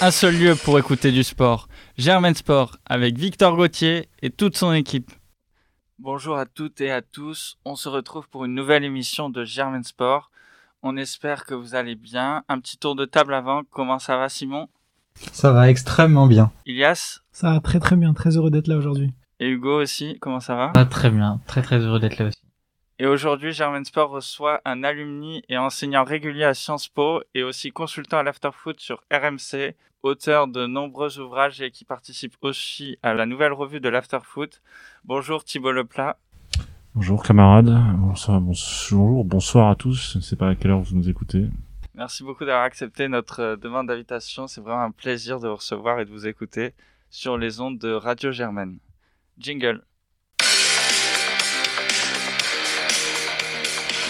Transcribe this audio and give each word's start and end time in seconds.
un 0.00 0.10
seul 0.10 0.36
lieu 0.36 0.54
pour 0.54 0.78
écouter 0.78 1.10
du 1.12 1.22
sport. 1.24 1.68
Germain 1.96 2.34
Sport 2.34 2.76
avec 2.86 3.16
Victor 3.18 3.56
Gauthier 3.56 4.08
et 4.22 4.30
toute 4.30 4.56
son 4.56 4.72
équipe. 4.72 5.10
Bonjour 5.98 6.36
à 6.36 6.46
toutes 6.46 6.80
et 6.80 6.90
à 6.92 7.02
tous. 7.02 7.58
On 7.64 7.74
se 7.74 7.88
retrouve 7.88 8.28
pour 8.28 8.44
une 8.44 8.54
nouvelle 8.54 8.84
émission 8.84 9.30
de 9.30 9.44
Germain 9.44 9.82
Sport. 9.82 10.30
On 10.82 10.96
espère 10.96 11.44
que 11.44 11.54
vous 11.54 11.74
allez 11.74 11.96
bien. 11.96 12.44
Un 12.48 12.60
petit 12.60 12.78
tour 12.78 12.94
de 12.94 13.04
table 13.04 13.34
avant. 13.34 13.62
Comment 13.70 13.98
ça 13.98 14.16
va, 14.16 14.28
Simon? 14.28 14.68
Ça 15.32 15.50
va 15.52 15.68
extrêmement 15.68 16.28
bien. 16.28 16.52
Ilias? 16.66 17.20
Ça 17.32 17.52
va 17.52 17.60
très 17.60 17.80
très 17.80 17.96
bien. 17.96 18.14
Très 18.14 18.36
heureux 18.36 18.50
d'être 18.50 18.68
là 18.68 18.76
aujourd'hui. 18.76 19.12
Et 19.40 19.48
Hugo 19.48 19.82
aussi. 19.82 20.16
Comment 20.20 20.38
ça 20.40 20.54
va? 20.54 20.72
Ah, 20.76 20.84
Très 20.84 21.10
bien. 21.10 21.40
Très 21.48 21.62
très 21.62 21.78
heureux 21.80 21.98
d'être 21.98 22.18
là 22.18 22.26
aussi. 22.26 22.38
Et 23.00 23.06
aujourd'hui, 23.06 23.52
Germain 23.52 23.82
Sport 23.84 24.10
reçoit 24.10 24.60
un 24.64 24.82
alumni 24.82 25.42
et 25.48 25.56
enseignant 25.56 26.02
régulier 26.04 26.42
à 26.44 26.54
Sciences 26.54 26.88
Po 26.88 27.22
et 27.34 27.44
aussi 27.44 27.70
consultant 27.70 28.18
à 28.18 28.24
l'afterfoot 28.24 28.80
sur 28.80 29.04
RMC, 29.12 29.74
auteur 30.02 30.46
de 30.48 30.66
nombreux 30.66 31.18
ouvrages 31.18 31.60
et 31.60 31.70
qui 31.70 31.84
participe 31.84 32.34
aussi 32.42 32.98
à 33.02 33.14
la 33.14 33.26
nouvelle 33.26 33.52
revue 33.52 33.80
de 33.80 33.88
l'afterfoot. 33.88 34.62
Bonjour 35.04 35.44
Thibault 35.44 35.72
Leplat. 35.72 36.16
Bonjour 36.94 37.22
camarades, 37.22 37.76
bonsoir, 37.98 38.40
bonjour, 38.40 39.24
bonsoir 39.24 39.70
à 39.70 39.76
tous, 39.76 40.12
je 40.12 40.18
ne 40.18 40.22
sais 40.22 40.36
pas 40.36 40.48
à 40.48 40.54
quelle 40.54 40.72
heure 40.72 40.80
vous 40.80 40.96
nous 40.96 41.08
écoutez. 41.08 41.46
Merci 41.94 42.24
beaucoup 42.24 42.44
d'avoir 42.44 42.64
accepté 42.64 43.08
notre 43.08 43.40
euh, 43.40 43.56
demande 43.56 43.88
d'invitation, 43.88 44.46
c'est 44.46 44.60
vraiment 44.60 44.82
un 44.82 44.90
plaisir 44.90 45.38
de 45.38 45.48
vous 45.48 45.56
recevoir 45.56 46.00
et 46.00 46.04
de 46.04 46.10
vous 46.10 46.26
écouter 46.26 46.74
sur 47.10 47.38
les 47.38 47.60
ondes 47.60 47.78
de 47.78 47.92
Radio 47.92 48.32
Germaine. 48.32 48.78
Jingle. 49.38 49.84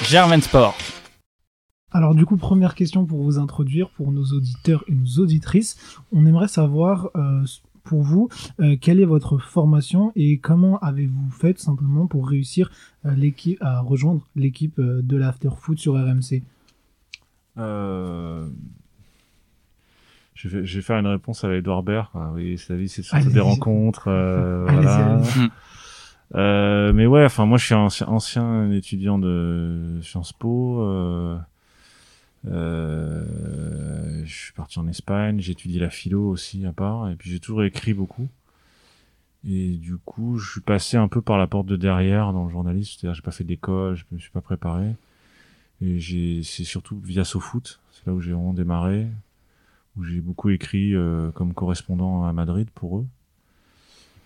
Germain 0.03 0.41
Sport. 0.41 0.77
Alors 1.93 2.15
du 2.15 2.27
coup, 2.27 2.37
première 2.37 2.75
question 2.75 3.07
pour 3.07 3.23
vous 3.23 3.39
introduire, 3.39 3.91
pour 3.91 4.13
nos 4.13 4.25
auditeurs 4.25 4.85
et 4.89 4.93
nos 4.93 5.23
auditrices, 5.23 5.77
on 6.13 6.27
aimerait 6.27 6.49
savoir 6.49 7.11
euh, 7.17 7.45
pour 7.85 8.03
vous 8.03 8.29
euh, 8.61 8.77
quelle 8.81 9.01
est 9.01 9.07
votre 9.07 9.39
formation 9.39 10.13
et 10.15 10.39
comment 10.39 10.79
avez-vous 10.81 11.31
fait 11.31 11.59
simplement 11.59 12.07
pour 12.07 12.29
réussir 12.29 12.71
euh, 13.07 13.15
l'équipe 13.15 13.59
à 13.63 13.81
rejoindre 13.81 14.27
l'équipe 14.37 14.79
de 14.81 15.17
l'after 15.17 15.51
foot 15.57 15.79
sur 15.79 15.95
RMC. 15.95 16.43
Je 20.35 20.49
vais, 20.49 20.83
faire 20.83 20.99
une 20.99 21.07
réponse 21.09 21.43
à 21.43 21.53
Edouard 21.53 21.83
Baird. 21.83 22.11
oui, 22.35 22.59
sa 22.59 22.77
vie, 22.77 22.89
c'est 22.89 23.03
surtout 23.03 23.31
des 23.31 23.41
rencontres. 23.41 24.05
voilà. 24.69 25.21
Euh, 26.35 26.93
mais 26.93 27.07
ouais, 27.07 27.25
enfin 27.25 27.47
moi 27.47 27.57
je 27.57 27.65
suis 27.65 27.75
ancien, 27.75 28.07
ancien 28.09 28.71
étudiant 28.71 29.19
de 29.19 29.99
Sciences 30.03 30.33
Po. 30.33 30.83
Euh, 30.83 31.39
je 32.45 34.25
suis 34.25 34.53
parti 34.53 34.79
en 34.79 34.89
Espagne, 34.89 35.41
j'ai 35.41 35.53
étudié 35.53 35.81
la 35.81 35.91
philo 35.91 36.29
aussi 36.29 36.65
à 36.67 36.73
part, 36.73 37.11
et 37.11 37.17
puis 37.17 37.31
j'ai 37.31 37.41
toujours 37.41 37.65
écrit 37.65 37.95
beaucoup. 37.95 38.29
Et 39.47 39.77
du 39.77 39.97
coup, 39.99 40.39
je 40.39 40.51
suis 40.51 40.61
passé 40.61 40.97
un 40.97 41.09
peu 41.09 41.23
par 41.23 41.39
la 41.39 41.47
porte 41.47 41.67
de 41.67 41.77
derrière 41.77 42.33
dans 42.33 42.45
le 42.45 42.51
journalisme, 42.51 42.99
c'est-à-dire 42.99 43.15
j'ai 43.15 43.23
pas 43.23 43.31
fait 43.31 43.45
d'école, 43.45 43.95
je 43.97 44.05
me 44.11 44.19
suis 44.19 44.31
pas 44.31 44.41
préparé. 44.41 44.95
Et 45.81 46.01
c'est 46.43 46.65
surtout 46.65 46.99
via 46.99 47.25
SoFoot, 47.25 47.81
c'est 47.93 48.07
là 48.07 48.13
où 48.13 48.21
j'ai 48.21 48.33
vraiment 48.33 48.53
démarré, 48.53 49.07
où 49.97 50.03
j'ai 50.03 50.21
beaucoup 50.21 50.51
écrit 50.51 50.95
euh, 50.95 51.31
comme 51.31 51.55
correspondant 51.55 52.25
à 52.25 52.33
Madrid 52.33 52.69
pour 52.75 52.99
eux. 52.99 53.07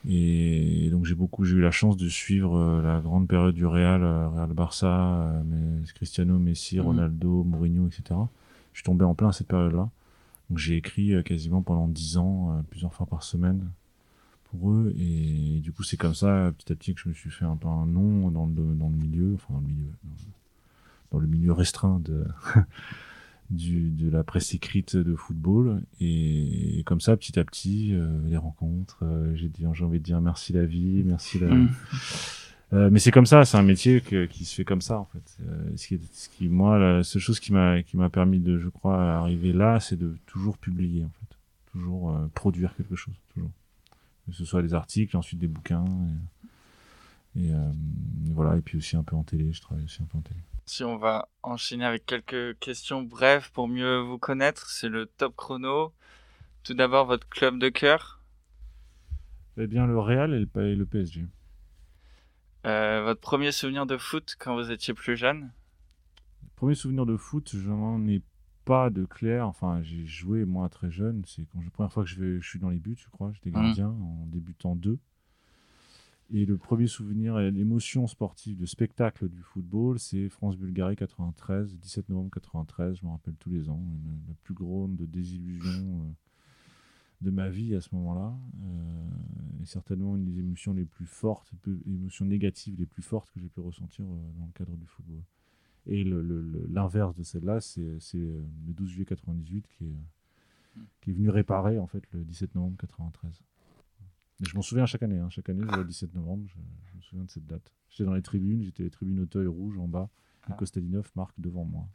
Et 0.08 0.89
donc 0.91 1.05
j'ai 1.05 1.14
beaucoup, 1.14 1.45
j'ai 1.45 1.56
eu 1.56 1.61
la 1.61 1.70
chance 1.70 1.97
de 1.97 2.08
suivre 2.08 2.56
euh, 2.56 2.83
la 2.83 3.00
grande 3.00 3.28
période 3.28 3.55
du 3.55 3.67
Real, 3.67 4.03
euh, 4.03 4.28
Real 4.28 4.53
Barça, 4.53 5.33
euh, 5.45 5.84
Cristiano, 5.95 6.39
Messi, 6.39 6.78
mhm. 6.78 6.86
Ronaldo, 6.86 7.45
Mourinho, 7.45 7.86
etc. 7.86 8.19
Je 8.73 8.78
suis 8.78 8.84
tombé 8.84 9.05
en 9.05 9.14
plein 9.14 9.28
à 9.28 9.33
cette 9.33 9.47
période-là. 9.47 9.91
Donc 10.50 10.58
j'ai 10.58 10.77
écrit 10.77 11.23
quasiment 11.25 11.62
pendant 11.62 11.86
dix 11.86 12.17
ans, 12.17 12.62
plusieurs 12.69 12.92
fois 12.92 13.06
par 13.06 13.23
semaine 13.23 13.70
pour 14.45 14.70
eux. 14.70 14.92
Et, 14.98 15.61
du 15.61 15.73
coup 15.73 15.83
c'est 15.83 15.97
comme 15.97 16.14
ça, 16.14 16.52
petit 16.58 16.73
à 16.73 16.77
petit, 16.77 16.95
que 16.95 17.01
je 17.01 17.08
me 17.08 17.14
suis 17.14 17.30
fait 17.30 17.45
un 17.45 17.57
peu 17.57 17.68
un 17.68 17.86
nom 17.86 18.30
dans 18.30 18.46
le, 18.46 18.74
dans 18.74 18.89
le 18.89 18.96
milieu, 18.96 19.35
enfin 19.35 19.55
dans 19.55 19.61
le 19.61 19.67
milieu, 19.67 19.89
dans 21.11 21.18
le 21.20 21.27
milieu 21.27 21.52
restreint 21.52 22.01
de 22.01 22.27
du, 23.52 23.90
de 23.90 24.11
la 24.11 24.24
presse 24.24 24.55
écrite 24.55 24.96
de 24.96 25.14
football. 25.14 25.83
Et, 26.01 26.83
comme 26.86 27.01
ça, 27.01 27.17
petit 27.17 27.39
à 27.39 27.45
petit, 27.45 27.92
euh, 27.92 28.18
les 28.29 28.36
rencontres, 28.36 29.01
euh, 29.02 29.35
j'ai 29.35 29.85
envie 29.85 29.98
de 29.98 30.05
dire 30.05 30.20
merci 30.20 30.52
la 30.52 30.64
vie, 30.64 31.02
merci 31.05 31.39
la. 31.39 31.48
Mm. 31.48 31.70
Euh, 32.73 32.89
mais 32.91 32.98
c'est 32.98 33.11
comme 33.11 33.27
ça, 33.27 33.45
c'est 33.45 33.58
un 33.58 33.62
métier 33.62 34.01
qui 34.01 34.46
se 34.46 34.55
fait 34.55 34.64
comme 34.64 34.80
ça 34.80 34.98
en 34.98 35.05
fait. 35.05 35.36
ce, 35.77 35.86
qui, 35.86 36.01
ce 36.11 36.30
qui, 36.30 36.48
moi, 36.48 36.79
la 36.79 37.02
seule 37.02 37.20
chose 37.20 37.39
qui 37.39 37.52
m'a 37.52 37.83
qui 37.83 37.98
m'a 37.98 38.08
permis 38.08 38.41
de, 38.41 38.58
je 38.58 38.70
crois, 38.70 39.12
arriver 39.12 39.52
là, 39.52 39.79
c'est 39.79 39.96
de 39.96 40.17
toujours 40.24 40.57
publier 40.57 41.05
en 41.05 41.11
fait, 41.11 41.36
toujours 41.70 42.18
produire 42.35 42.74
quelque 42.74 42.96
chose, 42.96 43.14
toujours. 43.35 43.51
Que 44.27 44.33
ce 44.33 44.46
soit 44.46 44.62
des 44.62 44.73
articles, 44.73 45.14
ensuite 45.18 45.39
des 45.39 45.48
bouquins, 45.48 45.85
et, 47.36 47.48
et 47.48 48.33
voilà, 48.33 48.57
et 48.57 48.62
puis 48.62 48.79
aussi 48.79 48.96
un 48.96 49.02
peu 49.02 49.17
en 49.17 49.23
télé. 49.23 49.52
Je 49.52 49.61
travaille 49.61 49.85
aussi 49.85 50.01
un 50.01 50.07
peu 50.07 50.17
en 50.17 50.23
télé. 50.23 50.41
Si 50.64 50.84
on 50.84 50.96
va 50.96 51.28
enchaîner 51.42 51.84
avec 51.84 52.06
quelques 52.06 52.58
questions 52.58 53.02
brèves 53.02 53.50
pour 53.52 53.68
mieux 53.68 53.98
vous 53.98 54.18
connaître, 54.18 54.70
c'est 54.70 54.89
le 54.89 55.06
top 55.06 55.34
chrono. 55.36 55.92
Tout 56.62 56.74
d'abord, 56.74 57.06
votre 57.06 57.28
club 57.28 57.58
de 57.58 57.68
cœur 57.68 58.23
Eh 59.56 59.67
bien, 59.67 59.86
le 59.86 59.98
Real 59.98 60.33
et 60.33 60.39
le, 60.39 60.86
PSG. 60.86 61.27
Euh, 62.64 63.02
votre 63.02 63.20
premier 63.20 63.50
souvenir 63.50 63.86
de 63.86 63.96
foot 63.96 64.36
quand 64.39 64.55
vous 64.55 64.70
étiez 64.70 64.95
plus 64.95 65.17
jeune? 65.17 65.50
Premier 66.55 66.77
souvenir 66.77 67.06
de 67.06 67.17
foot, 67.17 67.50
je 67.52 67.68
n'en 67.68 68.06
ai 68.06 68.23
pas 68.64 68.90
de 68.90 69.05
clair. 69.05 69.48
Enfin, 69.48 69.83
j'ai 69.83 70.06
joué 70.06 70.44
moi 70.44 70.68
très 70.68 70.92
jeune. 70.92 71.24
C'est 71.27 71.44
quand 71.46 71.61
la 71.61 71.70
première 71.70 71.92
fois 71.92 72.05
que 72.05 72.08
je, 72.08 72.20
vais, 72.20 72.40
je 72.40 72.48
suis 72.48 72.61
dans 72.61 72.70
les 72.70 72.79
buts, 72.79 72.96
je 72.96 73.11
crois. 73.11 73.33
J'étais 73.33 73.50
mmh. 73.50 73.55
gardien 73.55 73.89
en 73.89 74.27
débutant 74.27 74.77
2. 74.77 74.98
Et 76.34 76.46
le 76.46 76.56
premier 76.56 76.86
souvenir 76.86 77.38
et 77.38 77.50
l'émotion 77.50 78.06
sportive, 78.06 78.56
de 78.58 78.64
spectacle 78.64 79.28
du 79.28 79.42
football, 79.42 79.98
c'est 79.98 80.30
France-Bulgarie 80.30 80.96
93, 80.96 81.76
17 81.76 82.08
novembre 82.08 82.30
93, 82.32 82.96
je 82.96 83.04
me 83.04 83.10
rappelle 83.10 83.34
tous 83.34 83.50
les 83.50 83.68
ans, 83.68 83.82
la 84.26 84.34
plus 84.42 84.54
grande 84.54 84.96
désillusion 84.96 86.00
euh, 86.00 86.10
de 87.20 87.30
ma 87.30 87.50
vie 87.50 87.74
à 87.74 87.82
ce 87.82 87.94
moment-là, 87.94 88.34
euh, 88.64 89.62
et 89.62 89.66
certainement 89.66 90.16
une 90.16 90.24
des 90.24 90.38
émotions 90.38 90.72
les 90.72 90.86
plus 90.86 91.04
fortes, 91.04 91.52
émotions 91.86 92.24
négatives 92.24 92.76
les 92.78 92.86
plus 92.86 93.02
fortes 93.02 93.30
que 93.30 93.38
j'ai 93.38 93.50
pu 93.50 93.60
ressentir 93.60 94.06
euh, 94.06 94.38
dans 94.38 94.46
le 94.46 94.52
cadre 94.54 94.74
du 94.74 94.86
football. 94.86 95.20
Et 95.84 96.02
l'inverse 96.70 97.14
de 97.14 97.24
celle-là, 97.24 97.60
c'est 97.60 97.82
le 98.14 98.44
12 98.68 98.88
juillet 98.88 99.04
98 99.04 99.66
qui 99.66 99.84
est, 99.84 100.80
qui 101.02 101.10
est 101.10 101.12
venu 101.12 101.28
réparer 101.28 101.78
en 101.78 101.88
fait 101.88 102.04
le 102.12 102.24
17 102.24 102.54
novembre 102.54 102.76
93 102.78 103.42
je 104.47 104.55
m'en 104.57 104.63
souviens 104.63 104.86
chaque 104.86 105.03
année. 105.03 105.19
Hein. 105.19 105.30
Chaque 105.30 105.48
année, 105.48 105.64
le 105.64 105.85
17 105.85 106.14
novembre, 106.14 106.47
je, 106.48 106.97
me 106.97 107.03
souviens 107.03 107.25
de 107.25 107.30
cette 107.30 107.47
date. 107.47 107.73
J'étais 107.91 108.05
dans 108.05 108.14
les 108.14 108.23
tribunes, 108.23 108.63
j'étais 108.63 108.83
les 108.83 108.91
tribunes 108.91 109.20
Auteuil 109.20 109.47
rouge 109.47 109.79
en 109.79 109.89
bas, 109.89 110.08
et 110.48 110.53
ah. 110.53 110.55
Kostadinov 110.55 111.11
marque 111.14 111.39
devant 111.39 111.64
moi. 111.64 111.89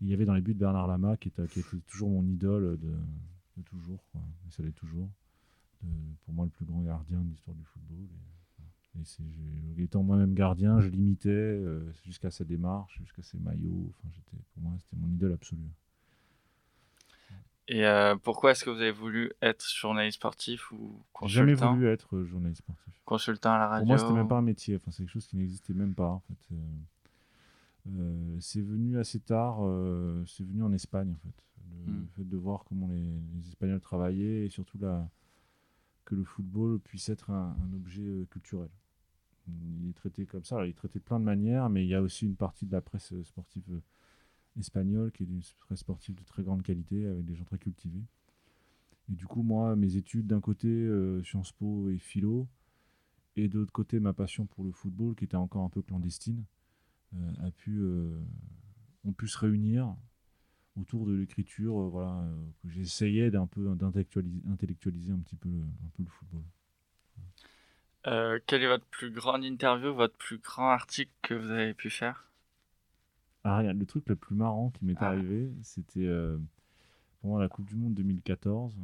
Il 0.00 0.08
y 0.08 0.14
avait 0.14 0.24
dans 0.24 0.34
les 0.34 0.40
buts 0.40 0.54
Bernard 0.54 0.86
Lama, 0.86 1.16
qui 1.16 1.28
était, 1.28 1.46
qui 1.46 1.60
était 1.60 1.76
toujours 1.86 2.10
mon 2.10 2.24
idole 2.26 2.78
de, 2.78 2.94
toujours, 3.64 4.02
quoi. 4.12 4.20
Et 4.48 4.50
ça 4.50 4.62
l'est 4.62 4.72
toujours. 4.72 5.10
pour 6.24 6.34
moi, 6.34 6.46
le 6.46 6.50
plus 6.50 6.64
grand 6.64 6.82
gardien 6.82 7.20
de 7.20 7.28
l'histoire 7.28 7.54
du 7.54 7.64
football. 7.64 8.08
Et, 8.98 9.82
étant 9.82 10.02
moi-même 10.02 10.34
gardien, 10.34 10.80
je 10.80 10.88
l'imitais 10.88 11.28
euh, 11.28 11.92
jusqu'à 12.04 12.30
sa 12.30 12.44
démarche, 12.44 12.98
jusqu'à 12.98 13.22
ses 13.22 13.38
maillots. 13.38 13.92
Enfin, 14.02 14.08
pour 14.52 14.62
moi, 14.62 14.72
c'était 14.78 14.96
mon 14.96 15.08
idole 15.08 15.32
absolue. 15.32 15.70
Et 17.72 17.86
euh, 17.86 18.16
pourquoi 18.16 18.50
est-ce 18.50 18.64
que 18.64 18.70
vous 18.70 18.80
avez 18.80 18.90
voulu 18.90 19.30
être 19.40 19.64
journaliste 19.64 20.16
sportif 20.16 20.72
ou 20.72 21.00
consultant 21.12 21.28
Jamais 21.28 21.54
voulu 21.54 21.86
être 21.86 22.16
euh, 22.16 22.24
journaliste 22.24 22.62
sportif. 22.62 22.92
Consultant 23.04 23.52
à 23.52 23.58
la 23.58 23.68
radio 23.68 23.82
Pour 23.82 23.86
moi, 23.86 23.98
c'était 23.98 24.12
même 24.12 24.26
pas 24.26 24.38
un 24.38 24.42
métier. 24.42 24.74
Enfin, 24.74 24.90
c'est 24.90 25.04
quelque 25.04 25.12
chose 25.12 25.28
qui 25.28 25.36
n'existait 25.36 25.72
même 25.72 25.94
pas. 25.94 26.08
En 26.08 26.18
fait. 26.18 26.56
Euh, 27.88 28.36
c'est 28.40 28.60
venu 28.60 28.98
assez 28.98 29.20
tard. 29.20 29.58
c'est 30.26 30.44
venu 30.44 30.64
en 30.64 30.72
Espagne, 30.72 31.12
en 31.12 31.18
fait. 31.28 31.44
Le, 31.86 31.92
hmm. 31.92 32.06
fait 32.16 32.28
de 32.28 32.36
voir 32.36 32.64
comment 32.68 32.88
les, 32.88 33.48
Espagnols 33.48 33.80
travaillaient 33.80 34.46
et 34.46 34.48
surtout 34.48 34.76
la, 34.78 35.08
que 36.04 36.16
le 36.16 36.24
football 36.24 36.80
puisse 36.80 37.08
être 37.08 37.30
un, 37.30 37.56
un, 37.56 37.72
objet 37.76 38.26
culturel. 38.30 38.68
Il 39.46 39.90
est 39.90 39.94
traité 39.94 40.26
comme 40.26 40.42
ça. 40.42 40.56
Alors, 40.56 40.66
il 40.66 40.70
est 40.70 40.74
traité 40.74 40.98
de 40.98 41.04
plein 41.04 41.20
de 41.20 41.24
manières, 41.24 41.70
mais 41.70 41.84
il 41.84 41.88
y 41.88 41.94
a 41.94 42.02
aussi 42.02 42.26
une 42.26 42.34
partie 42.34 42.66
de 42.66 42.72
la 42.72 42.80
presse 42.80 43.14
sportive 43.22 43.80
espagnol, 44.58 45.12
qui 45.12 45.22
est 45.22 45.26
une 45.26 45.42
presse 45.60 45.80
sportive 45.80 46.14
de 46.14 46.24
très 46.24 46.42
grande 46.42 46.62
qualité, 46.62 47.06
avec 47.06 47.24
des 47.24 47.34
gens 47.34 47.44
très 47.44 47.58
cultivés. 47.58 48.02
Et 49.10 49.14
du 49.14 49.26
coup, 49.26 49.42
moi, 49.42 49.76
mes 49.76 49.96
études 49.96 50.26
d'un 50.26 50.40
côté, 50.40 50.68
euh, 50.68 51.22
Sciences 51.22 51.52
Po 51.52 51.90
et 51.90 51.98
philo, 51.98 52.48
et 53.36 53.48
de 53.48 53.58
l'autre 53.58 53.72
côté, 53.72 54.00
ma 54.00 54.12
passion 54.12 54.46
pour 54.46 54.64
le 54.64 54.72
football, 54.72 55.14
qui 55.14 55.24
était 55.24 55.36
encore 55.36 55.64
un 55.64 55.68
peu 55.68 55.82
clandestine, 55.82 56.44
euh, 57.14 57.46
a 57.46 57.50
pu, 57.50 57.78
euh, 57.80 58.20
on 59.04 59.12
pu 59.12 59.28
se 59.28 59.38
réunir 59.38 59.94
autour 60.76 61.06
de 61.06 61.12
l'écriture, 61.12 61.74
voilà, 61.88 62.24
que 62.62 62.68
j'essayais 62.68 63.30
d'un 63.30 63.46
peu 63.46 63.74
d'intellectualiser 63.74 65.12
un 65.12 65.18
petit 65.18 65.36
peu 65.36 65.48
le 65.48 66.06
football. 66.06 66.42
quelle 68.46 68.62
est 68.62 68.68
votre 68.68 68.86
plus 68.86 69.10
grande 69.10 69.44
interview, 69.44 69.92
votre 69.92 70.16
plus 70.16 70.38
grand 70.38 70.70
article 70.70 71.10
que 71.22 71.34
vous 71.34 71.50
avez 71.50 71.74
pu 71.74 71.90
faire? 71.90 72.29
Ah, 73.44 73.62
le 73.62 73.86
truc 73.86 74.08
le 74.08 74.16
plus 74.16 74.34
marrant 74.34 74.70
qui 74.70 74.84
m'est 74.84 74.94
ah. 74.98 75.08
arrivé, 75.08 75.52
c'était 75.62 76.04
euh, 76.06 76.38
pendant 77.22 77.38
la 77.38 77.48
Coupe 77.48 77.66
du 77.66 77.76
Monde 77.76 77.94
2014. 77.94 78.76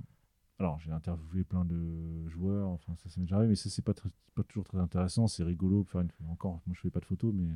Alors, 0.59 0.81
j'ai 0.81 0.91
interviewé 0.91 1.45
plein 1.45 1.65
de 1.67 2.27
joueurs, 2.29 2.69
enfin, 2.69 2.95
ça, 2.97 3.11
ça 3.11 3.21
m'est 3.21 3.27
déjà 3.27 3.37
arrivé, 3.37 3.51
mais 3.51 3.57
ça, 3.57 3.69
c'est 3.69 3.83
pas, 3.85 3.93
très- 3.93 4.09
pas 4.35 4.43
toujours 4.43 4.65
très 4.65 4.79
intéressant. 4.79 5.27
C'est 5.27 5.43
rigolo. 5.45 5.85
Faire 5.85 6.01
une... 6.01 6.09
Encore, 6.31 6.63
moi, 6.67 6.75
je 6.75 6.81
fais 6.81 6.91
pas 6.91 7.01
de 7.01 7.05
photos, 7.05 7.35
mais 7.35 7.49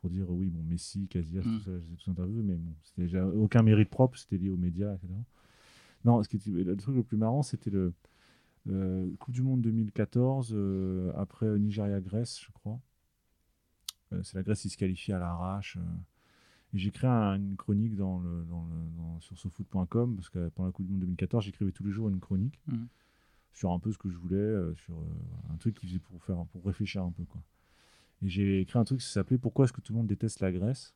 pour 0.00 0.10
dire, 0.10 0.30
oui, 0.30 0.50
bon, 0.50 0.62
Messi, 0.64 1.08
Casillas, 1.08 1.40
Mm. 1.40 1.56
tout 1.58 1.60
ça, 1.60 1.70
je 1.70 1.86
les 1.86 1.92
ai 1.94 1.96
tous 1.96 2.10
interviewés, 2.10 2.42
mais 2.42 2.56
bon, 2.56 2.74
c'était 2.82 3.02
déjà 3.02 3.26
aucun 3.26 3.62
mérite 3.62 3.88
propre, 3.88 4.18
c'était 4.18 4.36
lié 4.36 4.50
aux 4.50 4.58
médias, 4.58 4.94
etc. 4.94 5.08
Non, 6.04 6.22
ce 6.22 6.28
qui 6.28 6.36
était, 6.36 6.50
le 6.50 6.76
truc 6.76 6.94
le 6.96 7.02
plus 7.02 7.16
marrant, 7.16 7.42
c'était 7.42 7.70
le 7.70 7.94
euh, 8.68 9.08
Coupe 9.18 9.32
du 9.34 9.42
Monde 9.42 9.62
2014, 9.62 10.50
euh, 10.52 11.12
après 11.16 11.58
Nigeria-Grèce, 11.58 12.40
je 12.44 12.52
crois. 12.52 12.78
C'est 14.22 14.34
la 14.34 14.42
Grèce 14.42 14.60
qui 14.60 14.68
se 14.68 14.76
qualifie 14.76 15.12
à 15.12 15.18
l'arrache. 15.18 15.78
Créé 16.92 17.08
un- 17.10 17.36
une 17.36 17.56
chronique 17.56 17.96
dans 17.96 18.18
le, 18.20 18.44
dans 18.44 18.64
le- 18.64 18.96
dans- 18.96 19.20
sur 19.20 19.38
sofoot.com, 19.38 20.16
parce 20.16 20.28
que 20.28 20.48
pendant 20.50 20.66
la 20.68 20.72
Coupe 20.72 20.86
du 20.86 20.92
Monde 20.92 21.00
2014, 21.00 21.44
j'écrivais 21.44 21.72
tous 21.72 21.84
les 21.84 21.90
jours 21.92 22.08
une 22.08 22.20
chronique 22.20 22.60
Mhm. 22.66 22.86
sur 23.52 23.72
un 23.72 23.78
peu 23.78 23.92
ce 23.92 23.98
que 23.98 24.08
je 24.10 24.16
voulais, 24.16 24.36
euh, 24.36 24.74
sur 24.74 24.94
euh, 24.98 25.52
un 25.52 25.56
truc 25.56 25.74
qui 25.78 25.86
faisait 25.86 25.98
pour, 25.98 26.22
faire, 26.22 26.44
pour 26.46 26.64
réfléchir 26.64 27.02
un 27.02 27.10
peu. 27.10 27.24
Quoi. 27.24 27.42
Et 28.22 28.28
j'ai 28.28 28.60
écrit 28.60 28.78
un 28.78 28.84
truc 28.84 29.00
qui 29.00 29.06
s'appelait 29.06 29.38
Pourquoi 29.38 29.64
est-ce 29.64 29.72
que 29.72 29.80
tout 29.80 29.92
le 29.92 29.98
monde 29.98 30.06
déteste 30.06 30.40
la 30.40 30.52
Grèce? 30.52 30.94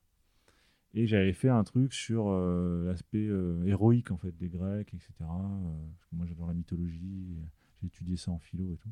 Et 0.93 1.07
j'avais 1.07 1.33
fait 1.33 1.49
un 1.49 1.63
truc 1.63 1.93
sur 1.93 2.29
euh, 2.29 2.85
l'aspect 2.87 3.29
héroïque 3.67 4.11
en 4.11 4.17
fait, 4.17 4.37
des 4.37 4.49
Grecs, 4.49 4.93
etc. 4.93 5.13
parce 5.21 6.07
que 6.11 6.17
moi 6.17 6.27
j'adore 6.27 6.49
la 6.49 6.55
mythologie, 6.55 7.37
j'ai 7.81 7.87
étudié 7.87 8.17
ça 8.17 8.33
en 8.33 8.39
philo 8.39 8.73
et 8.73 8.77
tout. 8.77 8.89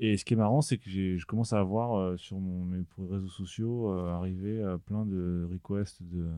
Et 0.00 0.16
ce 0.16 0.24
qui 0.24 0.34
est 0.34 0.36
marrant, 0.36 0.62
c'est 0.62 0.78
que 0.78 0.88
je 0.88 1.26
commence 1.26 1.52
à 1.52 1.58
avoir 1.58 1.96
euh, 1.96 2.16
sur 2.16 2.38
mon, 2.38 2.64
mes 2.64 2.84
réseaux 3.10 3.28
sociaux 3.28 3.92
euh, 3.92 4.12
arriver 4.12 4.60
euh, 4.60 4.78
plein 4.78 5.04
de 5.04 5.48
requests 5.50 6.02
de, 6.02 6.28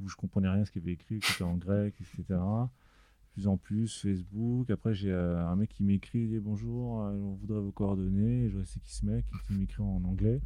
où 0.00 0.08
je 0.08 0.16
comprenais 0.16 0.48
rien 0.48 0.64
ce 0.64 0.70
qu'il 0.70 0.82
y 0.82 0.84
avait 0.84 0.92
écrit, 0.92 1.18
qui 1.18 1.32
était 1.32 1.44
en 1.44 1.56
grec, 1.56 1.94
etc. 2.00 2.24
De 2.28 3.32
plus 3.32 3.48
en 3.48 3.56
plus, 3.56 4.00
Facebook. 4.00 4.70
Après, 4.70 4.94
j'ai 4.94 5.10
euh, 5.10 5.46
un 5.46 5.56
mec 5.56 5.70
qui 5.70 5.82
m'écrit, 5.82 6.20
il 6.20 6.28
dit 6.28 6.38
bonjour, 6.38 7.02
euh, 7.02 7.12
on 7.12 7.34
voudrait 7.34 7.60
vos 7.60 7.72
coordonnées. 7.72 8.44
Et 8.44 8.48
je 8.48 8.56
vois 8.56 8.64
c'est 8.64 8.80
qui 8.80 8.92
ce 8.94 9.06
mec, 9.06 9.24
qui 9.46 9.54
m'écrit 9.54 9.82
en 9.82 10.02
anglais. 10.04 10.40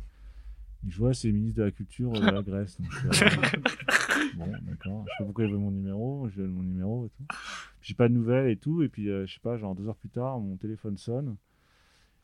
Et 0.86 0.90
je 0.90 0.98
vois, 0.98 1.14
c'est 1.14 1.28
le 1.28 1.34
ministre 1.34 1.58
de 1.58 1.64
la 1.64 1.70
Culture 1.70 2.12
de 2.12 2.20
la 2.20 2.42
Grèce. 2.42 2.80
Donc 2.80 2.90
je 2.92 4.36
bon, 4.36 4.46
d'accord. 4.62 5.04
Je 5.06 5.12
sais 5.12 5.18
pas 5.18 5.24
pourquoi 5.24 5.44
il 5.44 5.52
veut 5.52 5.58
mon 5.58 5.70
numéro, 5.70 6.28
je 6.30 6.40
donne 6.40 6.52
mon 6.52 6.62
numéro 6.62 7.06
et 7.06 7.10
tout. 7.10 7.36
J'ai 7.82 7.94
pas 7.94 8.08
de 8.08 8.14
nouvelles 8.14 8.50
et 8.50 8.56
tout. 8.56 8.82
Et 8.82 8.88
puis, 8.88 9.06
je 9.06 9.26
sais 9.26 9.40
pas, 9.40 9.56
genre 9.58 9.74
deux 9.74 9.86
heures 9.86 9.96
plus 9.96 10.08
tard, 10.08 10.40
mon 10.40 10.56
téléphone 10.56 10.96
sonne. 10.96 11.36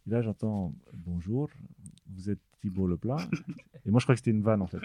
Et 0.09 0.11
là, 0.11 0.23
j'entends 0.23 0.73
bonjour, 1.07 1.51
vous 2.17 2.31
êtes 2.31 2.39
Thibault 2.63 2.87
Leplat. 2.87 3.19
Et 3.87 3.91
moi, 3.91 4.01
je 4.01 4.07
crois 4.07 4.15
que 4.15 4.21
c'était 4.21 4.31
une 4.31 4.41
vanne 4.43 4.63
en 4.63 4.67
fait. 4.67 4.79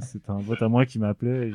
C'était 0.00 0.30
un, 0.30 0.42
pote 0.42 0.62
à 0.62 0.68
moi 0.68 0.86
qui 0.86 1.00
m'appelait. 1.00 1.50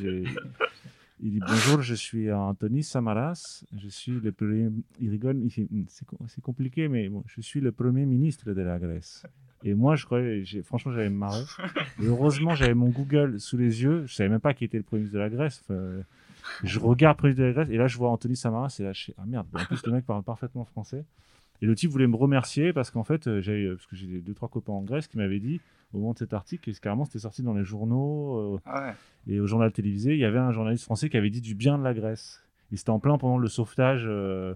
Il 1.21 1.31
dit 1.31 1.39
bonjour, 1.39 1.81
je 1.81 1.95
suis 1.95 2.29
Anthony 2.31 2.83
Samaras. 2.83 3.63
Je 3.77 3.87
suis 3.87 4.19
le 4.19 4.31
premier. 4.33 4.67
Il 4.99 5.09
rigole, 5.09 5.37
Hmm, 5.37 5.83
c'est 5.87 6.05
co- 6.05 6.17
c'est 6.27 6.41
compliqué, 6.41 6.89
mais 6.89 7.07
bon, 7.07 7.23
je 7.27 7.39
suis 7.39 7.61
le 7.61 7.71
premier 7.71 8.05
ministre 8.05 8.51
de 8.51 8.61
la 8.61 8.77
Grèce. 8.77 9.23
Et 9.63 9.73
moi, 9.73 9.95
je 9.95 10.05
croyais, 10.05 10.43
franchement, 10.63 10.91
j'allais 10.91 11.09
me 11.09 11.15
marrer. 11.17 11.43
Et 12.01 12.05
heureusement, 12.07 12.55
j'avais 12.55 12.73
mon 12.73 12.89
Google 12.89 13.39
sous 13.39 13.55
les 13.57 13.81
yeux. 13.83 14.05
Je 14.05 14.13
savais 14.13 14.29
même 14.29 14.41
pas 14.41 14.53
qui 14.53 14.65
était 14.65 14.77
le 14.77 14.83
premier 14.83 15.03
ministre 15.03 15.15
de 15.17 15.23
la 15.23 15.29
Grèce. 15.29 15.63
Je 16.63 16.79
regarde 16.79 17.15
le 17.15 17.19
premier 17.19 17.29
ministre 17.33 17.41
de 17.43 17.47
la 17.47 17.53
Grèce 17.53 17.69
et 17.73 17.77
là, 17.77 17.87
je 17.87 17.97
vois 17.97 18.09
Anthony 18.09 18.35
Samaras. 18.35 18.75
Et 18.79 18.83
là, 18.83 18.91
je 18.91 19.05
fais, 19.05 19.15
ah 19.17 19.23
merde. 19.25 19.47
En 19.53 19.63
plus, 19.63 19.81
le 19.85 19.93
mec 19.93 20.05
parle 20.05 20.23
parfaitement 20.23 20.65
français. 20.65 21.05
Et 21.61 21.65
le 21.65 21.75
type 21.75 21.89
voulait 21.91 22.07
me 22.07 22.15
remercier 22.15 22.73
parce 22.73 22.91
qu'en 22.91 23.03
fait, 23.03 23.27
euh, 23.27 23.41
j'avais, 23.41 23.69
parce 23.69 23.85
que 23.87 23.95
j'ai 23.95 24.21
deux 24.21 24.33
trois 24.33 24.49
copains 24.49 24.73
en 24.73 24.81
Grèce 24.81 25.07
qui 25.07 25.17
m'avaient 25.17 25.39
dit 25.39 25.61
au 25.93 25.99
moment 25.99 26.13
de 26.13 26.17
cet 26.17 26.33
article, 26.33 26.71
que 26.73 26.79
carrément 26.79 27.05
c'était 27.05 27.19
sorti 27.19 27.41
dans 27.43 27.53
les 27.53 27.63
journaux 27.63 28.55
euh, 28.55 28.59
Ah 28.65 28.87
ouais. 28.87 28.93
et 29.33 29.39
au 29.39 29.47
journal 29.47 29.71
télévisé, 29.71 30.13
il 30.13 30.19
y 30.19 30.25
avait 30.25 30.39
un 30.39 30.51
journaliste 30.51 30.83
français 30.83 31.09
qui 31.09 31.15
avait 31.17 31.29
dit 31.29 31.41
du 31.41 31.55
bien 31.55 31.77
de 31.77 31.83
la 31.83 31.93
Grèce. 31.93 32.43
Et 32.71 32.77
c'était 32.77 32.89
en 32.89 32.99
plein 32.99 33.17
pendant 33.17 33.37
le 33.37 33.47
sauvetage 33.47 34.03
euh, 34.05 34.53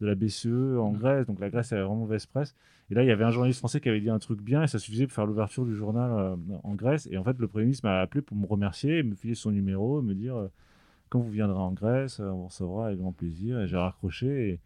de 0.00 0.06
la 0.06 0.14
BCE 0.14 0.46
en 0.78 0.92
Mhm. 0.92 0.98
Grèce, 0.98 1.26
donc 1.26 1.40
la 1.40 1.48
Grèce 1.48 1.72
avait 1.72 1.80
vraiment 1.82 1.96
mauvaise 2.00 2.26
presse. 2.26 2.54
Et 2.90 2.94
là, 2.94 3.02
il 3.02 3.06
y 3.08 3.10
avait 3.12 3.24
un 3.24 3.30
journaliste 3.30 3.60
français 3.60 3.80
qui 3.80 3.88
avait 3.88 4.00
dit 4.00 4.10
un 4.10 4.18
truc 4.18 4.42
bien 4.42 4.62
et 4.62 4.66
ça 4.66 4.78
suffisait 4.78 5.06
pour 5.06 5.14
faire 5.14 5.24
l'ouverture 5.24 5.64
du 5.64 5.74
journal 5.74 6.10
euh, 6.12 6.36
en 6.64 6.74
Grèce. 6.74 7.08
Et 7.10 7.16
en 7.16 7.24
fait, 7.24 7.38
le 7.38 7.48
Premier 7.48 7.64
ministre 7.64 7.88
m'a 7.88 8.00
appelé 8.00 8.20
pour 8.20 8.36
me 8.36 8.44
remercier, 8.46 9.02
me 9.02 9.14
filer 9.14 9.34
son 9.34 9.52
numéro, 9.52 10.02
me 10.02 10.12
dire 10.14 10.36
euh, 10.36 10.48
quand 11.08 11.20
vous 11.20 11.30
viendrez 11.30 11.58
en 11.58 11.72
Grèce, 11.72 12.20
euh, 12.20 12.28
on 12.28 12.36
vous 12.42 12.46
recevra 12.48 12.88
avec 12.88 12.98
grand 12.98 13.12
plaisir. 13.12 13.60
Et 13.60 13.68
j'ai 13.68 13.78
raccroché. 13.78 14.50
Et, 14.50 14.60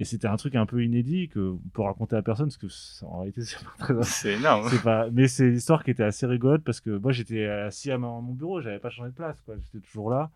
et 0.00 0.04
c'était 0.04 0.28
un 0.28 0.36
truc 0.36 0.54
un 0.54 0.66
peu 0.66 0.84
inédit 0.84 1.28
que 1.28 1.40
on 1.40 1.68
peut 1.72 1.82
raconter 1.82 2.16
à 2.16 2.22
personne 2.22 2.46
parce 2.46 2.56
que 2.56 2.68
ça- 2.68 3.06
en 3.06 3.18
réalité, 3.20 3.42
c'est 3.44 3.58
pas 3.64 3.94
très 3.94 4.02
C'est 4.02 4.34
énorme. 4.34 4.68
pas 4.84 5.10
mais 5.10 5.28
c'est 5.28 5.50
l'histoire 5.50 5.82
qui 5.84 5.90
était 5.90 6.04
assez 6.04 6.26
rigolote 6.26 6.62
parce 6.64 6.80
que 6.80 6.90
moi 6.98 7.12
j'étais 7.12 7.46
assis 7.46 7.90
à 7.90 7.98
mon 7.98 8.22
bureau 8.22 8.60
j'avais 8.60 8.78
pas 8.78 8.90
changé 8.90 9.10
de 9.10 9.14
place 9.16 9.40
quoi. 9.42 9.56
J'étais 9.58 9.80
toujours 9.80 10.10
là. 10.10 10.30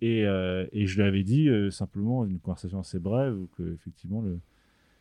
Et, 0.00 0.26
euh, 0.26 0.66
et 0.72 0.86
je 0.86 0.96
lui 1.00 1.08
avais 1.08 1.24
dit 1.24 1.48
euh, 1.48 1.70
simplement 1.70 2.24
une 2.24 2.38
conversation 2.40 2.80
assez 2.80 2.98
brève 3.00 3.36
que 3.56 3.74
effectivement 3.74 4.22
le 4.22 4.38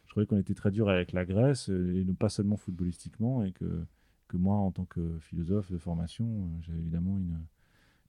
je 0.06 0.12
trouvais 0.12 0.26
qu'on 0.26 0.38
était 0.40 0.56
très 0.56 0.72
dur 0.72 0.90
avec 0.90 1.12
la 1.14 1.26
Grèce 1.26 1.70
euh, 1.70 1.96
et 1.96 2.04
non 2.06 2.14
pas 2.16 2.30
seulement 2.30 2.58
footballistiquement 2.58 3.44
et 3.44 3.52
que 3.54 3.84
que 4.30 4.38
moi 4.38 4.56
en 4.58 4.72
tant 4.72 4.86
que 4.86 5.18
philosophe 5.22 5.72
de 5.72 5.78
formation 5.78 6.26
euh, 6.26 6.62
j'avais 6.64 6.80
évidemment 6.80 7.18
une 7.20 7.38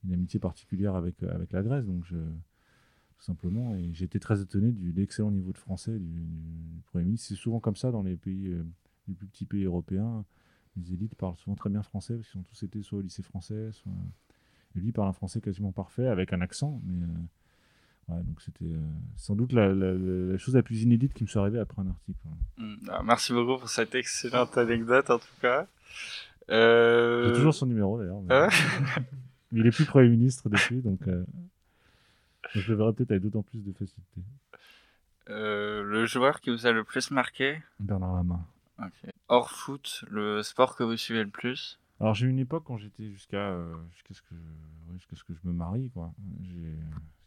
une 0.06 0.14
amitié 0.14 0.40
particulière 0.40 0.94
avec 0.96 1.22
avec 1.24 1.52
la 1.52 1.62
Grèce. 1.62 1.84
Donc 1.86 2.04
je 2.06 2.16
tout 3.18 3.24
simplement 3.24 3.74
et 3.76 3.90
j'étais 3.92 4.18
très 4.20 4.40
étonné 4.40 4.70
du 4.72 4.92
de 4.92 5.00
l'excellent 5.00 5.30
niveau 5.30 5.52
de 5.52 5.58
français 5.58 5.92
du, 5.98 5.98
du 5.98 6.80
premier 6.86 7.04
ministre 7.04 7.28
c'est 7.28 7.34
souvent 7.34 7.58
comme 7.60 7.76
ça 7.76 7.90
dans 7.90 8.02
les 8.02 8.16
pays 8.16 8.48
euh, 8.48 8.64
les 9.08 9.14
plus 9.14 9.26
petits 9.26 9.44
pays 9.46 9.64
européens 9.64 10.24
les 10.76 10.92
élites 10.94 11.14
parlent 11.16 11.36
souvent 11.36 11.56
très 11.56 11.70
bien 11.70 11.82
français 11.82 12.14
parce 12.14 12.28
qu'ils 12.30 12.40
ont 12.40 12.44
tous 12.44 12.62
été 12.62 12.82
soit 12.82 12.98
au 13.00 13.02
lycée 13.02 13.22
français, 13.24 13.70
soit. 13.72 13.90
Et 14.76 14.80
lui 14.80 14.92
parle 14.92 15.08
un 15.08 15.12
français 15.12 15.40
quasiment 15.40 15.72
parfait 15.72 16.06
avec 16.06 16.32
un 16.32 16.40
accent, 16.40 16.80
mais. 16.86 17.04
euh, 17.04 18.14
ouais, 18.14 18.22
donc 18.22 18.40
c'était 18.40 18.66
euh, 18.66 18.78
sans 19.16 19.34
doute 19.34 19.52
la, 19.52 19.74
la- 19.74 20.38
chose 20.38 20.54
la 20.54 20.62
plus 20.62 20.82
inédite 20.82 21.14
qui 21.14 21.24
me 21.24 21.28
soit 21.28 21.42
arrivée 21.42 21.58
après 21.58 21.82
un 21.82 21.88
article. 21.88 22.20
ouais. 22.58 22.64
Mm. 22.64 22.78
Merci 23.04 23.32
beaucoup 23.32 23.58
pour 23.58 23.68
cette 23.68 23.94
excellente 23.96 24.56
anecdote 24.56 25.10
en 25.10 25.18
tout 25.18 25.26
cas. 25.40 25.66
Euh... 26.50 27.26
J'ai 27.28 27.34
toujours 27.34 27.54
son 27.54 27.66
numéro 27.66 27.98
d'ailleurs. 27.98 28.20
Mais... 28.22 28.28
Ah 28.34 28.48
il 29.52 29.66
est 29.66 29.70
plus 29.72 29.84
Premier 29.86 30.10
ministre 30.10 30.48
depuis, 30.48 30.80
donc. 30.80 31.08
euh, 31.08 31.24
donc 31.24 31.26
je 32.54 32.72
le 32.72 32.78
verrai 32.78 32.92
peut-être 32.92 33.10
avec 33.10 33.22
d'autant 33.22 33.42
plus 33.42 33.62
de 33.62 33.72
facilité. 33.72 34.20
euh, 35.30 35.82
le 35.82 36.06
joueur 36.06 36.40
qui 36.40 36.50
vous 36.50 36.66
a 36.66 36.72
le 36.72 36.84
plus 36.84 37.10
marqué 37.10 37.62
Bernard 37.80 38.14
Lama. 38.14 38.40
Ok. 38.78 39.10
Hors 39.28 39.50
foot, 39.50 40.04
le 40.08 40.42
sport 40.42 40.76
que 40.76 40.84
vous 40.84 40.96
suivez 40.96 41.22
le 41.24 41.30
plus 41.30 41.78
Alors 42.00 42.14
j'ai 42.14 42.26
eu 42.26 42.30
une 42.30 42.38
époque 42.38 42.64
quand 42.66 42.76
j'étais 42.76 43.10
jusqu'à 43.10 43.50
euh, 43.50 43.74
jusqu'à 43.92 44.14
ce 44.14 44.22
jusqu'à 44.94 45.16
ce 45.16 45.24
que 45.24 45.34
je 45.34 45.40
me 45.44 45.52
marie 45.52 45.90
quoi. 45.90 46.12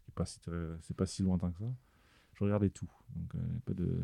C'est 0.06 0.14
pas 0.14 0.24
si 0.24 0.40
c'est 0.80 0.96
pas 0.96 1.06
si 1.06 1.22
lointain 1.22 1.50
que 1.52 1.58
ça. 1.58 1.72
Je 2.34 2.44
regardais 2.44 2.70
tout. 2.70 2.90
Donc 3.14 3.34
euh, 3.34 3.38
pas 3.66 3.74
de 3.74 4.02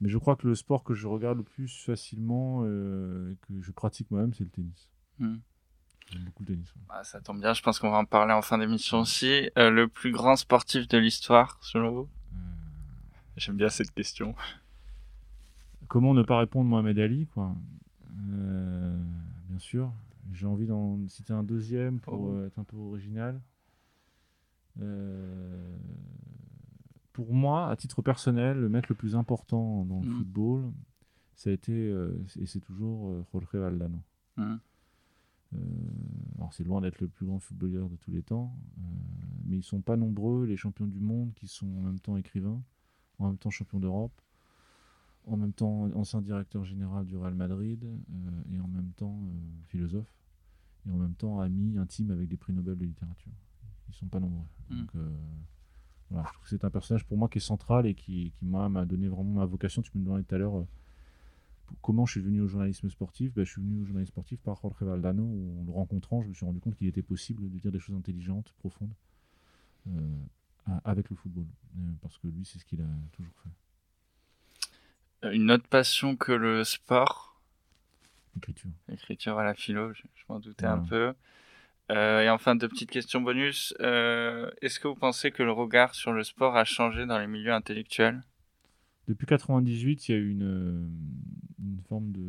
Mais 0.00 0.08
je 0.08 0.18
crois 0.18 0.36
que 0.36 0.46
le 0.48 0.54
sport 0.54 0.82
que 0.82 0.94
je 0.94 1.06
regarde 1.06 1.38
le 1.38 1.44
plus 1.44 1.84
facilement 1.84 2.64
et 2.64 3.36
que 3.42 3.60
je 3.60 3.70
pratique 3.70 4.10
moi-même 4.10 4.32
c'est 4.34 4.44
le 4.44 4.50
tennis. 4.50 4.90
Hmm. 5.18 5.36
J'aime 6.12 6.24
beaucoup 6.24 6.42
le 6.42 6.48
tennis. 6.54 6.74
Ah, 6.90 7.02
Ça 7.04 7.20
tombe 7.22 7.40
bien, 7.40 7.54
je 7.54 7.62
pense 7.62 7.78
qu'on 7.78 7.90
va 7.90 7.96
en 7.96 8.04
parler 8.04 8.34
en 8.34 8.42
fin 8.42 8.58
d'émission 8.58 9.00
aussi. 9.00 9.48
Euh, 9.56 9.70
le 9.70 9.88
plus 9.88 10.12
grand 10.12 10.36
sportif 10.36 10.86
de 10.88 10.98
l'histoire, 10.98 11.58
selon 11.62 11.90
vous? 11.90 12.08
Euh, 12.34 12.36
J'aime 13.38 13.56
bien 13.56 13.70
cette 13.70 13.92
question. 13.92 14.34
Comment 15.88 16.12
ne 16.14 16.22
pas 16.22 16.38
répondre 16.38 16.68
Mohamed 16.68 16.98
Ali 16.98 17.26
quoi? 17.28 17.54
Euh, 18.30 18.96
bien 19.48 19.58
sûr. 19.58 19.90
J'ai 20.32 20.46
envie 20.46 20.66
d'en 20.66 20.98
citer 21.08 21.32
un 21.32 21.42
deuxième 21.42 21.98
pour 21.98 22.14
Oh. 22.14 22.44
être 22.46 22.58
un 22.58 22.64
peu 22.64 22.76
original. 22.76 23.40
Pour 27.12 27.32
moi, 27.34 27.68
à 27.70 27.76
titre 27.76 28.00
personnel, 28.02 28.58
le 28.58 28.68
mec 28.68 28.88
le 28.88 28.94
plus 28.94 29.14
important 29.16 29.84
dans 29.84 30.00
le 30.00 30.06
Mhm. 30.08 30.16
football, 30.18 30.72
ça 31.34 31.50
a 31.50 31.52
été, 31.52 31.72
et 32.40 32.46
c'est 32.46 32.60
toujours 32.60 33.22
Jorge 33.32 33.48
Valdano. 33.54 33.98
Mhm. 34.38 34.58
Euh, 35.54 35.58
alors 36.36 36.52
c'est 36.52 36.64
loin 36.64 36.80
d'être 36.80 37.00
le 37.00 37.08
plus 37.08 37.26
grand 37.26 37.38
footballeur 37.38 37.88
de 37.88 37.96
tous 37.96 38.10
les 38.10 38.22
temps, 38.22 38.56
euh, 38.78 38.80
mais 39.44 39.58
ils 39.58 39.62
sont 39.62 39.80
pas 39.80 39.96
nombreux 39.96 40.46
les 40.46 40.56
champions 40.56 40.86
du 40.86 41.00
monde 41.00 41.32
qui 41.34 41.46
sont 41.48 41.66
en 41.66 41.82
même 41.82 42.00
temps 42.00 42.16
écrivains, 42.16 42.62
en 43.18 43.28
même 43.28 43.38
temps 43.38 43.50
champions 43.50 43.80
d'Europe, 43.80 44.18
en 45.26 45.36
même 45.36 45.52
temps 45.52 45.90
ancien 45.94 46.20
directeur 46.20 46.64
général 46.64 47.06
du 47.06 47.16
Real 47.16 47.34
Madrid 47.34 47.84
euh, 47.84 48.54
et 48.54 48.60
en 48.60 48.68
même 48.68 48.92
temps 48.96 49.18
philosophe 49.68 50.12
et 50.86 50.90
en 50.90 50.96
même 50.96 51.14
temps 51.14 51.40
ami 51.40 51.78
intime 51.78 52.10
avec 52.10 52.28
des 52.28 52.36
prix 52.36 52.52
Nobel 52.52 52.76
de 52.76 52.84
littérature. 52.84 53.32
Ils 53.88 53.94
sont 53.94 54.06
pas 54.06 54.20
nombreux. 54.20 54.46
Mm. 54.70 54.76
Donc 54.78 54.90
voilà, 56.10 56.26
je 56.28 56.32
trouve 56.32 56.44
que 56.44 56.50
c'est 56.50 56.64
un 56.64 56.70
personnage 56.70 57.06
pour 57.06 57.16
moi 57.16 57.28
qui 57.28 57.38
est 57.38 57.42
central 57.42 57.86
et 57.86 57.94
qui, 57.94 58.32
qui 58.32 58.44
m'a 58.44 58.84
donné 58.84 59.08
vraiment 59.08 59.32
ma 59.32 59.46
vocation. 59.46 59.80
Tu 59.82 59.96
me 59.96 60.04
demandais 60.04 60.24
tout 60.24 60.34
à 60.34 60.38
l'heure 60.38 60.66
comment 61.80 62.06
je 62.06 62.12
suis 62.12 62.20
venu 62.20 62.40
au 62.40 62.48
journalisme 62.48 62.90
sportif? 62.90 63.32
Ben, 63.34 63.44
je 63.44 63.52
suis 63.52 63.62
venu 63.62 63.80
au 63.82 63.84
journalisme 63.84 64.12
sportif 64.12 64.40
par 64.40 64.56
Jorge 64.60 64.82
Valdano 64.82 65.22
où 65.22 65.60
en 65.60 65.64
le 65.64 65.70
rencontrant, 65.72 66.22
je 66.22 66.28
me 66.28 66.34
suis 66.34 66.44
rendu 66.44 66.60
compte 66.60 66.76
qu'il 66.76 66.86
était 66.86 67.02
possible 67.02 67.42
de 67.42 67.58
dire 67.58 67.72
des 67.72 67.78
choses 67.78 67.96
intelligentes, 67.96 68.52
profondes 68.58 68.92
euh, 69.88 70.00
avec 70.84 71.10
le 71.10 71.16
football. 71.16 71.46
Euh, 71.78 71.80
parce 72.00 72.18
que 72.18 72.26
lui, 72.28 72.44
c'est 72.44 72.58
ce 72.58 72.64
qu'il 72.64 72.80
a 72.80 72.88
toujours 73.12 73.34
fait. 73.42 75.26
Euh, 75.26 75.32
Une 75.32 75.50
autre 75.50 75.66
passion 75.68 76.16
que 76.16 76.32
le 76.32 76.64
sport? 76.64 77.40
L'écriture. 78.34 78.70
L'écriture 78.88 79.38
à 79.38 79.44
la 79.44 79.54
philo, 79.54 79.92
je, 79.92 80.02
je 80.14 80.24
m'en 80.28 80.38
doutais 80.40 80.66
Voilà. 80.66 80.80
un 80.82 80.84
peu. 80.84 81.14
et 81.90 82.30
enfin, 82.30 82.54
deux 82.56 82.68
petites 82.68 82.90
questions 82.90 83.20
bonus. 83.20 83.74
Est-ce 83.80 84.80
que 84.80 84.88
vous 84.88 84.94
pensez 84.94 85.30
que 85.32 85.42
le 85.42 85.52
regard 85.52 85.94
sur 85.94 86.12
le 86.12 86.24
sport 86.24 86.56
a 86.56 86.64
changé 86.64 87.06
dans 87.06 87.18
les 87.18 87.26
milieux 87.26 87.52
intellectuels? 87.52 88.22
Depuis 89.08 89.26
98, 89.26 90.08
il 90.08 90.12
y 90.12 90.14
a 90.14 90.18
eu 90.18 90.30
une, 90.30 90.90
une 91.58 91.80
forme 91.88 92.12
de, 92.12 92.20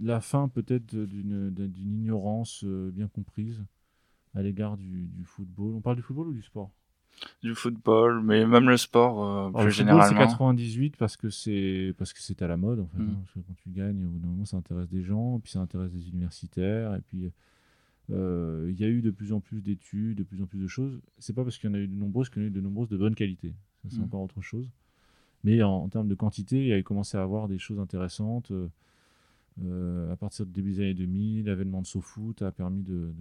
la 0.00 0.20
fin 0.20 0.48
peut-être 0.48 0.94
d'une 0.94 1.72
ignorance 1.76 2.64
bien 2.64 3.08
comprise 3.08 3.64
à 4.34 4.42
l'égard 4.42 4.76
du, 4.76 5.06
du, 5.08 5.24
football. 5.24 5.74
On 5.74 5.80
parle 5.80 5.96
du 5.96 6.02
football 6.02 6.28
ou 6.28 6.32
du 6.32 6.42
sport? 6.42 6.70
Du 7.42 7.54
football, 7.54 8.22
mais 8.22 8.44
même 8.44 8.68
le 8.68 8.76
sport 8.76 9.24
euh, 9.24 9.50
plus 9.50 9.64
le 9.64 9.70
généralement. 9.70 10.08
C'est 10.08 10.14
98 10.14 10.96
parce 10.96 11.16
que 11.16 11.30
c'est 11.30 11.94
parce 11.96 12.12
que 12.12 12.20
c'est 12.20 12.42
à 12.42 12.48
la 12.48 12.56
mode 12.56 12.80
en 12.80 12.88
fait. 12.88 12.98
Mm. 12.98 13.10
Hein, 13.10 13.16
parce 13.20 13.32
que 13.32 13.38
quand 13.40 13.54
tu 13.62 13.70
gagnes, 13.70 14.04
au 14.04 14.08
bout 14.08 14.18
d'un 14.18 14.28
moment, 14.28 14.44
ça 14.44 14.56
intéresse 14.56 14.88
des 14.88 15.02
gens, 15.02 15.38
puis 15.38 15.52
ça 15.52 15.60
intéresse 15.60 15.92
des 15.92 16.08
universitaires, 16.08 16.94
et 16.94 17.00
puis 17.00 17.30
euh, 18.10 18.66
il 18.68 18.80
y 18.80 18.84
a 18.84 18.88
eu 18.88 19.00
de 19.00 19.10
plus 19.10 19.32
en 19.32 19.40
plus 19.40 19.62
d'études, 19.62 20.18
de 20.18 20.24
plus 20.24 20.42
en 20.42 20.46
plus 20.46 20.58
de 20.58 20.66
choses. 20.66 21.00
C'est 21.18 21.34
pas 21.34 21.44
parce 21.44 21.56
qu'il 21.58 21.70
y 21.70 21.72
en 21.72 21.74
a 21.74 21.78
eu 21.78 21.86
de 21.86 21.94
nombreuses 21.94 22.28
qu'il 22.30 22.42
y 22.42 22.44
en 22.44 22.46
a 22.46 22.48
eu 22.48 22.52
de 22.52 22.60
nombreuses 22.60 22.88
de 22.88 22.96
bonne 22.96 23.14
qualité. 23.14 23.54
Ça, 23.82 23.90
c'est 23.90 23.98
mm. 23.98 24.04
encore 24.04 24.22
autre 24.22 24.40
chose. 24.40 24.68
Mais 25.44 25.62
en, 25.62 25.88
termes 25.88 26.08
de 26.08 26.14
quantité, 26.14 26.58
il 26.58 26.66
y 26.68 26.72
a 26.72 26.82
commencé 26.82 27.16
à 27.16 27.22
avoir 27.22 27.48
des 27.48 27.58
choses 27.58 27.78
intéressantes. 27.78 28.50
Euh, 29.62 30.12
à 30.12 30.16
partir 30.16 30.46
du 30.46 30.52
début 30.52 30.72
des 30.72 30.80
années 30.80 30.94
2000, 30.94 31.44
l'avènement 31.44 31.82
de 31.82 31.86
SoFoot 31.86 32.42
a 32.42 32.50
permis 32.50 32.82
de 32.82 33.12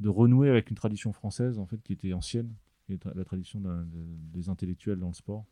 de 0.00 0.08
renouer 0.08 0.50
avec 0.50 0.70
une 0.70 0.76
tradition 0.76 1.12
française 1.12 1.58
en 1.58 1.66
fait 1.66 1.82
qui 1.82 1.92
était 1.92 2.12
ancienne, 2.12 2.52
qui 2.86 2.94
est 2.94 3.04
la 3.14 3.24
tradition 3.24 3.62
des 4.32 4.48
intellectuels 4.48 4.98
dans 4.98 5.08
le 5.08 5.14
sport. 5.14 5.44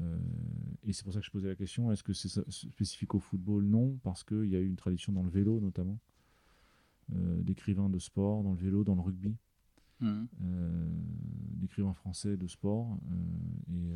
Euh, 0.00 0.18
et 0.84 0.92
c'est 0.92 1.04
pour 1.04 1.12
ça 1.12 1.20
que 1.20 1.26
je 1.26 1.30
posais 1.30 1.48
la 1.48 1.54
question 1.54 1.92
est-ce 1.92 2.02
que 2.02 2.12
c'est 2.12 2.50
spécifique 2.50 3.14
au 3.14 3.20
football? 3.20 3.64
Non, 3.64 3.96
parce 4.02 4.24
qu'il 4.24 4.46
y 4.46 4.56
a 4.56 4.60
eu 4.60 4.66
une 4.66 4.76
tradition 4.76 5.12
dans 5.12 5.22
le 5.22 5.30
vélo 5.30 5.60
notamment, 5.60 5.98
euh, 7.14 7.42
d'écrivains 7.42 7.88
de 7.88 7.98
sport, 7.98 8.42
dans 8.42 8.52
le 8.52 8.58
vélo, 8.58 8.82
dans 8.82 8.94
le 8.94 9.02
rugby, 9.02 9.36
mmh. 10.04 10.28
euh, 10.42 10.88
d'écrivains 11.56 11.94
français 11.94 12.36
de 12.36 12.46
sport. 12.46 12.98
et 13.68 13.92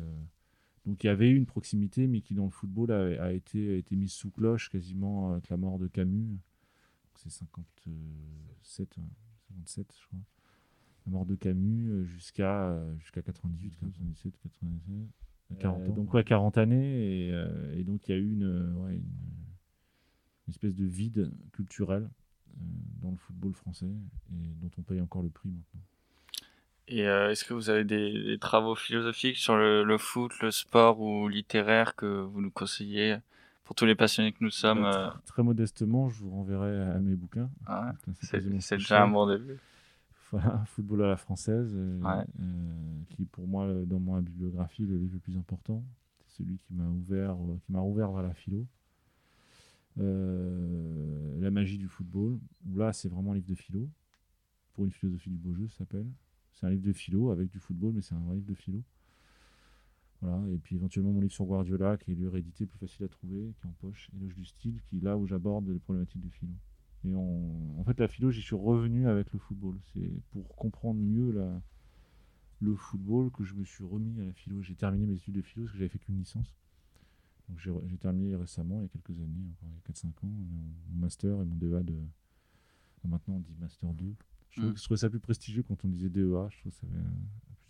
donc 0.85 1.03
il 1.03 1.07
y 1.07 1.09
avait 1.09 1.29
eu 1.29 1.35
une 1.35 1.45
proximité, 1.45 2.07
mais 2.07 2.21
qui 2.21 2.33
dans 2.33 2.45
le 2.45 2.51
football 2.51 2.91
a, 2.91 3.31
été, 3.33 3.73
a 3.73 3.77
été 3.77 3.95
mise 3.95 4.11
sous 4.11 4.31
cloche 4.31 4.69
quasiment 4.69 5.33
avec 5.33 5.49
la 5.49 5.57
mort 5.57 5.77
de 5.77 5.87
Camus. 5.87 6.39
C'est 7.15 7.29
57, 7.29 8.95
57, 9.49 9.93
je 10.01 10.07
crois. 10.07 10.19
La 11.05 11.11
mort 11.11 11.25
de 11.25 11.35
Camus 11.35 11.89
euh, 11.89 12.03
jusqu'à 12.05 12.69
euh, 12.69 12.97
jusqu'à 12.99 13.21
98, 13.21 13.77
97, 13.77 14.37
97. 14.37 14.95
40 15.59 15.93
donc 15.95 16.13
ouais, 16.13 16.23
40 16.23 16.57
années 16.57 17.27
et, 17.27 17.33
euh, 17.33 17.75
et 17.75 17.83
donc 17.83 18.07
il 18.07 18.11
y 18.11 18.13
a 18.13 18.17
eu 18.17 18.31
une, 18.31 18.73
ouais, 18.77 18.95
une, 18.95 19.03
espèce 20.47 20.75
de 20.75 20.85
vide 20.85 21.31
culturel 21.51 22.09
dans 23.01 23.11
le 23.11 23.17
football 23.17 23.53
français 23.53 23.91
et 24.31 24.53
dont 24.61 24.69
on 24.77 24.81
paye 24.81 25.01
encore 25.01 25.23
le 25.23 25.29
prix 25.29 25.49
maintenant. 25.49 25.81
Et 26.89 27.01
est-ce 27.01 27.45
que 27.45 27.53
vous 27.53 27.69
avez 27.69 27.83
des, 27.83 28.37
travaux 28.39 28.75
philosophiques 28.75 29.37
sur 29.37 29.55
le, 29.55 29.83
le, 29.83 29.97
foot, 29.97 30.31
le 30.41 30.51
sport 30.51 30.99
ou 30.99 31.27
littéraire 31.27 31.95
que 31.95 32.05
vous 32.05 32.41
nous 32.41 32.51
conseillez 32.51 33.17
pour 33.69 33.75
tous 33.75 33.85
les 33.85 33.93
passionnés 33.93 34.31
que 34.31 34.43
nous 34.43 34.49
sommes. 34.49 34.83
Euh, 34.83 35.11
très, 35.27 35.43
modestement, 35.43 36.09
je 36.09 36.23
vous 36.23 36.31
renverrai 36.31 36.81
à 36.89 36.97
mes 36.97 37.13
bouquins. 37.13 37.51
Ah 37.67 37.93
c'est 38.19 38.41
déjà 38.77 39.03
un 39.03 39.07
bon 39.07 39.27
début. 39.27 39.59
Voilà, 40.31 40.63
Football 40.69 41.03
à 41.03 41.07
la 41.09 41.17
française, 41.17 41.71
euh, 41.75 42.01
euh, 42.03 42.23
qui 43.11 43.25
pour 43.25 43.47
moi, 43.47 43.71
dans 43.85 43.99
ma 43.99 44.21
bibliographie, 44.21 44.87
le 44.87 44.97
livre 44.97 45.13
le 45.13 45.19
plus 45.19 45.37
important. 45.37 45.83
C'est 46.17 46.37
celui 46.37 46.57
qui 46.57 46.73
m'a 46.73 46.89
ouvert, 46.89 47.35
qui 47.63 47.71
m'a 47.71 47.79
rouvert 47.79 48.11
vers 48.11 48.23
la 48.23 48.33
philo. 48.33 48.65
la 49.97 51.51
magie 51.51 51.77
du 51.77 51.89
football, 51.89 52.39
où 52.67 52.75
là, 52.75 52.91
c'est 52.91 53.07
vraiment 53.07 53.33
un 53.33 53.35
livre 53.35 53.49
de 53.49 53.53
philo. 53.53 53.87
Pour 54.73 54.85
une 54.85 54.91
philosophie 54.91 55.29
du 55.29 55.37
beau 55.37 55.53
jeu, 55.53 55.67
ça 55.67 55.77
s'appelle. 55.77 56.07
C'est 56.59 56.65
un 56.65 56.71
livre 56.71 56.83
de 56.83 56.91
philo 56.91 57.31
avec 57.31 57.49
du 57.49 57.57
football, 57.57 57.93
mais 57.93 58.01
c'est 58.01 58.15
un 58.15 58.19
vrai 58.19 58.35
livre 58.35 58.47
de 58.47 58.53
philo. 58.53 58.83
Voilà, 60.21 60.45
et 60.49 60.57
puis 60.57 60.75
éventuellement 60.75 61.13
mon 61.13 61.21
livre 61.21 61.31
sur 61.31 61.45
Guardiola, 61.45 61.95
qui 61.95 62.11
est 62.11 62.15
lui 62.15 62.27
réédité, 62.27 62.65
plus 62.65 62.77
facile 62.77 63.05
à 63.05 63.07
trouver, 63.07 63.53
qui 63.55 63.65
est 63.65 63.69
en 63.69 63.73
poche, 63.79 64.09
Éloge 64.17 64.35
du 64.35 64.43
style, 64.43 64.81
qui 64.81 64.97
est 64.97 65.01
là 65.01 65.15
où 65.15 65.25
j'aborde 65.25 65.69
les 65.69 65.79
problématiques 65.79 66.21
de 66.21 66.27
philo. 66.27 66.51
Et 67.05 67.15
en 67.15 67.83
fait, 67.85 67.97
la 68.01 68.09
philo, 68.09 68.29
j'y 68.29 68.41
suis 68.41 68.57
revenu 68.57 69.07
avec 69.07 69.31
le 69.31 69.39
football. 69.39 69.77
C'est 69.93 70.11
pour 70.31 70.53
comprendre 70.57 70.99
mieux 70.99 71.31
le 72.59 72.75
football 72.75 73.31
que 73.31 73.45
je 73.45 73.53
me 73.53 73.63
suis 73.63 73.85
remis 73.85 74.19
à 74.19 74.25
la 74.25 74.33
philo. 74.33 74.61
J'ai 74.61 74.75
terminé 74.75 75.05
mes 75.05 75.13
études 75.13 75.35
de 75.35 75.41
philo 75.41 75.63
parce 75.63 75.71
que 75.71 75.77
j'avais 75.77 75.87
fait 75.87 75.99
qu'une 75.99 76.17
licence. 76.17 76.53
Donc 77.47 77.57
j'ai 77.59 77.97
terminé 77.97 78.35
récemment, 78.35 78.79
il 78.79 78.83
y 78.83 78.85
a 78.85 78.89
quelques 78.89 79.17
années, 79.17 79.47
encore 79.53 79.69
il 79.71 79.75
y 79.75 79.77
a 79.77 79.93
4-5 79.93 80.07
ans, 80.25 80.27
mon 80.27 80.99
master 80.99 81.41
et 81.41 81.45
mon 81.45 81.55
DEA 81.55 81.83
de. 81.83 81.95
Maintenant 83.05 83.35
on 83.35 83.39
dit 83.39 83.55
master 83.61 83.93
2. 83.93 84.13
Je, 84.49 84.61
mmh. 84.61 84.77
je 84.77 84.83
trouvais 84.83 84.97
ça 84.97 85.09
plus 85.09 85.19
prestigieux 85.19 85.63
quand 85.63 85.83
on 85.85 85.87
disait 85.87 86.09
DEA. 86.09 86.49
Je 86.49 86.59
trouve 86.59 86.71
que 86.71 86.77
ça 86.79 86.87
avait 86.87 87.03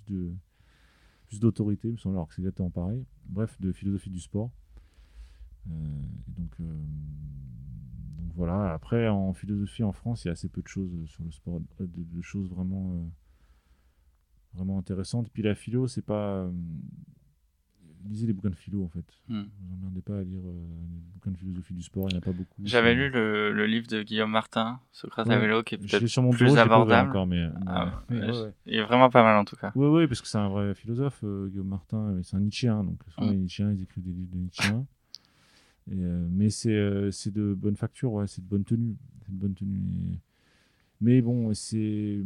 plus 0.06 0.16
de 0.16 0.34
plus 1.30 1.40
d'autorité, 1.40 1.92
me 1.92 1.98
semble, 1.98 2.16
alors 2.16 2.28
que 2.28 2.34
c'est 2.34 2.42
exactement 2.42 2.72
pareil. 2.72 3.06
Bref, 3.26 3.56
de 3.62 3.72
philosophie 3.72 4.10
du 4.10 4.20
sport. 4.20 4.52
Euh, 5.70 5.74
donc, 6.28 6.52
euh, 6.60 6.74
donc 8.18 8.34
voilà. 8.34 8.74
Après, 8.74 9.08
en 9.08 9.34
philosophie 9.34 9.84
en 9.84 9.92
France, 9.92 10.26
il 10.26 10.28
y 10.28 10.30
a 10.30 10.32
assez 10.32 10.50
peu 10.50 10.64
de 10.64 10.68
choses 10.68 10.92
sur 11.06 11.24
le 11.24 11.32
sport, 11.32 11.62
de, 11.80 12.22
choses 12.22 12.50
vraiment, 12.50 12.94
euh, 12.94 13.08
vraiment 14.56 14.80
intéressantes. 14.80 15.30
Puis 15.32 15.44
la 15.44 15.54
philo, 15.54 15.88
c'est 15.88 16.02
pas 16.02 16.52
lisez 18.08 18.28
les 18.28 18.34
bouquins 18.34 18.50
de 18.50 18.56
philo 18.56 18.84
en 18.84 18.88
fait. 18.88 19.06
Hmm. 19.28 19.44
Vous 19.62 19.76
emmerdez 19.76 20.02
pas 20.02 20.18
à 20.18 20.24
lire 20.24 20.42
euh, 20.46 20.54
les 20.92 21.14
bouquins 21.14 21.32
de 21.32 21.38
philosophie 21.38 21.74
du 21.74 21.82
sport, 21.82 22.08
il 22.10 22.14
n'y 22.14 22.16
en 22.16 22.18
a 22.20 22.22
pas 22.22 22.32
beaucoup. 22.32 22.62
J'avais 22.64 22.94
lu 22.94 23.10
le, 23.10 23.52
le, 23.52 23.66
livre 23.66 23.88
de 23.88 24.04
Guillaume 24.04 24.32
Martin, 24.32 24.80
Socrate 24.92 25.30
à 25.30 25.40
vélo, 25.40 25.64
qui 25.64 25.76
est 25.76 25.78
peut-être 25.78 26.32
plus 26.32 26.58
abordable. 26.58 27.10
Encore, 27.10 27.28
mais, 27.28 27.50
ah, 27.68 28.04
Il 28.66 28.76
est 28.76 28.84
vraiment 28.84 29.10
pas 29.10 29.24
mal 29.24 29.38
en 29.38 29.46
tout 29.46 29.56
cas. 29.56 29.72
Oui, 29.76 29.88
oui, 29.88 30.08
parce 30.08 30.22
que 30.22 30.28
c'est 30.28 30.38
un 30.38 30.50
vrai 30.50 30.74
philosophe, 30.76 31.20
euh, 31.24 31.48
Guillaume 31.48 31.68
Martin, 31.68 32.20
c'est 32.24 32.36
un 32.36 32.40
Nietzschéen, 32.40 32.84
donc 32.84 33.00
souvent 33.10 33.28
hmm. 33.28 33.32
les 33.32 33.38
Nietzschéens, 33.38 33.72
ils 33.72 33.84
écrivent 33.84 34.04
des 34.04 34.14
livres 34.14 34.32
de 34.32 34.38
Nietzschéen. 34.38 34.86
Et, 35.92 35.96
euh, 35.98 36.28
mais 36.32 36.50
c'est 36.50 37.32
de 37.32 37.54
bonne 37.54 37.76
facture, 37.76 38.14
ouais, 38.14 38.28
c'est 38.28 38.44
de 38.44 38.50
bonne 38.50 38.64
tenue. 38.64 38.96
C'est 39.26 39.34
de 39.34 39.40
bonne 39.40 39.54
tenue. 39.54 40.20
Mais 41.02 41.22
bon, 41.22 41.54
c'est, 41.54 42.22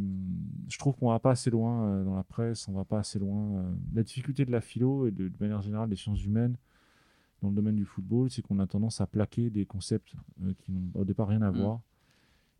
je 0.68 0.78
trouve 0.78 0.96
qu'on 0.96 1.10
va 1.10 1.20
pas 1.20 1.30
assez 1.30 1.50
loin 1.50 1.86
euh, 1.86 2.04
dans 2.04 2.16
la 2.16 2.24
presse, 2.24 2.66
on 2.66 2.72
va 2.72 2.84
pas 2.84 2.98
assez 2.98 3.20
loin. 3.20 3.58
Euh. 3.58 3.72
La 3.94 4.02
difficulté 4.02 4.44
de 4.44 4.50
la 4.50 4.60
philo 4.60 5.06
et 5.06 5.12
de, 5.12 5.30
manière 5.38 5.62
générale 5.62 5.88
des 5.88 5.96
sciences 5.96 6.24
humaines 6.24 6.56
dans 7.40 7.50
le 7.50 7.54
domaine 7.54 7.76
du 7.76 7.84
football, 7.84 8.30
c'est 8.30 8.42
qu'on 8.42 8.58
a 8.58 8.66
tendance 8.66 9.00
à 9.00 9.06
plaquer 9.06 9.50
des 9.50 9.64
concepts 9.64 10.14
euh, 10.42 10.54
qui 10.58 10.72
n'ont 10.72 10.90
au 10.94 11.04
départ 11.04 11.28
rien 11.28 11.42
à 11.42 11.52
mmh. 11.52 11.56
voir. 11.56 11.80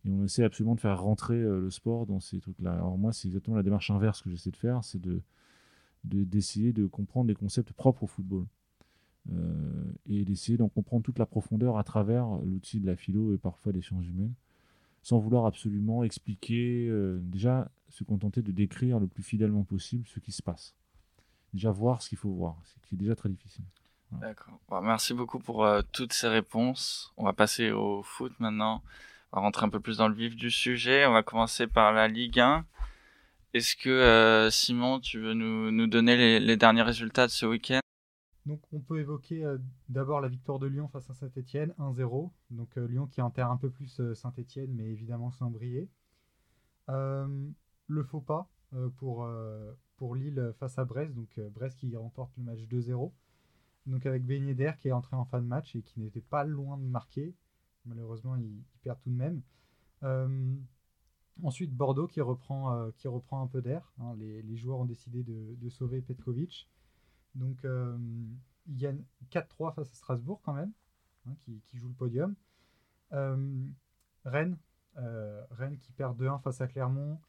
Et 0.05 0.09
on 0.09 0.23
essaie 0.23 0.43
absolument 0.43 0.75
de 0.75 0.79
faire 0.79 1.01
rentrer 1.01 1.39
le 1.39 1.71
sport 1.71 2.05
dans 2.05 2.19
ces 2.19 2.39
trucs-là. 2.39 2.73
Alors 2.73 2.95
moi, 2.95 3.11
c'est 3.11 3.27
exactement 3.27 3.57
la 3.57 3.63
démarche 3.63 3.89
inverse 3.89 4.21
que 4.21 4.29
j'essaie 4.29 4.51
de 4.51 4.55
faire, 4.55 4.83
c'est 4.83 5.01
de, 5.01 5.23
d'essayer 6.03 6.73
de, 6.73 6.85
comprendre 6.85 7.25
des 7.25 7.33
concepts 7.33 7.73
propres 7.73 8.03
au 8.03 8.07
football. 8.07 8.45
et 10.05 10.23
d'essayer 10.23 10.59
d'en 10.59 10.69
comprendre 10.69 11.01
toute 11.01 11.17
la 11.17 11.25
profondeur 11.25 11.79
à 11.79 11.83
travers 11.83 12.27
l'outil 12.45 12.79
de 12.79 12.85
la 12.85 12.95
philo 12.95 13.33
et 13.33 13.39
parfois 13.39 13.71
des 13.71 13.81
sciences 13.81 14.05
humaines 14.05 14.35
sans 15.05 15.19
vouloir 15.19 15.45
absolument 15.45 16.03
expliquer, 16.03 16.87
euh, 16.89 17.19
déjà 17.21 17.69
se 17.89 18.03
contenter 18.03 18.41
de 18.41 18.51
décrire 18.51 18.99
le 18.99 19.05
plus 19.05 19.21
fidèlement 19.21 19.63
possible 19.63 20.03
ce 20.07 20.19
qui 20.19 20.31
se 20.31 20.41
passe. 20.41 20.73
Déjà 21.53 21.69
voir 21.69 22.01
ce 22.01 22.09
qu'il 22.09 22.17
faut 22.17 22.31
voir, 22.31 22.57
ce 22.63 22.73
qui 22.87 22.95
est 22.95 22.97
déjà 22.97 23.15
très 23.15 23.29
difficile. 23.29 23.63
D'accord. 24.13 24.59
merci 24.81 25.13
beaucoup 25.13 25.37
pour 25.37 25.63
euh, 25.63 25.83
toutes 25.91 26.11
ces 26.11 26.27
réponses. 26.27 27.13
On 27.17 27.23
va 27.23 27.33
passer 27.33 27.69
au 27.69 28.01
foot 28.01 28.33
maintenant. 28.39 28.81
On 29.31 29.37
va 29.37 29.41
rentrer 29.43 29.67
un 29.67 29.69
peu 29.69 29.79
plus 29.79 29.97
dans 29.97 30.07
le 30.07 30.15
vif 30.15 30.35
du 30.35 30.49
sujet. 30.49 31.05
On 31.05 31.13
va 31.13 31.21
commencer 31.21 31.67
par 31.67 31.91
la 31.91 32.07
Ligue 32.07 32.39
1. 32.39 32.65
Est-ce 33.53 33.75
que 33.75 33.89
euh, 33.89 34.49
Simon, 34.49 34.99
tu 34.99 35.19
veux 35.19 35.35
nous, 35.35 35.69
nous 35.69 35.85
donner 35.85 36.17
les, 36.17 36.39
les 36.39 36.57
derniers 36.57 36.81
résultats 36.81 37.27
de 37.27 37.31
ce 37.31 37.45
week-end? 37.45 37.84
Donc 38.45 38.61
on 38.71 38.79
peut 38.79 38.99
évoquer 38.99 39.43
euh, 39.43 39.57
d'abord 39.89 40.21
la 40.21 40.27
victoire 40.27 40.59
de 40.59 40.67
Lyon 40.67 40.87
face 40.87 41.09
à 41.09 41.13
Saint-Etienne, 41.13 41.73
1-0. 41.79 42.29
Donc 42.51 42.77
euh, 42.77 42.87
Lyon 42.87 43.07
qui 43.07 43.21
enterre 43.21 43.49
un 43.49 43.57
peu 43.57 43.69
plus 43.69 43.99
euh, 43.99 44.13
Saint-Etienne, 44.13 44.71
mais 44.73 44.85
évidemment 44.85 45.31
sans 45.31 45.49
briller. 45.49 45.89
le 46.87 48.03
faux 48.03 48.21
pas 48.21 48.47
pour, 48.97 49.25
Lille 50.15 50.53
face 50.59 50.77
à 50.77 50.85
Brest, 50.85 51.13
donc 51.13 51.39
Brest 51.53 51.79
qui 51.79 51.95
remporte 51.95 52.31
le 52.37 52.43
match 52.43 52.59
2-0. 52.67 53.11
Donc 53.87 54.05
avec 54.05 54.25
Ben 54.25 54.55
qui 54.77 54.87
est 54.89 54.91
entré 54.91 55.15
en 55.15 55.25
fin 55.25 55.41
de 55.41 55.47
match 55.47 55.75
et 55.75 55.81
qui 55.81 55.99
n'était 55.99 56.21
pas 56.21 56.43
loin 56.43 56.77
de 56.77 56.83
marquer. 56.83 57.33
Malheureusement, 57.85 58.35
il, 58.35 58.61
perd 58.83 58.99
tout 58.99 59.09
de 59.09 59.15
même. 59.15 59.41
ensuite, 61.43 61.71
Bordeaux 61.71 62.07
qui 62.07 62.21
reprend, 62.21 62.91
qui 62.97 63.07
reprend 63.07 63.41
un 63.41 63.47
peu 63.47 63.61
d'air. 63.61 63.91
Hein. 63.99 64.15
Les, 64.17 64.57
joueurs 64.57 64.79
ont 64.79 64.85
décidé 64.85 65.23
de, 65.23 65.55
de 65.59 65.69
sauver 65.69 66.01
Petkovic. 66.01 66.67
Donc, 67.35 67.63
euh, 67.65 67.97
il 68.67 68.79
y 68.79 68.87
a 68.87 68.93
4-3 69.29 69.73
face 69.73 69.91
à 69.91 69.93
Strasbourg 69.93 70.41
quand 70.43 70.53
même, 70.53 70.71
hein, 71.27 71.35
qui, 71.41 71.61
joue 71.73 71.89
le 71.89 71.93
podium. 71.93 72.35
Euh, 73.11 73.67
Rennes, 74.23 74.57
euh, 74.97 75.45
Rennes 75.51 75.77
qui 75.77 75.91
perd 75.91 76.17
2-1 76.17 76.41
face 76.41 76.61
à 76.61 76.67
Clermont, 76.67 77.19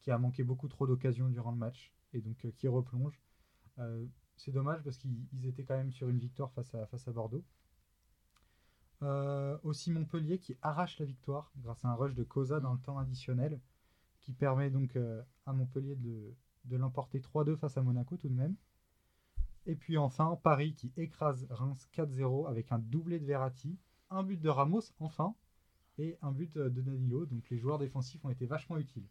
qui 0.00 0.10
a 0.10 0.18
manqué 0.18 0.44
beaucoup 0.44 0.68
trop 0.68 0.86
d'occasions 0.86 1.28
durant 1.28 1.50
le 1.50 1.56
match 1.56 1.92
et 2.12 2.20
donc 2.20 2.46
qui 2.56 2.68
replonge. 2.68 3.18
c'est 4.36 4.52
dommage 4.52 4.82
parce 4.82 4.98
qu'ils 4.98 5.46
étaient 5.46 5.64
quand 5.64 5.76
même 5.76 5.92
sur 5.92 6.08
une 6.08 6.18
victoire 6.18 6.52
face 6.52 6.74
à, 6.74 7.12
Bordeaux. 7.12 7.44
Aussi 9.62 9.90
Montpellier 9.90 10.38
qui 10.38 10.56
arrache 10.60 10.98
la 10.98 11.06
victoire 11.06 11.50
grâce 11.56 11.84
à 11.86 11.88
un 11.88 11.94
rush 11.94 12.14
de 12.14 12.22
Cosa 12.22 12.60
dans 12.60 12.74
le 12.74 12.80
temps 12.80 12.98
additionnel 12.98 13.58
qui 14.20 14.32
permet 14.32 14.68
donc 14.68 14.94
à 15.46 15.52
Montpellier 15.54 15.96
de, 15.96 16.34
de 16.64 16.76
l'emporter 16.76 17.20
3-2 17.20 17.56
face 17.56 17.76
à 17.76 17.82
Monaco 17.82 18.16
tout 18.16 18.28
de 18.28 18.34
même. 18.34 18.54
Et 19.66 19.76
puis 19.76 19.96
enfin 19.96 20.38
Paris 20.42 20.74
qui 20.74 20.92
écrase 20.96 21.46
Reims 21.50 21.88
4-0 21.94 22.48
avec 22.48 22.72
un 22.72 22.78
doublé 22.78 23.20
de 23.20 23.26
Verratti, 23.26 23.78
un 24.10 24.22
but 24.22 24.40
de 24.40 24.48
Ramos 24.48 24.82
enfin 24.98 25.34
et 25.98 26.16
un 26.22 26.32
but 26.32 26.52
de 26.54 26.68
Danilo. 26.68 27.26
Donc 27.26 27.48
les 27.50 27.58
joueurs 27.58 27.78
défensifs 27.78 28.24
ont 28.24 28.30
été 28.30 28.46
vachement 28.46 28.78
utiles. 28.78 29.06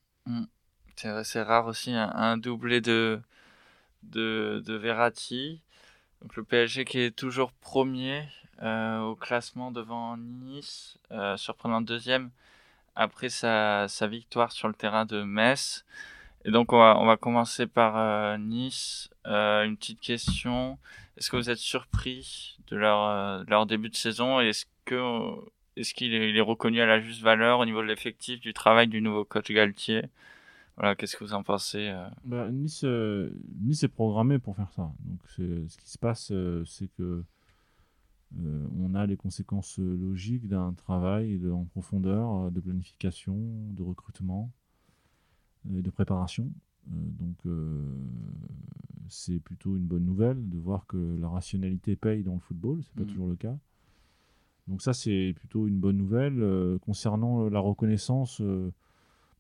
C'est 0.95 1.41
rare 1.41 1.67
aussi 1.67 1.93
un, 1.93 2.37
doublé 2.37 2.81
de, 2.81 3.21
de, 4.03 4.61
de 4.65 4.73
Verratti. 4.73 5.61
Donc 6.21 6.35
le 6.35 6.43
PSG 6.43 6.85
qui 6.85 6.99
est 6.99 7.15
toujours 7.15 7.51
premier 7.53 8.27
euh, 8.61 8.99
au 8.99 9.15
classement 9.15 9.71
devant 9.71 10.17
Nice, 10.17 10.99
euh, 11.11 11.35
surprenant 11.37 11.81
deuxième 11.81 12.29
après 12.95 13.29
sa, 13.29 13.87
victoire 14.07 14.51
sur 14.51 14.67
le 14.67 14.73
terrain 14.73 15.05
de 15.05 15.23
Metz. 15.23 15.85
Et 16.45 16.51
donc 16.51 16.73
on 16.73 16.77
va, 16.77 16.97
on 16.99 17.05
va 17.05 17.17
commencer 17.17 17.67
par 17.67 17.97
euh, 17.97 18.37
Nice. 18.37 19.09
Euh, 19.27 19.63
une 19.63 19.77
petite 19.77 19.99
question. 19.99 20.79
Est-ce 21.17 21.29
que 21.29 21.37
vous 21.37 21.49
êtes 21.49 21.59
surpris 21.59 22.57
de 22.67 22.77
leur, 22.77 23.03
euh, 23.03 23.43
de 23.43 23.49
leur 23.49 23.65
début 23.65 23.89
de 23.89 23.95
saison? 23.95 24.39
Est-ce 24.39 24.65
que 24.85 25.21
est-ce 25.77 25.93
qu'il 25.93 26.13
est, 26.13 26.41
reconnu 26.41 26.81
à 26.81 26.85
la 26.85 26.99
juste 26.99 27.21
valeur 27.21 27.59
au 27.59 27.65
niveau 27.65 27.81
de 27.81 27.87
l'effectif 27.87 28.41
du 28.41 28.53
travail 28.53 28.87
du 28.87 29.01
nouveau 29.01 29.23
coach 29.23 29.49
Galtier? 29.51 30.03
Voilà, 30.75 30.95
qu'est-ce 30.95 31.15
que 31.15 31.23
vous 31.23 31.33
en 31.33 31.43
pensez 31.43 31.93
bah, 32.25 32.49
nice, 32.49 32.83
nice 32.83 33.83
est 33.83 33.87
programmé 33.87 34.37
pour 34.37 34.55
faire 34.55 34.71
ça. 34.71 34.91
Donc, 35.05 35.19
ce 35.27 35.77
qui 35.77 35.89
se 35.89 35.97
passe, 35.97 36.33
c'est 36.65 36.89
que 36.97 37.23
on 38.79 38.95
a 38.95 39.05
les 39.05 39.15
conséquences 39.15 39.77
logiques 39.79 40.47
d'un 40.47 40.73
travail 40.73 41.39
en 41.49 41.65
profondeur, 41.65 42.51
de 42.51 42.59
planification, 42.59 43.37
de 43.71 43.83
recrutement 43.83 44.51
de 45.65 45.89
préparation. 45.89 46.51
donc, 46.87 47.37
c'est 49.07 49.39
plutôt 49.39 49.75
une 49.77 49.85
bonne 49.85 50.05
nouvelle 50.05 50.49
de 50.49 50.57
voir 50.57 50.85
que 50.87 51.17
la 51.19 51.27
rationalité 51.27 51.95
paye 51.95 52.23
dans 52.23 52.33
le 52.33 52.39
football. 52.39 52.81
C'est 52.83 52.93
pas 52.95 53.01
Mhm. 53.01 53.07
toujours 53.07 53.27
le 53.27 53.35
cas. 53.35 53.57
Donc 54.67 54.81
ça, 54.81 54.93
c'est 54.93 55.33
plutôt 55.35 55.67
une 55.67 55.79
bonne 55.79 55.97
nouvelle. 55.97 56.79
concernant 56.81 57.49
la 57.49 57.59
reconnaissance, 57.59 58.41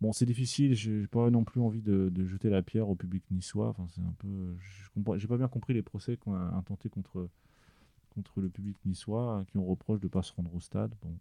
Bon, 0.01 0.11
c'est 0.11 0.25
difficile, 0.25 0.73
j'ai 0.73 1.05
pas 1.05 1.29
non 1.29 1.43
plus 1.43 1.61
envie 1.61 1.83
de, 1.83 2.09
de, 2.11 2.25
jeter 2.25 2.49
la 2.49 2.63
pierre 2.63 2.89
au 2.89 2.95
public 2.95 3.23
niçois. 3.29 3.69
Enfin, 3.69 3.85
c'est 3.87 4.01
un 4.01 4.15
peu, 4.17 4.55
je 4.57 4.89
j'ai 5.19 5.27
pas 5.27 5.37
bien 5.37 5.47
compris 5.47 5.75
les 5.75 5.83
procès 5.83 6.17
qu'on 6.17 6.33
a 6.33 6.55
intentés 6.55 6.89
contre 6.89 7.29
contre 8.09 8.41
le 8.41 8.49
public 8.49 8.75
niçois, 8.85 9.45
qui 9.47 9.57
ont 9.57 9.65
reproche 9.65 10.01
de 10.01 10.07
pas 10.07 10.21
se 10.21 10.33
rendre 10.33 10.53
au 10.53 10.59
stade. 10.59 10.93
Bon, 11.01 11.15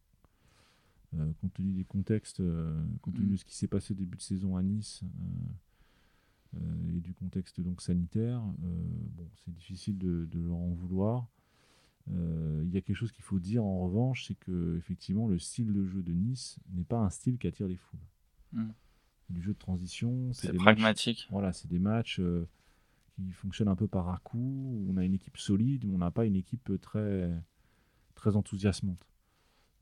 euh, 1.19 1.33
compte 1.40 1.55
tenu 1.55 1.73
des 1.73 1.85
contextes, 1.85 2.38
euh, 2.40 2.81
compte 3.02 3.14
tenu 3.14 3.33
de 3.33 3.37
ce 3.37 3.45
qui 3.45 3.57
s'est 3.57 3.67
passé 3.67 3.93
au 3.93 3.97
début 3.97 4.17
de 4.17 4.23
saison 4.23 4.57
à 4.57 4.62
Nice 4.62 5.02
euh, 6.55 6.97
et 6.97 7.00
du 7.00 7.14
contexte 7.14 7.61
donc 7.61 7.83
sanitaire, 7.83 8.40
bon, 8.59 9.29
c'est 9.45 9.52
difficile 9.52 9.99
de, 9.99 10.26
de, 10.31 10.40
leur 10.40 10.57
en 10.57 10.73
vouloir. 10.73 11.26
Il 12.09 12.71
y 12.73 12.76
a 12.76 12.81
quelque 12.81 12.97
chose 12.97 13.12
qu'il 13.12 13.25
faut 13.25 13.38
dire 13.38 13.64
en 13.64 13.81
revanche, 13.81 14.26
c'est 14.26 14.35
que 14.35 14.76
effectivement 14.79 15.29
le 15.29 15.38
style 15.38 15.73
de 15.73 15.85
jeu 15.85 16.02
de 16.02 16.12
Nice 16.12 16.59
n'est 16.73 16.85
pas 16.85 16.99
un 16.99 17.11
style 17.11 17.38
qui 17.38 17.47
attire 17.47 17.69
les 17.69 17.76
foules. 17.76 18.00
Mmh. 18.52 18.69
Du 19.31 19.43
jeu 19.43 19.52
de 19.52 19.59
transition, 19.59 20.33
c'est 20.33 20.52
pragmatique. 20.52 21.19
Matchs, 21.19 21.29
voilà, 21.31 21.52
c'est 21.52 21.69
des 21.69 21.79
matchs 21.79 22.21
qui 23.14 23.31
fonctionnent 23.31 23.69
un 23.69 23.76
peu 23.76 23.87
par 23.87 24.09
à 24.09 24.19
coup. 24.19 24.85
On 24.88 24.97
a 24.97 25.05
une 25.05 25.14
équipe 25.14 25.37
solide, 25.37 25.85
mais 25.87 25.95
on 25.95 25.99
n'a 25.99 26.11
pas 26.11 26.26
une 26.26 26.37
équipe 26.37 26.73
très 26.81 27.31
très 28.17 28.35
enthousiasmante. 28.35 29.10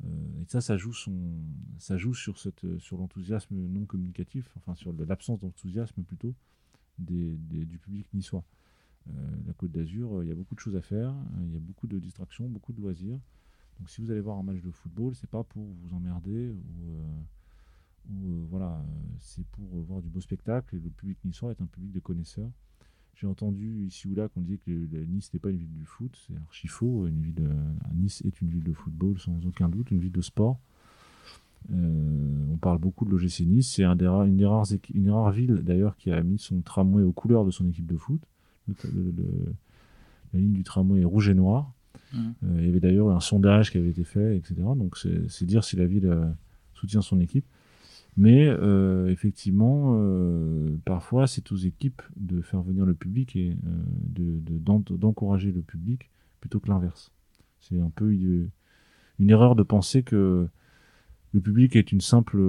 Euh, 0.04 0.42
et 0.42 0.44
ça, 0.46 0.60
ça 0.60 0.76
joue 0.76 0.92
son, 0.92 1.14
ça 1.78 1.96
joue 1.96 2.14
sur 2.14 2.38
sur 2.38 2.98
l'enthousiasme 2.98 3.56
non 3.56 3.84
communicatif, 3.84 4.50
enfin 4.56 4.74
sur 4.74 4.92
l'absence 4.92 5.40
d'enthousiasme 5.40 6.02
plutôt 6.02 6.34
des, 6.98 7.36
du 7.36 7.78
public 7.78 8.06
niçois. 8.14 8.44
Euh, 9.08 9.12
la 9.46 9.52
Côte 9.54 9.72
d'Azur, 9.72 10.22
il 10.22 10.28
y 10.28 10.32
a 10.32 10.34
beaucoup 10.34 10.54
de 10.54 10.60
choses 10.60 10.76
à 10.76 10.82
faire, 10.82 11.14
il 11.42 11.52
y 11.52 11.56
a 11.56 11.60
beaucoup 11.60 11.86
de 11.86 11.98
distractions, 11.98 12.48
beaucoup 12.48 12.72
de 12.72 12.80
loisirs. 12.80 13.18
Donc 13.78 13.90
si 13.90 14.00
vous 14.00 14.10
allez 14.10 14.20
voir 14.20 14.38
un 14.38 14.42
match 14.42 14.60
de 14.60 14.70
football, 14.70 15.14
c'est 15.14 15.30
pas 15.30 15.44
pour 15.44 15.62
vous 15.62 15.94
emmerder 15.94 16.50
ou 16.50 16.90
euh, 18.10 18.44
voilà, 18.48 18.82
c'est 19.18 19.46
pour 19.48 19.66
voir 19.82 20.00
du 20.00 20.08
beau 20.08 20.20
spectacle 20.20 20.76
et 20.76 20.78
le 20.78 20.90
public 20.90 21.18
niçois 21.24 21.50
est 21.50 21.60
un 21.60 21.66
public 21.66 21.92
de 21.92 22.00
connaisseurs. 22.00 22.50
J'ai 23.20 23.26
entendu 23.26 23.84
ici 23.84 24.06
ou 24.06 24.14
là 24.14 24.28
qu'on 24.28 24.40
disait 24.40 24.58
que 24.58 24.70
Nice 24.70 25.26
n'était 25.26 25.40
pas 25.40 25.50
une 25.50 25.56
ville 25.56 25.72
du 25.72 25.84
foot, 25.84 26.16
c'est 26.24 26.36
archi 26.36 26.68
faux. 26.68 27.08
Une 27.08 27.20
ville, 27.20 27.34
euh, 27.40 27.94
nice 27.96 28.22
est 28.24 28.40
une 28.40 28.48
ville 28.48 28.62
de 28.62 28.72
football 28.72 29.18
sans 29.18 29.44
aucun 29.44 29.68
doute, 29.68 29.90
une 29.90 29.98
ville 29.98 30.12
de 30.12 30.20
sport. 30.20 30.60
Euh, 31.72 32.46
on 32.52 32.56
parle 32.58 32.78
beaucoup 32.78 33.04
de 33.04 33.10
l'OGC 33.10 33.40
Nice, 33.40 33.74
c'est 33.74 33.82
un 33.82 33.96
des 33.96 34.06
rares, 34.06 34.24
une 34.24 34.36
des 34.36 34.46
rares, 34.46 34.66
une 34.94 35.02
des 35.02 35.10
rares 35.10 35.32
villes 35.32 35.62
d'ailleurs 35.64 35.96
qui 35.96 36.12
a 36.12 36.22
mis 36.22 36.38
son 36.38 36.60
tramway 36.60 37.02
aux 37.02 37.10
couleurs 37.10 37.44
de 37.44 37.50
son 37.50 37.66
équipe 37.68 37.86
de 37.86 37.96
foot. 37.96 38.20
Le, 38.68 38.74
le, 38.84 39.10
le, 39.10 39.54
la 40.32 40.38
ligne 40.38 40.52
du 40.52 40.62
tramway 40.62 41.00
est 41.00 41.04
rouge 41.04 41.28
et 41.28 41.34
noir. 41.34 41.72
Mmh. 42.12 42.18
Euh, 42.44 42.56
il 42.60 42.66
y 42.66 42.68
avait 42.68 42.80
d'ailleurs 42.80 43.10
un 43.10 43.20
sondage 43.20 43.72
qui 43.72 43.78
avait 43.78 43.90
été 43.90 44.04
fait, 44.04 44.36
etc. 44.36 44.54
Donc 44.76 44.96
c'est 44.96 45.44
dire 45.44 45.64
si 45.64 45.74
la 45.74 45.86
ville 45.86 46.08
soutient 46.72 47.02
son 47.02 47.18
équipe. 47.18 47.44
Mais 48.18 48.48
euh, 48.48 49.06
effectivement, 49.12 49.92
euh, 49.94 50.76
parfois, 50.84 51.28
c'est 51.28 51.52
aux 51.52 51.56
équipes 51.56 52.02
de 52.16 52.40
faire 52.40 52.62
venir 52.62 52.84
le 52.84 52.94
public 52.94 53.36
et 53.36 53.56
euh, 54.18 54.40
d'encourager 54.90 55.52
de, 55.52 55.56
le 55.56 55.62
public 55.62 56.10
plutôt 56.40 56.58
que 56.58 56.68
l'inverse. 56.68 57.12
C'est 57.60 57.78
un 57.78 57.90
peu 57.90 58.12
une, 58.12 58.50
erreur 59.20 59.54
de 59.54 59.62
penser 59.62 60.02
que 60.02 60.48
le 61.32 61.40
public 61.40 61.76
est 61.76 61.92
une 61.92 62.00
simple... 62.00 62.40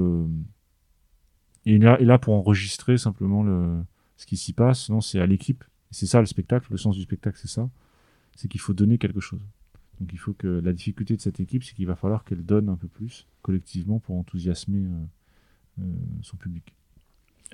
est 1.67 1.77
là, 1.77 2.01
est 2.01 2.05
là 2.05 2.17
pour 2.17 2.33
enregistrer 2.33 2.97
simplement 2.97 3.43
le, 3.43 3.83
ce 4.17 4.25
qui 4.25 4.37
s'y 4.37 4.53
passe. 4.53 4.89
Non, 4.89 5.01
c'est 5.01 5.19
à 5.19 5.27
l'équipe. 5.27 5.63
C'est 5.91 6.07
ça 6.07 6.19
le 6.19 6.25
spectacle. 6.25 6.65
Le 6.71 6.77
sens 6.77 6.95
du 6.95 7.03
spectacle, 7.03 7.37
c'est 7.39 7.47
ça. 7.47 7.69
C'est 8.35 8.47
qu'il 8.47 8.61
faut 8.61 8.73
donner 8.73 8.97
quelque 8.97 9.19
chose. 9.19 9.45
Donc 9.99 10.13
il 10.13 10.17
faut 10.17 10.33
que 10.33 10.47
la 10.47 10.73
difficulté 10.73 11.15
de 11.15 11.21
cette 11.21 11.39
équipe, 11.39 11.63
c'est 11.63 11.75
qu'il 11.75 11.85
va 11.85 11.95
falloir 11.95 12.23
qu'elle 12.23 12.43
donne 12.43 12.69
un 12.69 12.75
peu 12.75 12.87
plus 12.87 13.27
collectivement 13.43 13.99
pour 13.99 14.15
enthousiasmer 14.15 14.85
euh, 14.85 15.05
son 16.21 16.37
public. 16.37 16.75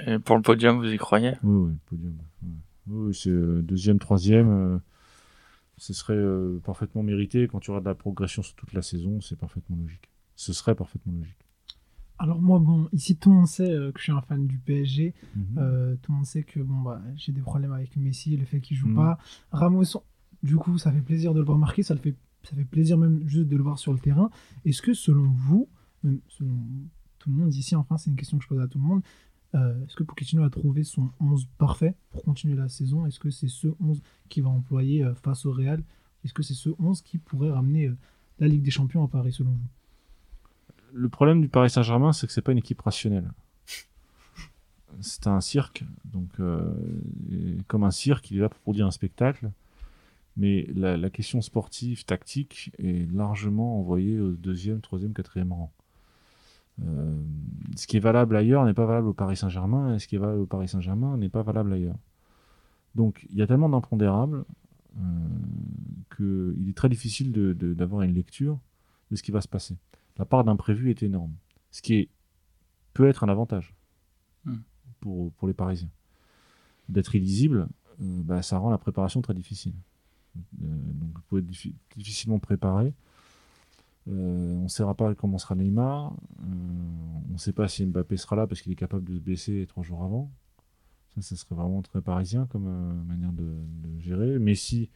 Et 0.06 0.20
pour 0.20 0.36
le 0.36 0.42
podium, 0.42 0.78
vous 0.80 0.92
y 0.92 0.98
croyez? 0.98 1.34
Oui, 1.44 1.56
oui, 1.68 1.72
le 1.72 1.80
podium. 1.86 2.18
Oui, 2.44 2.54
oui 2.88 3.14
c'est 3.16 3.30
euh, 3.30 3.62
deuxième, 3.62 4.00
troisième. 4.00 4.50
Euh, 4.50 4.78
ce 5.78 5.94
serait 5.94 6.14
euh, 6.16 6.60
parfaitement 6.64 7.04
mérité. 7.04 7.48
Quand 7.48 7.60
tu 7.60 7.72
auras 7.72 7.80
de 7.82 7.86
la 7.86 7.96
progression 7.96 8.42
sur 8.42 8.56
toute 8.56 8.74
la 8.74 8.82
saison, 8.82 9.22
c'est 9.22 9.38
parfaitement 9.38 9.76
logique. 9.78 10.10
Ce 10.36 10.54
serait 10.54 10.76
parfaitement 10.76 11.14
logique. 11.14 11.38
Alors 12.18 12.42
moi, 12.42 12.60
bon, 12.60 12.88
ici 12.94 13.18
tout 13.18 13.30
le 13.30 13.36
monde 13.36 13.48
sait 13.48 13.68
que 13.68 13.98
je 13.98 14.04
suis 14.04 14.12
un 14.14 14.22
fan 14.22 14.48
du 14.48 14.58
PSG. 14.60 15.14
Mhm. 15.36 15.44
Mm 15.44 15.58
-hmm. 15.58 15.98
tout 16.02 16.12
le 16.12 16.16
monde 16.18 16.26
sait 16.26 16.44
que 16.44 16.60
bon, 16.62 16.82
bah, 16.82 17.02
j'ai 17.16 17.32
des 17.34 17.42
problèmes 17.42 17.74
avec 17.74 17.96
Messi, 17.98 18.38
le 18.38 18.46
fait 18.46 18.62
qu'il 18.62 18.78
joue 18.78 18.88
Mhm. 18.88 18.96
pas. 18.96 19.18
Ramos, 19.52 19.84
du 20.44 20.56
coup, 20.56 20.78
ça 20.78 20.92
fait 20.92 21.02
plaisir 21.02 21.34
de 21.34 21.40
le 21.40 21.46
voir 21.46 21.58
marquer. 21.58 21.84
Ça 21.84 21.94
le 21.94 22.00
fait, 22.00 22.16
ça 22.44 22.56
fait 22.56 22.64
plaisir 22.76 22.98
même 22.98 23.28
juste 23.28 23.48
de 23.48 23.58
le 23.58 23.64
voir 23.64 23.78
sur 23.80 23.92
le 23.94 24.00
terrain. 24.00 24.30
Est-ce 24.64 24.82
que 24.82 24.94
selon 24.94 25.28
vous, 25.48 25.68
même 26.04 26.20
selon 26.28 26.58
tout 27.26 27.32
le 27.32 27.38
monde 27.38 27.54
ici, 27.56 27.76
enfin, 27.76 27.98
c'est 27.98 28.12
une 28.12 28.16
question 28.16 28.38
que 28.38 28.44
je 28.44 28.48
pose 28.50 28.62
à 28.62 28.68
tout 28.68 28.78
le 28.78 28.84
monde. 28.84 29.02
Euh, 29.56 29.84
Est-ce 29.86 29.96
que 29.96 30.04
Pochettino 30.04 30.44
a 30.44 30.50
trouvé 30.50 30.84
son 30.84 31.10
11 31.20 31.48
parfait 31.58 31.96
pour 32.12 32.24
continuer 32.24 32.56
la 32.56 32.70
saison? 32.70 33.06
Est-ce 33.08 33.20
que 33.20 33.32
c'est 33.32 33.48
ce 33.48 33.68
11 33.80 34.02
qu'il 34.30 34.44
va 34.44 34.50
employer 34.50 35.04
euh, 35.04 35.16
face 35.16 35.46
au 35.46 35.52
Real? 35.52 35.84
Est-ce 36.24 36.34
que 36.34 36.44
c'est 36.44 36.54
ce 36.54 36.70
11 36.78 37.02
qui 37.02 37.18
pourrait 37.18 37.50
ramener 37.50 37.88
euh, 37.88 37.98
la 38.40 38.48
Ligue 38.48 38.62
des 38.62 38.72
Champions 38.72 39.04
à 39.04 39.08
Paris, 39.08 39.32
selon 39.32 39.52
vous? 39.52 39.68
Le 40.94 41.10
problème 41.10 41.42
du 41.42 41.48
Paris 41.48 41.72
Saint-Germain, 41.72 42.14
c'est 42.14 42.28
que 42.28 42.34
c'est 42.34 42.42
pas 42.42 42.52
une 42.52 42.60
équipe 42.60 42.82
rationnelle. 42.82 43.32
C'est 45.02 45.28
un 45.28 45.42
cirque, 45.42 45.84
donc 46.06 46.30
comme 47.68 47.84
un 47.84 47.92
cirque, 47.92 48.32
il 48.32 48.38
est 48.38 48.40
là 48.40 48.48
pour 48.48 48.62
produire 48.62 48.86
un 48.86 48.92
spectacle. 48.92 49.52
Mais 50.38 50.68
la, 50.74 50.96
la 50.96 51.10
question 51.10 51.42
sportive, 51.42 52.06
tactique, 52.06 52.72
est 52.78 53.12
largement 53.12 53.78
envoyée 53.78 54.22
au 54.22 54.32
deuxième, 54.32 54.80
troisième, 54.80 55.14
quatrième 55.14 55.52
rang. 55.52 55.74
Euh, 56.82 57.22
ce 57.76 57.88
qui 57.88 57.98
est 57.98 58.02
valable 58.02 58.36
ailleurs 58.36 58.66
n'est 58.66 58.74
pas 58.74 58.86
valable 58.86 59.08
au 59.08 59.14
Paris 59.14 59.38
Saint-Germain, 59.38 59.96
et 59.96 60.00
ce 60.00 60.08
qui 60.08 60.16
est 60.16 60.20
valable 60.20 60.42
au 60.42 60.46
Paris 60.46 60.68
Saint-Germain 60.68 61.18
n'est 61.18 61.30
pas 61.30 61.44
valable 61.44 61.74
ailleurs. 61.74 61.98
Donc 62.96 63.26
il 63.30 63.38
y 63.38 63.42
a 63.42 63.48
tellement 63.48 63.70
d'impondérables 63.70 64.46
euh, 64.98 65.02
qu'il 66.16 66.70
est 66.70 66.78
très 66.78 66.90
difficile 66.90 67.32
d'avoir 67.34 68.02
une 68.02 68.14
lecture 68.14 68.60
de 69.12 69.16
ce 69.16 69.24
qui 69.24 69.32
va 69.32 69.42
se 69.42 69.48
passer. 69.48 69.78
La 70.18 70.26
part 70.26 70.44
d'imprévu 70.44 70.90
est 70.90 71.04
énorme, 71.04 71.34
ce 71.72 71.82
qui 71.82 71.96
est, 71.96 72.10
peut 72.94 73.08
être 73.08 73.24
un 73.24 73.30
avantage 73.30 73.76
mm. 74.46 74.56
pour, 75.02 75.32
pour 75.34 75.48
les 75.48 75.54
Parisiens. 75.54 75.90
D'être 76.88 77.16
illisible, 77.16 77.68
euh, 78.02 78.22
bah, 78.24 78.42
ça 78.42 78.58
rend 78.58 78.70
la 78.70 78.78
préparation 78.78 79.22
très 79.22 79.34
difficile. 79.34 79.74
donc 80.54 81.16
vous 81.16 81.22
pouvez 81.28 81.42
être 81.42 81.98
difficilement 81.98 82.40
préparé. 82.40 82.94
Euh, 84.08 84.56
on 84.58 84.64
ne 84.64 84.68
saura 84.68 84.94
pas 84.94 85.14
comment 85.16 85.38
sera 85.38 85.56
Neymar. 85.56 86.14
Euh, 86.14 86.46
on 87.30 87.34
ne 87.34 87.38
sait 87.38 87.54
pas 87.54 87.68
si 87.68 87.86
Mbappé 87.86 88.18
sera 88.18 88.36
là 88.36 88.48
parce 88.48 88.62
qu'il 88.62 88.72
est 88.72 88.78
capable 88.78 89.04
de 89.04 89.16
se 89.16 89.20
blesser 89.20 89.66
trois 89.68 89.84
jours 89.84 90.04
avant. 90.04 90.32
Ça, 91.16 91.22
ça 91.22 91.36
serait 91.36 91.56
vraiment 91.56 91.82
très 91.82 92.02
parisien 92.02 92.46
comme 92.48 92.68
euh, 92.68 93.04
manière 93.04 93.32
de, 93.32 93.44
de, 93.44 94.00
gérer. 94.00 94.38
Messi, 94.38 94.90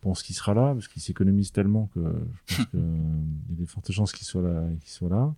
on 0.00 0.10
pense 0.10 0.22
qu'il 0.22 0.34
sera 0.34 0.54
là 0.54 0.74
parce 0.74 0.88
qu'il 0.88 1.02
s'économise 1.02 1.52
tellement 1.52 1.90
que 1.94 2.00
je 2.46 2.56
pense 2.56 2.66
qu'il 2.70 2.80
y 2.80 3.52
a 3.52 3.56
des 3.56 3.66
fortes 3.66 3.90
chances 3.92 4.12
qu'il 4.12 4.26
soit 4.26 4.42
là. 4.42 4.68
Qu'il 4.80 4.90
soit 4.90 5.08
là. 5.08 5.34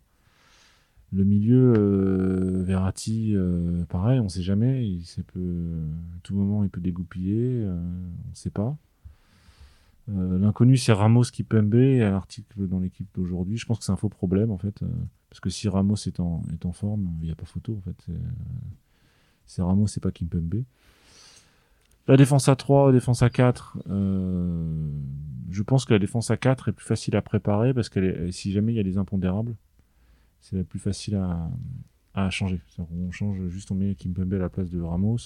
Le 1.11 1.25
milieu, 1.25 1.73
euh, 1.75 2.63
Verratti, 2.63 3.33
euh, 3.35 3.85
pareil, 3.87 4.21
on 4.21 4.25
ne 4.25 4.29
sait 4.29 4.43
jamais. 4.43 4.87
Il, 4.87 5.05
peut, 5.25 5.73
à 6.17 6.21
tout 6.23 6.35
moment, 6.35 6.65
il 6.65 6.71
peut 6.71 6.83
dégoupiller. 6.83 7.63
Euh, 7.63 7.73
on 7.73 8.31
ne 8.31 8.35
sait 8.35 8.51
pas. 8.51 8.77
L'inconnu, 10.09 10.77
c'est 10.77 10.93
Ramos 10.93 11.25
qui 11.25 11.43
Pembe. 11.43 11.75
Et 11.75 12.03
à 12.03 12.11
l'article 12.11 12.67
dans 12.67 12.81
l'équipe 12.81 13.09
d'aujourd'hui, 13.15 13.57
je 13.57 13.67
pense 13.67 13.79
que 13.79 13.85
c'est 13.85 13.93
un 13.93 13.97
faux 13.97 14.09
problème, 14.09 14.51
en 14.51 14.59
fait. 14.59 14.83
parce 15.29 15.41
que 15.41 15.51
si 15.51 15.69
Ramos 15.69 15.97
est 16.07 16.21
en, 16.21 16.43
forme, 16.73 17.11
il 17.21 17.27
n'y 17.27 17.33
a 17.33 17.35
pas 17.35 17.45
photo, 17.45 17.77
en 17.77 17.81
fait. 17.81 18.07
C'est 19.47 19.63
Ramos, 19.63 19.87
c'est 19.87 20.03
pas 20.03 20.11
Kimpembe. 20.11 20.65
La 22.07 22.17
défense 22.17 22.49
à 22.49 22.57
3, 22.57 22.87
la 22.87 22.93
défense 22.93 23.23
à 23.23 23.29
4, 23.29 23.79
je 25.51 25.63
pense 25.63 25.85
que 25.85 25.93
la 25.93 25.99
défense 25.99 26.31
à 26.31 26.37
4 26.37 26.69
est 26.69 26.73
plus 26.73 26.87
facile 26.87 27.17
à 27.17 27.23
préparer 27.23 27.75
parce 27.75 27.89
que 27.89 28.31
si 28.31 28.53
jamais 28.53 28.73
il 28.73 28.77
y 28.77 28.81
a 28.81 28.85
des 28.85 28.97
impondérables, 28.97 29.55
c'est 30.41 30.57
la 30.57 30.65
plus 30.65 30.79
facile 30.79 31.17
à, 31.17 31.51
à 32.15 32.31
changer. 32.31 32.61
On 32.79 33.11
change 33.11 33.49
juste, 33.49 33.71
on 33.71 33.75
met 33.75 33.95
Kimpembe 33.95 34.35
à 34.35 34.39
la 34.39 34.49
place 34.49 34.71
de 34.71 34.81
Ramos. 34.81 35.19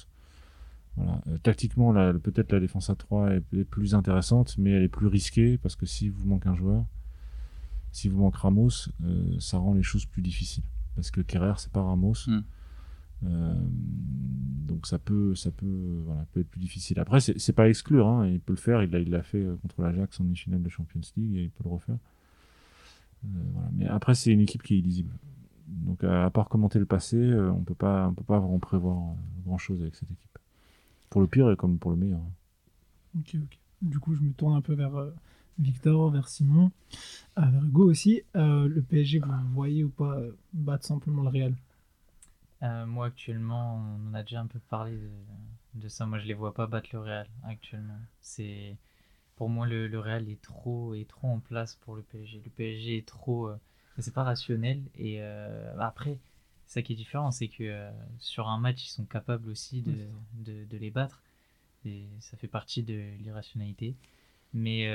Voilà. 0.97 1.21
Euh, 1.29 1.39
tactiquement, 1.39 1.93
peut-être 2.19 2.53
la 2.53 2.61
défense 2.61 2.91
à 2.91 2.95
3 2.95 3.31
est, 3.33 3.65
plus 3.65 3.95
intéressante, 3.95 4.57
mais 4.59 4.71
elle 4.71 4.83
est 4.83 4.89
plus 4.89 5.07
risquée 5.07 5.59
parce 5.59 5.77
que 5.77 5.87
si 5.87 6.09
vous 6.09 6.27
manque 6.27 6.47
un 6.47 6.55
joueur, 6.55 6.85
si 7.93 8.09
vous 8.09 8.21
manque 8.21 8.37
Ramos, 8.37 8.89
euh, 9.05 9.39
ça 9.39 9.59
rend 9.59 9.75
les 9.75 9.83
choses 9.83 10.07
plus 10.07 10.23
difficiles. 10.23 10.65
Parce 10.95 11.11
que 11.11 11.21
Kerrer, 11.21 11.55
c'est 11.59 11.73
pas 11.73 11.83
Ramos. 11.83 12.15
Hmm. 12.27 12.41
Euh, 13.25 13.55
donc 14.67 14.87
ça 14.87 14.99
peut, 14.99 15.35
ça 15.35 15.51
peut, 15.51 16.03
voilà, 16.05 16.27
peut 16.33 16.41
être 16.41 16.49
plus 16.49 16.61
difficile. 16.61 16.99
Après, 16.99 17.21
c'est 17.21 17.53
pas 17.53 17.65
à 17.65 17.69
exclure. 17.69 18.09
Hein. 18.09 18.27
il 18.29 18.41
peut 18.41 18.53
le 18.53 18.59
faire. 18.59 18.83
Il 18.83 18.91
l'a 18.91 19.23
fait 19.23 19.47
contre 19.63 19.83
l'Ajax 19.83 20.21
en 20.21 20.25
demi-finale 20.25 20.63
de 20.63 20.69
Champions 20.69 21.01
League 21.17 21.37
et 21.37 21.43
il 21.45 21.51
peut 21.51 21.65
le 21.65 21.71
refaire. 21.71 21.99
Euh, 23.25 23.29
Mais 23.75 23.87
après, 23.87 24.15
c'est 24.15 24.33
une 24.33 24.41
équipe 24.41 24.63
qui 24.63 24.75
est 24.75 24.79
illisible. 24.79 25.15
Donc, 25.69 26.05
à 26.05 26.29
part 26.31 26.49
commenter 26.49 26.79
le 26.79 26.87
passé, 26.87 27.17
on 27.35 27.63
peut 27.63 27.75
pas, 27.75 28.09
on 28.09 28.15
peut 28.15 28.25
pas 28.25 28.39
vraiment 28.39 28.59
prévoir 28.59 28.99
grand 29.45 29.59
chose 29.59 29.81
avec 29.81 29.95
cette 29.95 30.11
équipe. 30.11 30.39
Pour 31.13 31.21
le 31.21 31.27
pire 31.27 31.51
et 31.51 31.57
comme 31.57 31.79
pour 31.79 31.91
le 31.91 31.99
meilleur. 31.99 32.23
Ok, 33.19 33.35
ok. 33.35 33.59
Du 33.83 33.99
coup, 33.99 34.15
je 34.15 34.23
me 34.23 34.33
tourne 34.33 34.55
un 34.55 34.63
peu 34.63 34.73
vers 34.73 34.93
Victor, 35.59 36.11
vers 36.11 36.27
Simon, 36.27 36.71
vers 37.37 37.63
Hugo 37.63 37.91
aussi. 37.91 38.23
le 38.35 38.81
PSG, 38.81 39.19
vous 39.19 39.53
voyez 39.53 39.85
ou 39.85 39.91
pas 39.91 40.19
battre 40.55 40.87
simplement 40.87 41.23
le 41.23 41.29
Real? 41.29 41.55
Moi, 42.87 43.07
actuellement, 43.07 43.77
on 43.77 44.09
en 44.09 44.15
a 44.15 44.23
déjà 44.23 44.41
un 44.41 44.47
peu 44.47 44.59
parlé 44.71 44.97
de, 44.97 45.11
de, 45.83 45.89
ça. 45.89 46.07
Moi, 46.07 46.19
je 46.19 46.27
les 46.27 46.33
vois 46.33 46.55
pas 46.55 46.67
battre 46.67 46.89
le 46.93 47.01
Real 47.01 47.27
actuellement. 47.45 47.99
C'est 48.23 48.77
pour 49.37 49.51
moi, 49.51 49.67
le, 49.67 49.99
Real 49.99 50.29
est 50.29 50.41
trop, 50.41 50.95
est 50.95 51.09
trop 51.09 51.27
en 51.27 51.41
place 51.41 51.75
pour 51.75 51.97
le 51.97 52.03
PSG. 52.03 52.43
Le 52.45 52.51
PSG 52.51 52.99
est 52.99 53.07
trop. 53.07 53.49
Euh, 53.49 53.57
c'est 53.99 54.15
pas 54.15 54.23
rationnel. 54.23 54.83
Et 54.95 55.17
euh, 55.21 55.77
après, 55.81 56.19
ça 56.67 56.83
qui 56.83 56.93
est 56.93 56.97
différent, 56.97 57.31
c'est 57.31 57.49
que 57.49 57.65
euh, 57.65 57.91
sur 58.19 58.49
un 58.49 58.59
match, 58.59 58.85
ils 58.85 58.91
sont 58.91 59.05
capables 59.05 59.49
aussi 59.49 59.83
de, 59.83 60.09
de, 60.45 60.77
les 60.77 60.91
battre. 60.91 61.23
Et 61.85 62.07
ça 62.21 62.37
fait 62.37 62.49
partie 62.49 62.83
de 62.83 63.17
l'irrationalité. 63.21 63.95
Mais 64.55 64.87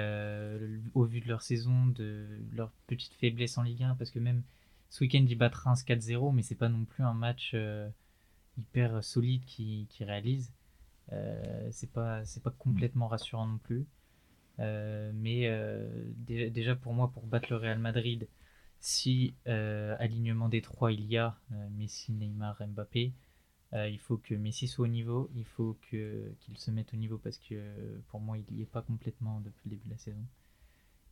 au 0.94 1.06
vu 1.06 1.20
de 1.20 1.28
leur 1.28 1.42
saison, 1.42 1.88
de 1.88 2.28
leur 2.54 2.72
petite 2.86 3.14
faiblesse 3.14 3.58
en 3.58 3.64
Ligue 3.64 3.84
1, 3.84 3.96
parce 3.96 4.12
que 4.12 4.20
même 4.20 4.44
ce 4.90 5.04
week-end, 5.04 5.26
ils 5.28 5.36
battent 5.36 5.56
Reims 5.56 5.84
4-0, 5.84 6.34
mais 6.34 6.44
c'est 6.44 6.56
pas 6.56 6.70
non 6.70 6.86
plus 6.86 7.04
un 7.04 7.16
match 7.16 7.56
hyper 8.58 9.04
solide 9.04 9.44
qui, 9.46 9.88
qui 9.90 10.04
réalise. 10.04 10.52
c'est 11.72 11.92
pas, 11.92 12.22
pas 12.44 12.52
complètement 12.52 13.08
rassurant 13.08 13.48
non 13.48 13.58
plus. 13.58 13.88
Euh, 14.60 15.12
mais 15.14 15.44
euh, 15.46 15.88
déjà 16.28 16.76
pour 16.76 16.94
moi, 16.94 17.12
pour 17.14 17.26
battre 17.26 17.48
le 17.52 17.58
Real 17.58 17.80
Madrid, 17.80 18.28
si 18.80 19.34
euh, 19.48 19.96
alignement 20.00 20.50
des 20.50 20.62
trois 20.62 20.92
il 20.92 21.06
y 21.06 21.18
a 21.18 21.38
Messi, 21.78 22.12
Neymar, 22.12 22.62
Mbappé, 22.68 23.14
il 23.74 24.00
faut 24.00 24.18
que 24.18 24.34
Messi 24.34 24.68
soit 24.68 24.86
au 24.86 24.88
niveau, 24.88 25.30
il 25.36 25.46
faut 25.46 25.78
que 25.92 26.32
qu'il 26.40 26.58
se 26.58 26.72
mette 26.72 26.94
au 26.94 26.98
niveau 26.98 27.18
parce 27.18 27.38
que 27.38 28.00
pour 28.10 28.22
moi 28.22 28.38
il 28.38 28.46
n'y 28.56 28.62
est 28.62 28.66
pas 28.66 28.82
complètement 28.82 29.42
depuis 29.42 29.62
le 29.66 29.72
début 29.72 29.86
de 29.88 29.92
la 29.92 29.98
saison 29.98 30.24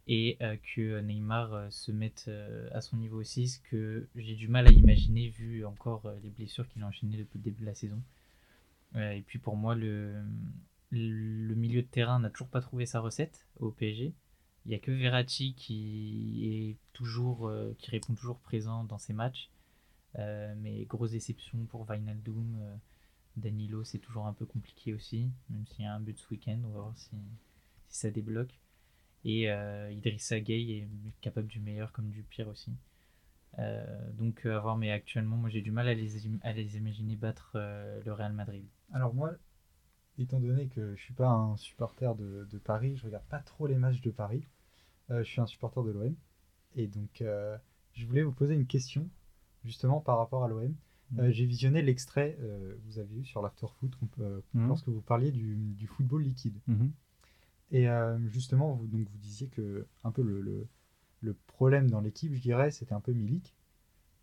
et 0.08 0.38
que 0.76 1.02
Neymar 1.02 1.72
se 1.72 1.92
mette 1.92 2.30
à 2.72 2.80
son 2.80 2.96
niveau 2.98 3.20
aussi, 3.20 3.50
ce 3.50 3.60
que 3.60 4.08
j'ai 4.16 4.36
du 4.36 4.48
mal 4.48 4.68
à 4.68 4.72
imaginer 4.72 5.30
vu 5.30 5.66
encore 5.66 6.10
les 6.24 6.30
blessures 6.30 6.68
qu'il 6.70 6.82
a 6.84 6.88
enchaînées 6.88 7.18
depuis 7.18 7.40
le 7.40 7.44
début 7.44 7.62
de 7.62 7.66
la 7.66 7.76
saison. 7.76 8.02
et 8.96 9.24
puis 9.28 9.40
pour 9.40 9.58
moi 9.58 9.76
le 9.76 10.24
le 10.92 11.56
milieu 11.56 11.82
de 11.82 11.88
terrain 11.88 12.20
n'a 12.20 12.30
toujours 12.30 12.48
pas 12.48 12.62
trouvé 12.62 12.86
sa 12.86 13.00
recette 13.00 13.48
au 13.60 13.72
PSG. 13.72 14.14
Il 14.66 14.70
n'y 14.70 14.76
a 14.76 14.80
que 14.80 14.92
Verratti 14.92 15.54
qui 15.54 16.50
est 16.52 16.78
toujours, 16.94 17.48
euh, 17.48 17.76
qui 17.78 17.92
répond 17.92 18.16
toujours 18.16 18.40
présent 18.40 18.84
dans 18.84 18.98
ses 18.98 19.14
matchs. 19.14 19.50
Euh, 20.18 20.56
mais 20.58 20.86
grosse 20.86 21.12
déception 21.12 21.66
pour 21.66 21.88
Wijnaldum. 21.90 22.58
Euh, 22.60 22.76
Danilo, 23.38 23.84
c'est 23.84 24.00
toujours 24.00 24.28
un 24.28 24.34
peu 24.34 24.46
compliqué 24.46 24.94
aussi, 24.94 25.30
même 25.50 25.66
s'il 25.68 25.84
y 25.84 25.88
a 25.88 25.94
un 25.94 26.00
but 26.00 26.18
ce 26.18 26.28
week-end. 26.32 26.58
On 26.64 26.70
va 26.70 26.82
voir 26.82 26.96
si, 26.96 27.12
ça 27.90 28.10
débloque. 28.10 28.60
Et 29.26 29.48
Idrissa 29.92 30.40
Gueye 30.40 30.80
est 30.80 30.88
capable 31.20 31.48
du 31.48 31.60
meilleur 31.60 31.92
comme 31.92 32.10
du 32.12 32.22
pire 32.24 32.48
aussi. 32.48 32.72
donc 34.14 34.46
à 34.46 34.60
voir, 34.60 34.78
mais 34.78 34.92
actuellement, 34.92 35.36
moi 35.36 35.50
j'ai 35.50 35.62
du 35.62 35.72
mal 35.72 35.88
à 35.88 35.94
les, 35.96 36.78
imaginer 36.78 37.16
battre 37.16 37.52
le 37.56 38.14
Real 38.14 38.34
Madrid. 38.34 38.66
Alors 38.94 39.14
moi, 39.14 39.32
étant 40.18 40.40
donné 40.40 40.68
que 40.68 40.96
je 40.96 41.02
suis 41.02 41.14
pas 41.14 41.28
un 41.28 41.58
supporter 41.58 42.16
de, 42.16 42.58
Paris, 42.64 42.96
je 42.96 43.06
regarde 43.06 43.26
pas 43.26 43.40
trop 43.40 43.68
les 43.68 43.76
matchs 43.76 44.02
de 44.02 44.12
Paris. 44.12 44.46
Euh, 45.12 45.24
je 45.24 45.30
suis 45.30 45.42
un 45.42 45.46
supporter 45.46 45.84
de 45.84 45.92
l'OM. 45.92 46.16
Et 46.76 46.88
donc, 46.88 47.22
euh, 47.22 47.58
je 47.94 48.06
voulais 48.06 48.24
vous 48.24 48.32
poser 48.32 48.56
une 48.56 48.66
question, 48.66 49.08
justement, 49.64 50.00
par 50.00 50.18
rapport 50.18 50.44
à 50.44 50.48
l'OM. 50.48 50.74
Mmh. 51.12 51.20
Euh, 51.20 51.32
j'ai 51.32 51.46
visionné 51.46 51.82
l'extrait, 51.82 52.38
vous 52.86 53.00
avez 53.00 53.14
vu 53.14 53.26
sur 53.26 53.42
l'afterfoot, 53.42 53.92
mmh. 54.18 54.68
lorsque 54.68 54.90
vous 54.90 55.02
parliez 55.02 55.32
du, 55.32 55.88
football 55.88 56.24
liquide. 56.24 56.60
Mmh. 56.68 56.88
Et 57.72 57.88
justement, 58.28 58.74
vous, 58.74 58.88
donc, 58.88 59.08
vous 59.08 59.18
disiez 59.18 59.48
que 59.48 59.88
un 60.04 60.12
peu 60.12 60.22
le, 60.22 60.68
le, 61.22 61.34
problème 61.48 61.90
dans 61.90 62.02
l'équipe, 62.02 62.34
je 62.34 62.42
dirais, 62.42 62.72
c'était 62.72 62.94
un 62.94 63.02
peu 63.02 63.14
Milik, 63.14 63.56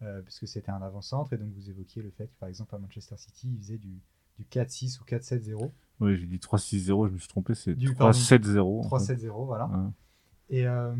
parce 0.01 0.41
que 0.41 0.47
c'était 0.47 0.71
un 0.71 0.83
avant-centre. 0.83 1.33
Et 1.33 1.39
donc, 1.39 1.53
vous 1.53 1.71
évoquiez 1.71 2.03
le 2.03 2.11
fait 2.11 2.27
que, 2.27 2.39
par 2.39 2.49
exemple, 2.49 2.75
à 2.75 2.79
Manchester 2.79 3.17
City, 3.17 3.49
il 3.53 3.59
faisait 3.59 3.79
du, 3.79 4.01
du 4.39 4.45
4-6 4.45 5.01
ou 5.01 5.05
4-7-0. 5.05 5.71
Oui, 6.01 6.17
j'ai 6.17 6.27
dit 6.27 6.39
3-6-0, 6.39 7.09
je 7.09 7.13
me 7.13 7.19
suis 7.19 7.29
trompé, 7.29 7.55
c'est 7.55 7.75
3-7-0. 7.75 8.89
3-7-0, 8.89 9.47
voilà. 9.47 9.71
Et, 10.53 10.67
euh, 10.67 10.95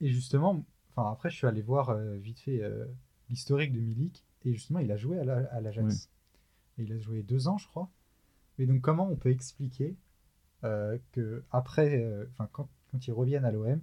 et 0.00 0.08
justement, 0.08 0.64
enfin 0.90 1.12
après, 1.12 1.30
je 1.30 1.36
suis 1.36 1.46
allé 1.46 1.62
voir 1.62 1.90
euh, 1.90 2.16
vite 2.16 2.40
fait 2.40 2.62
euh, 2.62 2.86
l'historique 3.28 3.72
de 3.72 3.80
Milik, 3.80 4.24
et 4.46 4.52
justement, 4.54 4.78
il 4.80 4.90
a 4.90 4.96
joué 4.96 5.18
à 5.20 5.60
l'Ajax. 5.60 6.10
il 6.78 6.92
a 6.92 6.98
joué 6.98 7.22
deux 7.22 7.48
ans, 7.48 7.58
je 7.58 7.68
crois. 7.68 7.90
Mais 8.58 8.66
donc, 8.66 8.80
comment 8.80 9.08
on 9.08 9.16
peut 9.16 9.30
expliquer 9.30 9.96
que 11.12 11.44
après, 11.50 12.26
enfin 12.30 12.48
quand, 12.50 12.70
quand 12.90 13.06
ils 13.06 13.12
reviennent 13.12 13.44
à 13.44 13.52
l'OM, 13.52 13.82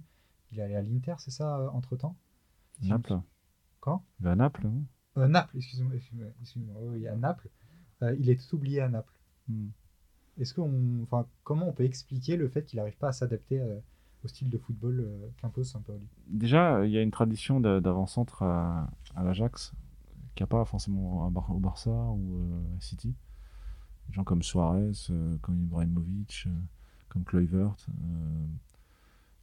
il 0.50 0.58
est 0.58 0.62
allé 0.62 0.74
à 0.74 0.82
l'Inter, 0.82 1.14
c'est 1.18 1.30
ça, 1.30 1.70
entre-temps? 1.72 2.16
Naples. 2.82 3.20
Quand? 3.78 4.04
Il 4.18 4.24
va 4.24 4.32
à 4.32 4.36
Naples. 4.36 4.68
Naples, 5.14 5.56
excusez-moi, 5.56 5.94
excusez-moi. 5.94 6.76
oui, 6.82 7.06
à 7.06 7.14
Naples. 7.14 7.48
il 8.18 8.30
est 8.30 8.52
oublié 8.52 8.80
à 8.80 8.88
Naples. 8.88 9.14
Hmm. 9.48 9.68
Est-ce 10.38 10.54
qu'on, 10.54 11.02
enfin, 11.02 11.28
comment 11.44 11.68
on 11.68 11.72
peut 11.72 11.84
expliquer 11.84 12.36
le 12.36 12.48
fait 12.48 12.64
qu'il 12.64 12.78
n'arrive 12.78 12.96
pas 12.96 13.08
à 13.08 13.12
s'adapter 13.12 13.60
euh, 13.60 13.78
au 14.24 14.28
style 14.28 14.50
de 14.50 14.58
football 14.58 15.00
euh, 15.00 15.28
qu'impose 15.36 15.68
Sampaoli 15.70 16.06
Déjà, 16.28 16.84
il 16.84 16.92
y 16.92 16.98
a 16.98 17.02
une 17.02 17.10
tradition 17.10 17.60
d'avant-centre 17.60 18.42
à, 18.42 18.90
l'Ajax 19.16 19.72
qu'il 20.34 20.44
n'y 20.44 20.48
a 20.48 20.48
pas 20.48 20.64
forcément 20.64 21.26
au 21.26 21.58
Barça 21.58 21.90
ou 21.90 22.38
euh, 22.38 22.76
à 22.76 22.80
City. 22.80 23.14
Des 24.08 24.14
gens 24.14 24.24
comme 24.24 24.42
Suarez, 24.42 24.92
comme 25.42 25.62
Ibrahimovic, 25.62 26.48
comme 27.08 27.24
Kluivert. 27.24 27.76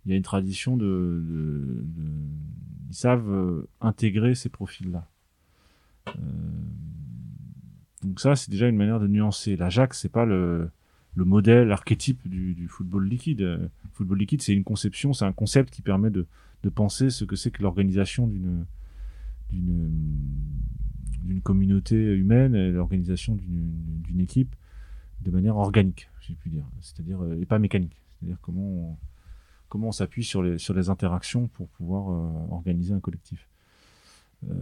il 0.06 0.12
y 0.12 0.14
a 0.14 0.18
une 0.18 0.24
tradition 0.24 0.76
de, 0.76 1.86
ils 2.90 2.96
savent 2.96 3.66
intégrer 3.80 4.36
ces 4.36 4.50
profils-là. 4.50 5.08
donc 8.04 8.20
ça, 8.20 8.36
c'est 8.36 8.52
déjà 8.52 8.68
une 8.68 8.76
manière 8.76 9.00
de 9.00 9.08
nuancer. 9.08 9.56
L'Ajax, 9.56 10.02
c'est 10.02 10.10
pas 10.10 10.26
le 10.26 10.72
le 11.20 11.26
modèle, 11.26 11.68
l'archétype 11.68 12.28
du, 12.28 12.68
football 12.70 13.08
liquide. 13.08 13.42
Le 13.42 13.70
football 13.94 14.18
liquide, 14.18 14.42
c'est 14.42 14.54
une 14.54 14.64
conception, 14.64 15.14
c'est 15.14 15.26
un 15.26 15.34
concept 15.34 15.70
qui 15.70 15.82
permet 15.82 16.10
de, 16.10 16.26
penser 16.74 17.10
ce 17.10 17.26
que 17.26 17.36
c'est 17.36 17.52
que 17.52 17.62
l'organisation 17.62 18.28
d'une 18.28 18.66
communauté 21.44 21.96
humaine 21.96 22.56
et 22.56 22.72
l'organisation 22.72 23.36
d'une 23.36 24.20
équipe 24.20 24.56
de 25.22 25.32
manière 25.32 25.58
organique, 25.58 26.10
j'ai 26.22 26.36
pu 26.36 26.50
dire, 26.50 26.66
c'est-à-dire 26.80 27.22
euh, 27.22 27.42
et 27.42 27.46
pas 27.46 27.60
mécanique, 27.60 28.02
c'est-à-dire 28.12 28.38
comment 28.42 28.62
on, 28.62 28.98
comment 29.68 29.90
on 29.90 29.92
s'appuie 29.92 30.24
sur 30.24 30.42
les 30.42 30.58
sur 30.58 30.74
les 30.74 30.90
interactions 30.90 31.48
pour 31.48 31.68
pouvoir 31.68 32.10
euh, 32.10 32.54
organiser 32.54 32.94
un 32.94 33.02
collectif. 33.02 33.50
Euh, 34.50 34.54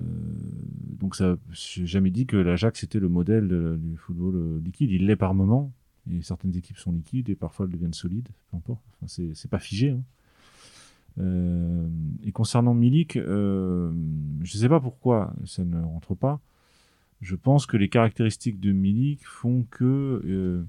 donc 0.99 1.15
ça, 1.15 1.37
j'ai 1.51 1.85
jamais 1.85 2.09
dit 2.09 2.25
que 2.25 2.37
l'Ajax 2.37 2.83
était 2.83 2.99
le 2.99 3.09
modèle 3.09 3.47
du 3.77 3.97
football 3.97 4.59
liquide. 4.63 4.89
Il 4.89 5.05
l'est 5.05 5.15
par 5.15 5.35
moment, 5.35 5.71
Et 6.11 6.21
certaines 6.21 6.55
équipes 6.55 6.77
sont 6.77 6.91
liquides 6.91 7.29
et 7.29 7.35
parfois 7.35 7.65
elles 7.65 7.71
deviennent 7.71 7.93
solides, 7.93 8.29
peu 8.51 8.57
importe. 8.57 8.83
C'est 9.07 9.49
pas 9.49 9.59
figé. 9.59 9.91
Hein. 9.91 10.03
Euh, 11.19 11.87
et 12.23 12.31
concernant 12.31 12.73
Milik, 12.73 13.15
euh, 13.17 13.91
je 14.43 14.57
ne 14.57 14.61
sais 14.61 14.69
pas 14.69 14.79
pourquoi 14.79 15.33
ça 15.45 15.63
ne 15.63 15.81
rentre 15.81 16.15
pas. 16.15 16.39
Je 17.21 17.35
pense 17.35 17.65
que 17.65 17.77
les 17.77 17.89
caractéristiques 17.89 18.59
de 18.59 18.71
Milik 18.71 19.25
font 19.25 19.65
que 19.71 20.21
euh, 20.25 20.63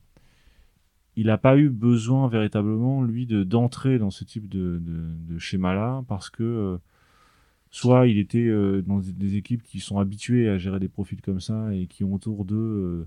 il 1.17 1.27
n'a 1.27 1.37
pas 1.37 1.59
eu 1.59 1.69
besoin 1.69 2.29
véritablement 2.29 3.03
lui 3.03 3.27
de 3.27 3.45
d'entrer 3.45 3.99
dans 3.99 4.11
ce 4.11 4.25
type 4.25 4.49
de, 4.49 4.81
de, 4.81 5.39
schéma-là 5.39 6.05
parce 6.09 6.31
que 6.31 6.79
soit 7.71 8.07
il 8.07 8.19
était 8.19 8.49
dans 8.83 9.01
des 9.01 9.37
équipes 9.37 9.63
qui 9.63 9.81
sont 9.81 9.99
habituées 9.99 10.49
à 10.49 10.59
gérer 10.59 10.79
des 10.79 10.89
profils 10.89 11.21
comme 11.21 11.41
ça 11.41 11.75
et 11.75 11.87
qui 11.87 12.05
ont 12.05 12.15
autour 12.15 12.45
d'eux 12.45 13.07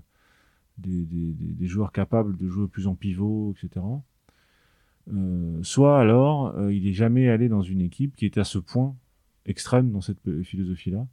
des, 0.78 1.04
des, 1.04 1.32
des, 1.32 1.66
joueurs 1.66 1.92
capables 1.92 2.36
de 2.36 2.48
jouer 2.48 2.66
plus 2.68 2.86
en 2.86 2.94
pivot, 2.94 3.54
etc. 3.56 3.84
Euh, 5.12 5.62
soit 5.62 5.98
alors 5.98 6.56
euh, 6.56 6.72
il 6.72 6.86
est 6.86 6.92
jamais 6.92 7.28
allé 7.28 7.48
dans 7.48 7.62
une 7.62 7.80
équipe 7.80 8.14
qui 8.14 8.24
était 8.24 8.40
à 8.40 8.44
ce 8.44 8.58
point 8.58 8.94
extrême 9.46 9.90
dans 9.90 10.00
cette 10.00 10.42
philosophie-là, 10.42 11.06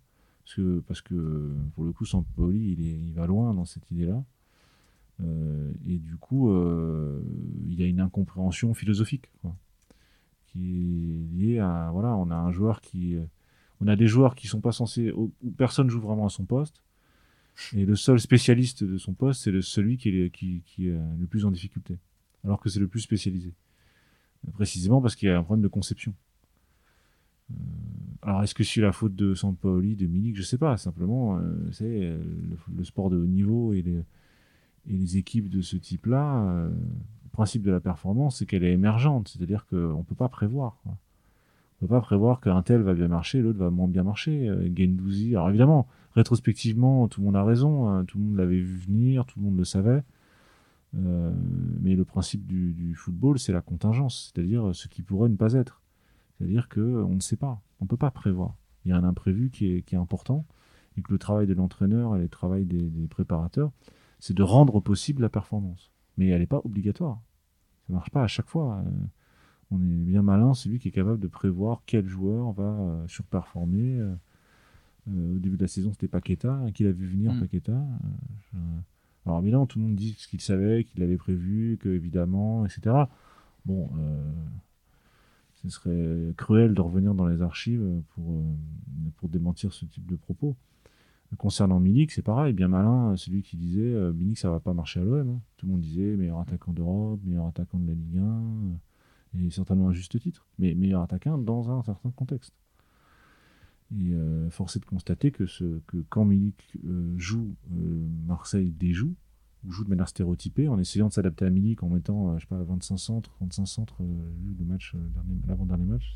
parce 0.44 0.56
que, 0.56 0.84
parce 0.88 1.02
que 1.02 1.56
pour 1.76 1.84
le 1.84 1.92
coup, 1.92 2.06
Sampoli, 2.06 2.74
il, 2.74 3.08
il 3.08 3.14
va 3.14 3.26
loin 3.26 3.54
dans 3.54 3.66
cette 3.66 3.90
idée-là. 3.92 4.24
Euh, 5.22 5.72
et 5.88 5.98
du 5.98 6.16
coup, 6.16 6.50
il 7.68 7.80
y 7.80 7.84
a 7.84 7.88
une 7.88 8.00
incompréhension 8.00 8.74
philosophique 8.74 9.32
qui 10.48 10.60
est 10.60 11.36
liée 11.36 11.60
à 11.60 11.90
voilà, 11.92 12.16
on 12.16 12.32
a 12.32 12.36
un 12.36 12.52
joueur 12.52 12.82
qui, 12.82 13.18
on 13.82 13.88
a 13.88 13.96
des 13.96 14.08
joueurs 14.08 14.36
qui 14.36 14.48
sont 14.48 14.62
pas 14.62 14.72
censés, 14.72 15.12
où 15.12 15.32
personne 15.58 15.90
joue 15.90 16.02
vraiment 16.02 16.26
à 16.26 16.30
son 16.30 16.46
poste, 16.46 16.82
et 17.76 17.86
le 17.86 17.96
seul 17.96 18.20
spécialiste 18.20 18.84
de 18.84 18.98
son 18.98 19.14
poste, 19.14 19.44
c'est 19.44 19.62
celui 19.62 19.98
qui 19.98 20.10
est, 20.10 20.32
le 20.80 21.26
plus 21.28 21.46
en 21.46 21.52
difficulté, 21.52 21.98
alors 22.44 22.60
que 22.60 22.70
c'est 22.70 22.80
le 22.80 22.88
plus 22.88 23.02
spécialisé 23.02 23.54
précisément 24.54 25.02
parce 25.02 25.16
qu'il 25.16 25.28
y 25.28 25.32
a 25.32 25.38
un 25.38 25.44
problème 25.44 25.64
de 25.64 25.68
conception. 25.68 26.14
Euh, 27.52 27.56
alors, 28.22 28.44
est-ce 28.44 28.54
que 28.54 28.64
c'est 28.64 28.82
la 28.82 28.92
faute 28.92 29.16
de 29.16 29.34
Sampaoli, 29.34 29.96
de 29.96 30.06
Milik? 30.06 30.36
Je 30.36 30.44
sais 30.44 30.58
pas. 30.58 30.78
Simplement, 30.78 31.38
euh, 31.38 31.70
c'est 31.72 31.86
euh, 31.86 32.22
le, 32.76 32.84
sport 32.84 33.10
de 33.10 33.18
haut 33.18 33.26
niveau 33.26 33.74
et 33.74 33.84
les, 34.86 35.18
équipes 35.18 35.50
de 35.50 35.62
ce 35.62 35.78
type-là. 35.78 36.70
le 36.70 37.30
principe 37.32 37.64
de 37.64 37.72
la 37.72 37.80
performance, 37.80 38.38
c'est 38.38 38.46
qu'elle 38.46 38.64
est 38.64 38.74
émergente. 38.74 39.30
C'est-à-dire 39.30 39.66
qu'on 39.68 40.00
ne 40.00 40.04
peut 40.04 40.16
pas 40.16 40.30
prévoir. 40.30 40.82
Ne 41.82 41.88
peut 41.88 41.96
pas 41.96 42.02
prévoir 42.02 42.42
qu'un 42.42 42.62
tel 42.62 42.82
va 42.82 42.94
bien 42.94 43.08
marcher, 43.08 43.42
l'autre 43.42 43.60
va 43.60 43.70
moins 43.70 43.88
bien 43.88 44.04
marcher. 44.04 44.50
Gendouzi. 44.76 45.36
Alors, 45.36 45.50
évidemment, 45.50 45.88
rétrospectivement, 46.16 47.08
tout 47.08 47.22
le 47.22 47.26
monde 47.26 47.36
a 47.36 47.44
raison. 47.44 47.88
Hein. 47.88 48.06
tout 48.06 48.18
le 48.18 48.26
monde 48.26 48.38
l'avait 48.38 48.60
vu 48.60 48.78
venir, 48.78 49.26
tout 49.26 49.40
le 49.40 49.46
monde 49.46 49.58
le 49.58 49.64
savait. 49.66 50.04
Euh, 50.96 51.32
mais 51.82 51.96
le 51.96 52.06
principe 52.06 52.46
du, 52.46 52.96
football, 52.96 53.40
c'est 53.40 53.54
la 53.54 53.62
contingence, 53.62 54.32
c'est-à-dire 54.34 54.74
ce 54.74 54.88
qui 54.88 55.02
pourrait 55.02 55.30
ne 55.30 55.36
pas 55.36 55.54
être. 55.54 55.82
C'est-à-dire 56.38 56.70
qu'on 56.70 57.16
ne 57.16 57.20
sait 57.20 57.36
pas, 57.36 57.62
on 57.80 57.86
ne 57.86 57.90
peut 57.90 57.98
pas 57.98 58.12
prévoir. 58.12 58.56
Il 58.86 58.90
y 58.90 58.92
a 58.92 58.98
un 58.98 59.04
imprévu 59.04 59.50
qui 59.50 59.68
est, 59.68 59.94
important, 59.94 60.46
et 60.98 61.02
que 61.02 61.12
le 61.12 61.20
travail 61.20 61.48
de 61.48 61.54
l'entraîneur 61.54 62.16
et 62.16 62.20
le 62.20 62.30
travail 62.30 62.66
des, 62.66 63.08
préparateurs, 63.08 63.72
c'est 64.20 64.34
de 64.34 64.44
rendre 64.44 64.80
possible 64.80 65.22
la 65.22 65.30
performance. 65.30 65.92
Mais 66.18 66.28
elle 66.28 66.40
n'est 66.40 66.48
pas 66.48 66.62
obligatoire. 66.64 67.22
Ça 67.88 67.94
ne 67.94 67.96
marche 67.96 68.10
pas 68.10 68.24
à 68.24 68.28
chaque 68.28 68.48
fois. 68.50 68.84
Euh, 68.86 68.90
on 69.72 69.82
est 69.82 70.04
bien 70.06 70.22
malin, 70.22 70.54
c'est 70.54 70.70
lui 70.70 70.80
qui 70.80 70.88
est 70.88 70.92
capable 70.92 71.20
de 71.20 71.28
prévoir 71.28 71.84
quel 71.86 72.08
joueur 72.08 72.52
va 72.54 72.64
euh, 72.64 73.08
surperformer. 73.08 74.02
au 75.08 75.40
début 75.40 75.58
de 75.58 75.62
la 75.62 75.68
saison, 75.68 75.92
c'était 75.92 76.08
Paqueta, 76.08 76.54
hein, 76.54 76.72
qui 76.72 76.84
l'a 76.84 76.92
vu 76.92 77.08
venir, 77.08 77.34
mm. 77.34 77.40
Paqueta. 77.40 77.82
Alors 79.26 79.40
évidemment, 79.42 79.66
tout 79.68 79.80
le 79.80 79.86
monde 79.86 79.96
dit 79.96 80.16
ce 80.18 80.28
qu'il 80.28 80.42
savait, 80.42 80.84
qu'il 80.84 81.04
avait 81.04 81.18
prévu, 81.18 81.78
que 81.80 81.90
évidemment, 81.90 82.66
etc. 82.66 82.96
Bon, 83.66 83.90
euh, 84.00 84.32
ce 85.56 85.70
serait 85.70 86.34
cruel 86.36 86.74
de 86.74 86.82
revenir 86.82 87.14
dans 87.14 87.28
les 87.28 87.42
archives 87.42 87.86
pour, 88.16 88.32
euh, 88.32 88.56
pour 89.18 89.30
démentir 89.30 89.74
ce 89.74 89.86
type 89.86 90.06
de 90.06 90.16
propos. 90.16 90.56
Concernant 91.38 91.80
Milik, 91.80 92.12
c'est 92.12 92.24
pareil, 92.24 92.54
bien 92.54 92.70
malin, 92.70 93.16
celui 93.16 93.44
qui 93.44 93.56
disait 93.56 93.94
euh, 93.94 94.12
Milik 94.14 94.40
ça 94.40 94.50
va 94.50 94.60
pas 94.60 94.74
marcher 94.74 95.00
à 95.00 95.04
l'OM. 95.04 95.30
Hein. 95.30 95.42
Tout 95.58 95.68
le 95.68 95.74
monde 95.74 95.82
disait 95.82 96.16
meilleur 96.16 96.40
attaquant 96.40 96.74
d'Europe, 96.74 97.20
meilleur 97.24 97.46
attaquant 97.46 97.78
de 97.78 97.88
la 97.88 97.94
Ligue 97.94 98.18
1, 98.18 98.24
et 99.38 99.50
certainement 99.50 99.90
un 99.90 99.94
juste 99.94 100.20
titre, 100.20 100.46
mais 100.58 100.74
meilleur 100.76 101.02
attaquant 101.02 101.38
dans 101.38 101.70
un 101.72 101.84
certain 101.84 102.12
contexte. 102.12 102.54
Et 103.92 104.14
euh, 104.14 104.50
force 104.50 104.76
est 104.76 104.80
de 104.80 104.86
constater 104.86 105.32
que, 105.32 105.48
ce, 105.48 105.80
que 105.88 105.98
quand 106.10 106.24
Milik 106.26 106.78
euh, 106.86 107.14
joue, 107.18 107.56
euh, 107.74 108.08
Marseille 108.28 108.72
déjoue, 108.72 109.16
ou 109.66 109.72
joue 109.72 109.84
de 109.84 109.90
manière 109.90 110.08
stéréotypée, 110.08 110.68
en 110.68 110.78
essayant 110.78 111.08
de 111.08 111.14
s'adapter 111.14 111.46
à 111.46 111.50
Milik 111.50 111.82
en 111.84 111.90
mettant, 111.90 112.38
je 112.38 112.42
sais 112.42 112.48
pas, 112.48 112.64
25 112.64 112.98
centres, 112.98 113.32
35 113.32 113.66
centres, 113.66 113.98
le 114.02 114.66
match, 114.66 114.96
l'avant-dernier 115.48 115.86
match. 115.86 116.16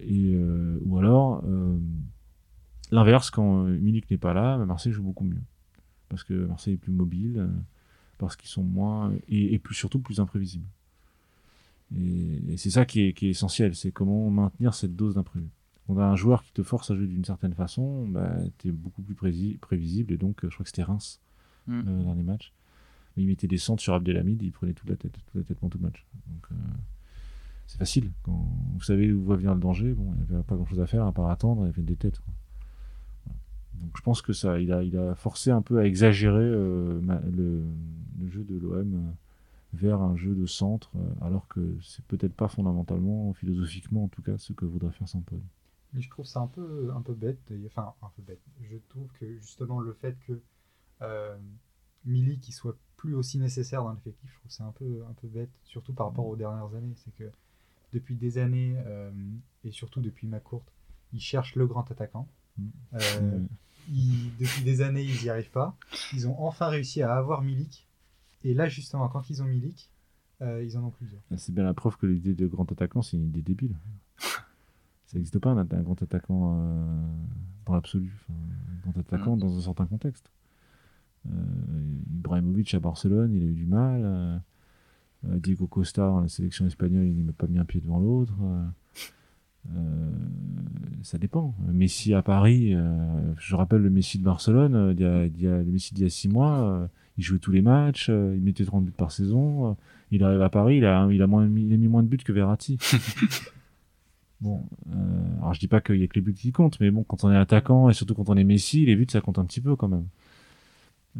et, 0.00 0.42
ou 0.80 0.96
alors, 0.96 1.44
l'inverse, 2.90 3.30
quand 3.30 3.64
Milik 3.64 4.10
n'est 4.10 4.16
pas 4.16 4.32
là, 4.32 4.56
Marseille 4.64 4.92
joue 4.92 5.02
beaucoup 5.02 5.24
mieux. 5.24 5.42
Parce 6.08 6.24
que 6.24 6.32
Marseille 6.32 6.74
est 6.74 6.78
plus 6.78 6.92
mobile, 6.92 7.46
parce 8.16 8.36
qu'ils 8.36 8.48
sont 8.48 8.62
moins, 8.62 9.12
et, 9.28 9.58
plus, 9.58 9.74
surtout 9.74 10.00
plus 10.00 10.18
imprévisibles. 10.18 10.66
Et, 11.98 12.56
c'est 12.56 12.70
ça 12.70 12.84
qui 12.84 13.02
est, 13.02 13.12
qui 13.12 13.26
est 13.26 13.30
essentiel, 13.30 13.74
c'est 13.74 13.92
comment 13.92 14.30
maintenir 14.30 14.74
cette 14.74 14.94
dose 14.94 15.14
d'imprévu 15.14 15.48
on 15.88 15.98
a 15.98 16.04
un 16.04 16.16
joueur 16.16 16.42
qui 16.42 16.52
te 16.52 16.62
force 16.62 16.90
à 16.90 16.94
jouer 16.94 17.06
d'une 17.06 17.24
certaine 17.24 17.54
façon, 17.54 18.06
bah, 18.06 18.36
tu 18.58 18.68
es 18.68 18.70
beaucoup 18.70 19.02
plus 19.02 19.14
prévisible. 19.14 20.12
Et 20.12 20.16
donc, 20.16 20.44
euh, 20.44 20.48
je 20.48 20.54
crois 20.54 20.64
que 20.64 20.70
c'était 20.70 20.82
Reims 20.82 21.20
mm. 21.66 21.82
euh, 21.86 22.02
dans 22.04 22.14
les 22.14 22.22
matchs. 22.22 22.52
Il 23.16 23.26
mettait 23.26 23.48
des 23.48 23.58
centres 23.58 23.82
sur 23.82 23.92
Abdelhamid, 23.94 24.40
il 24.42 24.52
prenait 24.52 24.72
toute 24.72 24.88
la 24.88 24.96
tête, 24.96 25.12
toute 25.12 25.34
la 25.34 25.42
tête 25.42 25.58
pendant 25.58 25.70
tout 25.70 25.78
le 25.78 25.84
match. 25.84 26.06
Donc, 26.26 26.46
euh, 26.50 26.54
c'est 27.66 27.78
facile. 27.78 28.10
Quand 28.22 28.48
vous 28.74 28.82
savez 28.82 29.12
où 29.12 29.24
va 29.24 29.36
venir 29.36 29.54
le 29.54 29.60
danger, 29.60 29.92
bon, 29.92 30.14
il 30.14 30.30
n'y 30.30 30.34
avait 30.34 30.44
pas 30.44 30.56
grand 30.56 30.66
chose 30.66 30.80
à 30.80 30.86
faire 30.86 31.06
à 31.06 31.12
part 31.12 31.28
attendre 31.28 31.66
et 31.66 31.72
faire 31.72 31.84
des 31.84 31.96
têtes. 31.96 32.20
Donc, 33.74 33.90
je 33.96 34.02
pense 34.02 34.22
que 34.22 34.32
ça, 34.32 34.60
il 34.60 34.72
a, 34.72 34.82
il 34.82 34.96
a 34.96 35.14
forcé 35.14 35.50
un 35.50 35.60
peu 35.60 35.78
à 35.78 35.84
exagérer 35.84 36.44
le, 36.44 37.64
jeu 38.30 38.44
de 38.44 38.56
l'OM 38.56 39.12
vers 39.72 40.00
un 40.00 40.16
jeu 40.16 40.34
de 40.34 40.46
centre, 40.46 40.92
alors 41.20 41.48
que 41.48 41.78
c'est 41.82 42.04
peut-être 42.04 42.34
pas 42.34 42.48
fondamentalement, 42.48 43.32
philosophiquement 43.32 44.04
en 44.04 44.08
tout 44.08 44.22
cas, 44.22 44.36
ce 44.38 44.52
que 44.52 44.64
voudrait 44.64 44.92
faire 44.92 45.08
Saint-Paul. 45.08 45.40
Mais 45.92 46.00
je 46.00 46.08
trouve 46.08 46.24
ça 46.24 46.40
un 46.40 46.46
peu, 46.46 46.90
un 46.94 47.02
peu 47.02 47.14
bête. 47.14 47.52
Enfin, 47.66 47.94
un 48.02 48.10
peu 48.16 48.22
bête. 48.22 48.40
Je 48.62 48.76
trouve 48.88 49.08
que 49.20 49.38
justement 49.38 49.80
le 49.80 49.92
fait 49.92 50.16
que 50.26 50.40
euh, 51.02 51.36
Milly 52.04 52.38
qui 52.38 52.52
soit 52.52 52.76
plus 52.96 53.14
aussi 53.14 53.38
nécessaire 53.38 53.82
dans 53.82 53.92
l'effectif, 53.92 54.30
je 54.30 54.38
trouve 54.38 54.50
c'est 54.50 54.62
un 54.62 54.72
peu, 54.72 55.04
un 55.08 55.12
peu 55.14 55.28
bête, 55.28 55.50
surtout 55.64 55.92
par 55.92 56.06
rapport 56.06 56.26
aux 56.26 56.36
dernières 56.36 56.74
années. 56.74 56.94
C'est 56.96 57.14
que 57.14 57.30
depuis 57.92 58.16
des 58.16 58.38
années, 58.38 58.76
euh, 58.86 59.10
et 59.64 59.70
surtout 59.70 60.00
depuis 60.00 60.26
Macourte, 60.26 60.72
ils 61.12 61.20
cherchent 61.20 61.56
le 61.56 61.66
grand 61.66 61.90
attaquant. 61.90 62.26
Mm. 62.56 62.68
Euh, 62.94 63.40
depuis 63.88 64.64
des 64.64 64.80
années, 64.80 65.02
ils 65.02 65.22
n'y 65.22 65.28
arrivent 65.28 65.50
pas. 65.50 65.76
Ils 66.14 66.26
ont 66.26 66.40
enfin 66.40 66.68
réussi 66.68 67.02
à 67.02 67.14
avoir 67.14 67.42
Milik. 67.42 67.86
Et 68.44 68.54
là, 68.54 68.68
justement, 68.68 69.08
quand 69.08 69.30
ils 69.30 69.42
ont 69.42 69.46
Milik, 69.46 69.90
euh, 70.40 70.62
ils 70.64 70.76
en 70.76 70.84
ont 70.84 70.90
plusieurs. 70.90 71.22
C'est 71.36 71.54
bien 71.54 71.64
la 71.64 71.74
preuve 71.74 71.96
que 71.96 72.06
l'idée 72.06 72.34
de 72.34 72.46
grand 72.46 72.70
attaquant, 72.70 73.02
c'est 73.02 73.16
une 73.16 73.26
idée 73.26 73.42
débile 73.42 73.76
ça 75.12 75.18
n'existe 75.18 75.38
pas 75.38 75.50
un, 75.50 75.58
un, 75.58 75.82
grand 75.82 76.02
attaquant 76.02 76.56
euh, 76.56 76.84
dans 77.66 77.74
l'absolu, 77.74 78.10
un 78.30 78.90
grand 78.90 78.98
attaquant 78.98 79.36
dans 79.36 79.56
un 79.56 79.60
certain 79.60 79.84
contexte. 79.84 80.30
Euh, 81.26 81.30
Ibrahimovic 82.14 82.72
à 82.74 82.80
Barcelone, 82.80 83.34
il 83.34 83.42
a 83.42 83.46
eu 83.46 83.52
du 83.52 83.66
mal. 83.66 84.00
Euh, 84.04 84.38
Diego 85.36 85.66
Costa 85.66 86.02
dans 86.02 86.20
la 86.22 86.28
sélection 86.28 86.66
espagnole, 86.66 87.06
il 87.06 87.24
met 87.24 87.32
pas 87.32 87.46
mis 87.46 87.58
un 87.58 87.64
pied 87.64 87.80
devant 87.80 88.00
l'autre. 88.00 88.32
ça 91.02 91.18
dépend. 91.18 91.54
Messi 91.70 92.14
à 92.14 92.22
Paris, 92.22 92.74
je 93.36 93.54
rappelle 93.54 93.82
le 93.82 93.90
Messi 93.90 94.18
de 94.18 94.24
Barcelone, 94.24 94.94
il 94.96 95.00
y 95.00 95.04
a, 95.04 95.26
il 95.26 95.40
y 95.40 95.46
a, 95.46 95.58
le 95.58 95.70
Messi 95.70 95.94
d'il 95.94 96.02
y 96.02 96.06
a 96.06 96.10
six 96.10 96.28
mois, 96.28 96.88
il 97.18 97.24
jouait 97.24 97.38
tous 97.38 97.52
les 97.52 97.62
matchs, 97.62 98.08
il 98.08 98.40
mettait 98.40 98.64
30 98.64 98.84
buts 98.84 98.92
par 98.96 99.12
saison. 99.12 99.76
il 100.10 100.24
arrive 100.24 100.42
à 100.42 100.48
Paris, 100.48 100.78
il 100.78 100.84
a, 100.86 101.08
il 101.10 101.20
a, 101.22 101.26
moins, 101.26 101.44
il 101.44 101.72
a 101.72 101.76
mis 101.76 101.88
moins 101.88 102.02
de 102.02 102.08
buts 102.08 102.18
que 102.18 102.32
Verratti. 102.32 102.78
Bon, 104.42 104.66
euh, 104.90 105.38
alors 105.38 105.54
je 105.54 105.60
dis 105.60 105.68
pas 105.68 105.80
qu'il 105.80 105.98
y 105.98 106.02
a 106.02 106.08
que 106.08 106.16
les 106.16 106.20
buts 106.20 106.34
qui 106.34 106.50
comptent, 106.50 106.80
mais 106.80 106.90
bon, 106.90 107.04
quand 107.04 107.22
on 107.22 107.30
est 107.30 107.36
attaquant 107.36 107.88
et 107.88 107.94
surtout 107.94 108.14
quand 108.14 108.28
on 108.28 108.36
est 108.36 108.42
Messi, 108.42 108.84
les 108.84 108.96
buts 108.96 109.06
ça 109.08 109.20
compte 109.20 109.38
un 109.38 109.44
petit 109.44 109.60
peu 109.60 109.76
quand 109.76 109.86
même. 109.86 110.08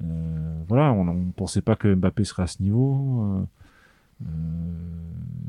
Euh, 0.02 0.62
voilà, 0.66 0.92
on 0.92 1.05
ne 1.05 1.31
pensait 1.31 1.62
pas 1.62 1.76
que 1.76 1.94
Mbappé 1.94 2.24
serait 2.24 2.42
à 2.42 2.46
ce 2.48 2.61
niveau. 2.61 3.46
Euh, 4.22 4.26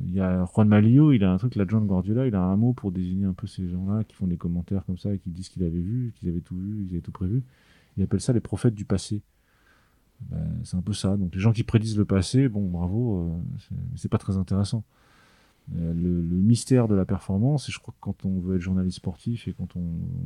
il 0.05 0.13
y 0.13 0.19
a 0.19 0.45
Juan 0.53 0.67
Malio, 0.67 1.13
il 1.13 1.23
a 1.23 1.31
un 1.31 1.37
truc, 1.37 1.55
l'adjoint 1.55 1.81
de 1.81 1.87
Guardiola, 1.87 2.27
il 2.27 2.35
a 2.35 2.43
un 2.43 2.55
mot 2.55 2.73
pour 2.73 2.91
désigner 2.91 3.25
un 3.25 3.33
peu 3.33 3.47
ces 3.47 3.67
gens-là 3.67 4.03
qui 4.03 4.15
font 4.15 4.27
des 4.27 4.37
commentaires 4.37 4.85
comme 4.85 4.99
ça 4.99 5.11
et 5.11 5.17
qui 5.17 5.31
disent 5.31 5.49
qu'ils 5.49 5.63
avaient 5.63 5.71
vu, 5.71 6.13
qu'ils 6.15 6.29
avaient 6.29 6.41
tout 6.41 6.55
vu, 6.55 6.85
qu'ils 6.85 6.93
avaient 6.93 7.01
tout 7.01 7.11
prévu. 7.11 7.41
Il 7.97 8.03
appelle 8.03 8.21
ça 8.21 8.33
les 8.33 8.39
prophètes 8.39 8.75
du 8.75 8.85
passé. 8.85 9.23
Ben, 10.29 10.59
c'est 10.63 10.77
un 10.77 10.81
peu 10.81 10.93
ça. 10.93 11.17
Donc 11.17 11.33
les 11.35 11.41
gens 11.41 11.51
qui 11.51 11.63
prédisent 11.63 11.97
le 11.97 12.05
passé, 12.05 12.49
bon, 12.49 12.69
bravo, 12.69 13.39
c'est 13.95 14.09
pas 14.09 14.17
très 14.17 14.37
intéressant. 14.37 14.83
Euh, 15.75 15.93
le, 15.93 16.35
mystère 16.35 16.87
de 16.87 16.95
la 16.95 17.05
performance, 17.05 17.69
et 17.69 17.71
je 17.71 17.79
crois 17.79 17.93
que 17.93 17.99
quand 18.01 18.25
on 18.25 18.39
veut 18.39 18.57
être 18.57 18.61
journaliste 18.61 18.97
sportif 18.97 19.47
et 19.47 19.53
quand 19.53 19.75
on, 19.77 19.81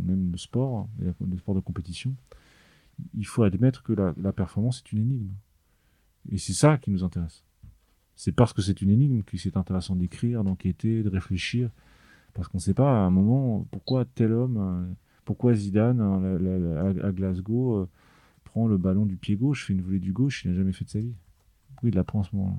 aime 0.10 0.32
le 0.32 0.38
sport, 0.38 0.90
le 1.00 1.38
sport 1.38 1.54
de 1.54 1.60
compétition, 1.60 2.16
il 3.14 3.26
faut 3.26 3.44
admettre 3.44 3.84
que 3.84 3.94
la, 3.94 4.34
performance 4.34 4.84
est 4.84 4.92
une 4.92 5.00
énigme. 5.00 5.30
Et 6.32 6.38
c'est 6.38 6.54
ça 6.54 6.78
qui 6.78 6.90
nous 6.90 7.04
intéresse. 7.04 7.44
C'est 8.16 8.32
parce 8.32 8.52
que 8.52 8.62
c'est 8.62 8.82
une 8.82 8.90
énigme 8.90 9.22
que 9.22 9.38
c'est 9.38 9.58
intéressant 9.58 9.96
d'écrire, 9.96 10.44
d'enquêter, 10.44 11.04
de 11.04 11.10
réfléchir. 11.10 11.70
Parce 12.34 12.48
qu'on 12.48 12.58
ne 12.58 12.64
sait 12.64 12.74
pas 12.74 12.90
à 12.90 13.06
un 13.06 13.12
moment 13.12 13.68
pourquoi 13.72 14.06
tel 14.06 14.34
homme, 14.34 14.58
euh, 14.58 14.94
pourquoi 15.24 15.54
Zidane 15.54 16.02
hein, 16.02 17.00
à 17.04 17.12
Glasgow 17.12 17.76
euh, 17.76 17.90
le 18.66 18.78
ballon 18.78 19.06
du 19.06 19.18
pied 19.18 19.36
gauche, 19.36 19.66
fait 19.66 19.74
une 19.74 19.82
volée 19.82 20.00
du 20.00 20.14
gauche, 20.14 20.44
il 20.44 20.52
n'a 20.52 20.58
jamais 20.58 20.74
fait 20.74 20.86
de 20.86 20.90
sa 20.90 21.00
vie. 21.00 21.16
Il 21.84 21.94
la 21.94 22.04
prend 22.04 22.20
en 22.20 22.24
ce 22.24 22.36
moment-là 22.36 22.58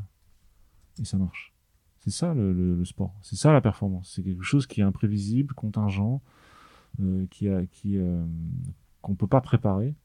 Et 1.00 1.04
ça 1.04 1.18
marche. 1.18 1.52
C'est 1.98 2.10
ça 2.10 2.34
le, 2.34 2.84
sport. 2.84 3.16
C'est 3.22 3.34
ça 3.34 3.52
la 3.52 3.60
performance. 3.60 4.12
C'est 4.14 4.22
quelque 4.22 4.44
chose 4.44 4.66
qui 4.68 4.80
est 4.80 4.84
imprévisible, 4.84 5.54
contingent, 5.54 6.22
euh, 7.00 7.26
qui 7.30 7.48
qui, 7.72 7.98
qu'on 9.02 9.16
peut 9.16 9.26
pas 9.26 9.40
préparer, 9.40 9.96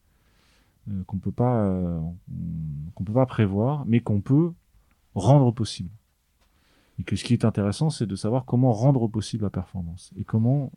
qu'on 1.06 1.19
peut 1.19 1.32
pas, 1.32 2.01
peut 3.06 3.13
pas 3.13 3.25
prévoir, 3.27 3.86
mais 3.86 3.99
qu'on 3.99 4.21
peut 4.21 4.53
rendre 5.13 5.51
possible. 5.51 5.91
Et 6.99 7.03
que 7.03 7.15
ce 7.15 7.23
qui 7.23 7.34
est 7.34 7.45
intéressant, 7.45 7.89
c'est 7.89 8.06
de 8.06 8.15
savoir 8.15 8.45
comment 8.45 8.71
rendre 8.71 9.08
possible 9.08 9.43
la 9.43 9.49
performance 9.49 10.12
et 10.17 10.23
comment 10.23 10.71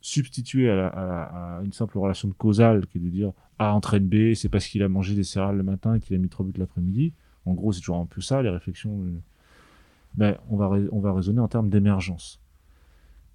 substituer 0.00 0.70
à, 0.70 1.60
une 1.64 1.72
simple 1.72 1.98
relation 1.98 2.28
de 2.28 2.34
causale 2.34 2.86
qui 2.86 2.98
est 2.98 3.00
de 3.00 3.08
dire 3.08 3.32
A 3.58 3.74
entraîne 3.74 4.08
B, 4.08 4.34
c'est 4.34 4.48
parce 4.48 4.66
qu'il 4.66 4.82
a 4.82 4.88
mangé 4.88 5.14
des 5.14 5.24
céréales 5.24 5.56
le 5.56 5.62
matin 5.62 5.94
et 5.94 6.00
qu'il 6.00 6.16
a 6.16 6.18
mis 6.18 6.28
trois 6.28 6.46
buts 6.46 6.52
l'après-midi. 6.56 7.12
En 7.46 7.54
gros, 7.54 7.72
c'est 7.72 7.80
toujours 7.80 7.98
un 7.98 8.06
peu 8.06 8.20
ça, 8.20 8.42
les 8.42 8.50
réflexions. 8.50 9.04
Ben, 10.14 10.36
on, 10.48 10.56
va 10.56 10.70
on 10.92 11.00
va 11.00 11.12
raisonner 11.12 11.40
en 11.40 11.48
termes 11.48 11.70
d'émergence. 11.70 12.40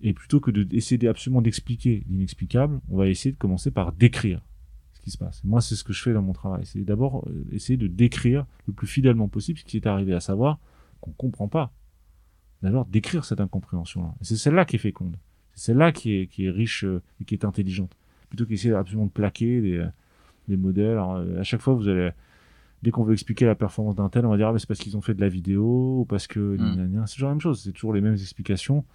Et 0.02 0.14
plutôt 0.14 0.40
que 0.40 0.52
d'essayer 0.52 1.08
absolument 1.08 1.42
d'expliquer 1.42 2.04
l'inexplicable, 2.10 2.80
on 2.90 2.98
va 2.98 3.08
essayer 3.08 3.32
de 3.32 3.38
commencer 3.38 3.72
par 3.72 3.94
décrire 3.94 4.42
se 5.10 5.18
passe. 5.18 5.44
Moi, 5.44 5.62
c'est 5.62 5.76
ce 5.76 5.84
que 5.84 5.94
je 5.94 6.02
fais 6.02 6.14
dans 6.14 6.22
mon 6.22 6.34
travail. 6.34 6.66
C'est 6.66 6.84
d'abord 6.84 7.28
euh, 7.28 7.46
essayer 7.52 7.78
de 7.78 7.88
décrire 7.88 8.46
le 8.68 8.74
plus 8.74 8.88
fidèlement 8.88 9.28
possible 9.28 9.60
ce 9.60 9.66
qui 9.66 9.78
est 9.78 9.88
arrivé, 9.88 10.14
à 10.14 10.20
savoir 10.20 10.60
qu'on 11.02 11.12
ne 11.12 11.16
comprend 11.16 11.48
pas. 11.48 11.74
D'abord, 12.62 12.86
décrire 12.86 13.26
cette 13.26 13.42
incompréhension-là. 13.42 14.16
C'est 14.22 14.38
celle-là 14.38 14.66
qui 14.66 14.78
est 14.78 14.80
féconde. 14.80 15.18
C'est 15.56 15.68
celle-là 15.68 15.92
qui 15.92 16.16
est, 16.16 16.28
qui 16.28 16.46
est 16.46 16.52
riche 16.52 16.84
euh, 16.84 17.02
et 17.22 17.26
qui 17.26 17.34
est 17.34 17.46
intelligente. 17.46 17.92
Plutôt 18.30 18.46
qu'essayer 18.46 18.74
absolument 18.74 19.06
de 19.06 19.12
plaquer 19.12 19.62
des, 19.62 19.78
euh, 19.78 19.88
des 20.48 20.58
modèles. 20.58 20.98
à 20.98 21.44
chaque 21.44 21.62
fois, 21.62 21.74
vous 21.74 21.88
allez, 21.88 22.12
dès 22.84 22.92
qu'on 22.92 23.04
veut 23.04 23.14
expliquer 23.14 23.46
la 23.46 23.56
performance 23.56 23.96
d'un 23.96 24.10
tel, 24.10 24.26
on 24.26 24.30
va 24.30 24.38
dire 24.38 24.50
ah, 24.50 24.60
c'est 24.60 24.68
parce 24.68 24.80
qu'ils 24.80 24.98
ont 24.98 25.02
fait 25.02 25.14
de 25.14 25.22
la 25.22 25.30
vidéo 25.30 26.02
ou 26.02 26.06
parce 26.06 26.28
que. 26.28 26.40
Mmh. 26.40 27.06
C'est 27.08 27.14
toujours 27.16 27.30
la 27.30 27.36
même 27.36 27.42
chose. 27.42 27.62
C'est 27.64 27.72
toujours 27.72 27.94
les 27.94 28.02
mêmes 28.02 28.14
explications 28.14 28.86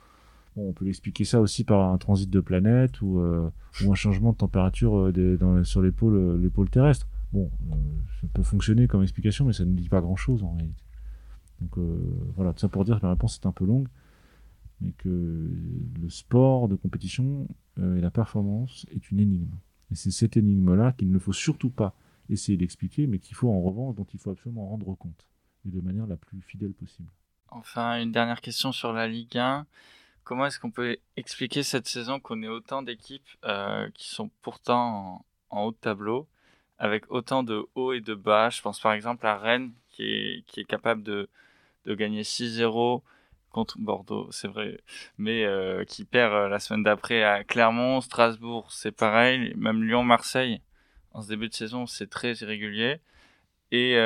on 0.57 0.73
peut 0.73 0.85
l'expliquer 0.85 1.25
ça 1.25 1.40
aussi 1.40 1.64
par 1.64 1.92
un 1.92 1.99
transit 1.99 2.29
de 2.29 2.40
planète 2.40 3.01
ou, 3.03 3.20
euh, 3.20 3.51
un 3.87 3.94
changement 3.94 4.33
de 4.33 4.37
température 4.37 4.96
euh, 4.96 5.64
sur 5.64 5.83
les 5.83 5.92
pôles, 5.92 6.16
euh, 6.16 6.38
les 6.38 6.51
pôles 6.51 6.70
terrestres. 6.70 7.07
Bon, 7.33 7.51
ça 8.20 8.27
peut 8.33 8.42
fonctionner 8.42 8.88
comme 8.88 9.03
explication, 9.03 9.44
mais 9.44 9.53
ça 9.53 9.64
ne 9.64 9.73
dit 9.73 9.88
pas 9.88 10.01
grand-chose 10.01 10.42
en 10.42 10.55
réalité. 10.55 10.83
Donc 11.61 11.79
voilà, 12.37 12.53
tout 12.53 12.61
ça 12.61 12.68
pour 12.68 12.85
dire 12.85 12.99
que 12.99 13.05
la 13.05 13.11
réponse 13.11 13.38
est 13.40 13.46
un 13.46 13.53
peu 13.53 13.66
longue, 13.66 13.87
mais 14.81 14.93
que 14.93 15.09
le 15.09 16.09
sport 16.09 16.69
de 16.69 16.77
compétition 16.77 17.47
et 17.79 18.01
la 18.01 18.11
performance 18.11 18.87
est 18.90 19.11
une 19.11 19.21
énigme. 19.21 19.57
Et 19.90 19.95
c'est 19.95 20.11
cette 20.11 20.37
énigme-là 20.37 20.93
qu'il 20.93 21.11
ne 21.11 21.19
faut 21.19 21.33
surtout 21.33 21.71
pas 21.71 21.95
essayer 22.29 22.57
d'expliquer, 22.57 23.07
mais 23.07 23.19
qu'il 23.19 23.35
faut 23.35 23.51
en 23.51 23.61
revanche, 23.61 23.97
dont 23.97 24.07
il 24.12 24.21
faut 24.21 24.31
absolument 24.31 24.69
rendre 24.69 24.95
compte, 24.95 25.27
et 25.66 25.71
de 25.71 25.81
manière 25.81 26.07
la 26.07 26.16
plus 26.16 26.40
fidèle 26.43 26.73
possible. 26.73 27.09
Enfin, 27.49 28.01
une 28.01 28.12
dernière 28.12 28.40
question 28.40 28.71
sur 28.71 28.93
la 28.93 29.09
Ligue 29.09 29.37
1. 29.37 29.66
Comment 30.23 30.47
est-ce 30.47 30.61
qu'on 30.61 30.71
peut 30.71 30.97
expliquer 31.16 31.64
cette 31.64 31.88
saison 31.88 32.21
qu'on 32.21 32.43
ait 32.43 32.49
autant 32.49 32.83
d'équipes 32.83 33.29
euh, 33.45 33.88
qui 33.95 34.09
sont 34.09 34.31
pourtant 34.43 35.25
en, 35.51 35.62
haut 35.62 35.73
de 35.73 35.77
tableau, 35.77 36.29
avec 36.79 37.11
autant 37.11 37.43
de 37.43 37.66
hauts 37.75 37.93
et 37.93 38.01
de 38.01 38.14
bas? 38.14 38.51
Je 38.51 38.62
pense 38.62 38.79
par 38.79 38.93
exemple 38.93 39.27
à 39.27 39.37
Rennes 39.37 39.73
qui 39.90 40.05
est, 40.05 40.64
capable 40.64 41.03
de 41.03 41.29
gagner 41.87 42.23
6-0 42.23 43.03
contre 43.50 43.78
Bordeaux, 43.78 44.28
c'est 44.30 44.48
vrai, 44.48 44.80
mais 45.18 45.44
euh, 45.44 45.84
qui 45.84 46.04
perd 46.04 46.32
euh, 46.32 46.48
la 46.48 46.58
semaine 46.58 46.82
d'après 46.82 47.22
à 47.22 47.44
Clermont, 47.44 48.00
Strasbourg, 48.00 48.70
c'est 48.70 48.92
pareil, 48.92 49.52
même 49.56 49.82
Lyon-Marseille, 49.84 50.62
en 51.12 51.22
ce 51.22 51.28
début 51.28 51.48
de 51.48 51.54
saison, 51.54 51.86
c'est 51.86 52.08
très 52.08 52.34
irrégulier. 52.34 53.00
Et 53.72 54.00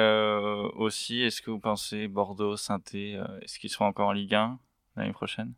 aussi, 0.77 1.23
est-ce 1.23 1.41
que 1.41 1.51
vous 1.51 1.59
pensez 1.59 2.07
Bordeaux, 2.07 2.55
saint 2.55 2.83
est-ce 2.93 3.59
qu'ils 3.59 3.71
seront 3.71 3.87
encore 3.87 4.09
en 4.09 4.13
Ligue 4.13 4.35
1 4.35 4.59
l'année 4.97 5.13
prochaine? 5.13 5.55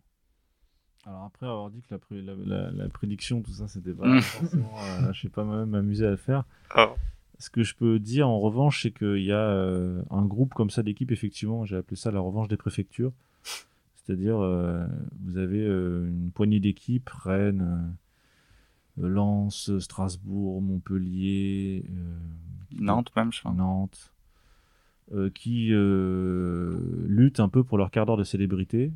Alors 1.06 1.22
après 1.22 1.46
avoir 1.46 1.70
dit 1.70 1.82
que 1.82 1.94
la, 2.10 2.70
la, 2.72 2.88
prédiction, 2.88 3.40
tout 3.40 3.52
ça, 3.52 3.68
c'était 3.68 3.92
pas 3.92 4.20
forcément... 4.20 4.74
Euh, 4.76 5.12
je 5.12 5.20
sais 5.20 5.28
pas 5.28 5.44
moi-même 5.44 5.70
m'amuser 5.70 6.04
à 6.04 6.10
le 6.10 6.16
faire. 6.16 6.44
Oh. 6.76 6.94
Ce 7.38 7.48
que 7.48 7.62
je 7.62 7.76
peux 7.76 8.00
dire 8.00 8.28
en 8.28 8.40
revanche, 8.40 8.82
c'est 8.82 8.90
qu'il 8.90 9.22
y 9.22 9.30
a 9.30 9.38
euh, 9.38 10.02
un 10.10 10.24
groupe 10.24 10.52
comme 10.52 10.70
ça 10.70 10.82
d'équipes, 10.82 11.12
effectivement, 11.12 11.64
j'ai 11.64 11.76
appelé 11.76 11.94
ça 11.94 12.10
la 12.10 12.18
revanche 12.18 12.48
des 12.48 12.56
préfectures. 12.56 13.12
C'est-à-dire, 14.06 14.38
euh, 14.38 14.86
vous 15.24 15.38
avez 15.38 15.64
une 15.64 16.30
poignée 16.32 16.60
d'équipes, 16.60 17.08
Rennes, 17.08 17.96
Lens, 18.96 19.76
Strasbourg, 19.78 20.62
Montpellier, 20.62 21.84
Nantes 22.78 23.10
même, 23.16 23.32
je 23.32 23.40
crois. 23.40 23.52
Nantes, 23.52 24.12
qui 25.34 25.70
luttent 25.70 27.40
un 27.40 27.48
peu 27.48 27.64
pour 27.64 27.78
leur 27.78 27.90
quart 27.90 28.06
d'heure 28.06 28.16
de 28.16 28.24
célébrité. 28.24 28.92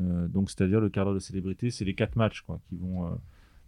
Euh, 0.00 0.28
donc, 0.28 0.50
c'est-à-dire 0.50 0.80
le 0.80 0.88
cadre 0.88 1.14
de 1.14 1.18
célébrité, 1.18 1.70
c'est 1.70 1.84
les 1.84 1.94
quatre 1.94 2.16
matchs, 2.16 2.42
quoi, 2.42 2.60
qui 2.68 2.76
vont, 2.76 3.06
euh, 3.06 3.10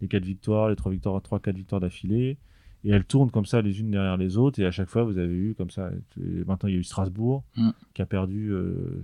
les 0.01 0.07
quatre 0.07 0.25
victoires, 0.25 0.69
les 0.69 0.75
trois 0.75 0.91
victoires, 0.91 1.21
trois, 1.21 1.39
quatre 1.39 1.55
victoires 1.55 1.81
d'affilée. 1.81 2.37
Et 2.85 2.91
elles 2.91 3.03
tournent 3.03 3.31
comme 3.31 3.45
ça 3.45 3.61
les 3.61 3.81
unes 3.81 3.91
derrière 3.91 4.15
les 4.15 4.37
autres. 4.37 4.59
Et 4.59 4.65
à 4.65 4.71
chaque 4.71 4.87
fois, 4.87 5.03
vous 5.03 5.17
avez 5.17 5.35
eu 5.35 5.53
comme 5.55 5.69
ça. 5.69 5.91
Maintenant, 6.17 6.69
il 6.69 6.73
y 6.73 6.77
a 6.77 6.79
eu 6.79 6.83
Strasbourg 6.83 7.43
mm. 7.57 7.69
qui 7.93 8.01
a 8.01 8.05
perdu 8.05 8.51
euh, 8.51 9.03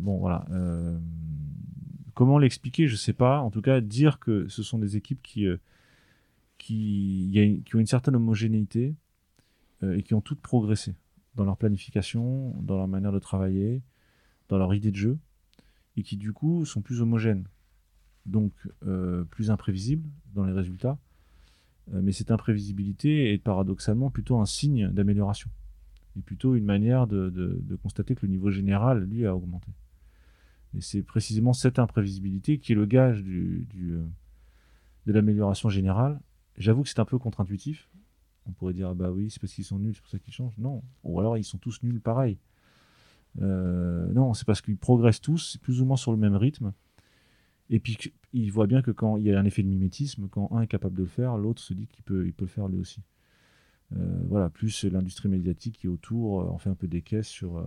Bon, 0.00 0.18
voilà. 0.18 0.46
comment 2.14 2.38
l'expliquer? 2.38 2.88
Je 2.88 2.96
sais 2.96 3.12
pas. 3.12 3.40
En 3.40 3.50
tout 3.50 3.62
cas, 3.62 3.80
dire 3.80 4.18
que 4.18 4.48
ce 4.48 4.62
sont 4.62 4.78
des 4.78 4.96
équipes 4.96 5.22
qui, 5.22 5.48
qui 6.58 7.60
ont 7.74 7.78
une 7.78 7.86
certaine 7.86 8.16
homogénéité 8.16 8.94
et 9.82 10.02
qui 10.02 10.14
ont 10.14 10.20
toutes 10.20 10.40
progressé 10.40 10.94
dans 11.34 11.44
leur 11.44 11.56
planification, 11.56 12.54
dans 12.62 12.76
leur 12.76 12.88
manière 12.88 13.12
de 13.12 13.18
travailler, 13.18 13.82
dans 14.48 14.58
leur 14.58 14.74
idée 14.74 14.90
de 14.90 14.96
jeu 14.96 15.18
et 15.96 16.02
qui 16.02 16.16
du 16.16 16.32
coup 16.32 16.64
sont 16.64 16.80
plus 16.80 17.00
homogènes, 17.00 17.46
donc 18.26 18.52
euh, 18.86 19.24
plus 19.24 19.50
imprévisibles 19.50 20.08
dans 20.34 20.44
les 20.44 20.52
résultats. 20.52 20.98
Euh, 21.92 22.00
mais 22.02 22.12
cette 22.12 22.30
imprévisibilité 22.30 23.32
est 23.32 23.38
paradoxalement 23.38 24.10
plutôt 24.10 24.38
un 24.38 24.46
signe 24.46 24.88
d'amélioration, 24.88 25.50
et 26.16 26.20
plutôt 26.20 26.54
une 26.54 26.64
manière 26.64 27.06
de, 27.06 27.78
constater 27.82 28.14
que 28.14 28.26
le 28.26 28.32
niveau 28.32 28.50
général, 28.50 29.04
lui, 29.04 29.26
a 29.26 29.34
augmenté. 29.34 29.68
Et 30.76 30.80
c'est 30.80 31.02
précisément 31.02 31.52
cette 31.52 31.78
imprévisibilité 31.78 32.58
qui 32.58 32.72
est 32.72 32.74
le 32.74 32.86
gage 32.86 33.22
du, 33.22 33.66
euh, 33.76 34.04
de 35.06 35.12
l'amélioration 35.12 35.68
générale. 35.68 36.20
J'avoue 36.56 36.82
que 36.82 36.88
c'est 36.88 37.00
un 37.00 37.04
peu 37.04 37.18
contre-intuitif. 37.18 37.88
On 38.46 38.52
pourrait 38.52 38.72
dire, 38.72 38.88
ah 38.88 38.94
bah 38.94 39.10
oui, 39.10 39.30
c'est 39.30 39.40
parce 39.40 39.52
qu'ils 39.52 39.64
sont 39.64 39.78
nuls, 39.78 39.94
c'est 39.94 40.00
pour 40.00 40.10
ça 40.10 40.18
qu'ils 40.18 40.32
changent. 40.32 40.58
Non. 40.58 40.82
Ou 41.04 41.20
alors 41.20 41.36
ils 41.36 41.44
sont 41.44 41.58
tous 41.58 41.82
nuls 41.82 42.00
pareil. 42.00 42.38
Euh, 43.40 44.12
non, 44.12 44.34
c'est 44.34 44.46
parce 44.46 44.60
qu'ils 44.60 44.76
progressent 44.76 45.20
tous, 45.20 45.56
plus 45.58 45.80
ou 45.80 45.84
moins 45.84 45.96
sur 45.96 46.12
le 46.12 46.18
même 46.18 46.36
rythme. 46.36 46.72
Et 47.70 47.80
puis, 47.80 47.96
il 48.32 48.50
voit 48.52 48.66
bien 48.66 48.82
que 48.82 48.90
quand 48.90 49.16
il 49.16 49.24
y 49.24 49.32
a 49.32 49.38
un 49.38 49.44
effet 49.44 49.62
de 49.62 49.68
mimétisme, 49.68 50.28
quand 50.28 50.50
un 50.52 50.62
est 50.62 50.66
capable 50.66 50.96
de 50.96 51.02
le 51.02 51.08
faire, 51.08 51.36
l'autre 51.36 51.62
se 51.62 51.72
dit 51.72 51.86
qu'il 51.86 52.02
peut, 52.04 52.26
il 52.26 52.32
peut 52.32 52.44
le 52.44 52.50
faire 52.50 52.68
lui 52.68 52.78
aussi. 52.78 53.00
Euh, 53.96 54.22
voilà, 54.28 54.48
plus 54.48 54.84
l'industrie 54.84 55.28
médiatique 55.28 55.78
qui 55.78 55.86
est 55.86 55.90
autour 55.90 56.34
on 56.34 56.54
euh, 56.54 56.58
fait 56.58 56.70
un 56.70 56.74
peu 56.74 56.88
des 56.88 57.02
caisses 57.02 57.28
sur. 57.28 57.58
Euh, 57.58 57.64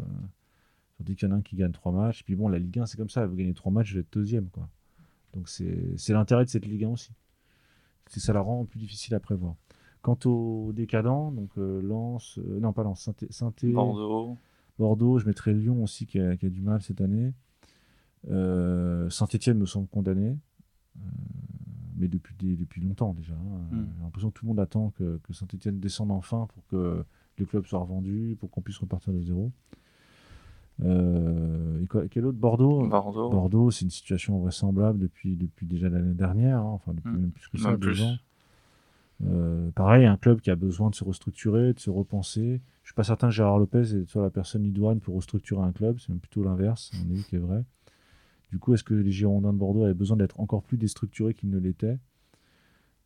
qu'il 1.03 1.27
y 1.27 1.31
en 1.31 1.31
a 1.31 1.35
un 1.35 1.41
qui 1.41 1.55
gagne 1.55 1.71
trois 1.71 1.91
matchs. 1.91 2.23
Puis 2.23 2.35
bon, 2.35 2.47
la 2.47 2.57
Ligue 2.57 2.79
1, 2.79 2.85
c'est 2.85 2.97
comme 2.97 3.09
ça. 3.09 3.25
Vous 3.25 3.35
gagnez 3.35 3.53
trois 3.53 3.71
matchs, 3.71 3.93
vous 3.93 3.99
êtes 3.99 4.11
deuxième. 4.13 4.47
Quoi. 4.49 4.69
Donc 5.33 5.49
c'est 5.49 6.13
l'intérêt 6.13 6.45
de 6.45 6.49
cette 6.49 6.65
Ligue 6.65 6.85
1 6.85 6.89
aussi. 6.89 7.11
Ça 8.07 8.31
la 8.31 8.39
rend 8.39 8.65
plus 8.65 8.79
difficile 8.79 9.13
à 9.13 9.19
prévoir. 9.19 9.55
Quant 10.01 10.17
aux 10.25 10.71
décadents, 10.73 11.31
donc 11.31 11.49
Lens, 11.57 12.37
non 12.37 12.71
pas 12.71 12.83
Lens, 12.83 13.09
Saint-Étienne, 13.29 13.73
Bordeaux. 13.73 14.37
Bordeaux, 14.77 15.19
je 15.19 15.25
mettrais 15.25 15.53
Lyon 15.53 15.83
aussi 15.83 16.05
qui 16.05 16.19
a, 16.19 16.35
du 16.35 16.61
mal 16.61 16.81
cette 16.81 17.01
année. 17.01 17.33
Euh, 18.29 19.09
Saint-Etienne 19.09 19.57
me 19.57 19.65
semble 19.65 19.87
condamné, 19.87 20.37
euh, 20.97 21.01
mais 21.97 22.07
depuis, 22.07 22.35
depuis 22.39 22.81
longtemps 22.81 23.13
déjà. 23.13 23.33
Hein. 23.33 23.59
Hmm. 23.71 23.85
J'ai 23.97 24.03
l'impression 24.03 24.29
que 24.29 24.39
tout 24.39 24.45
le 24.45 24.49
monde 24.49 24.59
attend 24.59 24.91
que, 24.91 25.19
Saint-Etienne 25.31 25.79
descende 25.79 26.11
enfin 26.11 26.47
pour 26.53 26.65
que 26.67 27.03
le 27.37 27.45
club 27.45 27.65
soit 27.65 27.79
revendu, 27.79 28.37
pour 28.39 28.49
qu'on 28.49 28.61
puisse 28.61 28.77
repartir 28.77 29.13
de 29.13 29.21
zéro. 29.21 29.51
Euh, 30.83 31.85
quel 32.11 32.25
autre 32.25 32.37
Bordeaux? 32.37 32.85
Bordeaux, 32.85 33.29
Bordeaux 33.29 33.71
c'est 33.71 33.85
une 33.85 33.91
situation 33.91 34.37
vraisemblable 34.39 34.99
depuis, 34.99 35.37
depuis 35.37 35.65
déjà 35.65 35.87
l'année 35.87 36.13
dernière, 36.13 36.59
hein. 36.59 36.71
enfin 36.71 36.93
depuis 36.93 37.11
hmm. 37.11 37.21
même 37.21 37.31
plus 37.31 37.47
que 37.47 37.57
ça, 37.57 37.77
deux 37.77 38.01
ans. 38.01 38.17
pareil, 39.73 40.05
un 40.05 40.17
club 40.17 40.41
qui 40.41 40.51
a 40.51 40.55
besoin 40.55 40.89
de 40.89 40.95
se 40.95 41.03
restructurer, 41.03 41.73
de 41.73 41.79
se 41.79 41.89
repenser. 41.89 42.61
Je 42.83 42.89
suis 42.89 42.95
pas 42.95 43.03
certain 43.03 43.27
que 43.27 43.33
Gérard 43.33 43.57
Lopez 43.57 44.05
soit 44.07 44.21
la 44.21 44.29
personne 44.29 44.65
idoine 44.65 44.99
pour 44.99 45.15
restructurer 45.15 45.63
un 45.63 45.71
club, 45.71 45.97
c'est 45.99 46.09
même 46.09 46.19
plutôt 46.19 46.43
l'inverse, 46.43 46.91
on 46.93 47.09
a 47.11 47.13
vu 47.13 47.23
qui 47.23 47.35
est 47.35 47.39
vrai. 47.39 47.63
Du 48.55 48.59
coup, 48.59 48.73
est-ce 48.73 48.85
que 48.85 48.93
les 48.93 49.11
Girondins 49.11 49.51
de 49.51 49.57
Bordeaux 49.57 49.83
avaient 49.83 49.93
besoin 49.93 50.15
d'être 50.15 50.39
encore 50.39 50.63
plus 50.63 50.77
déstructurés 50.77 51.33
qu'ils 51.33 51.49
ne 51.49 51.57
l'étaient? 51.57 51.99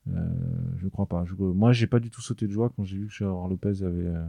Euh, 0.07 0.29
je 0.77 0.87
crois 0.87 1.07
pas. 1.07 1.25
Je, 1.25 1.33
moi, 1.33 1.71
j'ai 1.71 1.87
pas 1.87 1.99
du 1.99 2.11
tout 2.11 2.21
sauté 2.21 2.45
de 2.45 2.51
joie 2.51 2.69
quand 2.69 2.83
j'ai 2.83 2.99
vu 2.99 3.07
que 3.07 3.13
Gérard 3.13 3.47
Lopez 3.47 3.81
avait 3.81 4.05
euh, 4.05 4.23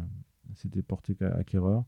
s'était 0.54 0.80
porté 0.80 1.14
acquéreur. 1.22 1.84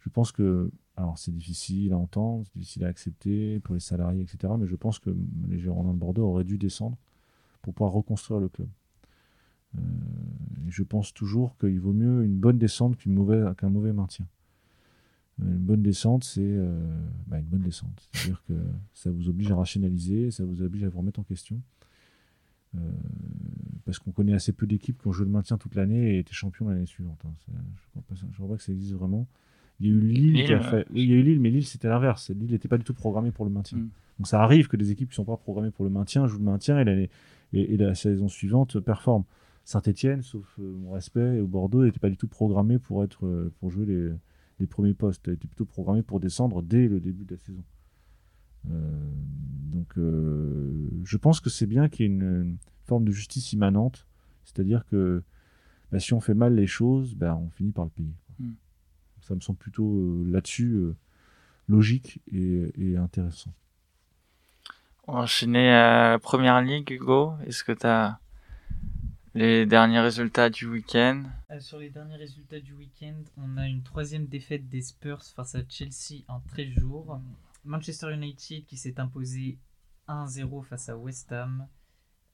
Je 0.00 0.10
pense 0.10 0.32
que, 0.32 0.70
alors 0.96 1.16
c'est 1.16 1.32
difficile 1.34 1.94
à 1.94 1.96
entendre, 1.96 2.44
c'est 2.44 2.58
difficile 2.58 2.84
à 2.84 2.88
accepter 2.88 3.58
pour 3.60 3.72
les 3.72 3.80
salariés, 3.80 4.20
etc. 4.20 4.52
Mais 4.58 4.66
je 4.66 4.76
pense 4.76 4.98
que 4.98 5.16
les 5.48 5.58
Girondins 5.58 5.94
de 5.94 5.98
Bordeaux 5.98 6.26
auraient 6.26 6.44
dû 6.44 6.58
descendre 6.58 6.98
pour 7.62 7.72
pouvoir 7.72 7.92
reconstruire 7.92 8.38
le 8.38 8.50
club. 8.50 8.68
Euh, 9.78 9.80
et 10.66 10.70
je 10.70 10.82
pense 10.82 11.14
toujours 11.14 11.56
qu'il 11.56 11.80
vaut 11.80 11.94
mieux 11.94 12.22
une 12.22 12.36
bonne 12.36 12.58
descente 12.58 12.98
qu'un 12.98 13.70
mauvais 13.70 13.94
maintien. 13.94 14.26
Euh, 15.42 15.46
une 15.46 15.58
bonne 15.58 15.82
descente, 15.82 16.24
c'est 16.24 16.40
euh, 16.42 16.80
bah, 17.26 17.38
une 17.38 17.46
bonne 17.46 17.62
descente. 17.62 18.08
C'est-à-dire 18.12 18.42
que 18.48 18.54
ça 18.92 19.10
vous 19.10 19.28
oblige 19.28 19.50
à 19.50 19.56
rationaliser, 19.56 20.30
ça 20.30 20.44
vous 20.44 20.62
oblige 20.62 20.84
à 20.84 20.88
vous 20.88 20.98
remettre 20.98 21.20
en 21.20 21.24
question. 21.24 21.60
parce 23.84 23.98
qu'on 23.98 24.12
connaît 24.12 24.34
assez 24.34 24.52
peu 24.52 24.66
d'équipes 24.66 25.00
qui 25.00 25.08
ont 25.08 25.12
joué 25.12 25.24
le 25.24 25.32
maintien 25.32 25.56
toute 25.56 25.74
l'année 25.74 26.16
et 26.16 26.18
étaient 26.18 26.34
champions 26.34 26.68
l'année 26.68 26.86
suivante. 26.86 27.20
Hein. 27.24 27.32
Je 27.46 27.52
ne 27.52 27.58
crois, 28.02 28.02
crois, 28.34 28.48
pas 28.48 28.56
que 28.56 28.62
ça 28.62 28.72
existe 28.72 28.92
vraiment. 28.92 29.26
Il 29.80 29.86
y 29.86 29.90
a 29.90 29.92
eu 29.92 30.00
Lille, 30.00 30.44
qui 30.44 30.52
a 30.52 30.60
fait... 30.60 30.86
Oui, 30.90 31.04
il 31.04 31.10
y 31.10 31.12
a 31.12 31.16
eu 31.16 31.22
Lille, 31.22 31.40
mais 31.40 31.50
Lille 31.50 31.66
c'était 31.66 31.88
l'inverse. 31.88 32.30
Lille 32.30 32.50
n'était 32.50 32.68
pas 32.68 32.78
du 32.78 32.84
tout 32.84 32.94
programmé 32.94 33.30
pour 33.30 33.44
le 33.44 33.50
maintien. 33.50 33.78
Mm. 33.78 33.90
Donc 34.18 34.26
ça 34.26 34.42
arrive 34.42 34.66
que 34.66 34.76
des 34.76 34.90
équipes 34.90 35.08
qui 35.08 35.12
ne 35.12 35.16
sont 35.16 35.24
pas 35.24 35.36
programmées 35.36 35.70
pour 35.70 35.84
le 35.84 35.90
maintien 35.90 36.26
jouent 36.26 36.38
le 36.38 36.44
maintien 36.44 36.84
et, 36.84 37.08
et 37.52 37.76
la 37.76 37.94
saison 37.94 38.28
suivante 38.28 38.80
performent. 38.80 39.24
Saint-Etienne, 39.68 40.22
sauf 40.22 40.46
euh, 40.58 40.72
mon 40.78 40.92
respect, 40.92 41.36
et 41.36 41.40
au 41.42 41.46
Bordeaux, 41.46 41.84
n'était 41.84 41.98
pas 41.98 42.08
du 42.08 42.16
tout 42.16 42.26
programmé 42.26 42.78
pour, 42.78 43.04
être, 43.04 43.26
euh, 43.26 43.52
pour 43.60 43.70
jouer 43.70 43.84
les, 43.84 44.08
les 44.58 44.66
premiers 44.66 44.94
postes. 44.94 45.26
Il 45.26 45.34
était 45.34 45.48
plutôt 45.48 45.64
programmé 45.64 46.02
pour 46.02 46.20
descendre 46.20 46.62
dès 46.62 46.88
le 46.88 47.00
début 47.00 47.24
de 47.24 47.34
la 47.34 47.38
saison. 47.38 47.64
Euh, 48.70 49.10
donc 49.72 49.94
je 49.96 51.16
pense 51.16 51.40
que 51.40 51.50
c'est 51.50 51.66
bien 51.66 51.88
qu'il 51.88 52.06
y 52.06 52.08
ait 52.08 52.12
une, 52.12 52.58
forme 52.84 53.04
de 53.04 53.12
justice 53.12 53.52
immanente. 53.52 54.06
C'est-à-dire 54.44 54.86
que 54.86 55.22
bah, 55.92 56.00
si 56.00 56.14
on 56.14 56.20
fait 56.20 56.34
mal 56.34 56.54
les 56.54 56.66
choses, 56.66 57.14
bah, 57.14 57.36
on 57.36 57.50
finit 57.50 57.72
par 57.72 57.84
le 57.84 57.90
payer. 57.90 58.14
Hmm. 58.38 58.52
Ça 59.20 59.34
me 59.34 59.40
semble 59.40 59.58
plutôt 59.58 60.24
là-dessus 60.24 60.94
logique 61.68 62.20
et, 62.32 62.72
et, 62.78 62.96
intéressant. 62.96 63.52
On 65.06 65.14
va 65.14 65.20
enchaîner 65.20 65.70
à 65.70 66.12
la 66.12 66.18
première 66.18 66.60
ligue, 66.62 66.90
Hugo. 66.90 67.34
Est-ce 67.46 67.62
que 67.62 67.72
tu 67.72 67.86
as 67.86 68.20
les 69.38 69.66
derniers 69.66 70.00
résultats 70.00 70.50
du 70.50 70.66
week-end 70.66 71.22
euh, 71.52 71.60
Sur 71.60 71.78
les 71.78 71.90
derniers 71.90 72.16
résultats 72.16 72.58
du 72.58 72.72
week-end, 72.72 73.22
on 73.36 73.56
a 73.56 73.68
une 73.68 73.84
troisième 73.84 74.26
défaite 74.26 74.68
des 74.68 74.82
Spurs 74.82 75.22
face 75.22 75.54
à 75.54 75.60
Chelsea 75.68 76.24
en 76.26 76.40
13 76.40 76.66
jours. 76.70 77.20
Manchester 77.64 78.12
United 78.12 78.66
qui 78.66 78.76
s'est 78.76 78.98
imposé 78.98 79.60
1-0 80.08 80.64
face 80.64 80.88
à 80.88 80.96
West 80.96 81.30
Ham. 81.30 81.68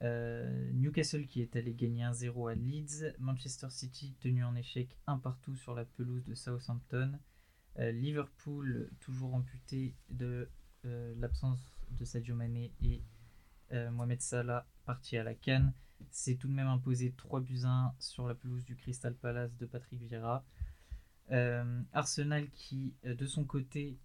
Euh, 0.01 0.71
Newcastle 0.73 1.27
qui 1.27 1.43
est 1.43 1.55
allé 1.57 1.75
gagner 1.75 2.05
1-0 2.05 2.51
à 2.51 2.55
Leeds. 2.55 3.13
Manchester 3.19 3.69
City 3.69 4.17
tenu 4.21 4.43
en 4.43 4.57
échec 4.57 4.97
un 5.07 5.19
partout 5.19 5.57
sur 5.57 5.75
la 5.75 5.85
pelouse 5.85 6.25
de 6.25 6.35
Southampton. 6.35 7.19
Euh, 7.81 7.93
Liverpool 7.93 8.91
toujours 9.01 9.35
amputé 9.35 9.95
de 10.09 10.49
l'absence 11.17 11.61
de 11.91 12.05
Sadio 12.05 12.35
Mané 12.35 12.73
et 12.83 13.03
Mohamed 13.91 14.21
Salah 14.21 14.67
parti 14.85 15.17
à 15.17 15.25
la 15.25 15.35
canne 15.35 15.73
c'est 16.11 16.37
tout 16.37 16.49
de 16.49 16.53
même 16.53 16.69
imposé 16.69 17.13
3 17.17 17.41
buts 17.41 17.65
1 17.65 17.95
sur 17.99 18.27
la 18.27 18.35
pelouse 18.35 18.65
du 18.65 18.77
Crystal 18.77 19.15
Palace 19.15 19.57
de 19.57 19.67
Patrick 19.67 20.01
Vieira. 20.03 20.45
Euh, 21.31 21.83
Arsenal 21.93 22.49
qui, 22.51 22.95
euh, 23.07 23.15
de 23.15 23.27
son 23.27 23.45
côté, 23.45 23.97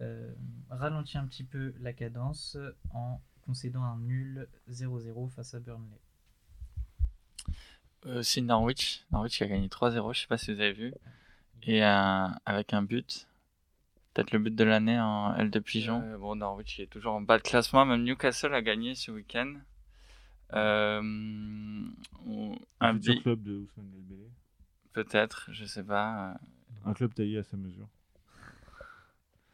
euh, 0.00 0.32
ralentit 0.68 1.18
un 1.18 1.26
petit 1.26 1.44
peu 1.44 1.74
la 1.80 1.92
cadence 1.92 2.56
en 2.92 3.20
concédant 3.42 3.82
un 3.82 3.98
nul 3.98 4.48
0-0 4.68 5.28
face 5.28 5.54
à 5.54 5.60
Burnley. 5.60 6.00
c'est 8.22 8.40
Norwich. 8.40 9.04
Norwich 9.10 9.38
qui 9.38 9.44
a 9.44 9.48
gagné 9.48 9.68
3-0, 9.68 10.12
je 10.12 10.20
sais 10.20 10.26
pas 10.26 10.38
si 10.38 10.54
vous 10.54 10.60
avez 10.60 10.72
vu. 10.72 10.94
Et 11.62 11.82
avec 11.82 12.72
un 12.72 12.82
but. 12.82 13.26
Peut-être 14.12 14.32
le 14.32 14.38
but 14.38 14.54
de 14.54 14.64
l'année 14.64 14.98
en 14.98 15.34
L 15.36 15.50
de 15.50 15.58
Pigeon. 15.60 16.18
bon, 16.18 16.34
Norwich 16.36 16.76
qui 16.76 16.82
est 16.82 16.86
toujours 16.86 17.14
en 17.14 17.20
bas 17.20 17.38
de 17.38 17.42
classement. 17.42 17.84
Même 17.84 18.02
Newcastle 18.02 18.54
a 18.54 18.62
gagné 18.62 18.94
ce 18.94 19.10
week-end. 19.10 19.54
Euh, 20.54 21.00
un 22.80 22.98
petit 22.98 23.20
club 23.20 23.42
de 23.42 23.58
Ousmane 23.58 23.90
Dembélé 23.90 24.30
Peut-être, 24.92 25.48
je 25.52 25.64
sais 25.64 25.84
pas. 25.84 26.34
Un 26.84 26.92
club 26.92 27.14
taillé 27.14 27.38
à 27.38 27.42
sa 27.42 27.56
mesure. 27.56 27.88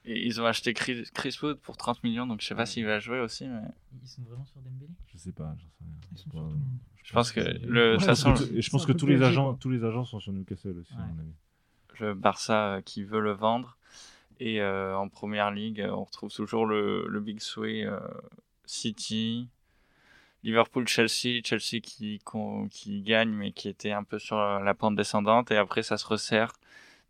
Et 0.04 0.24
ils 0.24 0.40
ont 0.40 0.46
acheté 0.46 0.72
Chris, 0.72 1.04
Wood 1.42 1.58
pour 1.58 1.76
30 1.76 2.04
millions, 2.04 2.26
donc 2.26 2.40
je 2.40 2.46
sais 2.46 2.54
pas 2.54 2.64
s'il 2.64 2.86
va 2.86 3.00
jouer 3.00 3.18
aussi. 3.18 3.46
Mais... 3.48 3.60
Ils 4.02 4.08
sont 4.08 4.22
vraiment 4.22 4.44
sur 4.44 4.60
Dembélé? 4.60 4.90
Je 5.12 5.18
sais 5.18 5.32
pas, 5.32 5.54
j'en 5.58 5.68
sais 5.68 5.84
rien. 5.84 5.96
Ils 6.12 6.18
sont 6.18 6.30
sur 6.30 6.50
je, 7.02 7.12
pense 7.12 7.32
que 7.32 7.40
le, 7.40 7.98
façon, 7.98 8.34
je 8.34 8.70
pense 8.70 8.84
que 8.84 8.92
tous 8.92 9.06
les 9.06 9.22
agents, 9.22 9.54
tous 9.54 9.70
les 9.70 9.84
agents 9.84 10.04
sont 10.04 10.18
sur 10.18 10.32
Newcastle 10.32 10.78
aussi, 10.78 10.94
à 10.94 11.06
mon 11.06 11.20
avis. 11.20 11.34
Le 12.00 12.14
Barça 12.14 12.74
euh, 12.74 12.80
qui 12.80 13.04
veut 13.04 13.20
le 13.20 13.32
vendre. 13.32 13.78
Et 14.38 14.60
euh, 14.60 14.96
en 14.96 15.08
première 15.08 15.50
ligue, 15.50 15.84
on 15.88 16.04
retrouve 16.04 16.32
toujours 16.32 16.66
le, 16.66 17.06
le 17.08 17.20
Big 17.20 17.40
Sway 17.40 17.88
City, 18.66 19.48
Liverpool-Chelsea, 20.42 21.40
Chelsea 21.44 21.80
qui, 21.82 22.20
qui 22.70 23.02
gagne 23.02 23.30
mais 23.30 23.52
qui 23.52 23.68
était 23.68 23.92
un 23.92 24.04
peu 24.04 24.18
sur 24.18 24.36
la 24.36 24.74
pente 24.74 24.96
descendante 24.96 25.50
et 25.50 25.56
après 25.56 25.82
ça 25.82 25.98
se 25.98 26.06
resserre 26.06 26.52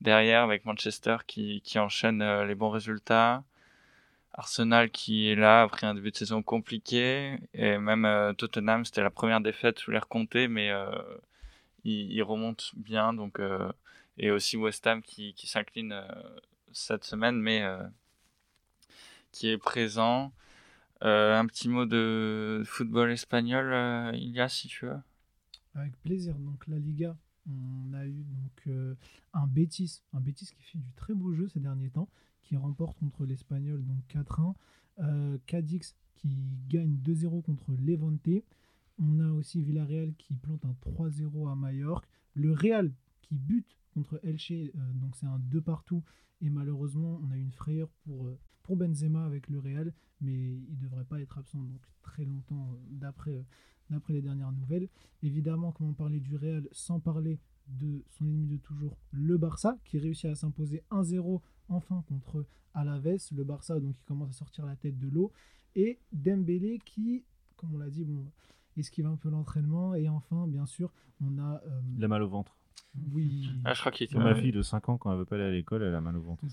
derrière 0.01 0.43
avec 0.43 0.64
Manchester 0.64 1.18
qui, 1.27 1.61
qui 1.62 1.79
enchaîne 1.79 2.22
euh, 2.22 2.47
les 2.47 2.55
bons 2.55 2.70
résultats. 2.70 3.45
Arsenal 4.33 4.91
qui 4.91 5.31
est 5.31 5.35
là 5.35 5.62
après 5.62 5.87
un 5.87 5.95
début 5.95 6.11
de 6.11 6.16
saison 6.16 6.43
compliqué 6.43 7.39
et 7.55 7.79
même 7.79 8.05
euh, 8.05 8.35
Tottenham 8.35 8.85
c'était 8.85 9.03
la 9.03 9.11
première 9.11 9.41
défaite 9.41 9.79
sous 9.79 9.91
l'air 9.91 10.09
compté 10.09 10.47
mais 10.47 10.70
euh, 10.70 10.91
il, 11.85 12.22
remonte 12.22 12.72
bien 12.77 13.14
donc 13.14 13.41
et 14.18 14.31
aussi 14.31 14.57
West 14.57 14.87
Ham 14.87 15.03
qui, 15.03 15.33
qui 15.35 15.47
s'incline 15.47 16.03
cette 16.72 17.05
semaine 17.05 17.37
mais 17.41 17.64
qui 19.37 19.51
est 19.51 19.59
présent. 19.59 20.33
Euh, 21.05 21.38
un 21.38 21.47
petit 21.47 21.68
mot 21.68 21.84
de 21.84 22.62
football 22.64 23.11
espagnol, 23.11 23.72
euh, 23.72 24.12
il 24.14 24.30
y 24.30 24.40
a 24.40 24.49
si 24.49 24.68
tu 24.68 24.86
veux. 24.86 24.97
Avec 25.74 25.97
plaisir. 26.03 26.34
Donc 26.38 26.66
la 26.66 26.78
Liga, 26.78 27.16
on 27.47 27.92
a 27.92 28.07
eu 28.07 28.24
euh, 28.68 28.94
un 29.34 29.47
Betis, 29.47 30.03
un 30.14 30.20
Betis 30.20 30.47
qui 30.47 30.62
fait 30.62 30.78
du 30.78 30.90
très 30.97 31.14
beau 31.14 31.32
jeu 31.34 31.49
ces 31.49 31.61
derniers 31.61 31.90
temps, 31.90 32.09
qui 32.42 32.57
remporte 32.57 32.99
contre 32.99 33.26
l'Espagnol 33.26 33.84
donc 33.84 34.03
4-1. 34.09 34.55
Cadix 35.47 35.94
qui 36.14 36.30
gagne 36.68 36.97
2-0 37.05 37.42
contre 37.42 37.72
Levante. 37.78 38.42
On 38.99 39.20
a 39.20 39.30
aussi 39.30 39.61
Villarreal 39.61 40.14
qui 40.16 40.34
plante 40.36 40.64
un 40.64 40.74
3-0 40.90 41.53
à 41.53 41.55
Majorque. 41.55 42.07
Le 42.32 42.53
Real 42.53 42.90
qui 43.20 43.34
bute 43.34 43.76
contre 43.92 44.18
Elche, 44.22 44.72
donc 44.94 45.14
c'est 45.16 45.26
un 45.26 45.38
2 45.38 45.61
partout. 45.61 46.03
Et 46.40 46.49
malheureusement, 46.49 47.20
on 47.22 47.30
a 47.30 47.36
eu 47.36 47.42
une 47.42 47.53
frayeur 47.53 47.90
pour 48.07 48.30
pour 48.67 48.77
Benzema 48.77 49.25
avec 49.25 49.49
le 49.49 49.61
Real, 49.61 49.93
mais 50.21 50.35
il 50.35 50.77
ne 50.77 50.83
devrait 50.83 51.05
pas 51.05 51.21
être 51.21 51.39
absent 51.39 51.62
donc 51.62 51.81
très 52.03 52.25
longtemps 52.25 52.73
euh, 52.73 52.77
d'après 52.91 53.35
euh, 53.35 53.43
d'après 53.91 54.12
les 54.12 54.23
dernières 54.23 54.51
nouvelles. 54.51 54.89
Évidemment, 55.23 55.71
comment 55.71 55.93
parler 55.93 56.19
du 56.19 56.35
Real 56.35 56.69
sans 56.73 56.99
parler 56.99 57.39
de 57.69 58.03
son 58.09 58.27
ennemi 58.27 58.47
de 58.49 58.57
toujours, 58.57 58.99
le 59.12 59.39
Barça, 59.39 59.79
qui 59.85 59.99
réussit 59.99 60.27
à 60.27 60.35
s'imposer 60.35 60.83
1-0 60.91 61.41
enfin 61.69 62.05
contre 62.09 62.45
Alaves. 62.75 63.19
Le 63.31 63.45
Barça, 63.45 63.79
donc, 63.79 63.95
qui 63.95 64.05
commence 64.05 64.31
à 64.31 64.33
sortir 64.33 64.67
la 64.67 64.75
tête 64.75 64.99
de 64.99 65.09
l'eau. 65.09 65.31
Et 65.77 66.01
Dembélé, 66.12 66.81
qui, 66.85 67.25
comme 67.57 67.75
on 67.75 67.79
l'a 67.79 67.89
dit, 67.89 68.05
bon, 68.05 68.27
esquive 68.77 69.07
un 69.07 69.17
peu 69.17 69.31
l'entraînement. 69.31 69.95
Et 69.95 70.09
enfin, 70.09 70.49
bien 70.49 70.67
sûr, 70.67 70.93
on 71.21 71.39
a. 71.39 71.62
Euh, 71.64 71.81
il 71.97 72.05
a 72.05 72.09
mal 72.09 72.23
au 72.23 72.29
ventre. 72.29 72.57
Oui. 73.12 73.49
Ah, 73.64 73.75
je 73.75 73.81
crois 73.81 73.93
qu'il 73.93 74.05
était. 74.05 74.19
Ma 74.19 74.35
fille 74.35 74.53
de 74.53 74.62
5 74.62 74.89
ans, 74.89 74.99
quand 74.99 75.12
elle 75.12 75.19
veut 75.19 75.27
pas 75.27 75.37
aller 75.37 75.45
à 75.45 75.51
l'école, 75.51 75.85
elle 75.85 75.95
a 75.95 76.01
mal 76.01 76.17
au 76.17 76.23
ventre. 76.23 76.45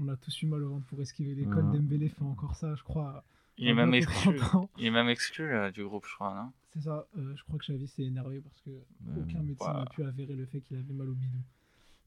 On 0.00 0.08
a 0.08 0.16
tous 0.16 0.42
eu 0.42 0.46
mal 0.46 0.62
au 0.62 0.70
ventre 0.70 0.86
pour 0.86 1.00
esquiver 1.00 1.34
l'école. 1.34 1.70
Dembélé 1.70 2.08
fait 2.08 2.22
encore 2.22 2.54
ça, 2.54 2.74
je 2.74 2.82
crois. 2.82 3.24
Il 3.58 3.68
est, 3.68 3.74
même 3.74 3.94
exclu. 3.94 4.40
il 4.78 4.86
est 4.86 4.90
même 4.90 5.08
exclu 5.08 5.50
du 5.72 5.84
groupe, 5.84 6.06
je 6.08 6.14
crois, 6.14 6.34
non? 6.34 6.52
C'est 6.72 6.82
ça. 6.82 7.06
Euh, 7.18 7.36
je 7.36 7.44
crois 7.44 7.58
que 7.58 7.64
Xavi 7.64 7.86
s'est 7.86 8.02
énervé 8.02 8.40
parce 8.40 8.60
que 8.62 8.70
aucun 9.20 9.42
médecin 9.42 9.74
n'a 9.74 9.86
pu 9.86 10.02
avérer 10.04 10.34
le 10.34 10.46
fait 10.46 10.60
qu'il 10.60 10.76
avait 10.76 10.94
mal 10.94 11.08
au 11.10 11.14
bidou. 11.14 11.38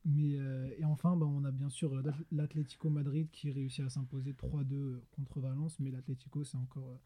Mais, 0.05 0.38
euh, 0.38 0.69
et 0.77 0.86
enfin, 0.86 1.15
bah, 1.15 1.25
on 1.25 1.43
a 1.45 1.51
bien 1.51 1.69
sûr 1.69 1.93
euh, 1.95 2.03
l'Atlético 2.31 2.89
Madrid 2.89 3.27
qui 3.31 3.51
réussit 3.51 3.86
à 3.86 3.89
s'imposer 3.89 4.33
3-2 4.33 4.99
contre 5.15 5.39
Valence, 5.39 5.79
mais 5.79 5.91
l'Atlético, 5.91 6.43
c'est 6.43 6.57
encore, 6.57 6.99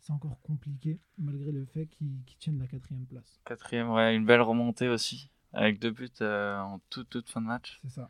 c'est 0.00 0.12
encore 0.12 0.40
compliqué, 0.42 0.98
malgré 1.18 1.52
le 1.52 1.64
fait 1.64 1.86
qu'ils 1.86 2.22
tiennent 2.38 2.58
la 2.58 2.66
quatrième 2.66 3.06
place. 3.06 3.40
Quatrième, 3.44 3.90
ouais, 3.90 4.16
une 4.16 4.24
belle 4.24 4.40
remontée 4.40 4.88
aussi, 4.88 5.30
avec 5.52 5.78
deux 5.78 5.92
buts 5.92 6.10
en 6.20 6.80
toute, 6.90 7.08
toute 7.08 7.28
fin 7.28 7.40
de 7.40 7.46
match. 7.46 7.78
C'est 7.82 7.90
ça. 7.90 8.08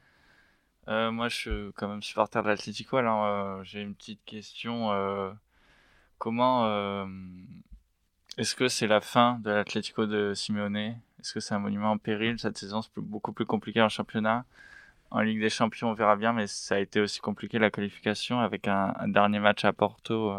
Euh, 0.88 1.10
moi, 1.10 1.28
je 1.28 1.36
suis 1.36 1.72
quand 1.76 1.88
même 1.88 2.02
supporter 2.02 2.42
de 2.42 2.48
l'Atlético. 2.48 2.96
Alors, 2.96 3.24
euh, 3.24 3.62
j'ai 3.64 3.80
une 3.82 3.94
petite 3.94 4.24
question. 4.24 4.92
Euh, 4.92 5.30
comment 6.18 6.66
est-ce 8.38 8.54
que 8.54 8.68
c'est 8.68 8.86
la 8.86 9.00
fin 9.00 9.38
de 9.40 9.50
l'Atlético 9.50 10.06
de 10.06 10.34
Simeone? 10.34 10.76
Est-ce 10.76 11.34
que 11.34 11.40
c'est 11.40 11.54
un 11.54 11.58
monument 11.58 11.92
en 11.92 11.98
péril? 11.98 12.38
Cette 12.38 12.58
saison, 12.58 12.82
c'est 12.82 12.92
beaucoup 12.96 13.32
plus 13.32 13.46
compliqué 13.46 13.82
en 13.82 13.88
championnat. 13.88 14.44
En 15.10 15.20
Ligue 15.20 15.40
des 15.40 15.50
Champions, 15.50 15.90
on 15.90 15.94
verra 15.94 16.16
bien, 16.16 16.32
mais 16.32 16.46
ça 16.46 16.76
a 16.76 16.78
été 16.78 17.00
aussi 17.00 17.20
compliqué 17.20 17.58
la 17.58 17.70
qualification 17.70 18.38
avec 18.38 18.68
un, 18.68 18.94
dernier 19.08 19.40
match 19.40 19.64
à 19.64 19.72
Porto 19.72 20.32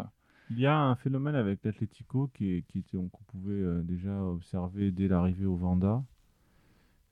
Il 0.50 0.60
y 0.60 0.66
a 0.66 0.78
un 0.78 0.96
phénomène 0.96 1.36
avec 1.36 1.60
l'Atlético 1.64 2.30
qui, 2.34 2.56
était, 2.56 2.82
qu'on 2.90 3.10
pouvait 3.28 3.84
déjà 3.84 4.16
observer 4.24 4.92
dès 4.92 5.10
l'arrivée 5.10 5.46
au 5.46 5.56
Vanda. 5.56 6.02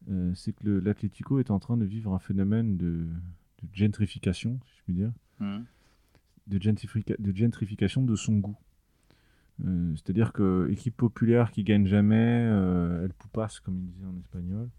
Euh, 0.10 0.34
c'est 0.34 0.54
que 0.54 0.68
l'Atlético 0.70 1.40
est 1.40 1.52
en 1.52 1.60
train 1.60 1.76
de 1.78 1.86
vivre 1.86 2.14
un 2.14 2.20
phénomène 2.20 2.78
de, 2.78 3.06
de 3.62 3.68
gentrification, 3.74 4.60
si 4.66 4.78
je 4.78 4.84
puis 4.84 4.94
dire, 4.94 5.12
Mhm. 5.40 5.66
de, 6.48 6.58
gentrifica- 6.58 7.20
de 7.22 7.36
gentrification 7.36 8.04
de 8.04 8.16
son 8.16 8.38
goût. 8.38 8.58
Euh, 9.66 9.94
C'est-à-dire 9.96 10.32
que 10.32 10.70
équipe 10.72 10.96
populaire 10.96 11.52
qui 11.52 11.64
gagne 11.64 11.86
jamais, 11.86 12.46
euh, 12.50 13.04
elle 13.04 13.14
poupasse, 13.14 13.60
comme 13.60 13.78
il 13.78 13.88
disait 13.92 14.06
en 14.06 14.18
espagnol. 14.18 14.70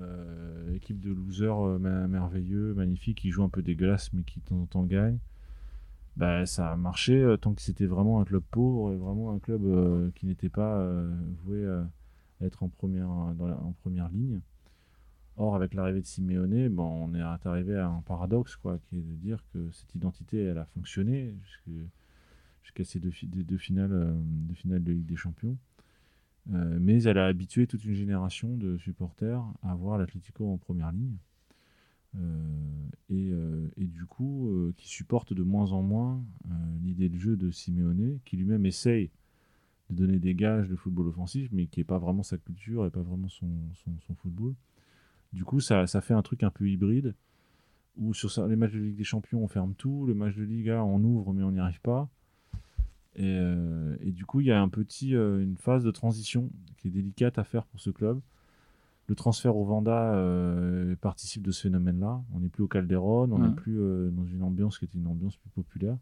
Euh, 0.00 0.74
équipe 0.74 0.98
de 0.98 1.12
losers 1.12 1.78
merveilleux, 1.78 2.74
magnifique, 2.74 3.18
qui 3.18 3.30
joue 3.30 3.44
un 3.44 3.48
peu 3.48 3.62
dégueulasse 3.62 4.12
mais 4.12 4.24
qui 4.24 4.40
de 4.40 4.44
temps 4.44 4.60
en 4.60 4.66
temps 4.66 4.82
gagne. 4.82 5.18
Bah, 6.16 6.44
ça 6.46 6.72
a 6.72 6.76
marché 6.76 7.36
tant 7.40 7.54
que 7.54 7.62
c'était 7.62 7.86
vraiment 7.86 8.20
un 8.20 8.24
club 8.24 8.42
pauvre 8.50 8.92
et 8.92 8.96
vraiment 8.96 9.32
un 9.32 9.38
club 9.38 10.12
qui 10.14 10.26
n'était 10.26 10.48
pas 10.48 10.84
voué 11.44 11.64
à 11.66 11.88
être 12.44 12.62
en 12.62 12.68
première, 12.68 13.08
la- 13.38 13.60
en 13.60 13.72
première 13.72 14.08
ligne. 14.08 14.40
Or, 15.36 15.56
avec 15.56 15.74
l'arrivée 15.74 16.00
de 16.00 16.06
Simeone, 16.06 16.68
bon, 16.68 16.84
on 16.84 17.14
est 17.14 17.20
arrivé 17.20 17.76
à 17.76 17.88
un 17.88 18.02
paradoxe, 18.02 18.54
quoi, 18.56 18.78
qui 18.78 18.98
est 18.98 19.02
de 19.02 19.14
dire 19.14 19.44
que 19.52 19.68
cette 19.72 19.92
identité, 19.94 20.42
elle 20.44 20.58
a 20.58 20.64
fonctionné 20.64 21.34
jusqu'à 22.62 22.84
ces 22.84 23.00
deux, 23.00 23.10
finales, 23.10 23.92
euh, 23.92 24.12
deux 24.14 24.54
finales 24.54 24.84
de 24.84 24.92
Ligue 24.92 25.06
des 25.06 25.16
Champions. 25.16 25.56
Euh, 26.52 26.78
mais 26.80 27.02
elle 27.02 27.18
a 27.18 27.26
habitué 27.26 27.66
toute 27.66 27.84
une 27.84 27.94
génération 27.94 28.56
de 28.56 28.76
supporters 28.76 29.42
à 29.62 29.74
voir 29.74 29.98
l'Atlético 29.98 30.52
en 30.52 30.58
première 30.58 30.92
ligne. 30.92 31.16
Euh, 32.16 32.86
et, 33.10 33.30
euh, 33.32 33.68
et 33.76 33.86
du 33.86 34.06
coup, 34.06 34.48
euh, 34.50 34.72
qui 34.76 34.88
supportent 34.88 35.32
de 35.32 35.42
moins 35.42 35.72
en 35.72 35.82
moins 35.82 36.22
euh, 36.46 36.54
l'idée 36.84 37.08
de 37.08 37.18
jeu 37.18 37.36
de 37.36 37.50
Simeone, 37.50 38.20
qui 38.24 38.36
lui-même 38.36 38.66
essaye 38.66 39.10
de 39.90 39.94
donner 39.96 40.18
des 40.18 40.34
gages 40.34 40.68
de 40.68 40.76
football 40.76 41.08
offensif, 41.08 41.48
mais 41.52 41.66
qui 41.66 41.80
n'est 41.80 41.84
pas 41.84 41.98
vraiment 41.98 42.22
sa 42.22 42.38
culture 42.38 42.86
et 42.86 42.90
pas 42.90 43.02
vraiment 43.02 43.28
son, 43.28 43.48
son, 43.74 43.90
son 44.06 44.14
football. 44.14 44.54
Du 45.32 45.44
coup, 45.44 45.60
ça, 45.60 45.86
ça 45.86 46.00
fait 46.00 46.14
un 46.14 46.22
truc 46.22 46.42
un 46.42 46.50
peu 46.50 46.68
hybride, 46.68 47.14
où 47.98 48.14
sur 48.14 48.30
ça- 48.30 48.46
les 48.48 48.56
matchs 48.56 48.72
de 48.72 48.78
Ligue 48.78 48.96
des 48.96 49.04
Champions, 49.04 49.42
on 49.42 49.48
ferme 49.48 49.74
tout, 49.74 50.06
le 50.06 50.14
match 50.14 50.34
de 50.36 50.42
Liga, 50.44 50.82
on 50.84 51.02
ouvre, 51.02 51.32
mais 51.32 51.42
on 51.42 51.50
n'y 51.52 51.58
arrive 51.60 51.80
pas. 51.80 52.08
Et, 53.16 53.22
euh, 53.38 53.96
et 54.00 54.10
du 54.10 54.24
coup, 54.26 54.40
il 54.40 54.46
y 54.46 54.52
a 54.52 54.60
un 54.60 54.68
petit, 54.68 55.14
euh, 55.14 55.40
une 55.42 55.56
phase 55.56 55.84
de 55.84 55.90
transition 55.90 56.50
qui 56.78 56.88
est 56.88 56.90
délicate 56.90 57.38
à 57.38 57.44
faire 57.44 57.64
pour 57.66 57.78
ce 57.80 57.90
club. 57.90 58.20
Le 59.06 59.14
transfert 59.14 59.54
au 59.56 59.64
Vanda 59.64 60.14
euh, 60.14 60.96
participe 60.96 61.42
de 61.42 61.50
ce 61.52 61.62
phénomène-là. 61.62 62.22
On 62.34 62.40
n'est 62.40 62.48
plus 62.48 62.62
au 62.64 62.68
Calderon, 62.68 63.30
on 63.30 63.38
n'est 63.38 63.54
plus 63.54 63.76
dans 64.10 64.24
une 64.24 64.42
ambiance 64.42 64.78
qui 64.78 64.86
était 64.86 64.96
une 64.98 65.06
ambiance 65.06 65.36
plus 65.36 65.50
populaire. 65.50 65.98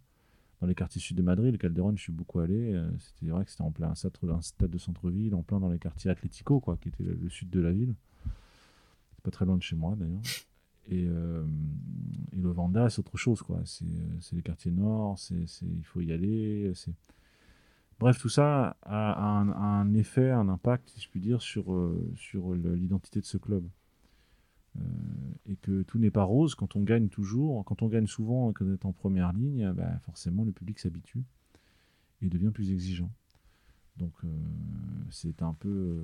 Dans 0.62 0.68
les 0.68 0.76
quartiers 0.76 1.00
sud 1.00 1.16
de 1.16 1.22
Madrid, 1.22 1.50
le 1.50 1.58
Calderon, 1.58 1.96
je 1.96 2.02
suis 2.02 2.12
beaucoup 2.12 2.38
allé. 2.38 2.72
euh, 2.72 2.88
c'était 3.00 3.32
vrai 3.32 3.44
que 3.44 3.50
c'était 3.50 3.64
en 3.64 3.72
plein 3.72 3.90
un 3.90 3.94
stade, 3.96 4.70
de 4.70 4.78
centre-ville, 4.78 5.34
en 5.34 5.42
plein 5.42 5.58
dans 5.58 5.68
les 5.68 5.80
quartiers 5.80 6.08
Atlético, 6.08 6.60
quoi, 6.60 6.76
qui 6.76 6.88
était 6.88 7.02
le, 7.02 7.28
sud 7.28 7.50
de 7.50 7.58
la 7.58 7.72
ville. 7.72 7.96
C'est 8.22 9.24
pas 9.24 9.32
très 9.32 9.44
loin 9.44 9.56
de 9.56 9.62
chez 9.62 9.74
moi 9.74 9.96
d'ailleurs. 9.98 10.22
Et, 10.88 11.04
euh, 11.08 11.44
le 12.32 12.48
Vanda, 12.48 12.88
c'est 12.90 13.00
autre 13.00 13.16
chose, 13.16 13.42
quoi. 13.42 13.60
C'est 13.64 13.86
euh, 13.86 14.36
les 14.36 14.42
quartiers 14.42 14.70
nord, 14.70 15.18
c'est 15.18 15.34
il 15.62 15.84
faut 15.84 16.00
y 16.00 16.12
aller. 16.12 16.72
Bref, 17.98 18.20
tout 18.20 18.28
ça 18.28 18.76
a 18.82 19.40
un, 19.40 19.94
effet, 19.94 20.30
un 20.30 20.48
impact, 20.48 20.90
si 20.90 21.00
je 21.00 21.08
puis 21.08 21.18
dire, 21.18 21.42
sur, 21.42 21.76
sur 22.14 22.54
l'identité 22.54 23.18
de 23.18 23.26
ce 23.26 23.36
club. 23.36 23.64
Et 25.46 25.56
que 25.56 25.82
tout 25.82 25.98
n'est 25.98 26.10
pas 26.10 26.22
rose 26.22 26.54
quand 26.54 26.76
on 26.76 26.82
gagne 26.82 27.08
toujours, 27.08 27.64
quand 27.64 27.82
on 27.82 27.88
gagne 27.88 28.06
souvent 28.06 28.50
et 28.50 28.54
qu'on 28.54 28.72
est 28.72 28.84
en 28.84 28.92
première 28.92 29.32
ligne, 29.32 29.72
bah, 29.72 29.98
forcément 30.00 30.44
le 30.44 30.52
public 30.52 30.78
s'habitue 30.78 31.24
et 32.20 32.28
devient 32.28 32.50
plus 32.52 32.70
exigeant. 32.70 33.10
Donc 33.96 34.12
euh, 34.24 34.28
c'est 35.10 35.42
un 35.42 35.52
peu, 35.52 35.68
euh, 35.68 36.00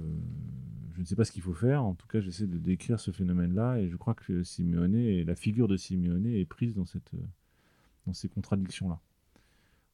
je 0.95 1.01
ne 1.01 1.05
sais 1.07 1.16
pas 1.16 1.24
ce 1.24 1.32
qu'il 1.32 1.43
faut 1.43 1.55
faire. 1.55 1.84
En 1.84 1.95
tout 1.95 2.07
cas, 2.07 2.20
j'essaie 2.20 2.47
de 2.47 2.59
décrire 2.59 3.01
ce 3.01 3.11
phénomène-là 3.11 3.78
et 3.78 3.89
je 3.89 3.97
crois 3.97 4.14
que 4.14 4.43
Simeone, 4.43 4.97
et 4.97 5.24
la 5.24 5.34
figure 5.34 5.68
de 5.68 5.76
Simeone 5.76 6.26
est 6.26 6.45
prise 6.45 6.74
dans 6.74 6.84
cette, 6.84 7.14
euh, 7.14 7.26
dans 8.07 8.12
ces 8.12 8.28
contradictions-là. 8.28 9.01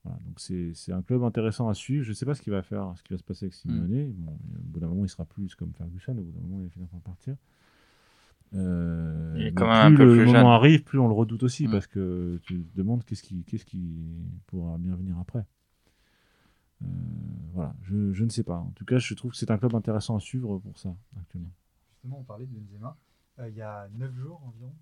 Voilà, 0.03 0.19
donc 0.27 0.39
c'est 0.39 0.93
un 0.93 1.01
club 1.01 1.23
intéressant 1.23 1.69
à 1.69 1.75
suivre. 1.75 2.05
Je 2.05 2.11
ne 2.11 2.15
sais 2.15 2.27
pas 2.27 2.35
ce 2.35 2.43
qu'il 2.43 2.53
va 2.53 2.63
faire, 2.63 2.93
ce 2.97 3.03
qui 3.03 3.15
va 3.15 3.19
se 3.19 3.23
passer 3.23 3.47
avec 3.47 3.55
Simeone. 3.55 4.13
Bon, 4.13 4.33
au 4.33 4.63
bout 4.63 4.81
d'un 4.81 4.89
moment, 4.89 5.05
il 5.05 5.09
sera 5.09 5.25
plus 5.25 5.55
comme 5.55 5.73
Ferguson. 5.73 6.13
Au 6.13 6.23
bout 6.23 6.33
d'un 6.33 6.41
moment, 6.41 6.59
il 6.61 6.65
va 6.65 6.69
finir 6.69 6.89
par 6.89 7.01
partir. 7.01 7.37
Euh, 8.55 9.33
Il 9.37 9.43
est 9.43 9.45
mais 9.47 9.53
quand 9.53 9.67
même 9.67 9.75
un 9.77 9.89
plus 9.89 9.97
peu 9.97 10.05
le 10.05 10.11
plus 10.17 10.27
moment 10.27 10.39
jeune. 10.39 10.47
arrive, 10.47 10.85
plus 10.85 10.99
on 10.99 11.09
le 11.09 11.15
redoute 11.15 11.43
aussi 11.43 11.67
Mm. 11.67 11.71
parce 11.73 11.87
que 11.87 12.41
tu 12.45 12.63
te 12.65 12.77
demandes 12.77 13.05
qu'est-ce 13.05 13.23
qui, 13.23 13.43
qu'est-ce 13.45 13.65
qui 13.65 14.07
pourra 14.47 14.79
bien 14.79 14.95
venir 14.95 15.19
après. 15.19 15.45
Euh, 16.83 16.87
voilà, 17.55 17.75
je, 17.83 18.13
je 18.13 18.25
ne 18.25 18.31
sais 18.31 18.43
pas. 18.43 18.57
En 18.59 18.73
tout 18.75 18.85
cas, 18.85 18.99
je 18.99 19.15
trouve 19.15 19.31
que 19.33 19.37
c'est 19.37 19.51
un 19.51 19.59
club 19.59 19.75
intéressant 19.75 20.17
à 20.17 20.21
suivre 20.21 20.59
pour 20.59 20.79
ça 20.79 20.95
actuellement. 21.21 21.51
Justement, 21.93 22.19
on 22.21 22.25
parlait 22.25 22.47
de 22.47 22.53
Benzema. 22.53 22.97
Euh, 23.41 23.49
il 23.49 23.57
y 23.57 23.63
a 23.63 23.89
9 23.99 24.15
jours 24.15 24.41
environ, 24.47 24.73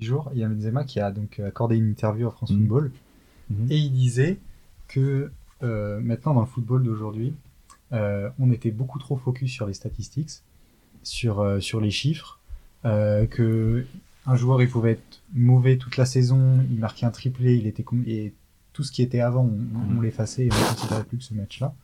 9-10 0.00 0.04
jours, 0.04 0.30
il 0.32 0.38
y 0.40 0.44
a 0.44 0.48
Benzema 0.48 0.84
qui 0.84 1.00
a 1.00 1.10
donc 1.10 1.40
accordé 1.40 1.76
une 1.76 1.88
interview 1.88 2.26
à 2.28 2.30
France 2.30 2.50
Mhm. 2.50 2.58
Football. 2.58 2.92
Mhm. 3.50 3.66
Et 3.70 3.78
il 3.78 3.92
disait 3.92 4.38
que 4.88 5.30
euh, 5.62 6.00
maintenant, 6.00 6.34
dans 6.34 6.40
le 6.40 6.46
football 6.46 6.82
d'aujourd'hui, 6.84 7.34
euh, 7.92 8.28
on 8.38 8.50
était 8.50 8.70
beaucoup 8.70 8.98
trop 8.98 9.16
focus 9.16 9.50
sur 9.50 9.66
les 9.66 9.72
statistiques, 9.74 10.42
sur, 11.02 11.40
euh, 11.40 11.58
sur 11.60 11.80
les 11.80 11.90
chiffres, 11.90 12.37
euh, 12.84 13.26
que 13.26 13.86
un 14.26 14.36
joueur 14.36 14.60
il 14.62 14.68
pouvait 14.68 14.92
être 14.92 15.20
mauvais 15.34 15.78
toute 15.78 15.96
la 15.96 16.06
saison, 16.06 16.64
il 16.70 16.78
marquait 16.78 17.06
un 17.06 17.10
triplé, 17.10 17.56
il 17.56 17.66
était 17.66 17.84
et 18.06 18.32
tout 18.72 18.84
ce 18.84 18.92
qui 18.92 19.02
était 19.02 19.20
avant, 19.20 19.44
on, 19.44 19.96
on 19.96 20.00
l'effaçait 20.00 20.46
et 20.46 20.52
on 20.52 20.54
ne 20.54 20.74
considérait 20.74 21.04
plus 21.04 21.18
que 21.18 21.24
ce 21.24 21.34
match-là. 21.34 21.74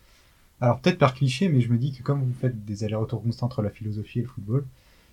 Alors 0.60 0.78
peut-être 0.80 0.98
par 0.98 1.14
cliché, 1.14 1.48
mais 1.48 1.60
je 1.60 1.72
me 1.72 1.78
dis 1.78 1.92
que 1.92 2.02
comme 2.02 2.22
vous 2.22 2.32
faites 2.40 2.64
des 2.64 2.84
allers-retours 2.84 3.22
constants 3.22 3.46
entre 3.46 3.62
la 3.62 3.70
philosophie 3.70 4.20
et 4.20 4.22
le 4.22 4.28
football, 4.28 4.64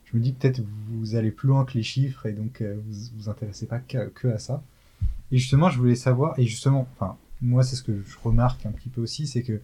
je 0.06 0.18
me 0.18 0.22
dis 0.22 0.34
que 0.34 0.40
peut-être 0.42 0.62
vous 0.90 1.16
allez 1.16 1.32
plus 1.32 1.48
loin 1.48 1.66
que 1.66 1.74
les 1.74 1.84
chiffres 1.84 2.26
et 2.26 2.34
donc 2.34 2.62
euh, 2.62 2.78
vous 2.86 3.10
vous 3.18 3.30
intéressez 3.30 3.66
pas 3.66 3.80
que, 3.80 4.10
que 4.10 4.28
à 4.28 4.38
ça. 4.38 4.62
Et 5.32 5.38
justement, 5.38 5.70
je 5.70 5.78
voulais 5.78 5.96
savoir, 5.96 6.38
et 6.38 6.46
justement, 6.46 6.88
enfin, 6.94 7.16
moi 7.42 7.64
c'est 7.64 7.76
ce 7.76 7.84
que 7.84 7.94
je 7.94 8.18
remarque 8.24 8.66
un 8.66 8.72
petit 8.72 8.90
peu 8.90 9.02
aussi, 9.02 9.26
c'est 9.26 9.42
que 9.42 9.62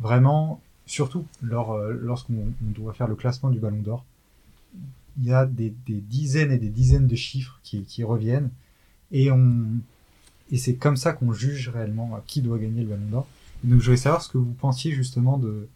vraiment, 0.00 0.60
surtout 0.86 1.26
lors, 1.42 1.72
euh, 1.72 1.92
lorsqu'on 1.92 2.34
on 2.34 2.70
doit 2.70 2.94
faire 2.94 3.08
le 3.08 3.14
classement 3.14 3.50
du 3.50 3.60
Ballon 3.60 3.82
d'Or, 3.82 4.04
il 5.20 5.26
y 5.26 5.32
a 5.32 5.46
des, 5.46 5.72
des 5.86 6.00
dizaines 6.00 6.52
et 6.52 6.58
des 6.58 6.68
dizaines 6.68 7.06
de 7.06 7.16
chiffres 7.16 7.58
qui, 7.62 7.82
qui 7.82 8.02
reviennent 8.04 8.50
et 9.10 9.30
on 9.30 9.64
et 10.50 10.58
c'est 10.58 10.74
comme 10.74 10.96
ça 10.96 11.12
qu'on 11.12 11.32
juge 11.32 11.68
réellement 11.68 12.22
qui 12.26 12.42
doit 12.42 12.58
gagner 12.58 12.82
le 12.82 12.88
Ballon 12.88 13.06
d'Or. 13.10 13.26
Donc 13.64 13.80
je 13.80 13.84
voulais 13.86 13.96
savoir 13.96 14.22
ce 14.22 14.28
que 14.30 14.38
vous 14.38 14.52
pensiez 14.52 14.92
justement 14.92 15.38
de 15.38 15.68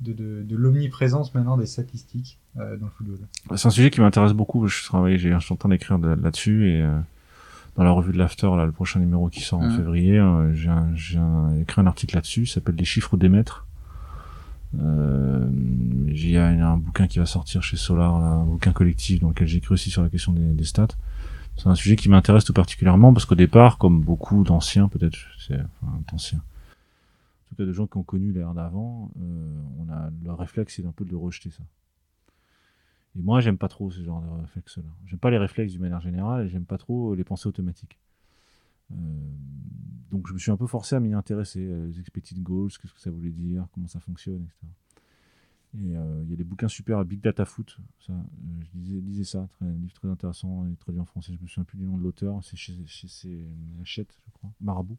de, 0.00 0.14
de, 0.14 0.42
de 0.48 0.56
l'omniprésence 0.56 1.34
maintenant 1.34 1.58
des 1.58 1.66
statistiques 1.66 2.38
euh, 2.58 2.76
dans 2.78 2.86
le 2.86 2.92
football. 2.92 3.18
C'est 3.56 3.66
un 3.68 3.70
sujet 3.70 3.90
qui 3.90 4.00
m'intéresse 4.00 4.32
beaucoup. 4.32 4.66
Je 4.66 4.82
travaille, 4.84 5.18
j'ai- 5.18 5.30
je 5.32 5.38
suis 5.40 5.52
en 5.52 5.56
train 5.56 5.68
d'écrire 5.68 5.98
de- 5.98 6.08
là-dessus 6.08 6.70
et 6.70 6.80
euh, 6.80 6.98
dans 7.76 7.84
la 7.84 7.90
revue 7.90 8.12
de 8.12 8.16
l'After, 8.18 8.46
là, 8.56 8.64
le 8.64 8.72
prochain 8.72 8.98
numéro 9.00 9.28
qui 9.28 9.40
sort 9.42 9.58
en 9.60 9.68
Mhm. 9.68 9.76
février, 9.76 10.18
euh, 10.18 10.54
j'ai 10.54 10.70
un- 10.70 10.94
j'ai 10.94 11.18
un- 11.18 11.54
écrit 11.60 11.82
un 11.82 11.86
article 11.86 12.14
là-dessus. 12.14 12.46
Ça 12.46 12.54
s'appelle 12.54 12.76
Les 12.76 12.84
chiffres 12.86 13.16
des 13.18 13.28
maîtres. 13.28 13.66
Euh, 14.78 15.48
il 16.08 16.30
y 16.30 16.36
a 16.36 16.46
un 16.46 16.76
bouquin 16.76 17.06
qui 17.06 17.18
va 17.18 17.26
sortir 17.26 17.62
chez 17.62 17.76
Solar, 17.76 18.20
là, 18.20 18.26
un 18.26 18.44
bouquin 18.44 18.72
collectif 18.72 19.20
dans 19.20 19.28
lequel 19.30 19.48
j'écris 19.48 19.74
aussi 19.74 19.90
sur 19.90 20.02
la 20.02 20.08
question 20.08 20.32
des, 20.32 20.64
stats. 20.64 20.88
C'est 21.56 21.66
un 21.66 21.74
sujet 21.74 21.96
qui 21.96 22.08
m'intéresse 22.08 22.44
tout 22.44 22.52
particulièrement 22.52 23.12
parce 23.12 23.26
qu'au 23.26 23.34
départ, 23.34 23.78
comme 23.78 24.00
beaucoup 24.00 24.44
d'anciens, 24.44 24.88
peut-être, 24.88 25.18
enfin, 25.50 26.00
d'anciens, 26.10 26.38
en 26.38 27.48
tout 27.48 27.54
cas 27.56 27.64
de 27.64 27.72
gens 27.72 27.86
qui 27.86 27.96
ont 27.98 28.02
connu 28.02 28.32
l'ère 28.32 28.54
d'avant, 28.54 29.10
euh, 29.20 29.60
on 29.78 29.92
a 29.92 30.10
le 30.24 30.32
réflexe, 30.32 30.74
c'est 30.76 30.86
un 30.86 30.92
peu 30.92 31.04
de 31.04 31.16
rejeter 31.16 31.50
ça. 31.50 31.62
Et 33.18 33.22
moi, 33.22 33.40
j'aime 33.40 33.58
pas 33.58 33.68
trop 33.68 33.90
ce 33.90 34.02
genre 34.02 34.22
de 34.22 34.40
réflexe-là. 34.42 34.84
J'aime 35.06 35.18
pas 35.18 35.30
les 35.30 35.38
réflexes 35.38 35.72
d'une 35.72 35.82
manière 35.82 36.00
générale 36.00 36.46
et 36.46 36.48
j'aime 36.48 36.64
pas 36.64 36.78
trop 36.78 37.14
les 37.14 37.24
pensées 37.24 37.48
automatiques. 37.48 37.98
Euh, 38.92 38.96
donc, 40.10 40.26
je 40.26 40.32
me 40.32 40.38
suis 40.38 40.50
un 40.50 40.56
peu 40.56 40.66
forcé 40.66 40.96
à 40.96 41.00
m'y 41.00 41.12
intéresser. 41.12 41.60
euh, 41.64 41.86
Les 41.86 42.00
expected 42.00 42.42
goals, 42.42 42.70
qu'est-ce 42.70 42.92
que 42.92 43.00
ça 43.00 43.10
voulait 43.10 43.30
dire, 43.30 43.66
comment 43.72 43.86
ça 43.86 44.00
fonctionne, 44.00 44.42
etc. 44.42 44.66
Et 45.72 45.96
euh, 45.96 46.22
il 46.24 46.30
y 46.30 46.32
a 46.32 46.36
des 46.36 46.42
bouquins 46.44 46.66
super, 46.66 47.04
Big 47.04 47.20
Data 47.20 47.44
Foot, 47.44 47.78
ça, 48.00 48.12
je 48.74 48.98
lisais, 48.98 49.22
ça, 49.22 49.46
très, 49.52 49.66
un 49.66 49.72
livre 49.74 49.92
très 49.92 50.08
intéressant, 50.08 50.66
et 50.66 50.74
traduit 50.74 51.00
en 51.00 51.04
français, 51.04 51.32
je 51.36 51.40
me 51.40 51.46
souviens 51.46 51.62
plus 51.62 51.78
du 51.78 51.84
nom 51.84 51.96
de 51.96 52.02
l'auteur, 52.02 52.42
c'est 52.42 52.56
chez, 52.56 52.74
chez, 52.86 53.46
Hachette, 53.80 54.18
je 54.26 54.32
crois, 54.32 54.50
Marabout. 54.60 54.98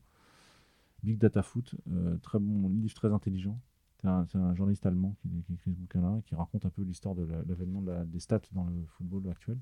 Big 1.04 1.18
Data 1.18 1.44
Foot, 1.44 1.76
très 2.22 2.40
bon 2.40 2.70
livre, 2.70 2.94
très 2.94 3.12
intelligent. 3.12 3.60
C'est 4.02 4.08
un, 4.08 4.56
journaliste 4.56 4.86
allemand 4.86 5.16
qui, 5.22 5.30
qui 5.44 5.54
écrit 5.54 5.72
ce 5.72 5.78
bouquin-là, 5.78 6.20
et 6.20 6.22
qui 6.24 6.36
raconte 6.36 6.66
un 6.66 6.70
peu 6.70 6.84
l'histoire 6.84 7.16
de 7.16 7.24
la- 7.24 7.44
l'avènement 7.44 7.82
de 7.82 7.92
la- 7.92 8.06
des 8.06 8.20
stats 8.20 8.42
dans 8.54 8.64
le 8.64 8.86
football 8.86 9.28
actuel. 9.30 9.58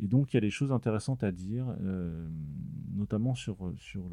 Et 0.00 0.06
donc, 0.06 0.32
il 0.32 0.36
y 0.36 0.38
a 0.38 0.40
des 0.40 0.50
choses 0.50 0.70
intéressantes 0.72 1.24
à 1.24 1.32
dire, 1.32 1.66
euh, 1.80 2.28
notamment 2.94 3.34
sur, 3.34 3.56
sur 3.76 4.08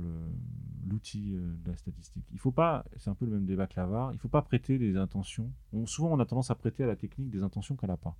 l'outil 0.87 1.35
euh, 1.35 1.55
de 1.63 1.71
la 1.71 1.77
statistique. 1.77 2.25
Il 2.31 2.39
faut 2.39 2.51
pas, 2.51 2.85
c'est 2.97 3.09
un 3.09 3.15
peu 3.15 3.25
le 3.25 3.31
même 3.33 3.45
débat 3.45 3.67
que 3.67 3.75
l'avare, 3.77 4.11
il 4.13 4.19
faut 4.19 4.27
pas 4.29 4.41
prêter 4.41 4.77
des 4.79 4.97
intentions. 4.97 5.51
On- 5.73 5.85
souvent, 5.85 6.11
on 6.11 6.19
a 6.19 6.25
tendance 6.25 6.49
à 6.51 6.55
prêter 6.55 6.83
à 6.83 6.87
la 6.87 6.95
technique 6.95 7.29
des 7.29 7.43
intentions 7.43 7.75
qu'elle 7.75 7.89
n'a 7.89 7.97
pas. 7.97 8.17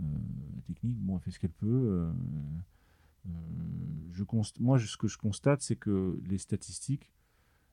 Euh, 0.00 0.04
la 0.54 0.62
technique, 0.62 0.98
bon, 0.98 1.16
elle 1.16 1.22
fait 1.22 1.30
ce 1.32 1.38
qu'elle 1.40 1.50
peut. 1.50 2.10
je 4.12 4.24
moi, 4.60 4.78
ce 4.78 4.96
que 4.96 5.08
je 5.08 5.18
constate, 5.18 5.62
c'est 5.62 5.76
que 5.76 6.20
les 6.26 6.38
statistiques 6.38 7.10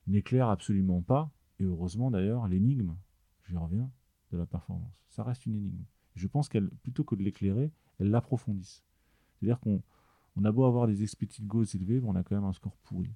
n'éclaire 0.06 0.48
absolument 0.48 1.02
pas, 1.02 1.30
et 1.60 1.64
heureusement 1.64 2.10
d'ailleurs, 2.10 2.48
l'énigme, 2.48 2.96
j'y 3.48 3.56
reviens, 3.56 3.90
de 4.32 4.38
la 4.38 4.46
performance. 4.46 5.04
Ça 5.08 5.22
reste 5.22 5.46
une 5.46 5.54
énigme. 5.56 5.84
Je 6.18 6.26
pense 6.26 6.48
qu'elle, 6.48 6.68
plutôt 6.82 7.04
que 7.04 7.14
de 7.14 7.22
l'éclairer, 7.22 7.70
elle 7.98 8.10
l'approfondisse. 8.10 8.82
C'est-à-dire 9.34 9.60
qu'on 9.60 9.82
on 10.36 10.44
a 10.44 10.52
beau 10.52 10.64
avoir 10.64 10.86
des 10.86 11.02
expected 11.02 11.46
goals 11.46 11.66
élevés, 11.74 12.00
on 12.04 12.14
a 12.14 12.22
quand 12.22 12.34
même 12.34 12.44
un 12.44 12.52
score 12.52 12.76
pourri. 12.78 13.10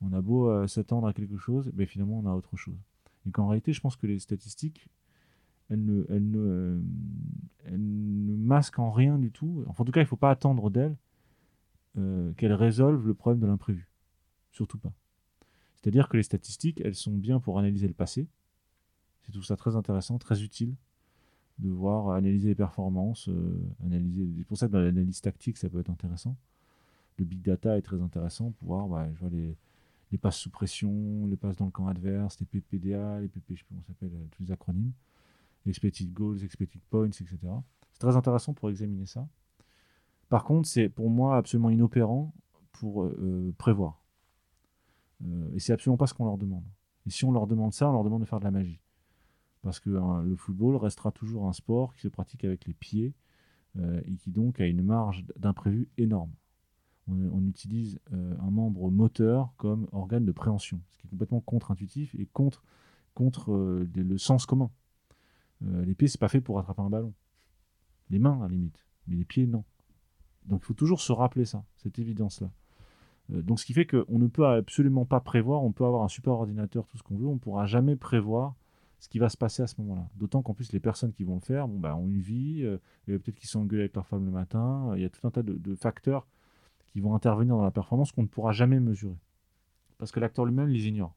On 0.00 0.12
a 0.12 0.20
beau 0.20 0.48
euh, 0.48 0.66
s'attendre 0.66 1.06
à 1.06 1.12
quelque 1.12 1.36
chose, 1.36 1.70
mais 1.74 1.86
finalement 1.86 2.18
on 2.18 2.26
a 2.26 2.34
autre 2.34 2.56
chose. 2.56 2.78
Et 3.26 3.30
qu'en 3.30 3.48
réalité, 3.48 3.72
je 3.72 3.80
pense 3.80 3.96
que 3.96 4.06
les 4.06 4.18
statistiques, 4.18 4.88
elles 5.68 5.84
ne, 5.84 6.06
elles 6.08 6.32
euh, 6.36 6.80
elles 7.64 7.78
masquent 7.78 8.78
en 8.78 8.90
rien 8.90 9.18
du 9.18 9.30
tout. 9.30 9.64
Enfin, 9.66 9.82
en 9.82 9.84
tout 9.84 9.92
cas, 9.92 10.00
il 10.00 10.04
ne 10.04 10.08
faut 10.08 10.16
pas 10.16 10.30
attendre 10.30 10.70
d'elles 10.70 10.96
euh, 11.98 12.32
qu'elles 12.34 12.54
résolvent 12.54 13.06
le 13.06 13.14
problème 13.14 13.40
de 13.40 13.46
l'imprévu. 13.46 13.90
Surtout 14.52 14.78
pas. 14.78 14.92
C'est-à-dire 15.76 16.08
que 16.08 16.16
les 16.16 16.22
statistiques, 16.22 16.80
elles 16.84 16.94
sont 16.94 17.14
bien 17.14 17.40
pour 17.40 17.58
analyser 17.58 17.88
le 17.88 17.94
passé. 17.94 18.28
C'est 19.22 19.32
tout 19.32 19.42
ça 19.42 19.56
très 19.56 19.76
intéressant, 19.76 20.18
très 20.18 20.42
utile 20.42 20.74
de 21.60 21.70
voir 21.70 22.10
analyser 22.10 22.48
les 22.48 22.54
performances, 22.54 23.28
euh, 23.28 23.60
analyser. 23.84 24.28
C'est 24.38 24.44
pour 24.44 24.56
ça 24.56 24.66
que 24.66 24.72
dans 24.72 24.80
l'analyse 24.80 25.20
tactique, 25.20 25.58
ça 25.58 25.68
peut 25.68 25.80
être 25.80 25.90
intéressant. 25.90 26.36
Le 27.18 27.24
big 27.24 27.42
data 27.42 27.76
est 27.76 27.82
très 27.82 28.00
intéressant 28.00 28.52
pour 28.52 28.68
voir, 28.68 28.88
bah, 28.88 29.08
je 29.12 29.20
vois 29.20 29.28
les, 29.28 29.56
les 30.10 30.18
passes 30.18 30.38
sous 30.38 30.50
pression, 30.50 31.26
les 31.26 31.36
passes 31.36 31.56
dans 31.56 31.66
le 31.66 31.70
camp 31.70 31.86
adverse, 31.86 32.40
les 32.40 32.46
PPDA, 32.46 33.20
les 33.20 33.28
PP, 33.28 33.50
je 33.50 33.54
sais 33.56 33.64
pas 33.64 33.68
comment 33.70 33.82
s'appelle, 33.82 34.12
euh, 34.14 34.26
tous 34.30 34.42
les 34.42 34.52
acronymes, 34.52 34.92
les 35.66 35.70
expected 35.70 36.12
goals, 36.12 36.42
expected 36.42 36.80
points, 36.88 37.08
etc. 37.08 37.36
C'est 37.92 38.00
très 38.00 38.16
intéressant 38.16 38.54
pour 38.54 38.70
examiner 38.70 39.06
ça. 39.06 39.28
Par 40.30 40.44
contre, 40.44 40.66
c'est 40.66 40.88
pour 40.88 41.10
moi 41.10 41.36
absolument 41.36 41.70
inopérant 41.70 42.32
pour 42.72 43.04
euh, 43.04 43.52
prévoir. 43.58 44.02
et 45.52 45.58
c'est 45.58 45.74
absolument 45.74 45.98
pas 45.98 46.06
ce 46.06 46.14
qu'on 46.14 46.24
leur 46.24 46.38
demande. 46.38 46.64
Et 47.06 47.10
si 47.10 47.24
on 47.26 47.32
leur 47.32 47.46
demande 47.46 47.74
ça, 47.74 47.90
on 47.90 47.92
leur 47.92 48.04
demande 48.04 48.22
de 48.22 48.26
faire 48.26 48.38
de 48.38 48.44
la 48.44 48.50
magie 48.50 48.80
parce 49.62 49.80
que 49.80 49.90
hein, 49.90 50.22
le 50.22 50.36
football 50.36 50.76
restera 50.76 51.12
toujours 51.12 51.46
un 51.46 51.52
sport 51.52 51.94
qui 51.94 52.00
se 52.00 52.08
pratique 52.08 52.44
avec 52.44 52.66
les 52.66 52.74
pieds 52.74 53.14
euh, 53.78 54.00
et 54.04 54.16
qui 54.16 54.30
donc 54.30 54.60
a 54.60 54.66
une 54.66 54.82
marge 54.82 55.24
d'imprévu 55.36 55.88
énorme. 55.96 56.32
On, 57.08 57.44
utilise 57.44 57.98
euh, 58.12 58.36
un 58.38 58.50
membre 58.50 58.88
moteur 58.88 59.52
comme 59.56 59.88
organe 59.90 60.24
de 60.24 60.30
préhension, 60.30 60.80
ce 60.90 60.96
qui 60.96 61.08
est 61.08 61.10
complètement 61.10 61.40
contre-intuitif 61.40 62.14
et 62.14 62.26
contre, 62.26 62.62
contre 63.14 63.52
euh, 63.52 63.90
le 63.96 64.16
sens 64.16 64.46
commun. 64.46 64.70
les 65.60 65.94
pieds, 65.96 66.06
c'est 66.06 66.20
pas 66.20 66.28
fait 66.28 66.40
pour 66.40 66.60
attraper 66.60 66.82
un 66.82 66.90
ballon. 66.90 67.12
Les 68.10 68.20
mains, 68.20 68.38
à 68.38 68.42
la 68.42 68.48
limite, 68.48 68.86
mais 69.08 69.16
les 69.16 69.24
pieds, 69.24 69.48
non. 69.48 69.64
Donc 70.46 70.60
il 70.62 70.66
faut 70.66 70.74
toujours 70.74 71.00
se 71.00 71.10
rappeler 71.10 71.44
ça, 71.44 71.64
cette 71.78 71.98
évidence-là. 71.98 72.50
donc 73.28 73.58
ce 73.58 73.66
qui 73.66 73.72
fait 73.72 73.86
qu'on 73.86 74.18
ne 74.18 74.28
peut 74.28 74.46
absolument 74.46 75.04
pas 75.04 75.20
prévoir, 75.20 75.64
on 75.64 75.72
peut 75.72 75.84
avoir 75.84 76.04
un 76.04 76.08
super 76.08 76.34
ordinateur, 76.34 76.86
tout 76.86 76.96
ce 76.96 77.02
qu'on 77.02 77.16
veut, 77.16 77.26
on 77.26 77.34
ne 77.34 77.38
pourra 77.40 77.66
jamais 77.66 77.96
prévoir 77.96 78.54
ce 79.00 79.08
qui 79.08 79.18
va 79.18 79.30
se 79.30 79.36
passer 79.36 79.62
à 79.62 79.66
ce 79.66 79.80
moment-là. 79.80 80.06
D'autant 80.14 80.42
qu'en 80.42 80.52
plus, 80.52 80.72
les 80.72 80.78
personnes 80.78 81.12
qui 81.12 81.24
vont 81.24 81.34
le 81.36 81.40
faire 81.40 81.66
bon, 81.66 81.80
bah, 81.80 81.96
ont 81.96 82.06
une 82.06 82.20
vie, 82.20 82.62
euh, 82.64 82.78
peut-être 83.06 83.34
qu'ils 83.34 83.48
s'engueulent 83.48 83.80
avec 83.80 83.94
leur 83.94 84.06
femme 84.06 84.26
le 84.26 84.30
matin, 84.30 84.92
il 84.94 85.00
y 85.00 85.04
a 85.06 85.08
tout 85.08 85.26
un 85.26 85.30
tas 85.30 85.42
de, 85.42 85.74
facteurs 85.74 86.28
qui 86.86 87.00
vont 87.00 87.14
intervenir 87.14 87.56
dans 87.56 87.64
la 87.64 87.70
performance 87.70 88.12
qu'on 88.12 88.22
ne 88.22 88.28
pourra 88.28 88.52
jamais 88.52 88.78
mesurer. 88.78 89.16
Parce 89.96 90.12
que 90.12 90.20
l'acteur 90.20 90.44
lui-même 90.44 90.68
les 90.68 90.86
ignore. 90.86 91.16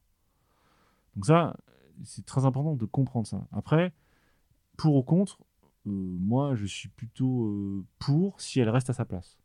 Donc 1.14 1.26
ça, 1.26 1.56
c'est 2.04 2.24
très 2.24 2.46
important 2.46 2.74
de 2.74 2.86
comprendre 2.86 3.26
ça. 3.26 3.46
Après, 3.52 3.92
pour 4.78 4.96
ou 4.96 5.02
contre, 5.02 5.38
euh, 5.86 5.90
moi, 5.90 6.54
je 6.54 6.64
suis 6.64 6.88
plutôt 6.88 7.44
euh, 7.44 7.84
pour 7.98 8.40
si 8.40 8.60
elle 8.60 8.70
reste 8.70 8.88
à 8.88 8.94
sa 8.94 9.04
place. 9.04 9.38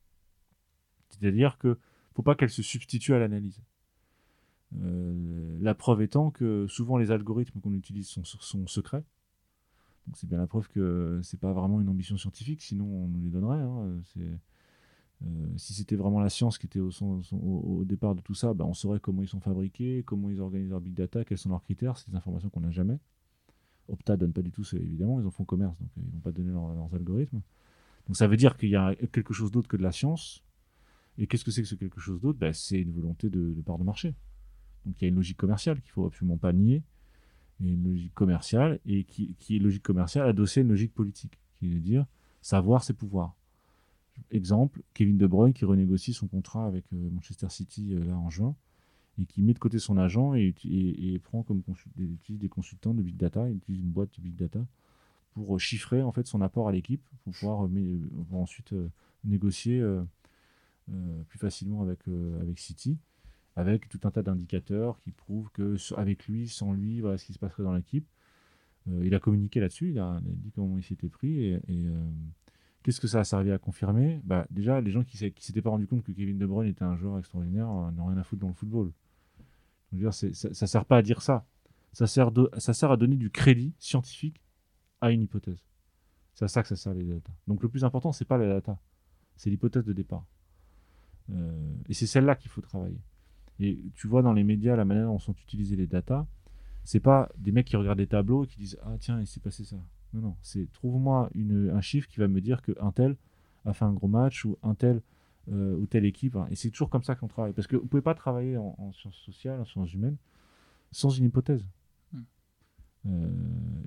C'est-à-dire 1.10 1.58
que 1.58 1.78
faut 2.16 2.24
pas 2.24 2.36
qu'elle 2.36 2.50
se 2.50 2.64
substitue 2.64 3.14
à 3.14 3.20
l'analyse. 3.20 3.62
Euh, 4.78 5.58
la 5.62 5.74
preuve 5.74 6.02
étant 6.02 6.30
que 6.30 6.68
souvent 6.68 6.98
les 6.98 7.12
algorithmes 7.12 7.60
qu'on 7.60 7.74
utilise 7.74 8.08
sont, 8.08 8.68
secrets. 8.68 9.04
Donc 10.08 10.18
c'est 10.18 10.28
bien 10.28 10.38
la 10.38 10.48
preuve 10.48 10.68
que 10.70 11.20
c'est 11.24 11.40
pas 11.40 11.54
vraiment 11.54 11.82
une 11.82 11.90
ambition 11.90 12.18
scientifique, 12.18 12.62
sinon 12.62 12.86
on 12.86 13.08
nous 13.08 13.22
les 13.22 13.30
donnerait. 13.30 13.60
Hein. 13.60 14.02
Euh, 15.26 15.48
si 15.58 15.74
c'était 15.74 15.96
vraiment 15.96 16.22
la 16.22 16.30
science 16.30 16.58
qui 16.58 16.66
était 16.66 16.80
au, 16.80 17.84
départ 17.84 18.16
de 18.16 18.22
tout 18.22 18.34
ça, 18.34 18.54
bah, 18.54 18.66
on 18.66 18.74
saurait 18.74 19.00
comment 19.00 19.22
ils 19.22 19.28
sont 19.28 19.42
fabriqués, 19.42 20.04
comment 20.04 20.30
ils 20.30 20.40
organisent 20.40 20.70
leur 20.70 20.82
big 20.82 20.94
data, 20.94 21.26
quels 21.26 21.38
sont 21.38 21.50
leurs 21.50 21.64
critères. 21.64 21.98
C'est 21.98 22.10
des 22.10 22.16
informations 22.16 22.50
qu'on 22.50 22.62
n'a 22.62 22.72
jamais. 22.72 23.00
Opta 23.90 24.16
donne 24.18 24.34
pas 24.34 24.44
du 24.44 24.52
tout, 24.52 24.64
évidemment, 24.76 25.20
ils 25.20 25.26
en 25.26 25.32
font 25.32 25.46
commerce, 25.46 25.76
donc 25.80 25.90
ils 25.98 26.12
vont 26.12 26.20
pas 26.20 26.32
donner 26.32 26.52
leurs 26.52 26.94
algorithmes. 26.94 27.42
Donc 28.08 28.16
ça 28.16 28.28
veut 28.28 28.38
dire 28.38 28.56
qu'il 28.56 28.70
y 28.70 28.76
a 28.76 28.96
quelque 29.12 29.34
chose 29.34 29.52
d'autre 29.52 29.68
que 29.68 29.78
de 29.78 29.84
la 29.84 29.92
science. 29.92 30.44
Et 31.18 31.28
qu'est-ce 31.28 31.44
que 31.44 31.52
c'est 31.52 31.64
que 31.64 31.68
ce 31.68 31.76
quelque 31.76 32.00
chose 32.00 32.22
d'autre? 32.22 32.40
Bah, 32.40 32.54
C'est 32.54 32.80
une 32.80 32.92
volonté 32.92 33.30
de 33.30 33.62
part 33.62 33.78
de 33.78 33.84
marché. 33.84 34.14
Donc 34.86 34.96
il 35.00 35.04
y 35.04 35.06
a 35.06 35.10
une 35.10 35.16
logique 35.16 35.38
commerciale 35.38 35.82
qu'il 35.82 35.92
faut 35.92 36.06
absolument 36.06 36.38
pas 36.38 36.54
nier. 36.54 36.84
Il 37.60 37.68
y 37.68 37.70
a 37.70 37.74
une 37.74 37.84
logique 37.84 38.14
commerciale 38.14 38.80
et 38.86 39.04
qui, 39.04 39.36
est 39.50 39.60
logique 39.60 39.84
commerciale 39.84 40.28
adossée 40.28 40.62
à 40.62 40.64
une 40.64 40.70
logique 40.70 40.94
politique, 40.94 41.38
qui 41.60 41.70
de 41.70 41.80
dire 41.80 42.06
savoir 42.42 42.84
c'est 42.84 42.94
pouvoir. 42.94 43.36
Exemple, 44.32 44.82
Kevin 44.94 45.18
De 45.18 45.28
Bruyne 45.28 45.54
qui 45.54 45.66
renégocie 45.66 46.14
son 46.14 46.28
contrat 46.28 46.66
avec 46.66 46.86
euh, 46.94 47.10
Manchester 47.12 47.50
City 47.50 47.94
euh, 47.94 48.04
là 48.04 48.18
en 48.18 48.30
juin 48.30 48.56
et 49.18 49.26
qui 49.26 49.42
met 49.42 49.54
de 49.54 49.60
côté 49.60 49.80
son 49.80 49.98
agent 49.98 50.34
et, 50.36 50.54
et, 50.66 51.20
prend 51.20 51.44
comme 51.44 51.62
utilise 51.98 52.40
des 52.40 52.48
consultants 52.48 52.94
de 52.94 53.02
big 53.02 53.18
data, 53.18 53.50
il 53.50 53.58
utilise 53.58 53.82
une 53.82 53.92
boîte 53.92 54.10
de 54.16 54.22
big 54.22 54.36
data 54.36 54.60
pour 55.34 55.56
euh, 55.56 55.60
chiffrer 55.60 56.02
en 56.02 56.12
fait 56.12 56.28
son 56.28 56.42
apport 56.42 56.70
à 56.70 56.72
l'équipe 56.72 57.02
pour 57.24 57.34
pouvoir 57.34 57.70
ensuite 58.32 58.74
négocier 59.26 59.84
plus 61.28 61.38
facilement 61.38 61.82
avec, 61.82 62.00
avec 62.42 62.60
City 62.60 62.98
avec 63.60 63.90
tout 63.90 64.00
un 64.06 64.12
tas 64.12 64.24
d'indicateurs 64.24 64.98
qui 65.02 65.12
prouvent 65.12 65.50
que 65.52 65.76
avec 65.96 66.28
lui, 66.28 66.48
sans 66.48 66.72
lui, 66.72 67.02
voilà 67.02 67.18
ce 67.18 67.26
qui 67.26 67.34
se 67.34 67.40
passerait 67.40 67.64
dans 67.64 67.74
l'équipe. 67.74 68.08
Euh, 68.88 69.02
il 69.04 69.14
a 69.14 69.20
communiqué 69.20 69.60
là-dessus, 69.60 69.90
il, 69.90 70.00
a 70.00 70.20
dit 70.24 70.52
comment 70.56 70.78
il 70.78 70.84
s'était 70.84 71.10
pris 71.10 71.44
et, 71.44 71.62
euh, 71.70 72.10
qu'est-ce 72.84 73.02
que 73.02 73.08
ça 73.08 73.20
a 73.20 73.24
servi 73.26 73.52
à 73.52 73.58
confirmer? 73.58 74.22
Bah, 74.24 74.48
Déjà, 74.50 74.80
les 74.80 74.92
gens 74.92 75.04
qui 75.04 75.22
ne 75.22 75.32
s'étaient 75.40 75.62
pas 75.62 75.72
rendu 75.72 75.88
compte 75.88 76.04
que 76.04 76.14
Kevin 76.14 76.38
De 76.38 76.46
Bruyne 76.46 76.70
était 76.70 76.86
un 76.86 76.96
joueur 76.96 77.20
extraordinaire 77.20 77.70
euh, 77.70 77.92
n'ont 77.92 78.06
rien 78.06 78.18
à 78.18 78.24
foutre 78.24 78.42
dans 78.42 78.48
le 78.48 78.54
football. 78.54 78.94
dire, 79.92 80.14
ça 80.14 80.28
ne 80.28 80.54
sert 80.54 80.86
pas 80.86 80.98
à 80.98 81.02
dire 81.02 81.22
ça. 81.22 81.46
Ça 81.92 82.08
sert, 82.08 82.32
ça 82.58 82.74
sert 82.74 82.92
à 82.92 82.98
donner 82.98 83.18
du 83.18 83.30
crédit 83.30 83.74
scientifique 83.78 84.42
à 85.02 85.12
une 85.12 85.22
hypothèse. 85.22 85.66
C'est 86.34 86.46
à 86.46 86.48
ça 86.48 86.62
que 86.62 86.70
ça 86.70 86.78
sert 86.78 86.94
les 86.94 87.04
data. 87.04 87.34
Donc 87.46 87.62
le 87.62 87.68
plus 87.68 87.84
important, 87.84 88.14
c'est 88.14 88.24
pas 88.26 88.38
la 88.38 88.48
data, 88.48 88.80
c'est 89.36 89.50
l'hypothèse 89.50 89.84
de 89.84 89.92
départ. 89.92 90.26
et 91.90 91.94
c'est 91.94 92.08
celle-là 92.08 92.36
qu'il 92.36 92.50
faut 92.50 92.62
travailler. 92.62 93.02
Et 93.60 93.80
tu 93.96 94.08
vois 94.08 94.22
dans 94.22 94.34
les 94.34 94.44
médias 94.44 94.76
la 94.76 94.86
manière 94.86 95.08
dont 95.08 95.20
sont 95.20 95.34
utilisées 95.34 95.76
les 95.76 95.88
datas, 95.88 96.26
c'est 96.84 97.00
pas 97.00 97.30
des 97.38 97.52
mecs 97.52 97.68
qui 97.68 97.76
regardent 97.76 98.00
des 98.00 98.08
tableaux 98.08 98.46
et 98.46 98.48
qui 98.48 98.58
disent 98.58 98.80
ah 98.84 98.96
tiens 99.00 99.20
il 99.20 99.28
s'est 99.28 99.40
passé 99.40 99.64
ça. 99.64 99.78
Non 100.14 100.22
non, 100.22 100.36
c'est 100.42 100.72
trouve-moi 100.72 101.30
un 101.36 101.82
chiffre 101.82 102.08
qui 102.08 102.20
va 102.20 102.28
me 102.28 102.42
dire 102.42 102.62
que 102.62 102.72
un 102.80 102.92
tel 102.92 103.16
a 103.66 103.74
fait 103.74 103.86
un 103.86 103.94
gros 103.94 104.08
match 104.08 104.46
ou 104.46 104.58
un 104.64 104.74
tel 104.74 105.02
euh, 105.52 105.76
ou 105.78 105.86
telle 105.86 106.06
équipe. 106.06 106.38
Et 106.50 106.56
c'est 106.56 106.70
toujours 106.70 106.90
comme 106.90 107.04
ça 107.04 107.16
qu'on 107.16 107.28
travaille 107.28 107.54
parce 107.54 107.68
que 107.68 107.76
vous 107.76 107.86
pouvez 107.86 108.02
pas 108.02 108.14
travailler 108.14 108.58
en, 108.58 108.92
sciences 108.94 109.18
sociales, 109.18 109.60
en 109.60 109.66
sciences 109.66 109.94
humaines 109.94 110.18
sans 110.92 111.10
une 111.10 111.26
hypothèse. 111.26 111.66
Hmm. 112.14 112.22
Euh, 113.08 113.30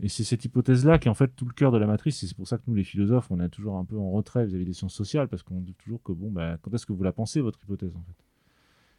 et 0.03 0.09
c'est 0.09 0.25
cette 0.25 0.45
hypothèse-là 0.45 0.99
qui 0.99 1.09
est 1.09 1.11
en 1.11 1.15
fait 1.15 1.35
tout 1.35 1.45
le 1.45 1.53
cœur 1.53 1.73
de 1.73 1.79
la 1.79 1.87
matrice. 1.87 2.23
Et 2.23 2.27
c'est 2.27 2.37
pour 2.37 2.47
ça 2.47 2.59
que 2.59 2.65
nous, 2.67 2.75
les 2.75 2.85
philosophes, 2.85 3.31
on 3.31 3.41
est 3.41 3.49
toujours 3.49 3.77
un 3.77 3.85
peu 3.85 3.99
en 3.99 4.11
retrait 4.11 4.47
vis-à-vis 4.47 4.65
des 4.65 4.73
sciences 4.73 4.95
sociales 4.95 5.29
parce 5.29 5.43
qu'on 5.43 5.61
dit 5.61 5.75
toujours 5.75 6.03
que 6.03 6.13
bon, 6.13 6.31
bah, 6.31 6.59
quand 6.63 6.73
est-ce 6.75 6.87
que 6.87 6.93
vous 6.93 7.03
la 7.03 7.13
pensez, 7.13 7.41
votre 7.41 7.61
hypothèse 7.63 7.95
en 7.97 8.03
fait? 8.03 8.25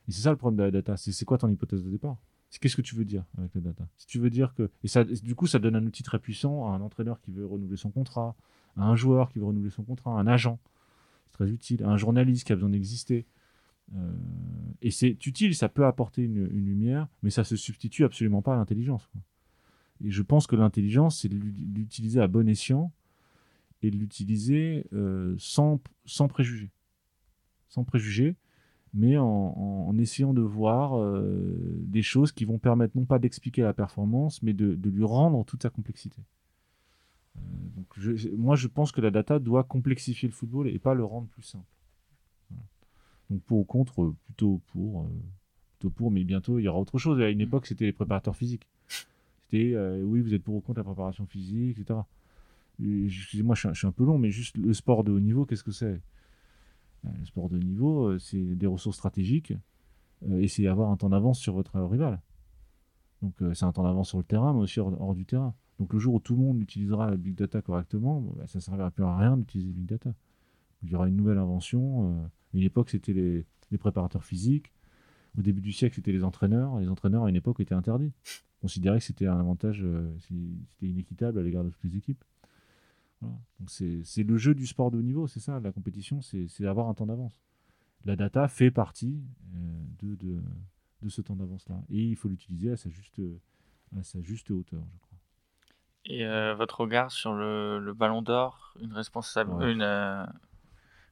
Et 0.07 0.11
c'est 0.11 0.21
ça 0.21 0.31
le 0.31 0.37
problème 0.37 0.57
de 0.57 0.63
la 0.63 0.71
data. 0.71 0.97
C'est 0.97 1.25
quoi 1.25 1.37
ton 1.37 1.49
hypothèse 1.49 1.83
de 1.83 1.89
départ? 1.89 2.17
Qu'est-ce 2.59 2.75
que 2.75 2.81
tu 2.81 2.95
veux 2.95 3.05
dire 3.05 3.25
avec 3.37 3.55
la 3.55 3.61
data? 3.61 3.87
Si 3.97 4.05
tu 4.05 4.19
veux 4.19 4.29
dire 4.29 4.53
que. 4.53 4.69
Et 4.83 4.87
ça, 4.87 5.03
du 5.03 5.33
coup, 5.33 5.47
ça 5.47 5.59
donne 5.59 5.75
un 5.75 5.85
outil 5.85 6.03
très 6.03 6.19
puissant 6.19 6.71
à 6.71 6.75
un 6.75 6.81
entraîneur 6.81 7.19
qui 7.21 7.31
veut 7.31 7.45
renouveler 7.45 7.77
son 7.77 7.89
contrat, 7.89 8.35
à 8.77 8.83
un 8.83 8.95
joueur 8.95 9.31
qui 9.31 9.39
veut 9.39 9.45
renouveler 9.45 9.71
son 9.71 9.83
contrat, 9.83 10.11
à 10.11 10.21
un 10.21 10.27
agent. 10.27 10.59
C'est 11.25 11.33
très 11.33 11.49
utile. 11.49 11.83
À 11.83 11.89
un 11.89 11.97
journaliste 11.97 12.45
qui 12.45 12.53
a 12.53 12.55
besoin 12.55 12.69
d'exister. 12.69 13.25
Euh, 13.95 14.11
et 14.81 14.91
c'est 14.91 15.25
utile, 15.25 15.55
ça 15.55 15.67
peut 15.67 15.85
apporter 15.85 16.23
une, 16.23 16.45
lumière, 16.45 17.07
mais 17.21 17.29
ça 17.29 17.43
se 17.43 17.55
substitue 17.55 18.03
absolument 18.03 18.41
pas 18.41 18.53
à 18.53 18.57
l'intelligence. 18.57 19.09
Et 20.03 20.11
je 20.11 20.21
pense 20.21 20.47
que 20.47 20.55
l'intelligence, 20.55 21.21
c'est 21.21 21.29
de 21.29 21.35
l'utiliser 21.35 22.21
à 22.21 22.27
bon 22.27 22.47
escient 22.47 22.91
et 23.81 23.89
de 23.89 23.97
l'utiliser 23.97 24.85
euh, 24.93 25.35
sans, 25.37 25.81
sans 26.05 26.27
préjugés. 26.27 26.71
Sans 27.67 27.83
préjugés 27.83 28.35
mais 28.93 29.17
en, 29.17 29.97
essayant 29.97 30.33
de 30.33 30.41
voir 30.41 30.99
euh, 30.99 31.55
des 31.87 32.03
choses 32.03 32.31
qui 32.31 32.45
vont 32.45 32.59
permettre 32.59 32.95
non 32.95 33.05
pas 33.05 33.19
d'expliquer 33.19 33.63
la 33.63 33.73
performance, 33.73 34.41
mais 34.43 34.53
de, 34.53 34.77
lui 34.89 35.03
rendre 35.03 35.43
toute 35.45 35.63
sa 35.63 35.69
complexité. 35.69 36.21
Euh, 37.37 37.39
donc 37.75 37.87
moi, 38.37 38.55
je 38.55 38.67
pense 38.67 38.91
que 38.91 39.01
la 39.01 39.09
data 39.09 39.39
doit 39.39 39.63
complexifier 39.63 40.27
le 40.27 40.33
football 40.33 40.67
et 40.67 40.77
pas 40.77 40.93
le 40.93 41.03
rendre 41.03 41.27
plus 41.27 41.43
simple. 41.43 41.65
Donc 43.29 43.41
pour 43.43 43.59
ou 43.59 43.63
contre, 43.63 44.13
plutôt 44.25 44.61
pour, 44.67 45.01
euh, 45.01 45.07
plutôt 45.79 45.89
pour, 45.89 46.11
mais 46.11 46.23
bientôt 46.23 46.59
il 46.59 46.63
y 46.63 46.67
aura 46.67 46.79
autre 46.79 46.99
chose. 46.99 47.19
À 47.19 47.29
une 47.29 47.39
mm. 47.39 47.41
époque, 47.41 47.65
c'était 47.65 47.85
les 47.85 47.93
préparateurs 47.93 48.35
physiques. 48.35 48.67
C'était 49.49 49.75
oui, 50.03 50.21
vous 50.21 50.33
êtes 50.33 50.43
pour 50.43 50.55
ou 50.55 50.61
contre 50.61 50.79
la 50.79 50.83
préparation 50.83 51.25
physique, 51.25 51.77
etc. 51.79 51.99
Excusez-moi, 52.79 53.55
je, 53.55 53.69
je, 53.69 53.73
suis 53.73 53.87
un 53.87 53.91
peu 53.91 54.03
long, 54.03 54.17
mais 54.17 54.31
juste 54.31 54.57
le 54.57 54.73
sport 54.73 55.03
de 55.03 55.11
haut 55.11 55.19
niveau, 55.19 55.45
qu'est-ce 55.45 55.63
que 55.63 55.71
c'est? 55.71 55.85
euh, 55.95 55.99
le 57.03 57.25
sport 57.25 57.49
de 57.49 57.57
niveau, 57.57 58.07
euh, 58.07 58.19
c'est 58.19 58.55
des 58.55 58.67
ressources 58.67 58.97
stratégiques 58.97 59.53
euh, 60.29 60.39
et 60.39 60.47
c'est 60.47 60.67
avoir 60.67 60.91
un 60.91 60.97
temps 60.97 61.09
d'avance 61.09 61.39
sur 61.39 61.53
votre 61.53 61.79
rival. 61.79 62.21
Donc 63.23 63.41
euh, 63.41 63.53
c'est 63.53 63.65
un 63.65 63.71
temps 63.71 63.83
d'avance 63.83 64.09
sur 64.09 64.17
le 64.17 64.23
terrain, 64.25 64.53
mais 64.53 64.59
aussi 64.59 64.79
hors, 64.79 65.15
du 65.15 65.25
terrain. 65.25 65.55
Donc 65.79 65.93
le 65.93 65.99
jour 65.99 66.15
où 66.15 66.19
tout 66.19 66.35
le 66.35 66.41
monde 66.41 66.61
utilisera 66.61 67.09
le 67.09 67.17
big 67.17 67.35
data 67.35 67.61
correctement, 67.61 68.19
bah, 68.19 68.45
ça 68.47 68.59
ne 68.59 68.61
servira 68.61 68.91
plus 68.91 69.03
à 69.05 69.15
rien 69.15 69.37
d'utiliser 69.37 69.71
big 69.71 69.85
data. 69.85 70.13
Il 70.83 70.91
y 70.91 70.95
aura 70.95 71.07
une 71.07 71.15
nouvelle 71.15 71.37
invention. 71.37 72.11
euh, 72.11 72.25
à 72.25 72.57
une 72.57 72.63
époque, 72.63 72.89
c'était 72.89 73.13
les, 73.13 73.45
préparateurs 73.79 74.23
physiques. 74.23 74.71
Au 75.35 75.41
début 75.41 75.61
du 75.61 75.71
siècle, 75.71 75.95
c'était 75.95 76.11
les 76.11 76.23
entraîneurs. 76.23 76.79
Les 76.79 76.89
entraîneurs, 76.89 77.23
à 77.23 77.29
une 77.29 77.35
époque, 77.35 77.59
étaient 77.59 77.73
interdits. 77.73 78.11
On 78.59 78.67
considérait 78.67 78.99
que 78.99 79.05
c'était 79.05 79.25
un 79.25 79.39
avantage, 79.39 79.81
euh, 79.83 80.13
c'était 80.19 80.85
inéquitable 80.85 81.39
à 81.39 81.41
l'égard 81.41 81.63
de 81.63 81.69
toutes 81.69 81.83
les 81.85 81.97
équipes. 81.97 82.23
Voilà. 83.23 83.37
Donc 83.59 83.69
c'est 84.05 84.23
le 84.23 84.37
jeu 84.37 84.53
du 84.53 84.67
sport 84.67 84.91
de 84.91 84.97
haut 84.97 85.01
niveau, 85.01 85.27
c'est 85.27 85.39
ça, 85.39 85.59
la 85.59 85.71
compétition, 85.71 86.21
c'est 86.21 86.65
avoir 86.65 86.87
un 86.89 86.93
temps 86.93 87.05
d'avance. 87.05 87.39
La 88.05 88.15
data 88.15 88.47
fait 88.47 88.71
partie 88.71 89.21
euh, 89.55 89.83
de, 90.01 90.15
de, 90.15 90.41
de 91.01 91.09
ce 91.09 91.21
temps 91.21 91.35
d'avance-là. 91.35 91.81
Et 91.89 92.03
il 92.03 92.15
faut 92.15 92.27
l'utiliser 92.27 92.71
à 92.71 92.77
sa 92.77 92.89
juste, 92.89 93.21
à 93.97 94.03
sa 94.03 94.21
juste 94.21 94.51
hauteur, 94.51 94.83
je 94.93 94.97
crois. 94.99 95.17
Et 96.05 96.25
euh, 96.25 96.53
votre 96.53 96.81
regard 96.81 97.11
sur 97.11 97.33
le, 97.33 97.79
le 97.79 97.93
ballon 97.93 98.21
d'or, 98.21 98.73
une, 98.81 98.91
responsa- 98.93 99.47
Ouais. 99.47 99.71
une, 99.71 99.81
euh, 99.81 100.25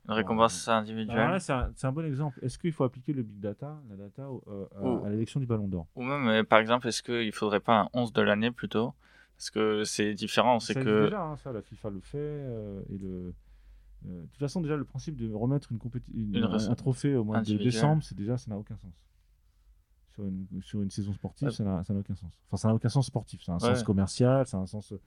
une 0.06 0.14
récompense 0.14 0.68
individuelle 0.68 1.40
c'est 1.40 1.86
un, 1.86 1.92
bon 1.92 2.06
exemple. 2.06 2.40
Est-ce 2.44 2.60
qu'il 2.60 2.74
faut 2.74 2.84
appliquer 2.84 3.14
le 3.14 3.24
big 3.24 3.40
data, 3.40 3.82
la 3.90 3.96
data, 3.96 4.28
à- 4.28 5.06
à 5.06 5.10
l'élection 5.10 5.40
du 5.40 5.46
ballon 5.46 5.68
d'or? 5.68 5.88
Ou 5.96 6.04
même, 6.04 6.46
par 6.46 6.60
exemple, 6.60 6.88
est-ce 6.88 7.02
qu'il 7.04 7.26
ne 7.28 7.32
faudrait 7.32 7.60
pas 7.60 7.82
un 7.82 7.90
11 7.94 8.12
de 8.12 8.22
l'année 8.22 8.52
plutôt? 8.52 8.94
Parce 9.42 9.50
que 9.50 9.84
c'est 9.86 10.14
différent, 10.14 10.60
c'est 10.60 10.76
que... 10.76 11.06
déjà, 11.06 11.24
hein, 11.24 11.36
ça, 11.38 11.52
la 11.52 11.64
FIFA 11.64 11.90
le 11.90 12.00
fait. 12.00 12.18
euh, 12.20 12.80
et 12.94 12.98
le... 13.00 13.34
euh, 14.06 14.22
de 14.22 14.28
toute 14.28 14.38
façon, 14.38 14.62
déjà, 14.62 14.76
le 14.78 14.84
principe 14.86 15.16
de 15.16 15.34
remettre 15.34 15.72
une 15.72 15.80
une- 16.14 16.36
Une 16.36 16.44
un, 16.44 16.76
trophée 16.76 17.16
au 17.16 17.24
mois 17.24 17.42
de 17.42 17.58
décembre, 17.58 18.04
c'est 18.04 18.14
déjà, 18.16 18.38
ça 18.38 18.52
n'a 18.52 18.58
aucun 18.60 18.78
sens. 18.78 18.94
Sur 20.14 20.26
une, 20.26 20.46
sur 20.62 20.84
une 20.84 20.92
saison 20.92 21.12
sportive, 21.14 21.48
Ouais. 21.48 21.54
ça 21.56 21.64
n'a 21.64 21.82
aucun 22.00 22.14
sens. 22.14 22.30
Enfin, 22.50 22.58
ça 22.58 22.68
n'a 22.68 22.76
aucun 22.76 22.90
sens 22.90 23.08
sportif. 23.08 23.42
Ça 23.42 23.54
a 23.54 23.56
un 23.56 23.60
sens 23.60 23.82
commercial, 23.84 24.46
ça 24.46 24.58
a 24.58 24.60
un 24.60 24.68
sens. 24.68 24.92
euh, 24.92 25.00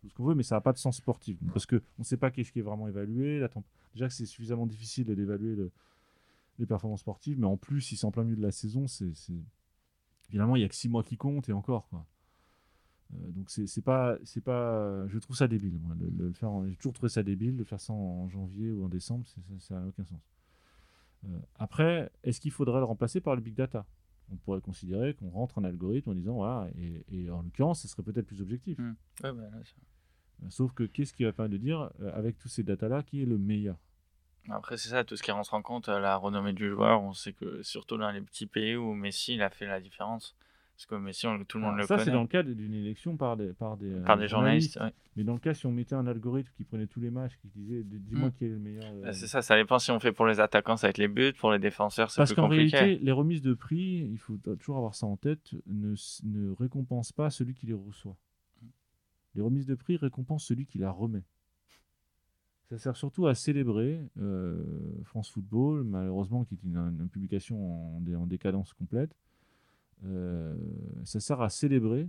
tout 0.00 0.08
ce 0.08 0.14
qu'on 0.14 0.24
veut, 0.24 0.34
mais 0.36 0.44
ça 0.44 0.54
n'a 0.54 0.60
pas 0.60 0.72
de 0.72 0.78
sens 0.78 0.96
sportif. 0.98 1.36
Parce 1.52 1.66
qu'on 1.66 1.80
ne 1.98 2.04
sait 2.04 2.16
pas 2.16 2.30
qu'est-ce 2.30 2.52
qui 2.52 2.60
est 2.60 2.62
vraiment 2.62 2.86
évalué. 2.86 3.40
La 3.40 3.48
temp- 3.48 3.64
Déjà 3.92 4.06
que 4.06 4.14
c'est 4.14 4.24
suffisamment 4.24 4.66
difficile 4.66 5.04
d'évaluer 5.06 5.56
le- 5.56 5.72
les 6.60 6.66
performances 6.66 7.00
sportives, 7.00 7.40
mais 7.40 7.46
en 7.48 7.56
plus, 7.56 7.80
si 7.80 7.96
c'est 7.96 8.06
en 8.06 8.12
plein 8.12 8.22
milieu 8.22 8.36
de 8.36 8.42
la 8.42 8.52
saison, 8.52 8.86
c'est. 8.86 9.10
Finalement, 10.28 10.54
il 10.54 10.60
n'y 10.60 10.64
a 10.64 10.68
que 10.68 10.76
six 10.76 10.88
mois 10.88 11.02
qui 11.02 11.16
comptent 11.16 11.48
et 11.48 11.52
encore. 11.52 11.88
Quoi. 11.88 12.06
Euh, 13.14 13.30
donc 13.32 13.50
c'est 13.50 13.82
pas 13.84 14.16
c'est 14.24 14.40
pas 14.40 15.06
je 15.08 15.18
trouve 15.18 15.36
ça 15.36 15.48
débile 15.48 15.78
moi, 15.80 15.96
le 15.98 16.32
faire 16.32 16.50
j'ai 16.68 16.76
toujours 16.76 16.92
trouvé 16.92 17.08
ça 17.08 17.22
débile 17.22 17.56
de 17.56 17.64
faire 17.64 17.80
ça 17.80 17.92
en 17.92 18.28
janvier 18.28 18.70
ou 18.70 18.84
en 18.84 18.88
décembre 18.88 19.26
ça 19.58 19.74
n'a 19.80 19.86
aucun 19.86 20.04
sens 20.04 20.20
Euh, 21.24 21.38
après 21.56 22.10
est-ce 22.22 22.40
qu'il 22.40 22.52
faudrait 22.52 22.78
le 22.78 22.84
remplacer 22.86 23.20
par 23.20 23.34
le 23.34 23.42
big 23.42 23.54
data? 23.54 23.84
On 24.32 24.36
pourrait 24.36 24.60
considérer 24.60 25.14
qu'on 25.14 25.30
rentre 25.30 25.58
un 25.58 25.64
algorithme 25.64 26.10
en 26.10 26.14
disant 26.14 26.34
voilà 26.34 26.70
et, 26.78 27.04
et 27.08 27.30
en 27.30 27.42
l'occurrence 27.42 27.82
ce 27.82 27.88
serait 27.88 28.02
peut-être 28.04 28.26
plus 28.26 28.40
objectif 28.40 28.78
Mm. 28.78 28.94
Ouais, 29.24 29.32
bah, 29.32 29.48
là, 29.50 29.60
Euh, 30.42 30.46
sauf 30.48 30.72
que 30.72 30.84
qu'est-ce 30.84 31.12
qui 31.12 31.24
va 31.24 31.32
permettre 31.32 31.52
de 31.52 31.58
dire 31.58 31.90
euh, 32.00 32.12
avec 32.14 32.38
tous 32.38 32.48
ces 32.48 32.62
data 32.62 32.88
là 32.88 33.02
qui 33.02 33.22
est 33.22 33.26
le 33.26 33.38
meilleur? 33.38 33.76
Après, 34.48 34.78
c'est 34.78 34.88
ça, 34.88 35.04
tout 35.04 35.16
ce 35.16 35.22
qui 35.22 35.30
rentre 35.30 35.52
en 35.52 35.60
compte, 35.62 35.88
la 35.88 36.16
renommée 36.16 36.54
du 36.54 36.70
joueur, 36.70 37.02
on 37.02 37.12
sait 37.12 37.34
que 37.34 37.62
surtout 37.62 37.98
dans 37.98 38.10
les 38.10 38.22
petits 38.22 38.46
pays 38.46 38.74
où 38.74 38.94
Messi, 38.94 39.34
il 39.34 39.42
a 39.42 39.50
fait 39.50 39.66
la 39.66 39.80
différence. 39.80 40.34
Parce 40.80 40.86
que 40.86 40.94
Messi, 40.94 41.26
on- 41.26 41.44
tout 41.44 41.58
le 41.58 41.64
monde 41.64 41.74
Alors, 41.74 41.82
le 41.82 41.86
ça 41.86 41.98
c'est 41.98 42.04
connaît. 42.04 42.14
dans 42.16 42.22
le 42.22 42.28
cadre 42.28 42.50
d'une 42.52 42.72
élection 42.72 43.14
par 43.18 43.36
des 43.36 43.52
par 43.52 43.76
des, 43.76 43.92
euh, 43.92 44.02
Par 44.02 44.16
des 44.16 44.28
journalistes, 44.28 44.78
ouais. 44.80 44.90
mais 45.14 45.24
dans 45.24 45.34
le 45.34 45.38
cas 45.38 45.52
si 45.52 45.66
on 45.66 45.72
mettait 45.72 45.94
un 45.94 46.06
algorithme 46.06 46.50
qui 46.56 46.64
prenait 46.64 46.86
tous 46.86 47.00
les 47.00 47.10
matchs 47.10 47.36
qui 47.36 47.48
disait 47.48 47.82
dis-moi 47.84 48.28
Mm. 48.28 48.32
qui 48.32 48.44
est 48.46 48.48
le 48.48 48.58
meilleur 48.58 48.84
euh, 48.86 49.02
Bah, 49.02 49.12
C'est 49.12 49.26
ça, 49.26 49.42
ça 49.42 49.56
dépend 49.56 49.78
si 49.78 49.90
on 49.90 50.00
fait 50.00 50.12
pour 50.12 50.26
les 50.26 50.40
attaquants, 50.40 50.78
ça 50.78 50.86
va 50.86 50.88
être 50.88 50.96
les 50.96 51.08
buts, 51.08 51.34
pour 51.38 51.52
les 51.52 51.58
défenseurs, 51.58 52.10
c'est 52.10 52.16
Parce 52.16 52.30
plus 52.30 52.36
qu'en 52.36 52.48
compliqué. 52.48 52.78
réalité, 52.78 53.04
les 53.04 53.12
remises 53.12 53.42
de 53.42 53.52
prix, 53.52 54.08
il 54.10 54.16
faut 54.16 54.38
toujours 54.58 54.78
avoir 54.78 54.94
ça 54.94 55.04
en 55.06 55.18
tête, 55.18 55.50
ne, 55.66 55.94
ne 56.24 56.50
récompensent 56.52 57.12
pas 57.12 57.28
celui 57.28 57.52
qui 57.52 57.66
les 57.66 57.74
reçoit. 57.74 58.16
Les 59.34 59.42
remises 59.42 59.66
de 59.66 59.74
prix 59.74 59.98
récompensent 59.98 60.46
celui 60.46 60.64
qui 60.64 60.78
la 60.78 60.90
remet. 60.90 61.24
Ça 62.70 62.78
sert 62.78 62.96
surtout 62.96 63.26
à 63.26 63.34
célébrer 63.34 64.00
euh, 64.18 64.64
France 65.04 65.30
Football, 65.30 65.84
malheureusement, 65.84 66.44
qui 66.46 66.54
est 66.54 66.62
une, 66.64 66.76
une 66.78 67.08
publication 67.10 67.98
en, 67.98 68.02
en 68.14 68.26
décadence 68.26 68.72
complète. 68.72 69.14
Euh, 70.04 70.56
ça 71.04 71.20
sert 71.20 71.40
à 71.40 71.50
célébrer 71.50 72.08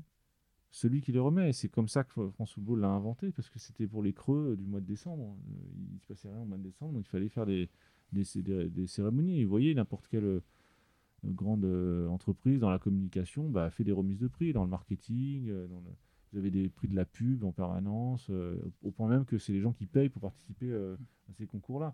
celui 0.70 1.02
qui 1.02 1.12
les 1.12 1.20
remet. 1.20 1.50
Et 1.50 1.54
c'est 1.54 1.70
comme 1.70 1.88
ça 1.88 2.04
que 2.04 2.30
France 2.32 2.54
Football 2.54 2.82
l'a 2.82 2.90
inventé, 2.90 3.32
parce 3.32 3.50
que 3.50 3.60
c'était 3.60 3.88
pour 3.88 4.02
les 4.04 4.14
creux 4.14 4.56
du 4.58 4.66
mois 4.66 4.80
de 4.80 4.86
décembre. 4.86 5.36
Euh, 5.50 5.54
Il 5.90 5.96
ne 5.96 6.00
se 6.00 6.08
passait 6.08 6.30
rien 6.30 6.40
au 6.42 6.46
mois 6.46 6.58
de 6.58 6.64
décembre, 6.64 6.94
donc 6.94 7.06
il 7.06 7.10
fallait 7.10 7.30
faire 7.30 7.46
des, 7.46 7.70
des, 8.14 8.24
cé- 8.24 8.42
des- 8.42 8.70
des 8.70 8.88
cérémonies. 8.88 9.40
Et 9.42 9.44
vous 9.44 9.50
voyez, 9.50 9.74
n'importe 9.76 10.08
quelle 10.08 10.24
euh, 10.26 10.42
grande 11.26 11.66
entreprise 12.10 12.60
dans 12.60 12.70
la 12.70 12.80
communication 12.80 13.50
bah, 13.50 13.70
fait 13.70 13.84
des 13.84 13.92
remises 13.92 14.20
de 14.20 14.28
prix, 14.28 14.54
dans 14.54 14.64
le 14.64 14.70
marketing, 14.70 15.52
vous 16.32 16.38
avez 16.40 16.50
des 16.50 16.68
prix 16.70 16.88
de 16.88 16.96
la 16.96 17.06
pub 17.06 17.44
en 17.44 17.52
permanence, 17.52 18.32
au 18.82 18.90
point 18.92 19.08
même 19.08 19.26
que 19.26 19.38
c'est 19.38 19.54
les 19.54 19.60
gens 19.62 19.72
qui 19.72 19.86
payent 19.86 20.10
pour 20.10 20.22
participer 20.24 20.74
à 20.74 21.34
ces 21.38 21.46
concours-là. 21.46 21.94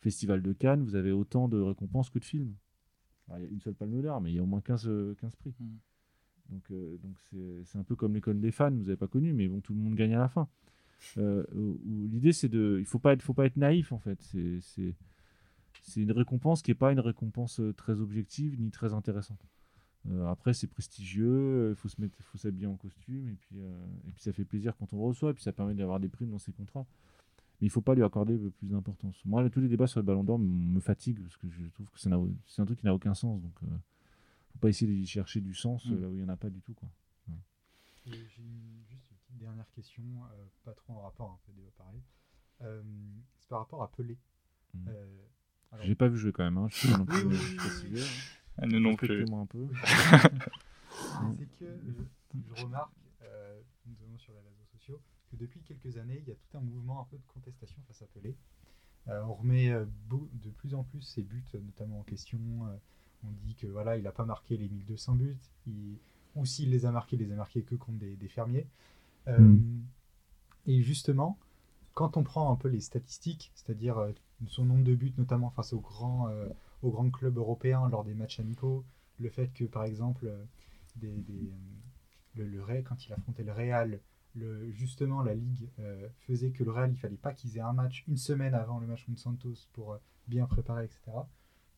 Festival 0.00 0.42
de 0.42 0.52
Cannes, 0.52 0.82
vous 0.82 0.96
avez 0.96 1.12
autant 1.12 1.46
de 1.48 1.60
récompenses 1.60 2.10
que 2.10 2.18
de 2.18 2.24
films. 2.24 2.52
Alors, 3.28 3.38
il 3.40 3.44
y 3.44 3.46
a 3.48 3.50
une 3.50 3.60
seule 3.60 3.74
palme 3.74 4.00
d'or, 4.02 4.20
mais 4.20 4.30
il 4.32 4.36
y 4.36 4.38
a 4.38 4.42
au 4.42 4.46
moins 4.46 4.60
15, 4.60 4.86
euh, 4.88 5.14
15 5.20 5.36
prix. 5.36 5.54
Mm. 5.60 5.66
Donc 6.50 6.62
euh, 6.72 6.98
donc 6.98 7.16
c'est 7.30 7.64
c'est 7.64 7.78
un 7.78 7.84
peu 7.84 7.96
comme 7.96 8.14
l'école 8.14 8.38
des 8.40 8.50
fans, 8.52 8.70
vous 8.70 8.82
n'avez 8.84 8.96
pas 8.96 9.06
connu, 9.08 9.32
mais 9.32 9.48
bon, 9.48 9.60
tout 9.60 9.72
le 9.74 9.80
monde 9.80 9.94
gagne 9.94 10.14
à 10.14 10.18
la 10.18 10.28
fin. 10.28 10.48
Euh, 11.18 11.44
L'idée, 11.84 12.32
c'est 12.32 12.48
de. 12.48 12.76
Il 12.80 12.86
faut 12.86 12.98
pas 12.98 13.12
être, 13.14 13.22
faut 13.22 13.34
pas 13.34 13.46
être 13.46 13.56
naïf, 13.56 13.92
en 13.92 13.98
fait. 13.98 14.20
C'est- 14.22 14.60
C'est 14.60 14.94
c'est 15.82 16.00
une 16.02 16.12
récompense 16.12 16.62
qui 16.62 16.70
n'est 16.70 16.74
pas 16.76 16.92
une 16.92 17.00
récompense 17.00 17.60
euh, 17.60 17.72
très 17.74 18.00
objective 18.00 18.60
ni 18.60 18.70
très 18.70 18.94
intéressante. 18.94 19.40
Euh, 20.10 20.26
après, 20.28 20.54
c'est 20.54 20.66
prestigieux, 20.66 21.70
il 21.70 21.76
faut 21.76 21.88
se 21.88 22.00
mettre, 22.00 22.16
faut 22.22 22.38
s'habiller 22.38 22.66
en 22.66 22.76
costume, 22.76 23.28
et 23.28 23.34
puis, 23.34 23.56
euh, 23.60 23.86
et 24.08 24.12
puis 24.12 24.22
ça 24.22 24.32
fait 24.32 24.44
plaisir 24.44 24.76
quand 24.78 24.92
on 24.92 24.96
le 24.98 25.02
reçoit, 25.04 25.30
et 25.30 25.34
puis 25.34 25.42
ça 25.42 25.52
permet 25.52 25.74
d'avoir 25.74 26.00
des 26.00 26.08
primes 26.08 26.30
dans 26.30 26.38
ses 26.38 26.52
contrats. 26.52 26.86
Mais 27.60 27.66
il 27.66 27.70
ne 27.70 27.72
faut 27.72 27.80
pas 27.80 27.94
lui 27.94 28.02
accorder 28.02 28.34
euh, 28.34 28.50
plus 28.50 28.66
d'importance. 28.68 29.16
Moi, 29.24 29.48
tous 29.50 29.60
les 29.60 29.68
débats 29.68 29.86
sur 29.86 30.00
le 30.00 30.04
Ballon 30.06 30.24
d'Or 30.24 30.38
me 30.38 30.80
fatiguent, 30.80 31.22
parce 31.22 31.36
que 31.36 31.48
je 31.48 31.66
trouve 31.68 31.88
que 31.90 31.98
c'est 32.00 32.10
un 32.10 32.64
truc 32.66 32.78
qui 32.80 32.84
n'a 32.86 32.94
aucun 32.94 33.14
sens. 33.14 33.40
Donc, 33.40 33.54
euh, 33.62 33.66
faut 34.52 34.58
pas 34.58 34.68
essayer 34.68 34.92
d'y 34.92 35.06
chercher 35.06 35.40
du 35.40 35.54
sens 35.54 35.86
euh, 35.86 35.94
Mm. 35.96 36.00
là 36.02 36.08
où 36.08 36.12
il 36.12 36.18
n'y 36.18 36.24
en 36.24 36.28
a 36.28 36.36
pas 36.36 36.50
du 36.50 36.60
tout. 36.60 36.74
Quoi. 36.74 36.88
J'ai 38.06 38.12
juste 38.18 38.36
une 38.38 38.82
petite 38.88 39.38
dernière 39.38 39.70
question, 39.70 40.02
euh, 40.04 40.44
pas 40.64 40.72
trop 40.74 40.92
en 40.94 41.00
rapport, 41.02 41.30
un 41.30 41.38
peu 41.46 41.52
débat 41.52 41.70
pareil. 41.78 42.00
Euh, 42.62 42.82
c'est 43.38 43.48
par 43.48 43.60
rapport 43.60 43.82
à 43.82 43.90
Pelé. 43.90 44.18
Mm. 44.74 44.88
Euh, 44.88 45.06
alors- 45.72 45.86
J'ai 45.86 45.94
pas 45.94 46.08
vu 46.08 46.18
jouer 46.18 46.32
quand 46.32 46.44
même, 46.44 46.58
hein. 46.58 46.66
je 46.70 46.76
suis 46.76 46.88
pas 46.88 46.98
non 46.98 47.06
plus 47.06 47.24
Oui, 47.24 47.36
oui, 47.92 48.00
hein. 48.00 48.04
Ah, 48.58 48.66
Nous 48.66 48.78
non 48.78 48.94
plus. 48.94 49.24
Un 49.32 49.46
peu. 49.46 49.66
c'est 51.38 51.48
que 51.58 51.78
je, 51.86 52.38
je 52.56 52.62
remarque, 52.62 52.92
euh, 53.22 53.60
notamment 53.86 54.18
sur 54.18 54.32
les 54.34 54.40
réseaux 54.40 54.63
que 55.34 55.40
depuis 55.40 55.60
quelques 55.60 55.96
années, 55.98 56.20
il 56.22 56.28
y 56.28 56.32
a 56.32 56.34
tout 56.34 56.56
un 56.58 56.60
mouvement 56.60 57.00
un 57.00 57.04
peu 57.04 57.16
de 57.16 57.22
contestation 57.32 57.80
face 57.86 58.02
à 58.02 58.06
Pelé. 58.06 58.36
Euh, 59.08 59.22
on 59.24 59.34
remet 59.34 59.70
euh, 59.70 59.84
de 60.10 60.50
plus 60.50 60.74
en 60.74 60.82
plus 60.84 61.02
ses 61.02 61.22
buts, 61.22 61.44
euh, 61.54 61.60
notamment 61.60 62.00
en 62.00 62.02
question. 62.04 62.40
on 63.24 63.30
dit 63.46 63.54
que 63.54 63.66
voilà, 63.66 63.96
il 63.96 64.02
n'a 64.04 64.12
pas 64.12 64.24
marqué 64.24 64.56
les 64.56 64.68
1200 64.68 65.14
buts, 65.16 65.36
il- 65.66 65.98
ou 66.36 66.44
s'il 66.46 66.70
les 66.70 66.84
a 66.84 66.90
marqués, 66.92 67.16
il 67.16 67.22
les 67.26 67.32
a 67.32 67.36
marqués 67.36 67.62
que 67.62 67.74
contre 67.74 67.98
des, 67.98 68.16
des 68.16 68.28
fermiers. 68.28 68.66
Euh, 69.28 69.38
Mm. 69.38 69.82
Et 70.66 70.82
justement, 70.82 71.38
quand 71.94 72.16
on 72.16 72.22
prend 72.24 72.52
un 72.52 72.56
peu 72.56 72.68
les 72.68 72.80
statistiques, 72.80 73.52
c'est-à-dire 73.54 74.08
son 74.46 74.64
nombre 74.64 74.84
de 74.84 74.94
buts, 74.94 75.14
notamment 75.18 75.50
face 75.50 75.72
aux 75.72 75.80
grands, 75.80 76.28
euh, 76.28 76.48
aux 76.82 76.90
grands 76.90 77.10
clubs 77.10 77.36
européens 77.36 77.88
lors 77.88 78.04
des 78.04 78.14
matchs 78.14 78.40
amicaux, 78.40 78.84
le 79.20 79.30
fait 79.30 79.48
que 79.52 79.64
par 79.64 79.84
exemple, 79.84 80.30
des, 80.96 81.12
des, 81.22 81.50
le, 82.34 82.46
le 82.48 82.82
quand 82.82 83.06
il 83.06 83.12
affrontait 83.12 83.44
le 83.44 83.52
Real, 83.52 84.00
le, 84.34 84.70
justement 84.72 85.22
la 85.22 85.34
Ligue 85.34 85.68
euh, 85.78 86.08
faisait 86.26 86.50
que 86.50 86.64
le 86.64 86.70
Real, 86.70 86.90
il 86.92 86.98
fallait 86.98 87.16
pas 87.16 87.32
qu'ils 87.32 87.56
aient 87.56 87.60
un 87.62 87.72
match 87.72 88.04
une 88.08 88.16
semaine 88.16 88.54
avant 88.54 88.78
le 88.78 88.86
match 88.86 89.04
contre 89.06 89.20
Santos 89.20 89.54
pour 89.72 89.92
euh, 89.92 89.98
bien 90.28 90.46
préparer, 90.46 90.84
etc. 90.84 91.00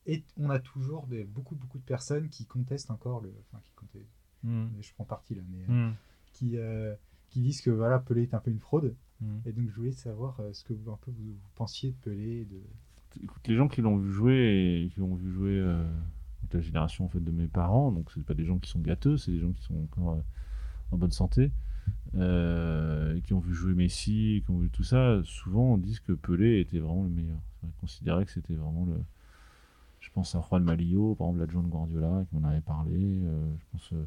Et 0.07 0.25
on 0.37 0.51
a 0.51 0.59
toujours 0.59 1.07
des, 1.07 1.25
beaucoup, 1.25 1.57
beaucoup 1.57 1.79
de 1.79 1.85
personnes 1.85 2.29
qui 2.29 2.47
contestent 2.47 2.91
encore 2.91 3.21
le. 3.21 3.35
Enfin, 3.49 3.61
qui 3.63 3.73
contestent, 3.75 4.23
Mm. 4.43 4.67
je 4.81 4.93
prends 4.95 5.05
parti 5.05 5.35
là, 5.35 5.43
mais 5.51 5.65
euh, 5.69 5.89
Mm. 5.89 5.95
qui, 6.33 6.57
qui 7.31 7.41
disent 7.41 7.61
que 7.63 7.71
voilà, 7.71 7.99
Pelé 7.99 8.23
est 8.23 8.35
un 8.35 8.39
peu 8.39 8.51
une 8.51 8.61
fraude. 8.61 8.95
Mm. 9.21 9.39
Et 9.47 9.53
donc 9.53 9.69
je 9.71 9.75
voulais 9.75 9.93
savoir 9.93 10.41
ce 10.53 10.63
que 10.63 10.73
vous, 10.75 10.91
un 10.93 10.99
peu, 11.01 11.11
vous, 11.11 11.33
vous 11.33 11.51
pensiez 11.55 11.91
de 11.91 11.97
Pelé. 11.97 12.45
De... 12.45 12.61
Écoute, 13.23 13.49
les 13.49 13.57
gens 13.57 13.67
qui 13.67 13.81
l'ont 13.81 13.97
vu 13.97 14.13
jouer 14.13 14.83
et 14.85 14.89
qui 14.91 15.01
l'ont 15.01 15.15
vu 15.15 15.33
jouer 15.33 15.61
la 16.53 16.61
génération 16.61 17.05
en 17.05 17.09
fait 17.09 17.21
de 17.21 17.31
mes 17.31 17.49
parents, 17.49 17.93
donc 17.93 18.11
c'est 18.13 18.25
pas 18.25 18.35
des 18.35 18.45
gens 18.45 18.59
qui 18.59 18.71
sont 18.71 18.81
gâteux, 18.81 19.17
c'est 19.17 19.33
des 19.33 19.39
gens 19.41 19.53
qui 19.53 19.63
sont 19.63 19.77
encore 19.83 20.13
euh, 20.13 20.21
en 20.93 20.97
bonne 20.99 21.11
santé, 21.13 21.51
euh, 22.17 23.21
qui 23.21 23.35
ont 23.35 23.41
vu 23.41 23.53
jouer 23.55 23.75
Messi, 23.75 24.43
qui 24.45 24.51
ont 24.51 24.59
vu 24.59 24.71
tout 24.71 24.85
ça. 24.85 25.21
Souvent, 25.25 25.75
on 25.75 25.79
dit 25.79 25.99
que 26.07 26.13
Pelé 26.13 26.61
était 26.61 26.79
vraiment 26.79 27.03
le 27.05 27.11
meilleur. 27.11 27.39
On 27.63 27.69
considérait 27.81 28.25
que 28.25 28.31
c'était 28.31 28.55
vraiment 28.55 28.87
le. 28.87 28.97
Je 30.01 30.11
pense 30.13 30.35
à 30.35 30.41
Juan 30.41 30.63
Malillo, 30.63 31.15
par 31.15 31.27
exemple 31.27 31.41
l'adjoint 31.41 31.63
de 31.63 31.69
Guardiola, 31.69 32.25
qui 32.29 32.37
m'en 32.37 32.49
avait 32.49 32.61
parlé. 32.61 32.95
euh, 32.97 33.45
je 33.59 33.65
pense 33.73 33.93
euh, 33.93 34.07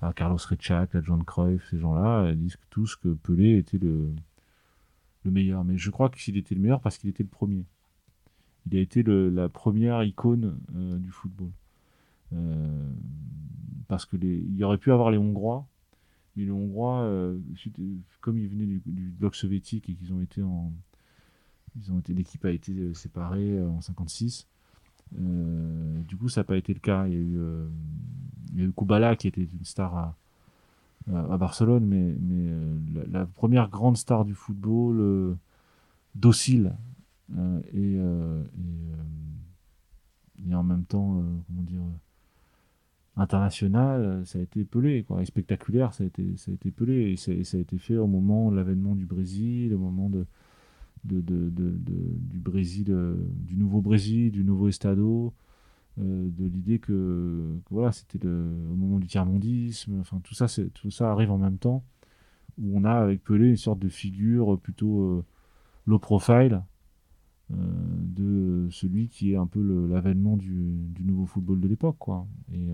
à 0.00 0.12
Carlos 0.12 0.38
Richak, 0.38 0.94
l'adjoint 0.94 1.18
de 1.18 1.24
Cruyff, 1.24 1.68
ces 1.70 1.78
gens-là, 1.78 2.32
disent 2.34 2.56
tous 2.70 2.96
que 2.96 3.08
Pelé 3.14 3.58
était 3.58 3.78
le, 3.78 4.10
le 5.24 5.30
meilleur. 5.30 5.64
Mais 5.64 5.76
je 5.76 5.90
crois 5.90 6.08
qu'il 6.08 6.36
était 6.36 6.54
le 6.54 6.60
meilleur 6.60 6.80
parce 6.80 6.98
qu'il 6.98 7.10
était 7.10 7.24
le 7.24 7.28
premier. 7.28 7.64
Il 8.70 8.78
a 8.78 8.80
été 8.80 9.02
la 9.02 9.48
première 9.50 10.02
icône 10.04 10.58
du 10.70 11.10
football. 11.10 11.50
parce 13.88 14.06
que 14.06 14.16
les, 14.16 14.38
il 14.38 14.64
aurait 14.64 14.78
pu 14.78 14.90
avoir 14.92 15.10
les 15.10 15.18
Hongrois, 15.18 15.66
mais 16.36 16.44
les 16.44 16.50
Hongrois, 16.50 17.08
comme 18.20 18.38
ils 18.38 18.48
venaient 18.48 18.66
du, 18.66 19.10
bloc 19.10 19.34
soviétique 19.34 19.88
et 19.88 19.94
qu'ils 19.94 20.12
ont 20.12 20.20
été 20.20 20.42
en, 20.42 20.72
ils 21.76 21.92
ont 21.92 21.98
été, 21.98 22.14
l'équipe 22.14 22.44
a 22.44 22.50
été 22.50 22.94
séparée 22.94 23.60
en 23.62 23.80
56. 23.80 24.46
du 25.12 26.16
coup, 26.16 26.28
ça 26.28 26.40
n'a 26.40 26.44
pas 26.44 26.56
été 26.56 26.74
le 26.74 26.80
cas. 26.80 27.06
Il 27.06 27.12
y 27.12 27.16
a 27.16 27.20
eu, 27.20 27.38
il 28.52 28.60
y 28.60 28.62
a 28.62 28.66
eu 28.66 28.72
Kubala 28.72 29.16
qui 29.16 29.28
était 29.28 29.42
une 29.42 29.64
star 29.64 29.96
à, 29.96 30.16
Barcelone, 31.36 31.84
mais, 31.84 32.16
euh, 32.30 32.78
la, 33.10 33.26
première 33.26 33.68
grande 33.68 33.96
star 33.96 34.24
du 34.24 34.34
football, 34.34 34.96
euh, 35.00 35.34
docile 36.14 36.74
euh, 37.36 37.60
et, 40.48 40.54
en 40.54 40.62
même 40.62 40.84
temps, 40.84 41.22
comment 41.46 41.62
dire, 41.62 41.80
international, 43.16 44.22
ça 44.26 44.38
a 44.38 44.42
été 44.42 44.64
Pelé, 44.64 45.04
quoi, 45.04 45.22
et 45.22 45.24
spectaculaire, 45.24 45.94
ça 45.94 46.04
a 46.04 46.06
été, 46.06 46.36
ça 46.36 46.50
a 46.50 46.54
été 46.54 46.70
Pelé, 46.70 47.12
et 47.12 47.16
ça, 47.16 47.32
a 47.32 47.60
été 47.60 47.78
fait 47.78 47.96
au 47.96 48.06
moment 48.06 48.50
de 48.50 48.56
l'avènement 48.56 48.94
du 48.94 49.06
Brésil, 49.06 49.74
au 49.74 49.78
moment 49.78 50.10
de, 50.10 50.26
du 51.04 52.40
Brésil, 52.40 52.94
du 53.28 53.56
nouveau 53.56 53.80
Brésil, 53.80 54.32
du 54.32 54.44
nouveau 54.44 54.68
Estado, 54.68 55.32
euh, 56.00 56.28
de 56.28 56.46
l'idée 56.46 56.80
que, 56.80 57.56
voilà, 57.70 57.92
c'était 57.92 58.26
au 58.26 58.74
moment 58.76 58.98
du 58.98 59.06
tiers-mondisme, 59.06 60.00
enfin 60.00 60.20
tout 60.24 60.34
ça, 60.34 60.46
tout 60.74 60.90
ça 60.90 61.12
arrive 61.12 61.30
en 61.30 61.38
même 61.38 61.58
temps, 61.58 61.84
où 62.58 62.76
on 62.76 62.84
a 62.84 62.92
avec 62.92 63.22
Pelé 63.22 63.48
une 63.50 63.56
sorte 63.56 63.78
de 63.78 63.88
figure 63.88 64.58
plutôt 64.58 65.02
euh, 65.02 65.24
low 65.86 65.98
profile 66.00 66.54
euh, 66.54 66.73
de 67.50 68.68
celui 68.70 69.08
qui 69.08 69.32
est 69.32 69.36
un 69.36 69.46
peu 69.46 69.60
l'avènement 69.88 70.36
du, 70.36 70.92
nouveau 71.00 71.26
football 71.26 71.60
de 71.60 71.68
l'époque. 71.68 71.98
Et 72.52 72.66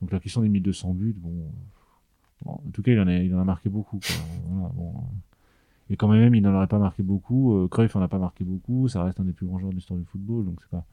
donc 0.00 0.10
la 0.12 0.20
question 0.20 0.42
des 0.42 0.48
1200 0.48 0.94
buts, 0.94 1.14
bon, 1.16 1.50
en 2.46 2.58
tout 2.72 2.82
cas 2.82 2.92
il 2.92 3.00
en 3.00 3.06
a, 3.06 3.14
il 3.14 3.34
en 3.34 3.40
a 3.40 3.44
marqué 3.44 3.68
beaucoup, 3.68 4.00
Et 5.90 5.96
quand 5.96 6.08
même, 6.08 6.34
il 6.34 6.42
n'en 6.42 6.54
aurait 6.54 6.66
pas 6.66 6.78
marqué 6.78 7.02
beaucoup. 7.02 7.68
Cruyff 7.70 7.96
en 7.96 8.02
a 8.02 8.08
pas 8.08 8.18
marqué 8.18 8.44
beaucoup. 8.44 8.88
Ça 8.88 9.04
reste 9.04 9.20
un 9.20 9.24
des 9.24 9.32
plus 9.32 9.46
grands 9.46 9.58
joueurs 9.58 9.72
de 9.72 9.76
l'histoire 9.76 9.98
du 9.98 10.06
football, 10.06 10.44
donc 10.44 10.60
c'est 10.62 10.70
pas 10.70 10.86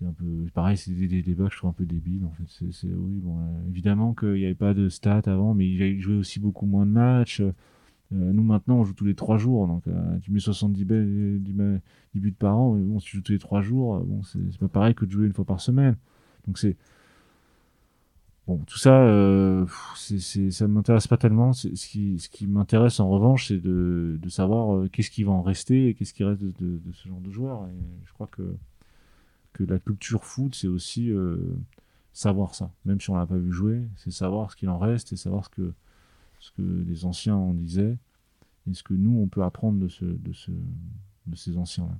c'est 0.00 0.06
un 0.06 0.12
peu 0.12 0.46
pareil 0.54 0.76
c'est 0.76 0.92
des, 0.92 1.22
débats 1.22 1.46
que 1.46 1.52
je 1.52 1.58
trouve 1.58 1.70
un 1.70 1.74
peu 1.74 1.84
débiles 1.84 2.24
en 2.24 2.30
fait 2.30 2.66
oui 2.84 3.20
bon 3.22 3.38
euh, 3.38 3.68
évidemment 3.68 4.14
qu'il 4.14 4.34
n'y 4.34 4.46
avait 4.46 4.54
pas 4.54 4.74
de 4.74 4.88
stats 4.88 5.22
avant 5.26 5.54
mais 5.54 5.68
il 5.68 6.00
jouait 6.00 6.16
aussi 6.16 6.40
beaucoup 6.40 6.66
moins 6.66 6.86
de 6.86 6.92
matchs 6.92 7.40
euh, 7.40 7.52
nous 8.12 8.42
maintenant 8.42 8.76
on 8.76 8.84
joue 8.84 8.94
tous 8.94 9.04
les 9.04 9.14
trois 9.14 9.38
jours 9.38 9.66
donc 9.66 9.86
euh, 9.86 10.18
tu 10.22 10.32
mets 10.32 10.40
70 10.40 10.84
buts 10.84 12.32
par 12.32 12.56
an 12.56 12.74
bon 12.74 12.98
si 12.98 13.06
tu 13.06 13.16
joues 13.16 13.22
tous 13.22 13.32
les 13.32 13.38
trois 13.38 13.60
jours 13.60 14.00
bon 14.00 14.22
c'est 14.22 14.58
pas 14.58 14.68
pareil 14.68 14.94
que 14.94 15.04
de 15.04 15.10
jouer 15.10 15.26
une 15.26 15.32
fois 15.32 15.44
par 15.44 15.60
semaine. 15.60 15.96
Donc 16.46 16.58
c'est 16.58 16.76
bon 18.46 18.58
tout 18.66 18.78
ça 18.78 19.06
c'est 19.96 20.50
ça 20.50 20.66
m'intéresse 20.66 21.06
pas 21.06 21.18
tellement. 21.18 21.52
Ce 21.52 21.68
qui 21.68 22.18
ce 22.18 22.28
qui 22.28 22.46
m'intéresse 22.46 23.00
en 23.00 23.08
revanche 23.08 23.48
c'est 23.48 23.58
de, 23.60 24.18
de, 24.20 24.28
savoir 24.28 24.90
qu'est-ce 24.90 25.10
qui 25.10 25.22
va 25.22 25.32
en 25.32 25.42
rester 25.42 25.88
et 25.88 25.94
qu'est-ce 25.94 26.12
qui 26.14 26.24
reste 26.24 26.42
de, 26.42 26.80
ce 26.92 27.08
genre 27.08 27.20
de 27.20 27.30
joueurs. 27.30 27.66
Et 27.68 28.06
je 28.06 28.12
crois 28.12 28.26
que 28.26 28.56
que 29.52 29.64
la 29.64 29.78
culture 29.78 30.24
foot, 30.24 30.54
c'est 30.54 30.68
aussi 30.68 31.10
euh, 31.10 31.36
savoir 32.12 32.54
ça. 32.54 32.70
Même 32.84 33.00
si 33.00 33.10
on 33.10 33.16
l'a 33.16 33.26
pas 33.26 33.36
vu 33.36 33.52
jouer, 33.52 33.82
c'est 33.96 34.10
savoir 34.10 34.50
ce 34.50 34.56
qu'il 34.56 34.68
en 34.68 34.78
reste 34.78 35.12
et 35.12 35.16
savoir 35.16 35.44
ce 35.44 35.50
que, 35.50 35.72
ce 36.40 36.50
que 36.52 36.84
les 36.88 37.04
anciens 37.04 37.36
en 37.36 37.54
disaient 37.54 37.96
et 38.68 38.74
ce 38.74 38.82
que 38.82 38.94
nous, 38.94 39.20
on 39.20 39.28
peut 39.28 39.42
apprendre 39.42 39.78
de, 39.78 39.88
ce, 39.88 40.04
de, 40.04 40.32
ce, 40.32 40.50
de 41.26 41.36
ces 41.36 41.56
anciens-là. 41.56 41.96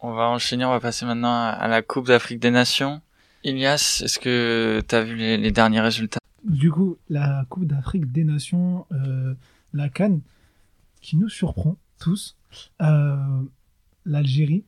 On 0.00 0.12
va 0.12 0.28
enchaîner, 0.28 0.64
on 0.64 0.70
va 0.70 0.80
passer 0.80 1.06
maintenant 1.06 1.34
à 1.34 1.66
la 1.66 1.82
Coupe 1.82 2.06
d'Afrique 2.06 2.38
des 2.38 2.50
Nations. 2.50 3.00
Ilias, 3.44 4.02
est-ce 4.04 4.18
que 4.18 4.82
tu 4.86 4.94
as 4.94 5.02
vu 5.02 5.16
les, 5.16 5.50
derniers 5.50 5.80
résultats? 5.80 6.20
Du 6.44 6.70
coup, 6.70 6.96
la 7.08 7.46
Coupe 7.48 7.66
d'Afrique 7.66 8.12
des 8.12 8.24
Nations, 8.24 8.86
euh, 8.92 9.34
la 9.72 9.88
Cannes, 9.88 10.20
qui 11.00 11.16
nous 11.16 11.28
surprend 11.28 11.76
tous. 11.98 12.36
Euh, 12.82 13.16
L'Algérie, 14.04 14.64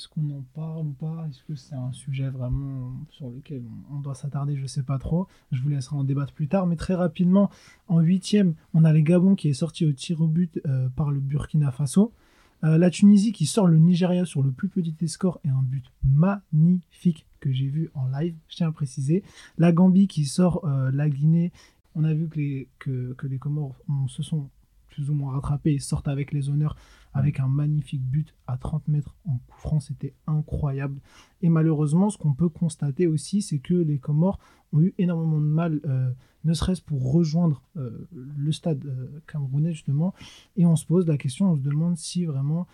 est-ce 0.00 0.08
qu'on 0.08 0.30
en 0.30 0.42
parle 0.54 0.86
ou 0.86 0.92
pas? 0.92 1.26
Est-ce 1.28 1.42
que 1.44 1.54
c'est 1.54 1.74
un 1.74 1.92
sujet 1.92 2.30
vraiment 2.30 2.94
sur 3.10 3.28
lequel 3.28 3.62
on, 3.92 4.00
doit 4.00 4.14
s'attarder? 4.14 4.56
Je 4.56 4.62
ne 4.62 4.66
sais 4.66 4.82
pas 4.82 4.98
trop. 4.98 5.28
Je 5.52 5.60
vous 5.60 5.68
laisserai 5.68 5.94
en 5.94 6.04
débattre 6.04 6.32
plus 6.32 6.48
tard. 6.48 6.66
Mais 6.66 6.76
très 6.76 6.94
rapidement, 6.94 7.50
en 7.86 8.00
huitième, 8.00 8.54
on 8.72 8.84
a 8.84 8.94
les 8.94 9.02
Gabon 9.02 9.34
qui 9.34 9.50
est 9.50 9.52
sorti 9.52 9.84
au 9.84 9.92
tir 9.92 10.22
au 10.22 10.26
but 10.26 10.58
euh, 10.66 10.88
par 10.88 11.10
le 11.10 11.20
Burkina 11.20 11.70
Faso. 11.70 12.14
Euh, 12.64 12.78
la 12.78 12.88
Tunisie 12.88 13.32
qui 13.32 13.44
sort 13.44 13.66
le 13.66 13.76
Nigeria 13.76 14.24
sur 14.24 14.42
le 14.42 14.52
plus 14.52 14.70
petit 14.70 15.06
score 15.06 15.38
et 15.44 15.50
un 15.50 15.62
but 15.62 15.84
magnifique 16.02 17.26
que 17.38 17.52
j'ai 17.52 17.68
vu 17.68 17.90
en 17.92 18.06
live, 18.08 18.34
je 18.48 18.56
tiens 18.56 18.68
à 18.68 18.72
préciser. 18.72 19.22
La 19.58 19.70
Gambie 19.70 20.08
qui 20.08 20.24
sort 20.24 20.64
euh, 20.64 20.90
la 20.94 21.10
Guinée. 21.10 21.52
On 21.94 22.04
a 22.04 22.14
vu 22.14 22.26
que 22.26 22.38
les, 22.38 22.68
que, 22.78 23.14
les 23.24 23.38
Comores 23.38 23.76
se 24.08 24.22
sont 24.22 24.48
plus 24.90 25.10
ou 25.10 25.14
moins 25.14 25.32
rattrapés 25.32 25.74
et 25.74 25.78
sortent 25.78 26.08
avec 26.08 26.32
les 26.32 26.50
honneurs 26.50 26.76
avec 27.12 27.40
un 27.40 27.48
magnifique 27.48 28.02
but 28.02 28.34
à 28.46 28.56
30 28.56 28.88
mètres 28.88 29.16
en 29.24 29.38
coup 29.38 29.58
franc, 29.58 29.80
c'était 29.80 30.14
incroyable. 30.26 31.00
Et 31.42 31.48
malheureusement, 31.48 32.10
ce 32.10 32.18
qu'on 32.18 32.34
peut 32.34 32.48
constater 32.48 33.06
aussi, 33.06 33.42
c'est 33.42 33.58
que 33.58 33.74
les 33.74 33.98
Comores 33.98 34.38
ont 34.72 34.80
eu 34.80 34.94
énormément 34.98 35.40
de 35.40 35.46
mal, 35.46 35.80
euh, 35.86 36.10
ne 36.44 36.54
serait-ce 36.54 36.82
pour 36.82 37.12
rejoindre 37.12 37.62
euh, 37.76 38.08
le 38.12 38.52
stade 38.52 38.84
euh, 38.86 39.20
camerounais 39.26 39.72
justement. 39.72 40.14
Et 40.56 40.66
on 40.66 40.76
se 40.76 40.86
pose 40.86 41.06
la 41.06 41.18
question, 41.18 41.50
on 41.50 41.56
se 41.56 41.62
demande 41.62 41.96
si 41.96 42.24
vraiment 42.24 42.66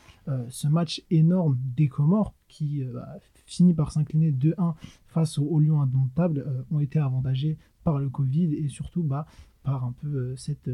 ce 0.49 0.67
match 0.67 1.03
énorme 1.11 1.59
des 1.77 1.89
Comores, 1.89 2.35
qui 2.49 2.83
a 2.83 3.19
fini 3.47 3.75
par 3.75 3.93
s'incliner 3.93 4.33
2-1 4.33 4.75
face 5.07 5.39
aux, 5.39 5.61
Lions 5.61 5.81
indomptables, 5.81 6.65
ont 6.71 6.81
été 6.81 6.99
avantagés 6.99 7.59
par 7.85 7.99
le 7.99 8.09
Covid 8.09 8.55
et 8.55 8.69
surtout 8.69 9.03
bah, 9.03 9.27
par 9.63 9.85
un 9.85 9.93
peu 9.93 10.35
cette 10.37 10.69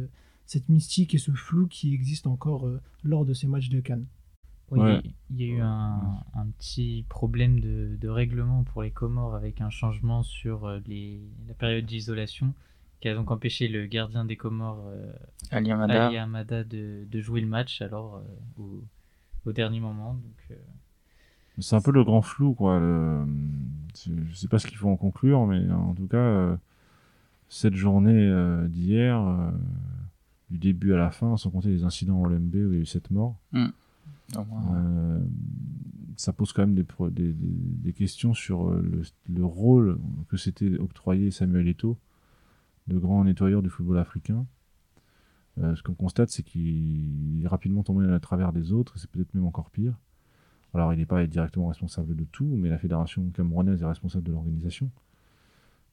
cette 0.47 0.68
mystique 0.68 1.14
et 1.14 1.18
ce 1.18 1.32
flou 1.32 1.66
qui 1.66 1.95
existe 1.95 2.26
encore 2.26 2.66
euh, 2.66 2.80
lors 3.03 3.24
de 3.24 3.34
ces 3.34 3.47
matchs 3.47 3.68
de 3.68 3.80
Cannes. 3.80 4.07
Oui, 4.70 4.80
il 5.28 5.36
y 5.36 5.45
a 5.45 5.55
eu 5.55 5.61
un, 5.61 6.01
un 6.34 6.47
petit 6.57 7.05
problème 7.11 7.61
de, 7.61 7.99
de, 8.01 8.09
règlement 8.09 8.64
pour 8.64 8.82
les 8.82 8.90
Comores 8.90 9.34
avec 9.34 9.61
un 9.61 9.68
changement 9.68 10.22
sur 10.22 10.64
euh, 10.64 10.80
les, 10.86 11.20
la 11.47 11.53
période 11.53 11.84
d'isolation 11.84 12.55
qui 13.01 13.09
a 13.09 13.14
donc 13.14 13.30
empêché 13.30 13.68
le 13.68 13.84
gardien 13.84 14.24
des 14.24 14.36
Comores, 14.36 14.86
euh, 14.86 15.12
Ali 15.51 15.70
Amada, 15.70 16.64
de, 16.64 17.05
de, 17.07 17.20
jouer 17.20 17.43
le 17.43 17.49
match 17.49 17.82
alors 17.82 18.22
au, 18.57 18.82
au, 19.45 19.53
dernier 19.53 19.80
moment. 19.80 20.14
Donc, 20.14 20.59
C'est 21.59 21.76
un 21.76 21.82
peu 21.82 21.90
le 21.90 22.03
grand 22.03 22.22
flou, 22.22 22.55
quoi. 22.55 22.78
Le... 22.78 23.26
Je 24.07 24.34
sais 24.34 24.49
pas 24.49 24.59
ce 24.59 24.66
qu'il 24.66 24.78
faut 24.78 24.88
en 24.88 24.97
conclure, 24.97 25.47
mais 25.47 25.70
en 25.70 25.95
tout 25.95 26.07
cas, 26.07 26.57
cette 27.49 27.74
journée 27.74 28.30
d'hier 28.68 29.53
du 30.53 30.59
début 30.59 30.92
à 30.92 30.98
la 30.98 31.11
fin, 31.11 31.36
sans 31.38 31.50
compter 31.50 31.70
les 31.70 31.82
incidents 31.82 32.20
en 32.20 32.28
LMB 32.28 32.55
où 32.55 32.72
il 32.72 32.74
y 32.74 32.78
a 32.78 32.82
eu 32.82 32.86
7 32.86 33.11
morts. 33.11 33.40
Hmm. 33.53 33.68
Euh, 34.36 35.20
ça 36.16 36.32
pose 36.32 36.53
quand 36.53 36.62
même 36.62 36.74
des, 36.74 36.86
des, 37.11 37.32
des, 37.32 37.92
questions 37.92 38.34
sur 38.34 38.68
euh, 38.68 38.82
le, 38.82 39.03
le 39.34 39.44
rôle 39.44 39.98
que 40.28 40.36
s'était 40.36 40.78
octroyé 40.78 41.30
Samuel 41.30 41.68
Eto'o, 41.68 41.98
le 42.88 42.98
grand 42.98 43.24
nettoyeur 43.24 43.62
du 43.62 43.70
football 43.70 43.98
africain. 43.98 44.46
Euh, 45.59 45.74
ce 45.74 45.82
qu'on 45.82 45.94
constate, 45.94 46.30
c'est 46.30 46.42
qu'il 46.42 47.42
est 47.42 47.48
rapidement 47.48 47.82
tombé 47.82 48.11
à 48.11 48.20
travers 48.20 48.53
des 48.53 48.72
autres, 48.72 48.96
et 48.96 48.98
c'est 49.00 49.11
peut-être 49.11 49.34
même 49.34 49.46
encore 49.46 49.70
pire. 49.70 49.94
Alors, 50.74 50.92
il 50.92 50.98
n'est 50.98 51.07
pas 51.07 51.26
directement 51.26 51.68
responsable 51.68 52.14
de 52.14 52.24
tout, 52.24 52.57
mais 52.59 52.68
la 52.68 52.78
fédération 52.78 53.28
camerounaise 53.30 53.82
est 53.82 53.86
responsable 53.86 54.24
de 54.24 54.32
l'organisation. 54.32 54.90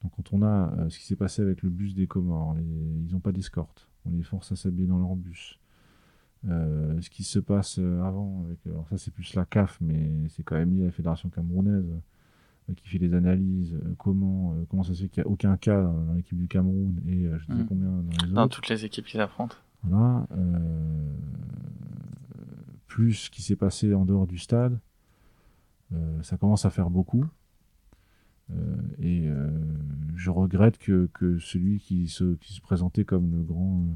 Donc, 0.02 0.12
quand 0.16 0.32
on 0.32 0.42
a 0.42 0.88
ce 0.88 0.98
qui 0.98 1.04
s'est 1.04 1.16
passé 1.16 1.42
avec 1.42 1.62
le 1.62 1.68
bus 1.68 1.94
des 1.94 2.06
Comores, 2.06 2.56
ils 2.58 3.12
n'ont 3.12 3.20
pas 3.20 3.32
d'escorte 3.32 3.89
on 4.06 4.10
les 4.10 4.22
force 4.22 4.52
à 4.52 4.56
s'habiller 4.56 4.86
dans 4.86 4.98
leur 4.98 5.16
bus. 5.16 5.58
Euh, 6.48 6.98
ce 7.02 7.10
qui 7.10 7.22
se 7.22 7.38
passe 7.38 7.78
euh, 7.78 8.02
avant, 8.02 8.44
avec, 8.46 8.58
alors 8.66 8.88
ça 8.88 8.96
c'est 8.96 9.12
plus 9.12 9.34
la 9.34 9.44
CAF, 9.44 9.76
mais 9.82 10.10
c'est 10.28 10.42
quand 10.42 10.56
même 10.56 10.74
lié 10.74 10.82
à 10.82 10.86
la 10.86 10.92
Fédération 10.92 11.28
camerounaise 11.28 11.84
euh, 12.70 12.74
qui 12.74 12.88
fait 12.88 12.98
les 12.98 13.12
analyses. 13.12 13.78
comment, 13.98 14.56
comment 14.70 14.82
ça 14.82 14.94
se 14.94 15.02
fait 15.02 15.08
qu'il 15.08 15.22
n'y 15.22 15.28
a 15.28 15.30
aucun 15.30 15.56
cas 15.56 15.82
dans 15.82 16.14
l'équipe 16.14 16.38
du 16.38 16.48
Cameroun 16.48 17.00
et 17.06 17.24
je 17.24 17.44
sais 17.46 17.52
hmm. 17.52 17.66
combien 17.66 17.88
dans 17.88 18.02
les 18.02 18.24
autres. 18.24 18.32
Dans 18.32 18.48
toutes 18.48 18.68
les 18.68 18.84
équipes 18.84 19.06
qui 19.06 19.18
affrontent. 19.18 19.56
Voilà. 19.82 20.26
plus 22.86 23.14
ce 23.14 23.30
qui 23.30 23.42
s'est 23.42 23.56
passé 23.56 23.92
en 23.92 24.04
dehors 24.04 24.26
du 24.26 24.38
stade, 24.38 24.78
ça 26.22 26.36
commence 26.36 26.64
à 26.64 26.70
faire 26.70 26.90
beaucoup. 26.90 27.26
Euh, 28.52 28.76
et 28.98 29.28
euh, 29.28 29.50
je 30.16 30.30
regrette 30.30 30.78
que, 30.78 31.08
que 31.14 31.38
celui 31.38 31.78
qui 31.78 32.08
se, 32.08 32.34
qui 32.36 32.54
se, 32.54 32.60
présentait 32.60 33.04
comme 33.04 33.30
le 33.30 33.42
grand 33.42 33.86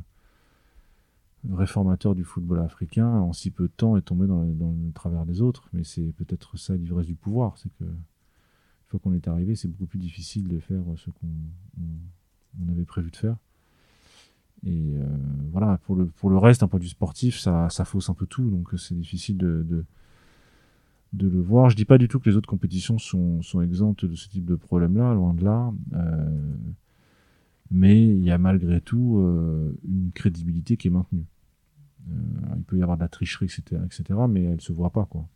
euh, 1.48 1.54
réformateur 1.54 2.14
du 2.14 2.24
football 2.24 2.60
africain 2.60 3.08
en 3.08 3.32
si 3.32 3.50
peu 3.50 3.64
de 3.64 3.72
temps 3.76 3.96
est 3.96 4.02
tombé 4.02 4.26
dans 4.26 4.44
dans 4.44 4.72
le 4.72 4.92
travers 4.92 5.26
des 5.26 5.40
autres. 5.42 5.68
Mais 5.72 5.84
c'est 5.84 6.12
peut-être 6.12 6.56
ça 6.56 6.76
l'ivresse 6.76 7.06
du 7.06 7.14
pouvoir, 7.14 7.58
c'est 7.58 7.70
que 7.78 7.84
une 7.84 8.88
fois 8.88 9.00
qu'on 9.00 9.14
est 9.14 9.28
arrivé, 9.28 9.56
c'est 9.56 9.68
beaucoup 9.68 9.86
plus 9.86 9.98
difficile 9.98 10.46
de 10.46 10.58
faire 10.58 10.82
ce 10.96 11.10
qu'on 11.10 11.26
on, 12.60 12.68
avait 12.70 12.84
prévu 12.84 13.10
de 13.10 13.16
faire. 13.16 13.36
Et 14.64 14.94
voilà, 15.50 15.78
pour 15.78 15.96
le, 15.96 16.06
pour 16.06 16.30
le 16.30 16.38
reste, 16.38 16.62
un 16.62 16.68
point 16.68 16.78
de 16.78 16.84
sportif, 16.84 17.38
ça, 17.38 17.68
ça 17.70 17.84
fausse 17.84 18.08
un 18.08 18.14
peu 18.14 18.26
tout, 18.26 18.48
donc 18.50 18.68
c'est 18.78 18.94
difficile 18.94 19.36
de 19.36 19.84
de 21.14 21.28
le 21.28 21.40
voir. 21.40 21.70
Je 21.70 21.76
dis 21.76 21.84
pas 21.84 21.98
du 21.98 22.08
tout 22.08 22.18
que 22.18 22.28
les 22.28 22.36
autres 22.36 22.48
compétitions 22.48 22.98
sont, 22.98 23.42
sont 23.42 23.60
exemptes 23.62 24.04
de 24.04 24.14
ce 24.14 24.28
type 24.28 24.44
de 24.44 24.56
problème-là, 24.56 25.14
loin 25.14 25.34
de 25.34 25.44
là. 25.44 25.72
Euh, 25.94 26.56
mais 27.70 28.06
il 28.06 28.22
y 28.22 28.30
a 28.30 28.38
malgré 28.38 28.80
tout 28.80 29.18
euh, 29.18 29.72
une 29.84 30.10
crédibilité 30.12 30.76
qui 30.76 30.88
est 30.88 30.90
maintenue. 30.90 31.26
Euh, 32.08 32.54
il 32.56 32.62
peut 32.64 32.76
y 32.76 32.82
avoir 32.82 32.96
de 32.96 33.02
la 33.02 33.08
tricherie, 33.08 33.46
etc., 33.46 33.80
etc., 33.84 34.20
mais 34.28 34.42
elle 34.42 34.60
se 34.60 34.72
voit 34.72 34.90
pas, 34.90 35.06
quoi. 35.06 35.26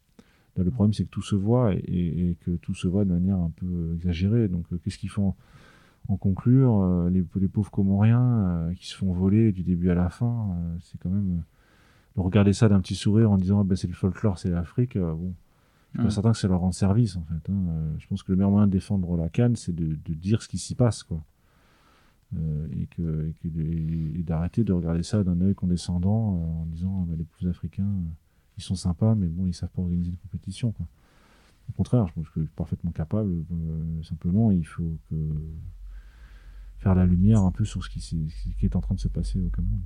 Là, 0.57 0.65
le 0.65 0.71
problème, 0.71 0.93
c'est 0.93 1.05
que 1.05 1.11
tout 1.11 1.23
se 1.23 1.37
voit 1.37 1.73
et, 1.75 2.37
que 2.41 2.51
tout 2.57 2.75
se 2.75 2.89
voit 2.89 3.05
de 3.05 3.11
manière 3.11 3.39
un 3.39 3.53
peu 3.55 3.95
exagérée. 3.95 4.49
Donc, 4.49 4.67
qu'est-ce 4.83 4.99
qu'ils 4.99 5.09
font 5.09 5.35
en 6.09 6.17
conclure 6.17 7.09
les, 7.11 7.25
les, 7.37 7.49
pauvres 7.49 7.71
Comoriens 7.71 8.73
qui 8.75 8.89
se 8.89 8.97
font 8.97 9.13
voler 9.13 9.53
du 9.53 9.63
début 9.63 9.91
à 9.91 9.95
la 9.95 10.09
fin, 10.09 10.57
c'est 10.81 10.99
quand 10.99 11.11
même 11.11 11.43
regarder 12.17 12.53
ça 12.53 12.69
d'un 12.69 12.81
petit 12.81 12.97
sourire 12.97 13.31
en 13.31 13.37
disant 13.37 13.61
ah 13.61 13.65
ben, 13.65 13.77
c'est 13.77 13.87
le 13.87 13.95
folklore, 13.95 14.37
c'est 14.37 14.51
l'Afrique. 14.51 14.99
bon, 14.99 15.33
je 15.95 16.01
suis 16.01 16.05
pas 16.05 16.11
certain 16.11 16.33
que 16.33 16.39
ça 16.39 16.49
leur 16.49 16.61
rende 16.61 16.75
service 16.75 17.17
en 17.17 17.23
fait. 17.23 17.51
Hein. 17.51 17.65
Euh, 17.69 17.95
je 17.99 18.07
pense 18.07 18.23
que 18.23 18.33
le 18.33 18.37
meilleur 18.37 18.51
moyen 18.51 18.67
de 18.67 18.73
défendre 18.73 19.17
la 19.17 19.29
canne, 19.29 19.57
c'est 19.57 19.75
de, 19.75 19.97
dire 20.15 20.43
ce 20.43 20.49
qui 20.49 20.59
s'y 20.59 20.75
passe, 20.75 21.03
quoi. 21.03 21.25
Euh, 22.37 22.69
et 22.73 22.87
que, 22.87 23.33
et 23.43 24.23
d'arrêter 24.23 24.63
de 24.63 24.75
regarder 24.75 25.03
ça 25.03 25.25
d'un 25.25 25.41
œil 25.41 25.55
condescendant 25.55 26.35
euh, 26.35 26.61
en 26.61 26.67
disant 26.67 27.07
bah, 27.09 27.15
les 27.17 27.25
plus 27.25 27.49
africains, 27.49 27.91
ils 28.59 28.63
sont 28.63 28.75
sympas, 28.75 29.15
mais 29.15 29.29
bon, 29.29 29.47
ils 29.47 29.55
savent 29.55 29.71
pas 29.71 29.81
organiser 29.81 30.11
une 30.11 30.19
compétition. 30.19 30.73
Quoi. 30.73 30.87
Au 31.71 31.73
contraire, 31.73 32.07
je 32.07 32.13
pense 32.13 32.29
que 32.29 32.41
je 32.41 32.47
suis 32.47 32.55
parfaitement 32.55 32.91
capable. 32.91 33.45
simplement, 34.03 34.51
il 34.51 34.67
faut 34.67 34.99
que 35.09 35.17
faire 36.81 36.95
la 36.95 37.07
lumière 37.07 37.41
un 37.41 37.51
peu 37.51 37.65
sur 37.65 37.83
ce 37.83 37.89
qui, 37.89 38.01
ce 38.01 38.15
qui 38.15 38.65
est 38.67 38.77
en 38.77 38.81
train 38.81 38.95
de 38.95 39.01
se 39.01 39.09
passer 39.09 39.41
au 39.41 39.49
Cameroun. 39.49 39.81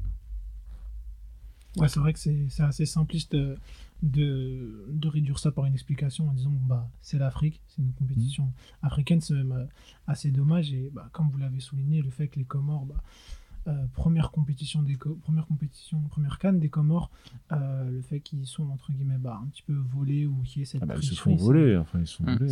Ouais, 1.77 1.89
c'est 1.89 2.01
vrai 2.01 2.13
que 2.13 2.19
c'est 2.19 2.63
assez 2.63 2.85
simpliste 2.85 3.35
de, 3.35 3.57
de, 4.03 5.09
réduire 5.09 5.39
ça 5.39 5.53
par 5.53 5.65
une 5.65 5.73
explication 5.73 6.29
en 6.29 6.33
disant 6.33 6.53
bah, 6.69 6.89
c'est 7.01 7.19
l'Afrique, 7.19 7.63
c'est 7.69 7.81
une 7.81 7.93
compétition 7.93 8.45
mmh. 8.45 8.87
africaine, 8.87 9.21
c'est 9.21 9.35
même 9.35 9.53
euh, 9.53 9.65
assez 10.07 10.31
dommage. 10.31 10.73
Et 10.73 10.91
bah, 10.93 11.09
comme 11.13 11.31
vous 11.31 11.39
l'avez 11.39 11.61
souligné, 11.61 12.03
le 12.03 12.11
fait 12.11 12.29
que 12.29 12.39
les 12.39 12.45
Comores, 12.45 12.85
bah, 12.85 13.03
euh, 13.69 13.87
première 13.95 14.33
compétition 14.33 14.83
des 14.83 14.97
première 14.97 15.47
compétition 15.47 16.01
première 16.11 16.41
canne 16.41 16.59
des 16.59 16.69
Comores 16.69 17.13
euh, 17.53 17.89
le 17.93 18.03
fait 18.03 18.19
qu'ils 18.19 18.45
sont 18.45 18.69
entre 18.71 18.91
guillemets 18.91 19.19
bah, 19.19 19.41
un 19.41 19.47
petit 19.47 19.63
peu 19.63 19.75
volés 19.75 20.27
ou 20.27 20.43
qu'il 20.43 20.59
y 20.59 20.63
ait 20.63 20.65
cette 20.65 20.83
ah 20.83 20.87
bah, 20.87 20.95
ils 20.97 21.05
se 21.05 21.15
font 21.15 21.37
voler 21.37 21.77
enfin 21.77 22.01
ils 22.01 22.09
sont 22.09 22.25
volés 22.25 22.49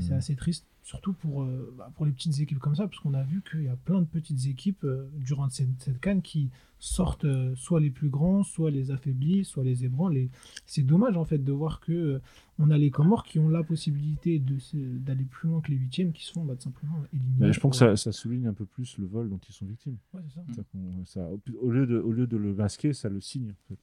c'est 0.00 0.14
assez 0.14 0.34
triste 0.34 0.64
surtout 0.86 1.12
pour 1.12 1.44
bah, 1.44 1.90
pour 1.96 2.06
les 2.06 2.12
petites 2.12 2.38
équipes 2.38 2.60
comme 2.60 2.76
ça 2.76 2.86
parce 2.86 3.00
qu'on 3.00 3.14
a 3.14 3.24
vu 3.24 3.42
qu'il 3.42 3.64
y 3.64 3.68
a 3.68 3.76
plein 3.76 4.00
de 4.00 4.06
petites 4.06 4.46
équipes 4.46 4.86
durant 5.14 5.48
cette, 5.48 5.68
cette 5.80 6.00
canne 6.00 6.22
qui 6.22 6.50
sortent 6.78 7.24
euh, 7.24 7.54
soit 7.54 7.80
les 7.80 7.90
plus 7.90 8.08
grands, 8.08 8.42
soit 8.42 8.70
les 8.70 8.90
affaiblis, 8.90 9.44
soit 9.44 9.64
les 9.64 9.84
ébranlent. 9.84 10.28
C'est 10.66 10.82
dommage 10.82 11.16
en 11.16 11.24
fait 11.24 11.38
de 11.38 11.52
voir 11.52 11.80
que 11.80 11.92
euh, 11.92 12.22
on 12.58 12.70
a 12.70 12.78
les 12.78 12.90
Comores 12.90 13.24
qui 13.24 13.38
ont 13.38 13.48
la 13.48 13.62
possibilité 13.62 14.38
d'aller 14.38 15.24
plus 15.24 15.48
loin 15.48 15.60
que 15.60 15.70
les 15.70 15.76
huitièmes 15.76 16.12
qui 16.12 16.24
se 16.24 16.32
font 16.32 16.44
bah, 16.44 16.54
simplement 16.58 17.02
éliminer. 17.12 17.52
je 17.52 17.60
pense 17.60 17.80
que 17.80 17.96
ça, 17.96 18.12
souligne 18.12 18.46
un 18.46 18.54
peu 18.54 18.66
plus 18.66 18.98
le 18.98 19.06
vol 19.06 19.28
dont 19.28 19.40
ils 19.48 19.52
sont 19.52 19.66
victimes. 19.66 19.96
ça. 21.04 21.28
au, 21.60 21.70
lieu 21.70 21.86
de, 21.86 21.98
au 21.98 22.12
lieu 22.12 22.26
de 22.26 22.36
le 22.36 22.54
masquer, 22.54 22.92
ça 22.92 23.08
le 23.08 23.20
signe 23.20 23.50
en 23.50 23.68
fait. 23.68 23.78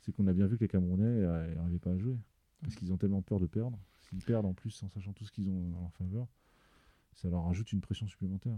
C'est 0.00 0.12
qu'on 0.12 0.26
a 0.26 0.32
bien 0.32 0.46
vu 0.46 0.56
que 0.56 0.64
les 0.64 0.68
Camerounais 0.68 1.26
n'arrivaient 1.56 1.78
pas 1.78 1.90
à 1.90 1.98
jouer 1.98 2.16
parce 2.62 2.74
qu'ils 2.76 2.92
ont 2.92 2.96
tellement 2.96 3.22
peur 3.22 3.40
de 3.40 3.46
perdre. 3.46 3.78
S'ils 4.08 4.22
perdent 4.22 4.46
en 4.46 4.52
plus 4.52 4.82
en 4.82 4.88
sachant 4.88 5.12
tout 5.12 5.24
ce 5.24 5.32
qu'ils 5.32 5.48
ont 5.48 5.84
en 5.84 5.90
faveur, 5.98 6.26
ça 7.16 7.28
leur 7.28 7.44
rajoute 7.44 7.72
une 7.72 7.80
pression 7.80 8.06
supplémentaire. 8.06 8.52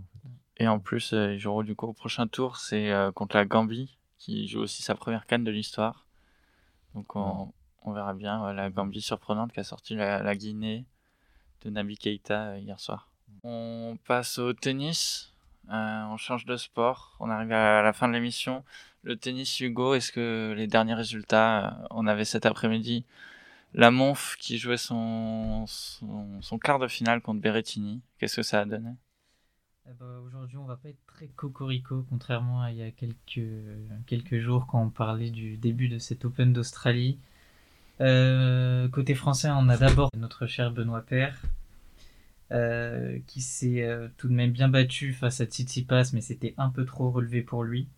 Et 0.56 0.66
en 0.66 0.80
plus, 0.80 1.12
euh, 1.12 1.34
ils 1.34 1.38
joueront 1.38 1.62
du 1.62 1.74
coup 1.74 1.86
au 1.86 1.92
prochain 1.92 2.26
tour, 2.26 2.56
c'est 2.56 2.90
euh, 2.90 3.12
contre 3.12 3.36
la 3.36 3.44
Gambie, 3.44 3.96
qui 4.18 4.48
joue 4.48 4.60
aussi 4.60 4.82
sa 4.82 4.94
première 4.94 5.26
canne 5.26 5.44
de 5.44 5.50
l'histoire. 5.50 6.06
Donc 6.94 7.14
on, 7.16 7.52
verra 7.86 8.12
bien 8.12 8.52
la 8.52 8.68
Gambie 8.68 9.00
surprenante 9.00 9.52
qui 9.52 9.60
a 9.60 9.64
sorti 9.64 9.94
la, 9.94 10.36
Guinée 10.36 10.84
de 11.62 11.70
Nabi 11.70 11.96
Keita 11.96 12.48
euh, 12.48 12.58
hier 12.58 12.78
soir. 12.78 13.08
On 13.44 13.96
passe 14.06 14.38
au 14.38 14.52
tennis, 14.52 15.32
on 15.68 16.16
change 16.18 16.44
de 16.44 16.56
sport, 16.56 17.16
on 17.20 17.30
arrive 17.30 17.52
à 17.52 17.82
la 17.82 17.92
fin 17.92 18.08
de 18.08 18.12
l'émission. 18.12 18.64
Le 19.04 19.16
tennis 19.16 19.60
Hugo, 19.60 19.94
est-ce 19.94 20.12
que 20.12 20.52
les 20.56 20.66
derniers 20.66 20.94
résultats, 20.94 21.86
on 21.90 22.06
avait 22.06 22.24
cet 22.24 22.44
après-midi 22.44 23.06
la 23.74 23.90
Monf 23.90 24.36
qui 24.38 24.58
jouait 24.58 24.76
son, 24.76 25.66
quart 26.62 26.78
de 26.78 26.88
finale 26.88 27.20
contre 27.20 27.40
Berrettini. 27.40 28.02
Qu'est-ce 28.18 28.36
que 28.36 28.42
ça 28.42 28.60
a 28.60 28.64
donné? 28.64 28.90
Eh 29.86 29.94
ben, 29.98 30.18
Aujourd'hui, 30.26 30.56
on 30.56 30.64
va 30.64 30.76
pas 30.76 30.88
être 30.88 31.06
très 31.06 31.28
cocorico, 31.28 32.04
contrairement 32.08 32.62
à 32.62 32.70
il 32.70 32.78
y 32.78 32.82
a 32.82 32.90
quelques, 32.90 33.48
quelques 34.06 34.38
jours 34.38 34.66
quand 34.66 34.82
on 34.82 34.90
parlait 34.90 35.30
du 35.30 35.56
début 35.56 35.88
de 35.88 35.98
cet 35.98 36.24
Open 36.24 36.52
d'Australie. 36.52 37.18
Euh, 38.00 38.88
côté 38.88 39.14
français, 39.14 39.48
on 39.50 39.68
a 39.68 39.76
d'abord 39.76 40.10
notre 40.16 40.46
cher 40.46 40.70
Benoît 40.70 41.02
Père, 41.02 41.42
euh, 42.52 43.18
qui 43.26 43.40
s'est 43.40 43.82
euh, 43.82 44.08
tout 44.16 44.28
de 44.28 44.34
même 44.34 44.52
bien 44.52 44.68
battu 44.68 45.12
face 45.12 45.40
à 45.40 45.46
Tsitsipas, 45.46 46.10
mais 46.12 46.20
c'était 46.20 46.54
un 46.58 46.70
peu 46.70 46.84
trop 46.84 47.10
relevé 47.10 47.42
pour 47.42 47.64
lui. 47.64 47.88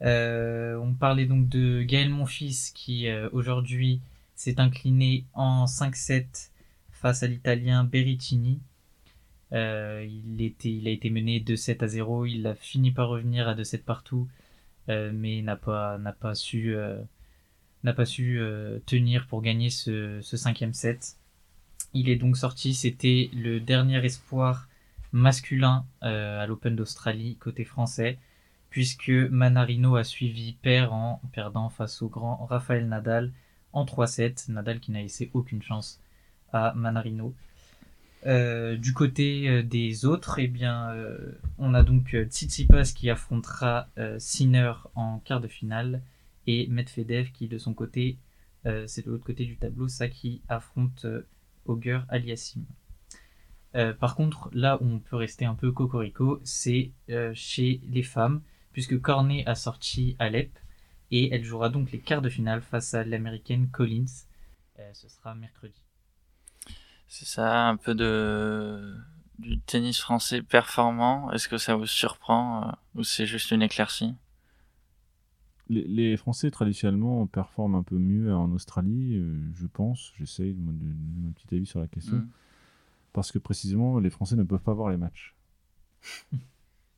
on 0.00 0.94
parlait 0.98 1.26
donc 1.26 1.48
de 1.48 1.82
Gaël 1.82 2.10
Monfils, 2.10 2.72
qui 2.74 3.08
aujourd'hui 3.32 4.00
s'est 4.34 4.60
incliné 4.60 5.26
en 5.34 5.66
5-7 5.66 6.50
face 6.90 7.22
à 7.22 7.26
l'Italien 7.26 7.84
Berrettini. 7.84 8.60
Euh, 9.52 10.06
il, 10.08 10.88
a 10.88 10.90
été 10.90 11.10
mené 11.10 11.40
2-7 11.40 11.84
à 11.84 11.86
0, 11.86 12.26
il 12.26 12.46
a 12.46 12.54
fini 12.54 12.90
par 12.90 13.08
revenir 13.08 13.46
à 13.46 13.54
2-7 13.54 13.82
partout, 13.82 14.28
euh, 14.88 15.12
mais 15.14 15.42
n'a 15.42 15.56
pas, 15.56 16.34
su, 16.34 16.74
euh, 16.76 18.78
tenir 18.86 19.26
pour 19.26 19.42
gagner 19.42 19.70
ce, 19.70 20.20
ce 20.22 20.36
cinquième 20.36 20.72
set. 20.72 21.16
Il 21.92 22.08
est 22.08 22.16
donc 22.16 22.36
sorti, 22.36 22.74
c'était 22.74 23.30
le 23.34 23.60
dernier 23.60 24.04
espoir 24.04 24.68
masculin 25.12 25.86
à 26.00 26.44
l'Open 26.46 26.74
d'Australie 26.74 27.36
côté 27.36 27.64
français, 27.64 28.18
puisque 28.70 29.10
Manarino 29.10 29.94
a 29.94 30.02
suivi 30.02 30.54
père 30.54 30.92
en 30.92 31.20
perdant 31.32 31.68
face 31.68 32.02
au 32.02 32.08
grand 32.08 32.44
Rafael 32.46 32.88
Nadal 32.88 33.32
en 33.74 33.84
3-7. 33.84 34.50
Nadal 34.50 34.80
qui 34.80 34.90
n'a 34.92 35.02
laissé 35.02 35.30
aucune 35.34 35.62
chance 35.62 36.00
à 36.52 36.72
Manarino. 36.74 37.34
Euh, 38.26 38.76
du 38.76 38.94
côté 38.94 39.48
euh, 39.48 39.62
des 39.62 40.06
autres, 40.06 40.38
eh 40.38 40.50
euh, 40.62 41.32
on 41.58 41.74
a 41.74 41.82
donc 41.82 42.16
Tsitsipas 42.16 42.92
qui 42.94 43.10
affrontera 43.10 43.88
Sinner 44.18 44.72
en 44.94 45.18
quart 45.18 45.40
de 45.40 45.48
finale 45.48 46.00
et 46.46 46.66
Medvedev 46.68 47.30
qui, 47.32 47.48
de 47.48 47.58
son 47.58 47.74
côté, 47.74 48.18
c'est 48.86 49.04
de 49.04 49.10
l'autre 49.10 49.24
côté 49.24 49.44
du 49.44 49.58
tableau, 49.58 49.88
ça 49.88 50.08
qui 50.08 50.40
affronte 50.48 51.06
Auger 51.66 52.00
Aliassim. 52.08 52.64
par 54.00 54.14
contre, 54.14 54.48
là 54.54 54.78
où 54.80 54.86
on 54.86 54.98
peut 55.00 55.16
rester 55.16 55.44
un 55.44 55.54
peu 55.54 55.70
cocorico, 55.70 56.40
c'est 56.44 56.92
chez 57.34 57.80
les 57.90 58.02
femmes, 58.02 58.40
puisque 58.72 58.98
Cornet 59.00 59.44
a 59.46 59.54
sorti 59.54 60.16
Alep, 60.18 60.58
et 61.10 61.34
elle 61.34 61.44
jouera 61.44 61.68
donc 61.68 61.92
les 61.92 62.00
quarts 62.00 62.22
de 62.22 62.28
finale 62.28 62.62
face 62.62 62.94
à 62.94 63.04
l'américaine 63.04 63.68
Collins. 63.70 64.06
Euh, 64.78 64.90
ce 64.92 65.08
sera 65.08 65.34
mercredi. 65.34 65.80
C'est 67.06 67.26
ça, 67.26 67.68
un 67.68 67.76
peu 67.76 67.94
de 67.94 68.96
du 69.38 69.58
tennis 69.60 70.00
français 70.00 70.42
performant. 70.42 71.30
Est-ce 71.32 71.48
que 71.48 71.58
ça 71.58 71.74
vous 71.74 71.86
surprend 71.86 72.68
euh, 72.68 72.72
ou 72.94 73.02
c'est 73.02 73.26
juste 73.26 73.50
une 73.50 73.62
éclaircie? 73.62 74.14
Les, 75.70 76.16
Français 76.18 76.50
traditionnellement 76.50 77.26
performent 77.26 77.76
un 77.76 77.82
peu 77.82 77.96
mieux 77.96 78.34
en 78.34 78.52
Australie, 78.52 79.16
euh, 79.16 79.40
je 79.54 79.66
pense. 79.66 80.12
J'essaye 80.18 80.52
de 80.52 80.60
donner 80.60 80.94
mon 81.16 81.32
petit 81.32 81.54
avis 81.54 81.66
sur 81.66 81.80
la 81.80 81.86
question. 81.86 82.16
Mm. 82.16 82.28
Parce 83.14 83.32
que 83.32 83.38
précisément, 83.38 83.98
les 83.98 84.10
Français 84.10 84.36
ne 84.36 84.42
peuvent 84.42 84.62
pas 84.62 84.74
voir 84.74 84.90
les 84.90 84.98
matchs. 84.98 85.34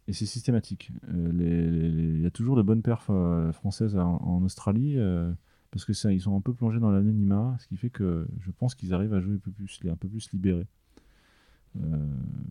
Et 0.08 0.12
c'est 0.12 0.26
systématique. 0.26 0.92
Euh, 1.08 2.14
il 2.16 2.22
y 2.22 2.26
a 2.26 2.30
toujours 2.30 2.56
de 2.56 2.62
bonnes 2.62 2.82
perfs 2.82 3.10
euh, 3.10 3.52
françaises 3.52 3.96
en, 3.96 4.42
Australie, 4.44 4.94
euh, 4.96 5.32
parce 5.72 5.84
que 5.84 5.92
ça, 5.92 6.12
ils 6.12 6.20
sont 6.20 6.36
un 6.36 6.40
peu 6.40 6.54
plongés 6.54 6.78
dans 6.78 6.90
l'anonymat, 6.90 7.56
ce 7.58 7.66
qui 7.66 7.76
fait 7.76 7.90
que 7.90 8.26
je 8.40 8.50
pense 8.52 8.74
qu'ils 8.74 8.94
arrivent 8.94 9.14
à 9.14 9.20
jouer 9.20 9.34
un 9.34 9.38
peu 9.38 9.50
plus, 9.50 9.80
un 9.88 9.96
peu 9.96 10.08
plus 10.08 10.30
libérés. 10.32 10.66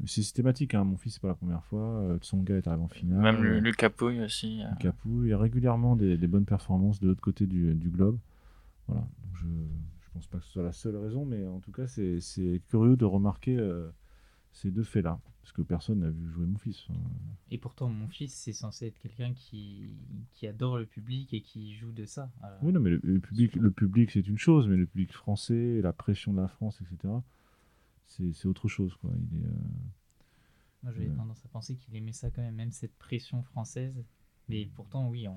c'est 0.05 0.21
systématique, 0.21 0.75
hein. 0.75 0.83
mon 0.83 0.97
fils, 0.97 1.13
c'est 1.13 1.21
pas 1.21 1.29
la 1.29 1.35
première 1.35 1.63
fois. 1.63 2.17
Tsonga 2.19 2.57
est 2.57 2.67
arrivé 2.67 2.83
en 2.83 2.89
finale. 2.89 3.21
Même 3.21 3.41
le, 3.41 3.59
le 3.61 3.71
Capouille 3.71 4.21
aussi. 4.21 4.61
Capouille, 4.81 5.27
il 5.27 5.29
y 5.29 5.33
a 5.33 5.37
régulièrement 5.37 5.95
des, 5.95 6.17
bonnes 6.27 6.45
performances 6.45 6.99
de 6.99 7.07
l'autre 7.07 7.21
côté 7.21 7.47
du, 7.47 7.73
du, 7.73 7.89
globe. 7.89 8.19
Voilà. 8.87 9.01
Donc 9.01 9.31
je, 9.35 9.45
je 9.45 10.09
pense 10.13 10.27
pas 10.27 10.39
que 10.39 10.43
ce 10.43 10.51
soit 10.51 10.63
la 10.63 10.73
seule 10.73 10.97
raison, 10.97 11.25
mais 11.25 11.47
en 11.47 11.59
tout 11.59 11.71
cas, 11.71 11.87
c'est 11.87 12.61
curieux 12.67 12.97
de 12.97 13.05
remarquer 13.05 13.57
ces 14.55 14.71
deux 14.71 14.83
faits-là, 14.83 15.19
parce 15.41 15.51
que 15.51 15.61
personne 15.61 15.99
n'a 15.99 16.09
vu 16.09 16.31
jouer 16.31 16.45
mon 16.45 16.57
fils. 16.57 16.87
Et 17.51 17.57
pourtant, 17.57 17.89
mon 17.89 18.07
fils, 18.07 18.33
c'est 18.33 18.53
censé 18.53 18.87
être 18.87 18.97
quelqu'un 18.99 19.33
qui, 19.33 19.89
qui 20.33 20.47
adore 20.47 20.77
le 20.77 20.85
public 20.85 21.33
et 21.33 21.41
qui 21.41 21.75
joue 21.75 21.91
de 21.91 22.05
ça. 22.05 22.31
oui, 22.61 22.71
non, 22.71 22.79
mais 22.79 22.91
le, 22.91 23.19
public, 23.19 23.55
le 23.57 23.69
public 23.69 24.11
c'est 24.11 24.25
une 24.25 24.37
chose, 24.37 24.69
mais 24.69 24.77
le 24.77 24.85
public 24.85 25.11
français, 25.11 25.81
la 25.81 25.91
pression 25.91 26.31
de 26.31 26.39
la 26.39 26.47
France, 26.47 26.81
etc., 26.81 27.13
c'est 28.07 28.45
autre 28.45 28.69
chose. 28.69 28.95
Quoi. 28.95 29.11
Il 29.13 29.39
est, 29.39 29.45
euh, 29.45 29.51
Moi, 30.83 30.93
j'avais 30.93 31.09
tendance 31.09 31.43
à 31.43 31.49
penser 31.49 31.75
qu'il 31.75 31.93
aimait 31.97 32.13
ça 32.13 32.31
quand 32.31 32.41
même, 32.41 32.55
même 32.55 32.71
cette 32.71 32.95
pression 32.95 33.43
française. 33.43 34.05
Mais 34.47 34.69
pourtant, 34.73 35.09
oui, 35.09 35.27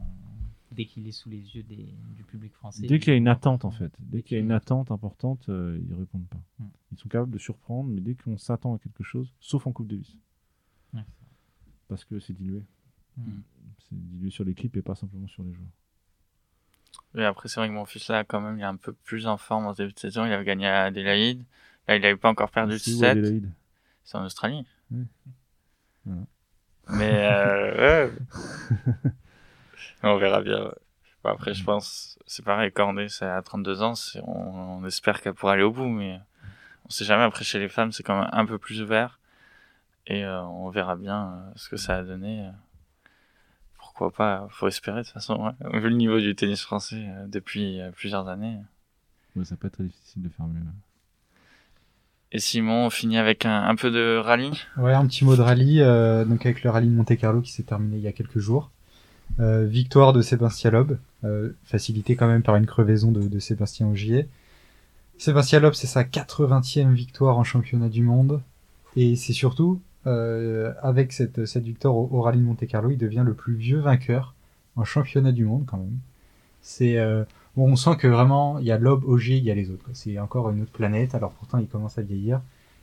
dès 0.73 0.85
qu'il 0.85 1.07
est 1.07 1.12
sous 1.12 1.29
les 1.29 1.57
yeux 1.57 1.62
des, 1.62 1.95
du 2.14 2.25
public 2.25 2.53
français. 2.55 2.87
Dès 2.87 2.99
qu'il 2.99 3.12
y 3.12 3.14
a 3.14 3.16
une 3.16 3.29
attente, 3.29 3.64
en 3.64 3.71
fait, 3.71 3.93
dès 3.99 4.23
qu'il 4.23 4.37
y 4.37 4.41
a 4.41 4.43
une 4.43 4.53
attente 4.53 4.91
importante, 4.91 5.49
euh, 5.49 5.81
ils 5.83 5.95
répondent 5.95 6.29
pas. 6.29 6.43
Mm. 6.59 6.66
Ils 6.93 6.99
sont 6.99 7.09
capables 7.09 7.31
de 7.31 7.39
surprendre, 7.39 7.89
mais 7.91 8.01
dès 8.01 8.14
qu'on 8.14 8.37
s'attend 8.37 8.75
à 8.75 8.79
quelque 8.79 9.03
chose, 9.03 9.33
sauf 9.41 9.66
en 9.66 9.73
Coupe 9.73 9.89
Davis, 9.89 10.16
Ouais. 10.95 11.05
parce 11.89 12.05
que 12.05 12.19
c'est 12.19 12.35
dilué. 12.35 12.62
Mm. 13.16 13.31
C'est 13.89 13.99
dilué 13.99 14.31
sur 14.31 14.45
l'équipe 14.45 14.77
et 14.77 14.83
pas 14.83 14.95
simplement 14.95 15.29
sur 15.29 15.43
les 15.43 15.53
joueurs. 15.53 15.71
Et 17.16 17.25
après, 17.25 17.49
c'est 17.49 17.61
vrai 17.61 17.69
que 17.69 17.75
mon 17.75 17.87
fils, 17.87 18.09
là, 18.09 18.25
quand 18.25 18.41
même, 18.41 18.59
il 18.59 18.62
est 18.62 18.64
un 18.64 18.77
peu 18.77 18.93
plus 18.93 19.27
en 19.27 19.37
forme 19.37 19.66
en 19.66 19.73
début 19.73 19.93
de 19.93 19.99
saison. 19.99 20.27
Il 20.27 20.33
avait 20.33 20.45
gagné 20.45 20.66
à 20.66 20.85
Adélaïde. 20.85 21.45
Là, 21.87 21.97
il 21.97 22.03
n'avait 22.03 22.16
pas 22.16 22.29
encore 22.29 22.51
perdu 22.51 22.75
où 22.75 22.79
7. 22.79 23.03
Adélaïde 23.03 23.51
C'est 24.05 24.19
en 24.19 24.25
Australie. 24.25 24.66
Oui. 24.91 25.05
Voilà. 26.05 26.27
Mais 26.91 27.12
euh, 27.25 28.11
ouais. 28.11 28.12
on 30.03 30.16
verra 30.16 30.40
bien. 30.42 30.64
ouais. 30.64 30.74
Bon, 31.24 31.30
après, 31.30 31.53
je 31.55 31.64
pense, 31.64 32.18
c'est 32.26 32.44
pareil, 32.44 32.70
Cornet, 32.72 33.09
c'est 33.09 33.26
à 33.26 33.42
32 33.42 33.82
ans, 33.82 33.94
c'est- 33.94 34.20
on, 34.22 34.78
on 34.78 34.84
espère 34.86 35.20
qu'elle 35.20 35.34
pourra 35.34 35.55
aller 35.55 35.62
au 35.64 35.72
bout, 35.72 35.88
mais 35.88 36.20
on 36.86 36.90
sait 36.90 37.05
jamais. 37.05 37.24
Après, 37.24 37.44
chez 37.44 37.59
les 37.59 37.68
femmes, 37.68 37.90
c'est 37.92 38.03
quand 38.05 38.18
même 38.20 38.30
un 38.32 38.46
peu 38.46 38.59
plus 38.59 38.80
ouvert. 38.82 39.18
Et 40.07 40.24
euh, 40.24 40.42
on 40.42 40.70
verra 40.70 40.96
bien 40.96 41.32
euh, 41.32 41.53
ce 41.57 41.68
que 41.68 41.76
ça 41.76 41.96
a 41.96 42.03
donné. 42.03 42.46
euh. 42.46 42.51
Pourquoi 43.78 44.11
pas 44.12 44.46
Faut 44.51 44.68
espérer 44.68 45.01
de 45.01 45.05
toute 45.05 45.12
façon. 45.14 45.36
ouais. 45.62 45.80
Vu 45.80 45.88
le 45.90 45.96
niveau 45.96 46.18
du 46.20 46.34
tennis 46.34 46.62
français 46.62 47.05
euh, 47.09 47.26
depuis 47.26 47.80
euh, 47.80 47.90
plusieurs 47.90 48.28
années. 48.28 48.59
Ouais, 49.36 49.44
ça 49.44 49.57
peut 49.57 49.66
être 49.66 49.74
très 49.74 49.84
difficile 49.84 50.22
de 50.22 50.28
faire 50.28 50.46
mieux. 50.46 50.61
Et 52.30 52.38
Simon, 52.40 52.86
on 52.86 52.90
finit 52.90 53.16
avec 53.18 53.46
un, 53.46 53.64
un 53.64 53.74
peu 53.74 53.90
de 53.90 54.18
rallye? 54.18 54.53
Ouais, 54.76 54.92
un 54.92 55.07
petit 55.07 55.24
mot 55.24 55.34
de 55.36 55.40
rallye, 55.42 55.80
euh, 55.80 56.24
donc 56.24 56.44
avec 56.44 56.62
le 56.62 56.70
rallye 56.70 56.88
de 56.88 56.94
Monte 56.94 57.16
Carlo 57.16 57.40
qui 57.40 57.53
s'est 57.53 57.62
terminé 57.62 57.96
il 57.96 58.03
y 58.03 58.09
a 58.09 58.12
quelques 58.12 58.38
jours. 58.38 58.70
Euh, 59.41 59.64
victoire 59.66 60.12
de 60.12 60.20
Sébastien 60.20 60.70
Loeb, 60.70 60.99
euh, 61.24 61.51
facilité 61.64 62.16
quand 62.16 62.26
même 62.26 62.43
par 62.43 62.57
une 62.57 62.66
crevaison 62.66 63.12
de, 63.12 63.22
de 63.22 63.39
Sébastien 63.39 63.89
Ogier. 63.89 64.29
Sébastien 65.16 65.61
Loeb, 65.61 65.74
c'est 65.74 65.87
sa 65.87 66.05
80e 66.05 66.93
victoire 66.93 67.39
en 67.39 67.45
championnat 67.45 67.89
du 67.89 68.03
monde. 68.03 68.41
Et 68.97 69.16
c'est 69.16 69.33
surtout, 69.33 69.81
euh, 70.07 70.72
avec 70.83 71.12
cette, 71.12 71.45
cette 71.47 71.64
victoire 71.64 71.95
au, 71.95 72.20
rallye 72.20 72.41
de 72.41 72.45
Monte 72.45 72.66
Carlo, 72.66 72.91
il 72.91 72.99
devient 72.99 73.24
le 73.24 73.35
plus 73.35 73.55
vieux 73.55 73.81
vainqueur 73.81 74.35
en 74.76 74.85
championnat 74.85 75.33
du 75.33 75.45
monde 75.45 75.64
quand 75.66 75.76
même. 75.76 75.99
C'est, 76.62 76.99
euh, 76.99 77.24
bon, 77.57 77.72
on 77.72 77.76
sent 77.76 77.97
que 77.97 78.07
vraiment, 78.09 78.59
il 78.59 78.66
y 78.66 78.72
a 78.72 78.79
Loeb, 78.79 79.05
Ogier, 79.05 79.37
il 79.37 79.45
y 79.45 79.51
a 79.51 79.55
les 79.55 79.70
autres. 79.70 79.89
C'est 79.93 80.18
encore 80.18 80.51
une 80.51 80.62
autre 80.62 80.72
planète, 80.72 81.14
alors 81.14 81.33
pourtant 81.33 81.59
il 81.59 81.66
commence 81.68 81.99
à 81.99 82.03
vieillir. 82.03 82.41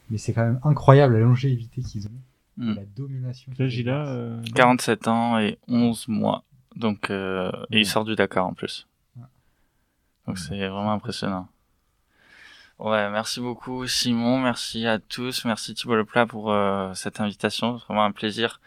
Mais 0.10 0.18
c'est 0.18 0.34
quand 0.34 0.46
même 0.46 0.60
incroyable 0.64 1.16
la 1.16 1.22
longévité 1.22 1.82
qu'ils 1.82 2.08
ont. 2.08 2.12
Hmm. 2.58 2.74
La 2.76 2.86
domination. 2.96 3.52
Quel 3.56 3.66
âge 3.68 3.72
qu'ils 3.74 3.82
il 3.82 3.90
a 3.90 4.02
exercent. 4.02 4.16
euh, 4.18 4.42
47 4.56 5.08
ans 5.08 5.40
et 5.40 5.58
11 5.68 6.08
mois. 6.08 6.44
Donc, 6.76 7.10
euh, 7.10 7.52
et 7.72 7.76
il 7.76 7.78
Ouais. 7.80 7.84
sort 7.86 8.06
du 8.06 8.16
Dakar 8.16 8.46
en 8.46 8.54
plus. 8.54 8.88
Ouais. 9.18 9.24
Donc 10.28 10.38
c'est 10.38 10.58
vraiment 10.68 10.92
impressionnant. 10.94 11.48
Ouais, 12.80 13.10
merci 13.10 13.40
beaucoup 13.40 13.88
Simon, 13.88 14.40
merci 14.42 14.86
à 14.86 15.00
tous, 15.00 15.46
merci 15.46 15.74
Thibault 15.74 15.96
Leplat 15.96 16.26
pour 16.26 16.52
euh, 16.52 16.94
cette 16.94 17.22
invitation. 17.22 17.80
C'est 17.80 17.86
vraiment 17.86 18.04
un 18.04 18.12
plaisir 18.12 18.60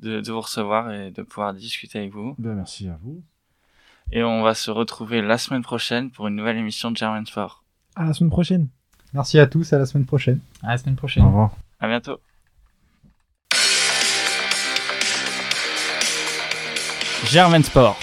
de, 0.00 0.20
de 0.20 0.32
vous 0.32 0.40
recevoir 0.40 0.90
et 0.92 1.12
de 1.12 1.22
pouvoir 1.22 1.54
discuter 1.54 1.98
avec 2.00 2.12
vous. 2.12 2.34
ben, 2.38 2.54
Merci 2.54 2.88
à 2.88 2.98
vous. 3.02 3.22
Et 4.10 4.24
on 4.24 4.42
va 4.42 4.54
se 4.54 4.70
retrouver 4.72 5.22
la 5.22 5.38
semaine 5.38 5.62
prochaine 5.62 6.10
pour 6.10 6.26
une 6.26 6.34
nouvelle 6.36 6.56
émission 6.56 6.90
de 6.90 6.96
German 6.96 7.24
Sport. 7.26 7.62
À 7.94 8.04
la 8.04 8.12
semaine 8.12 8.30
prochaine. 8.30 8.68
Merci 9.12 9.38
à 9.38 9.46
tous, 9.46 9.72
à 9.72 9.78
la 9.78 9.86
semaine 9.86 10.04
prochaine. 10.06 10.40
À 10.62 10.70
la 10.72 10.78
semaine 10.78 10.94
Au 10.94 10.98
prochaine. 10.98 11.24
revoir. 11.24 11.56
À 11.78 11.86
bientôt. 11.86 12.18
Germain 17.24 17.64
Sport, 17.64 17.96